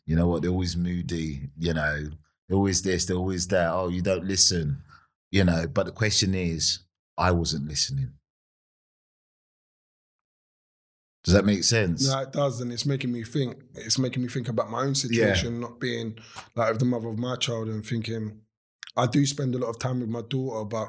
you 0.07 0.17
know 0.17 0.27
what, 0.27 0.43
they're 0.43 0.51
always 0.51 0.77
moody, 0.77 1.51
you 1.59 1.75
know, 1.75 2.11
they're 2.49 2.57
always 2.57 2.83
this, 2.83 3.05
they're 3.05 3.17
always 3.17 3.47
that. 3.49 3.73
Oh, 3.73 3.89
you 3.89 4.03
don't 4.03 4.25
listen, 4.25 4.83
you 5.31 5.45
know. 5.45 5.67
But 5.67 5.87
the 5.87 5.93
question 5.93 6.35
is, 6.35 6.81
I 7.17 7.31
wasn't 7.31 7.69
listening. 7.69 8.13
Does 11.25 11.35
that 11.35 11.45
make 11.45 11.63
sense? 11.63 12.09
No, 12.09 12.21
it 12.21 12.33
does, 12.33 12.61
and 12.61 12.73
it's 12.73 12.85
making 12.85 13.13
me 13.13 13.23
think. 13.23 13.57
It's 13.75 13.99
making 13.99 14.23
me 14.23 14.29
think 14.29 14.49
about 14.49 14.71
my 14.71 14.83
own 14.83 14.95
situation, 14.95 15.61
not 15.61 15.79
being 15.79 16.19
like 16.57 16.79
the 16.79 16.85
mother 16.85 17.09
of 17.09 17.19
my 17.19 17.37
child, 17.37 17.69
and 17.69 17.87
thinking 17.87 18.41
I 18.97 19.07
do 19.07 19.25
spend 19.25 19.55
a 19.55 19.59
lot 19.59 19.69
of 19.69 19.79
time 19.79 20.01
with 20.01 20.09
my 20.09 20.23
daughter, 20.29 20.65
but 20.65 20.89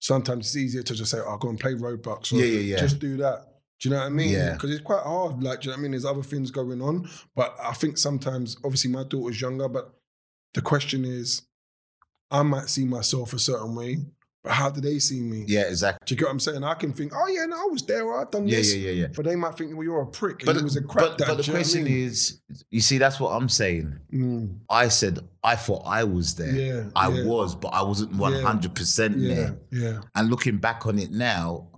sometimes 0.00 0.46
it's 0.46 0.56
easier 0.56 0.82
to 0.82 0.94
just 0.94 1.10
say, 1.10 1.18
"I'll 1.18 1.38
go 1.38 1.48
and 1.48 1.58
play 1.58 1.72
Roblox," 1.72 2.32
or 2.32 2.36
Yeah, 2.36 2.44
yeah, 2.44 2.60
yeah. 2.60 2.76
just 2.80 2.98
do 2.98 3.16
that. 3.18 3.46
Do 3.82 3.88
you 3.88 3.94
know 3.96 4.00
what 4.00 4.06
I 4.06 4.10
mean? 4.10 4.30
Yeah. 4.30 4.52
Because 4.52 4.70
it's 4.70 4.80
quite 4.80 5.02
hard. 5.02 5.42
Like, 5.42 5.60
do 5.60 5.64
you 5.66 5.70
know 5.70 5.74
what 5.76 5.78
I 5.80 5.82
mean? 5.82 5.90
There's 5.90 6.04
other 6.04 6.22
things 6.22 6.52
going 6.52 6.80
on, 6.80 7.08
but 7.34 7.56
I 7.60 7.72
think 7.72 7.98
sometimes, 7.98 8.56
obviously, 8.64 8.92
my 8.92 9.02
daughter's 9.02 9.40
younger, 9.40 9.68
but 9.68 9.92
the 10.54 10.62
question 10.62 11.04
is, 11.04 11.42
I 12.30 12.42
might 12.44 12.68
see 12.68 12.84
myself 12.84 13.32
a 13.32 13.40
certain 13.40 13.74
way, 13.74 13.98
but 14.44 14.52
how 14.52 14.70
do 14.70 14.80
they 14.80 15.00
see 15.00 15.20
me? 15.20 15.44
Yeah, 15.48 15.62
exactly. 15.62 15.98
Do 16.06 16.14
you 16.14 16.18
get 16.18 16.26
what 16.26 16.30
I'm 16.30 16.38
saying? 16.40 16.62
I 16.62 16.74
can 16.74 16.92
think, 16.92 17.12
oh 17.14 17.26
yeah, 17.26 17.44
no, 17.46 17.56
I 17.56 17.66
was 17.72 17.82
there, 17.82 18.04
or 18.04 18.20
I 18.20 18.30
done 18.30 18.46
Yeah, 18.46 18.58
this. 18.58 18.72
yeah, 18.74 18.90
yeah, 18.90 19.00
yeah. 19.02 19.06
But 19.16 19.24
they 19.24 19.34
might 19.34 19.56
think, 19.56 19.72
well, 19.74 19.82
you're 19.82 20.00
a 20.02 20.06
prick. 20.06 20.42
And 20.42 20.46
But, 20.46 20.56
you 20.58 20.62
was 20.62 20.76
a 20.76 20.82
crap 20.82 21.04
but, 21.04 21.18
but 21.18 21.26
the 21.26 21.34
know 21.34 21.40
I 21.40 21.56
question 21.56 21.84
mean? 21.84 22.04
is, 22.04 22.40
you 22.70 22.80
see, 22.80 22.98
that's 22.98 23.18
what 23.18 23.30
I'm 23.30 23.48
saying. 23.48 23.98
Mm, 24.12 24.60
I 24.70 24.88
said 24.88 25.18
I 25.42 25.56
thought 25.56 25.82
I 25.86 26.04
was 26.04 26.36
there. 26.36 26.54
Yeah, 26.54 26.84
I 26.94 27.08
yeah. 27.10 27.24
was, 27.24 27.56
but 27.56 27.74
I 27.74 27.82
wasn't 27.82 28.14
one 28.14 28.34
hundred 28.34 28.76
percent 28.76 29.18
yeah, 29.18 29.34
there. 29.34 29.58
yeah, 29.72 30.00
And 30.14 30.30
looking 30.30 30.58
back 30.58 30.86
on 30.86 30.98
it 31.00 31.10
now, 31.10 31.68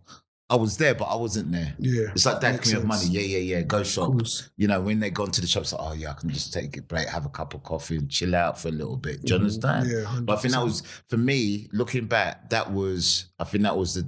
I 0.54 0.56
was 0.56 0.76
there, 0.76 0.94
but 0.94 1.06
I 1.06 1.16
wasn't 1.16 1.50
there. 1.50 1.74
yeah. 1.80 2.10
It's 2.14 2.24
like, 2.24 2.40
That 2.40 2.52
Dad, 2.52 2.62
can 2.62 2.72
have 2.74 2.84
money? 2.84 3.06
Yeah, 3.08 3.22
yeah, 3.22 3.38
yeah. 3.56 3.62
Go 3.62 3.82
shop. 3.82 4.12
You 4.56 4.68
know, 4.68 4.80
when 4.80 5.00
they 5.00 5.10
gone 5.10 5.32
to 5.32 5.40
the 5.40 5.48
shops, 5.48 5.72
like, 5.72 5.82
oh 5.82 5.94
yeah, 5.94 6.10
I 6.10 6.14
can 6.14 6.30
just 6.30 6.52
take 6.52 6.76
a 6.76 6.82
break, 6.82 7.08
have 7.08 7.26
a 7.26 7.28
cup 7.28 7.54
of 7.54 7.64
coffee, 7.64 7.96
and 7.96 8.08
chill 8.08 8.36
out 8.36 8.60
for 8.60 8.68
a 8.68 8.70
little 8.70 8.96
bit. 8.96 9.22
Do 9.24 9.32
you 9.34 9.38
Mhm. 9.38 9.42
understand? 9.42 9.90
Yeah, 9.90 10.20
But 10.22 10.38
I 10.38 10.40
think 10.40 10.54
that 10.54 10.62
was 10.64 10.82
for 11.08 11.16
me. 11.16 11.68
Looking 11.72 12.06
back, 12.06 12.50
that 12.50 12.72
was. 12.72 13.26
I 13.40 13.44
think 13.44 13.64
that 13.64 13.76
was 13.76 13.94
the. 13.94 14.06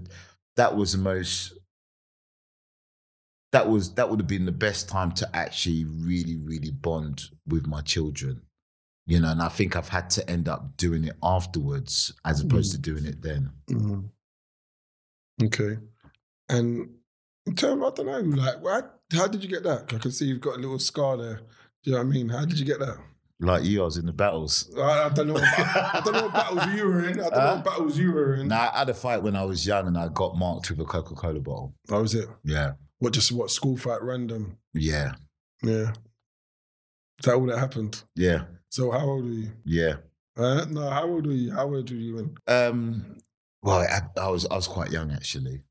That 0.56 0.76
was 0.76 0.92
the 0.92 0.98
most. 0.98 1.52
That 3.52 3.68
was 3.68 3.94
that 3.94 4.08
would 4.10 4.20
have 4.20 4.28
been 4.28 4.44
the 4.46 4.52
best 4.52 4.88
time 4.88 5.12
to 5.12 5.36
actually 5.36 5.84
really 5.84 6.36
really 6.36 6.70
bond 6.70 7.24
with 7.46 7.66
my 7.66 7.80
children, 7.80 8.42
you 9.06 9.18
know. 9.20 9.30
And 9.30 9.42
I 9.42 9.48
think 9.48 9.74
I've 9.76 9.88
had 9.88 10.10
to 10.10 10.28
end 10.30 10.48
up 10.48 10.76
doing 10.76 11.04
it 11.04 11.16
afterwards 11.22 12.12
as 12.24 12.40
opposed 12.40 12.72
to 12.72 12.78
doing 12.78 13.04
it 13.06 13.22
then. 13.22 13.50
Mhm. 13.68 14.10
Okay. 15.44 15.78
And 16.48 16.90
in 17.46 17.54
terms, 17.56 17.82
I 17.84 17.90
don't 17.90 18.06
know, 18.36 18.42
like, 18.42 18.62
what, 18.62 19.00
how 19.12 19.26
did 19.26 19.42
you 19.42 19.48
get 19.48 19.62
that? 19.64 19.92
I 19.94 19.98
can 19.98 20.10
see 20.12 20.26
you've 20.26 20.40
got 20.40 20.56
a 20.56 20.60
little 20.60 20.78
scar 20.78 21.16
there. 21.16 21.36
Do 21.36 21.42
you 21.82 21.92
know 21.92 21.98
what 21.98 22.04
I 22.06 22.10
mean? 22.10 22.28
How 22.28 22.44
did 22.44 22.58
you 22.58 22.64
get 22.64 22.78
that? 22.80 22.96
Like 23.38 23.64
you, 23.64 23.82
I 23.82 23.84
was 23.84 23.98
in 23.98 24.06
the 24.06 24.12
battles. 24.14 24.72
I, 24.78 25.04
I 25.04 25.08
don't 25.10 25.26
know. 25.26 25.34
What, 25.34 25.42
I 25.44 26.00
don't 26.04 26.14
know 26.14 26.22
what 26.22 26.32
battles 26.32 26.66
you 26.74 26.86
were 26.86 27.00
in. 27.08 27.20
I 27.20 27.28
don't 27.28 27.32
know 27.32 27.54
what 27.56 27.64
battles 27.64 27.98
you 27.98 28.12
were 28.12 28.34
in. 28.36 28.48
Now 28.48 28.70
I 28.72 28.78
had 28.78 28.88
a 28.88 28.94
fight 28.94 29.22
when 29.22 29.36
I 29.36 29.44
was 29.44 29.66
young, 29.66 29.86
and 29.86 29.98
I 29.98 30.08
got 30.08 30.36
marked 30.38 30.70
with 30.70 30.80
a 30.80 30.84
Coca 30.86 31.14
Cola 31.14 31.40
bottle. 31.40 31.74
How 31.90 32.00
was 32.00 32.14
it? 32.14 32.28
Yeah, 32.44 32.72
What? 32.98 33.12
Just 33.12 33.30
what? 33.32 33.50
School 33.50 33.76
fight, 33.76 34.02
random. 34.02 34.56
yeah, 34.72 35.12
Yeah. 35.62 35.90
Is 37.18 37.24
that 37.24 37.34
all 37.34 37.46
that 37.46 37.58
happened? 37.58 38.02
yeah, 38.14 38.44
So 38.70 38.90
how 38.90 39.06
old 39.06 39.24
are 39.26 39.28
you? 39.28 39.52
yeah. 39.64 39.96
Uh, 40.36 40.64
no, 40.70 40.88
how 40.90 41.04
old 41.06 41.26
were 41.26 41.32
you? 41.32 41.50
How 41.52 41.64
old 41.64 41.90
were 41.90 41.96
you 41.96 42.14
when? 42.16 42.34
Um, 42.46 43.18
well, 43.62 43.78
I, 43.80 44.00
I 44.20 44.28
was 44.28 44.46
I 44.46 44.54
was 44.56 44.66
quite 44.68 44.90
young 44.90 45.10
actually, 45.12 45.62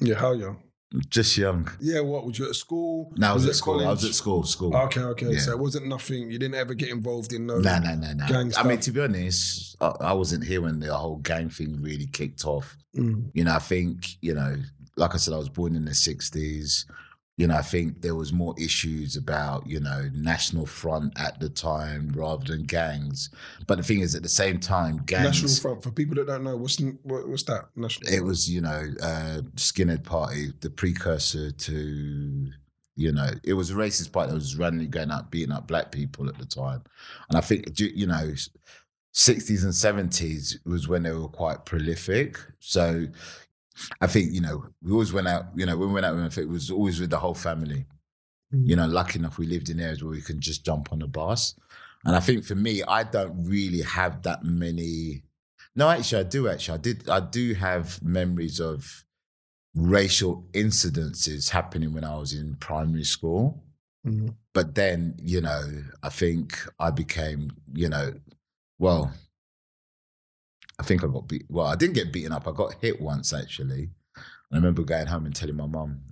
Yeah, 0.00 0.14
how 0.16 0.32
young? 0.32 0.62
just 1.08 1.36
young. 1.36 1.70
Yeah, 1.80 2.00
what 2.00 2.26
was 2.26 2.38
you 2.38 2.48
at 2.48 2.54
school? 2.54 3.12
No, 3.16 3.30
I 3.30 3.34
was, 3.34 3.46
it 3.46 3.50
at 3.50 3.54
school. 3.56 3.80
I 3.86 3.90
was 3.90 4.04
at 4.04 4.14
school. 4.14 4.42
School. 4.44 4.76
Okay, 4.76 5.00
okay. 5.00 5.32
Yeah. 5.32 5.38
So 5.38 5.52
it 5.52 5.58
wasn't 5.58 5.86
nothing. 5.86 6.30
You 6.30 6.38
didn't 6.38 6.54
ever 6.54 6.74
get 6.74 6.90
involved 6.90 7.32
in 7.32 7.46
no. 7.46 7.58
No, 7.58 7.78
no, 7.78 7.94
no, 7.94 8.12
no. 8.12 8.26
gang 8.28 8.52
I 8.58 8.62
mean, 8.64 8.78
to 8.80 8.90
be 8.90 9.00
honest, 9.00 9.76
I, 9.80 9.92
I 10.00 10.12
wasn't 10.12 10.44
here 10.44 10.60
when 10.60 10.80
the 10.80 10.94
whole 10.94 11.16
gang 11.16 11.48
thing 11.48 11.80
really 11.80 12.06
kicked 12.06 12.44
off. 12.44 12.76
Mm, 12.96 13.30
You 13.32 13.44
know, 13.44 13.54
I 13.54 13.58
think 13.58 14.06
you 14.20 14.34
know, 14.34 14.56
like 14.96 15.14
I 15.14 15.16
said, 15.16 15.34
I 15.34 15.38
was 15.38 15.48
born 15.48 15.76
in 15.76 15.84
the 15.84 15.92
'60s. 15.92 16.84
You 17.38 17.46
know, 17.46 17.56
I 17.56 17.62
think 17.62 18.02
there 18.02 18.14
was 18.14 18.32
more 18.32 18.54
issues 18.58 19.16
about, 19.16 19.66
you 19.66 19.80
know, 19.80 20.10
National 20.12 20.66
Front 20.66 21.18
at 21.18 21.40
the 21.40 21.48
time 21.48 22.12
rather 22.14 22.44
than 22.44 22.64
gangs. 22.64 23.30
But 23.66 23.78
the 23.78 23.84
thing 23.84 24.00
is, 24.00 24.14
at 24.14 24.22
the 24.22 24.28
same 24.28 24.60
time, 24.60 24.98
gangs. 25.06 25.42
National 25.42 25.54
Front. 25.54 25.82
For 25.82 25.90
people 25.90 26.14
that 26.16 26.26
don't 26.26 26.44
know, 26.44 26.56
what's 26.56 26.78
what, 27.02 27.26
what's 27.26 27.44
that? 27.44 27.68
National. 27.74 28.12
It 28.12 28.22
was, 28.22 28.50
you 28.50 28.60
know, 28.60 28.86
uh, 29.02 29.40
Skinhead 29.56 30.04
Party, 30.04 30.52
the 30.60 30.68
precursor 30.68 31.50
to, 31.52 32.50
you 32.96 33.12
know, 33.12 33.30
it 33.42 33.54
was 33.54 33.70
a 33.70 33.74
racist 33.74 34.12
party 34.12 34.30
that 34.30 34.34
was 34.34 34.56
randomly 34.56 34.86
going 34.86 35.10
out 35.10 35.30
beating 35.30 35.52
up 35.52 35.66
black 35.66 35.90
people 35.90 36.28
at 36.28 36.36
the 36.36 36.44
time. 36.44 36.82
And 37.30 37.38
I 37.38 37.40
think, 37.40 37.80
you 37.80 37.90
you 37.94 38.06
know, 38.06 38.34
60s 39.14 39.62
and 39.62 40.10
70s 40.10 40.56
was 40.64 40.88
when 40.88 41.02
they 41.02 41.12
were 41.12 41.28
quite 41.28 41.64
prolific. 41.66 42.38
So 42.60 43.06
I 44.00 44.06
think, 44.06 44.32
you 44.32 44.40
know, 44.40 44.64
we 44.82 44.92
always 44.92 45.12
went 45.12 45.28
out, 45.28 45.46
you 45.54 45.66
know, 45.66 45.76
when 45.76 45.88
we 45.88 45.94
went 45.94 46.06
out, 46.06 46.14
with 46.14 46.38
it 46.38 46.48
was 46.48 46.70
always 46.70 47.00
with 47.00 47.10
the 47.10 47.18
whole 47.18 47.34
family. 47.34 47.86
Mm. 48.54 48.68
You 48.68 48.76
know, 48.76 48.86
lucky 48.86 49.18
enough 49.18 49.38
we 49.38 49.46
lived 49.46 49.70
in 49.70 49.80
areas 49.80 50.02
where 50.02 50.12
we 50.12 50.22
can 50.22 50.40
just 50.40 50.64
jump 50.64 50.92
on 50.92 51.02
a 51.02 51.06
bus. 51.06 51.54
And 52.04 52.16
I 52.16 52.20
think 52.20 52.44
for 52.44 52.54
me, 52.54 52.82
I 52.82 53.04
don't 53.04 53.44
really 53.44 53.82
have 53.82 54.22
that 54.22 54.44
many. 54.44 55.22
No, 55.74 55.88
actually, 55.88 56.20
I 56.20 56.28
do. 56.28 56.48
Actually, 56.48 56.78
I 56.78 56.80
did. 56.82 57.08
I 57.08 57.20
do 57.20 57.54
have 57.54 58.02
memories 58.02 58.60
of 58.60 59.04
racial 59.74 60.46
incidences 60.52 61.50
happening 61.50 61.94
when 61.94 62.04
I 62.04 62.16
was 62.16 62.34
in 62.34 62.56
primary 62.56 63.04
school. 63.04 63.62
Mhm. 64.06 64.34
But 64.52 64.74
then, 64.74 65.14
you 65.22 65.40
know, 65.40 65.84
I 66.02 66.08
think 66.10 66.58
I 66.78 66.90
became, 66.90 67.52
you 67.72 67.88
know, 67.88 68.12
well, 68.78 69.14
I 70.78 70.82
think 70.82 71.04
I 71.04 71.06
got 71.06 71.28
beat. 71.28 71.46
Well, 71.48 71.66
I 71.66 71.76
didn't 71.76 71.94
get 71.94 72.12
beaten 72.12 72.32
up. 72.32 72.48
I 72.48 72.52
got 72.52 72.74
hit 72.80 73.00
once 73.00 73.32
actually. 73.32 73.90
I 74.16 74.56
remember 74.56 74.82
going 74.82 75.06
home 75.06 75.26
and 75.26 75.34
telling 75.34 75.56
my 75.56 75.66
mum, 75.66 76.02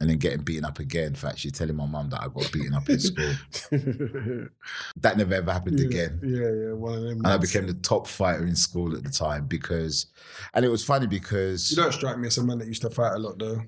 and 0.00 0.10
then 0.10 0.18
getting 0.18 0.42
beaten 0.42 0.64
up 0.64 0.78
again 0.78 1.14
for 1.14 1.28
actually 1.28 1.52
telling 1.52 1.76
my 1.76 1.86
mum 1.86 2.10
that 2.10 2.22
I 2.22 2.28
got 2.28 2.50
beaten 2.50 2.74
up 2.74 2.88
in 2.88 2.98
school. 2.98 3.34
That 4.96 5.16
never 5.16 5.34
ever 5.34 5.52
happened 5.52 5.78
yeah, 5.78 5.86
again. 5.86 6.20
Yeah, 6.22 6.68
yeah, 6.68 6.72
one 6.72 6.94
of 6.94 7.02
them. 7.02 7.18
And 7.18 7.26
I 7.26 7.36
became 7.36 7.66
the 7.66 7.74
top 7.74 8.06
fighter 8.06 8.44
in 8.44 8.56
school 8.56 8.96
at 8.96 9.04
the 9.04 9.10
time 9.10 9.46
because, 9.46 10.06
and 10.54 10.64
it 10.64 10.68
was 10.68 10.84
funny 10.84 11.06
because 11.06 11.70
You 11.70 11.76
don't 11.76 11.92
strike 11.92 12.18
me 12.18 12.26
as 12.26 12.38
a 12.38 12.44
man 12.44 12.58
that 12.58 12.66
used 12.66 12.82
to 12.82 12.90
fight 12.90 13.12
a 13.12 13.18
lot, 13.18 13.38
though. 13.38 13.62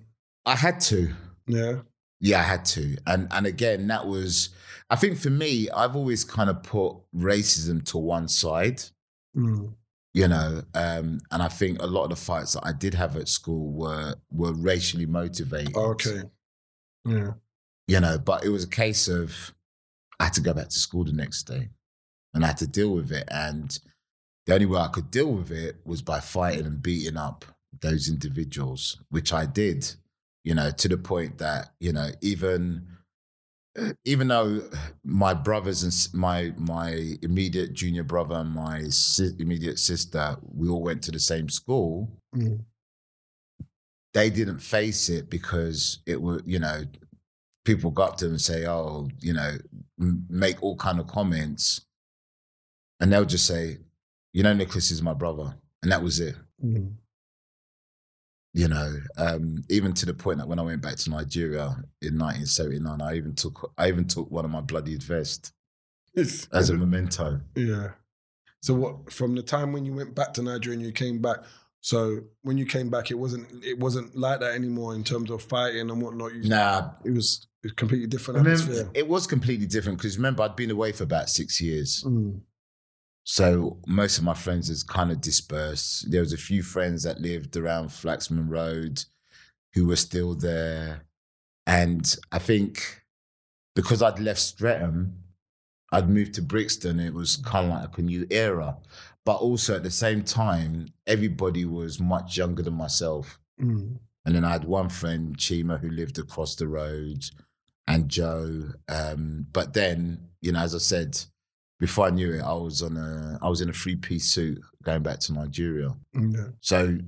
I 0.47 0.57
had 0.57 0.81
to. 0.81 1.12
Yeah. 1.47 1.81
Yeah, 2.21 2.41
I 2.41 2.43
had 2.43 2.65
to. 2.66 2.97
And 3.07 3.29
and 3.31 3.47
again, 3.47 3.87
that 3.89 4.07
was 4.07 4.51
I 4.91 4.97
think 4.97 5.19
for 5.19 5.31
me, 5.31 5.69
I've 5.71 5.97
always 5.97 6.25
kind 6.25 6.51
of 6.51 6.62
put 6.62 6.97
racism 7.15 7.85
to 7.87 7.99
one 7.99 8.29
side, 8.29 8.83
Mm. 9.37 9.75
You 10.15 10.28
know. 10.28 10.62
Um, 10.74 11.20
and 11.31 11.43
I 11.43 11.49
think 11.49 11.82
a 11.82 11.86
lot 11.86 12.05
of 12.05 12.11
the 12.11 12.16
fights 12.16 12.55
that 12.55 12.65
I 12.65 12.73
did 12.73 12.95
have 12.95 13.16
at 13.16 13.28
school 13.28 13.73
were 13.73 14.15
were 14.32 14.55
racially 14.55 15.07
motivated. 15.07 15.77
Okay. 15.77 16.23
Yeah. 17.05 17.32
You 17.86 18.01
know, 18.01 18.16
but 18.16 18.45
it 18.45 18.49
was 18.49 18.65
a 18.65 18.69
case 18.69 19.09
of 19.09 19.53
I 20.19 20.24
had 20.24 20.32
to 20.35 20.41
go 20.41 20.55
back 20.55 20.69
to 20.69 20.78
school 20.78 21.05
the 21.05 21.12
next 21.12 21.43
day 21.43 21.69
and 22.32 22.45
I 22.45 22.49
had 22.49 22.57
to 22.59 22.66
deal 22.66 22.91
with 22.91 23.12
it. 23.12 23.28
And 23.31 23.78
the 24.47 24.55
only 24.55 24.66
way 24.66 24.81
I 24.81 24.89
could 24.89 25.11
deal 25.11 25.32
with 25.32 25.51
it 25.51 25.77
was 25.85 26.01
by 26.01 26.20
fighting 26.20 26.66
and 26.66 26.82
beating 26.82 27.16
up 27.16 27.45
those 27.81 28.09
individuals, 28.09 28.99
which 29.11 29.32
I 29.32 29.45
did, 29.45 29.95
you 30.45 30.55
know, 30.55 30.70
to 30.70 30.89
the 30.89 30.97
point 30.97 31.39
that, 31.39 31.73
you 31.81 31.93
know, 31.93 32.09
even 32.23 32.86
even 34.05 34.28
though 34.28 34.62
my 35.05 35.34
brothers 35.34 35.82
and 35.82 36.20
my 36.20 36.52
my 36.56 37.16
immediate 37.22 37.72
junior 37.72 38.05
brother 38.05 38.36
and 38.36 38.51
my 38.51 38.84
si- 38.88 39.34
immediate 39.38 39.78
sister, 39.78 40.36
we 40.52 40.68
all 40.68 40.82
went 40.82 41.02
to 41.05 41.10
the 41.10 41.18
same 41.20 41.48
school, 41.48 42.09
Mm. 42.34 42.64
they 44.12 44.30
didn't 44.30 44.60
face 44.60 45.09
it 45.09 45.28
because 45.30 45.98
it 46.06 46.20
was, 46.22 46.42
you 46.46 46.59
know, 46.59 46.84
people 47.64 47.90
got 47.90 48.18
to 48.18 48.24
them 48.26 48.34
and 48.34 48.40
say, 48.40 48.66
"Oh, 48.66 49.09
you 49.20 49.32
know," 49.32 49.59
m- 50.01 50.26
make 50.28 50.62
all 50.62 50.76
kind 50.76 51.01
of 51.01 51.06
comments, 51.06 51.80
and 53.01 53.12
they'll 53.12 53.24
just 53.24 53.46
say, 53.46 53.78
"You 54.32 54.42
know, 54.44 54.52
Nicholas 54.55 54.90
is 54.90 55.02
my 55.02 55.14
brother," 55.14 55.56
and 55.82 55.90
that 55.90 56.02
was 56.02 56.20
it. 56.20 56.36
Mm. 56.62 56.94
You 58.56 58.68
know, 58.68 58.94
um, 59.16 59.64
even 59.68 59.93
to 59.94 60.06
the 60.06 60.14
point 60.14 60.39
that 60.39 60.47
when 60.47 60.60
I 60.60 60.62
went 60.62 60.81
back 60.81 60.94
to 60.97 61.10
Nigeria 61.10 61.64
in 62.01 62.16
1979, 62.18 63.02
I 63.02 63.16
even 63.16 63.35
took 63.35 63.72
I 63.76 63.89
even 63.89 64.06
took 64.06 64.31
one 64.31 64.44
of 64.44 64.51
my 64.52 64.60
bloodied 64.60 65.02
vest 65.02 65.52
as 66.16 66.70
a 66.70 66.74
memento. 66.74 67.40
yeah. 67.56 67.89
So 68.62 68.72
what? 68.74 69.12
From 69.12 69.35
the 69.35 69.43
time 69.43 69.72
when 69.72 69.85
you 69.85 69.93
went 69.93 70.14
back 70.14 70.32
to 70.35 70.43
Nigeria 70.43 70.78
and 70.78 70.86
you 70.86 70.93
came 70.93 71.20
back. 71.20 71.39
So 71.81 72.20
when 72.43 72.56
you 72.56 72.64
came 72.64 72.89
back, 72.89 73.10
it 73.10 73.18
wasn't 73.18 73.47
it 73.62 73.78
wasn't 73.78 74.16
like 74.16 74.40
that 74.40 74.55
anymore 74.55 74.94
in 74.94 75.05
terms 75.05 75.31
of 75.31 75.43
fighting 75.43 75.90
and 75.90 76.01
whatnot. 76.01 76.32
You, 76.35 76.48
Nah, 76.48 76.93
It 77.05 77.10
was 77.10 77.47
a 77.64 77.70
completely 77.70 78.06
different 78.06 78.39
remember, 78.39 78.62
atmosphere. 78.62 78.90
it 78.94 79.06
was 79.09 79.26
completely 79.26 79.66
different 79.66 79.98
because 79.98 80.16
remember 80.16 80.44
I'd 80.44 80.56
been 80.56 80.70
away 80.70 80.93
for 80.93 81.02
about 81.05 81.28
six 81.28 81.60
years. 81.60 82.05
Mm. 82.06 82.40
So 83.24 83.78
most 83.86 84.18
of 84.18 84.24
my 84.24 84.34
friends 84.34 84.68
is 84.68 84.82
kind 84.82 85.10
of 85.10 85.20
dispersed. 85.20 86.10
There 86.10 86.20
was 86.20 86.34
a 86.34 86.38
few 86.38 86.62
friends 86.62 87.02
that 87.02 87.20
lived 87.20 87.56
around 87.56 87.88
Flaxman 87.88 88.51
Road 88.51 89.02
who 89.72 89.86
were 89.86 89.96
still 89.96 90.34
there. 90.34 91.06
And 91.66 92.14
I 92.30 92.38
think 92.38 93.02
because 93.74 94.02
I'd 94.02 94.20
left 94.20 94.40
Streatham, 94.40 95.24
I'd 95.90 96.10
moved 96.10 96.34
to 96.34 96.42
Brixton. 96.42 97.01
It 97.01 97.14
was 97.14 97.36
kind 97.36 97.72
of 97.72 97.80
like 97.80 97.98
a 97.98 98.02
new 98.02 98.26
era. 98.30 98.76
But 99.24 99.36
also 99.36 99.76
at 99.76 99.82
the 99.82 99.90
same 99.90 100.22
time, 100.22 100.88
everybody 101.06 101.64
was 101.64 101.98
much 101.98 102.36
younger 102.36 102.62
than 102.62 102.74
myself. 102.74 103.38
Mm. 103.60 103.98
And 104.26 104.34
then 104.34 104.44
I 104.44 104.52
had 104.52 104.64
one 104.64 104.90
friend, 104.90 105.36
Chima, 105.36 105.80
who 105.80 105.88
lived 105.88 106.18
across 106.18 106.56
the 106.56 106.68
road, 106.68 107.24
and 107.86 108.09
Joe. 108.09 108.70
Um, 108.88 109.46
but 109.52 109.72
then, 109.72 110.28
you 110.40 110.52
know, 110.52 110.60
as 110.60 110.74
I 110.74 110.78
said, 110.78 111.18
before 111.80 112.06
I 112.06 112.10
knew 112.10 112.32
it, 112.34 112.40
I 112.40 112.52
was 112.52 112.82
on 112.82 112.96
a 112.96 113.38
I 113.42 113.48
was 113.48 113.60
in 113.60 113.68
a 113.68 113.72
three 113.72 113.96
piece 113.96 114.30
suit 114.30 114.59
going 114.84 115.02
back 115.02 115.18
to 115.20 115.32
Nigeria. 115.32 115.90
Yeah. 116.14 116.48
So 116.60 116.98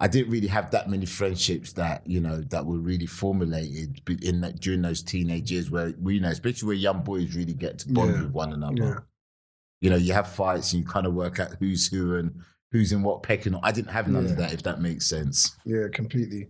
I 0.00 0.08
didn't 0.08 0.30
really 0.32 0.46
have 0.48 0.70
that 0.70 0.88
many 0.88 1.06
friendships 1.06 1.72
that 1.74 2.06
you 2.06 2.20
know 2.20 2.40
that 2.50 2.64
were 2.66 2.78
really 2.78 3.06
formulated 3.06 4.00
in 4.22 4.40
that 4.40 4.60
during 4.60 4.82
those 4.82 5.02
teenage 5.02 5.50
years 5.52 5.70
where 5.70 5.92
we, 6.00 6.14
you 6.14 6.20
know, 6.20 6.28
especially 6.30 6.66
where 6.66 6.76
young 6.76 7.02
boys 7.02 7.34
really 7.36 7.54
get 7.54 7.78
to 7.80 7.88
bond 7.92 8.14
Yeah. 8.14 8.22
with 8.22 8.32
one 8.32 8.52
another. 8.52 8.74
Yeah. 8.84 8.98
You 9.82 9.90
know, 9.90 9.96
you 9.96 10.14
have 10.14 10.28
fights 10.32 10.72
and 10.72 10.82
you 10.82 10.88
kind 10.88 11.06
of 11.06 11.12
work 11.14 11.38
out 11.38 11.56
who's 11.60 11.86
who 11.88 12.16
and 12.16 12.40
who's 12.72 12.92
in 12.92 13.02
what 13.02 13.22
pecking. 13.22 13.58
I 13.62 13.72
didn't 13.72 13.90
have 13.90 14.08
none 14.08 14.24
of 14.24 14.36
that, 14.38 14.52
if 14.54 14.62
that 14.62 14.80
makes 14.80 15.06
sense. 15.06 15.54
Yeah, 15.66 15.88
completely. 15.92 16.48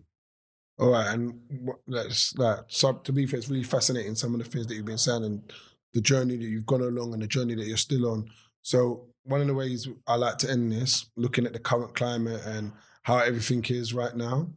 All 0.78 0.90
right, 0.90 1.12
and 1.12 1.40
what, 1.48 1.78
that's 1.88 2.32
that. 2.34 2.66
So 2.68 2.92
to 2.92 3.12
be 3.12 3.26
fair, 3.26 3.38
it's 3.38 3.48
really 3.48 3.64
fascinating 3.64 4.14
some 4.14 4.34
of 4.34 4.38
the 4.44 4.48
things 4.48 4.66
that 4.68 4.74
you've 4.74 4.84
been 4.84 4.98
saying 4.98 5.24
and 5.24 5.52
the 5.96 6.02
journey 6.02 6.36
that 6.36 6.44
you've 6.44 6.66
gone 6.66 6.82
along 6.82 7.14
and 7.14 7.22
the 7.22 7.26
journey 7.26 7.54
that 7.54 7.66
you're 7.66 7.78
still 7.78 8.12
on. 8.12 8.28
So 8.60 9.06
one 9.24 9.40
of 9.40 9.46
the 9.46 9.54
ways 9.54 9.88
I 10.06 10.16
like 10.16 10.36
to 10.38 10.50
end 10.50 10.70
this, 10.70 11.06
looking 11.16 11.46
at 11.46 11.54
the 11.54 11.58
current 11.58 11.94
climate 11.94 12.42
and 12.44 12.72
how 13.04 13.16
everything 13.16 13.64
is 13.70 13.94
right 13.94 14.14
now, 14.14 14.50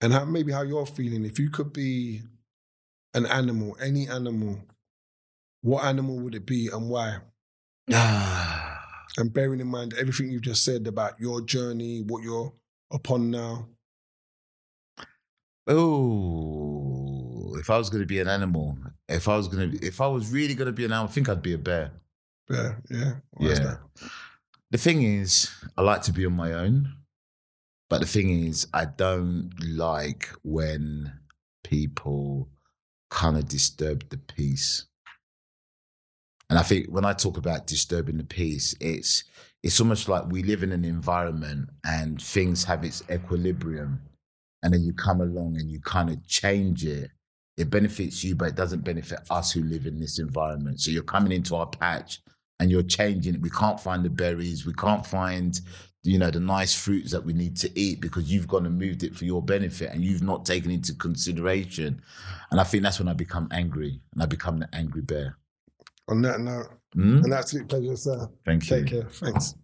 and 0.00 0.10
how 0.10 0.24
maybe 0.24 0.52
how 0.52 0.62
you're 0.62 0.86
feeling. 0.86 1.26
If 1.26 1.38
you 1.38 1.50
could 1.50 1.70
be 1.74 2.22
an 3.12 3.26
animal, 3.26 3.76
any 3.78 4.08
animal, 4.08 4.64
what 5.60 5.84
animal 5.84 6.18
would 6.20 6.34
it 6.34 6.46
be 6.46 6.68
and 6.72 6.88
why? 6.88 7.18
And 9.16 9.32
bearing 9.32 9.60
in 9.60 9.68
mind 9.68 9.94
everything 9.96 10.28
you've 10.28 10.42
just 10.42 10.64
said 10.64 10.88
about 10.88 11.20
your 11.20 11.40
journey, 11.40 12.02
what 12.04 12.24
you're 12.24 12.52
upon 12.90 13.30
now. 13.30 13.68
Oh, 15.68 17.54
if 17.60 17.70
I 17.70 17.78
was 17.78 17.90
going 17.90 18.02
to 18.02 18.08
be 18.08 18.18
an 18.18 18.26
animal, 18.26 18.76
if 19.08 19.28
I 19.28 19.36
was 19.36 19.48
going 19.48 19.72
to, 19.72 19.86
if 19.86 20.00
I 20.00 20.06
was 20.06 20.30
really 20.30 20.54
going 20.54 20.66
to 20.66 20.72
be 20.72 20.84
an 20.84 20.92
animal, 20.92 21.08
I 21.08 21.12
think 21.12 21.28
I'd 21.28 21.42
be 21.42 21.54
a 21.54 21.58
bear. 21.58 21.92
Yeah, 22.48 22.74
yeah. 22.90 23.12
Why 23.32 23.48
Yeah. 23.48 23.76
The 24.70 24.78
thing 24.78 25.02
is, 25.02 25.50
I 25.76 25.82
like 25.82 26.02
to 26.02 26.12
be 26.12 26.26
on 26.26 26.32
my 26.32 26.52
own, 26.52 26.94
but 27.88 28.00
the 28.00 28.06
thing 28.06 28.46
is, 28.46 28.66
I 28.74 28.86
don't 28.86 29.52
like 29.64 30.30
when 30.42 31.12
people 31.62 32.48
kind 33.10 33.36
of 33.36 33.46
disturb 33.46 34.08
the 34.10 34.18
peace. 34.18 34.86
And 36.50 36.58
I 36.58 36.62
think 36.62 36.88
when 36.88 37.04
I 37.04 37.12
talk 37.12 37.36
about 37.36 37.66
disturbing 37.66 38.18
the 38.18 38.24
peace, 38.24 38.74
it's 38.80 39.24
it's 39.62 39.80
almost 39.80 40.08
like 40.08 40.26
we 40.26 40.42
live 40.42 40.62
in 40.62 40.72
an 40.72 40.84
environment 40.84 41.70
and 41.86 42.20
things 42.20 42.64
have 42.64 42.84
its 42.84 43.02
equilibrium, 43.10 44.02
and 44.62 44.74
then 44.74 44.82
you 44.82 44.92
come 44.92 45.20
along 45.20 45.56
and 45.58 45.70
you 45.70 45.80
kind 45.80 46.10
of 46.10 46.26
change 46.26 46.84
it. 46.84 47.10
It 47.56 47.70
benefits 47.70 48.24
you, 48.24 48.34
but 48.34 48.48
it 48.48 48.56
doesn't 48.56 48.84
benefit 48.84 49.20
us 49.30 49.52
who 49.52 49.62
live 49.62 49.86
in 49.86 50.00
this 50.00 50.18
environment. 50.18 50.80
So 50.80 50.90
you're 50.90 51.02
coming 51.04 51.32
into 51.32 51.54
our 51.54 51.66
patch 51.66 52.20
and 52.58 52.70
you're 52.70 52.82
changing 52.82 53.34
it. 53.36 53.40
We 53.42 53.50
can't 53.50 53.78
find 53.78 54.04
the 54.04 54.10
berries. 54.10 54.66
We 54.66 54.72
can't 54.72 55.06
find, 55.06 55.58
you 56.02 56.18
know, 56.18 56.30
the 56.30 56.40
nice 56.40 56.74
fruits 56.74 57.12
that 57.12 57.24
we 57.24 57.32
need 57.32 57.56
to 57.58 57.70
eat 57.78 58.00
because 58.00 58.32
you've 58.32 58.48
gone 58.48 58.66
and 58.66 58.78
moved 58.78 59.04
it 59.04 59.14
for 59.14 59.24
your 59.24 59.40
benefit 59.42 59.90
and 59.92 60.02
you've 60.04 60.22
not 60.22 60.44
taken 60.44 60.70
into 60.70 60.94
consideration. 60.94 62.02
And 62.50 62.60
I 62.60 62.64
think 62.64 62.82
that's 62.82 62.98
when 62.98 63.08
I 63.08 63.12
become 63.14 63.48
angry 63.52 64.00
and 64.12 64.22
I 64.22 64.26
become 64.26 64.58
the 64.58 64.68
angry 64.74 65.02
bear. 65.02 65.36
On 66.08 66.20
that 66.22 66.40
note, 66.40 66.68
Hmm? 66.94 67.24
an 67.24 67.32
absolute 67.32 67.68
pleasure, 67.68 67.96
sir. 67.96 68.28
Thank 68.44 68.70
you. 68.70 68.76
Take 68.76 68.86
care. 68.86 69.08
Thanks. 69.10 69.54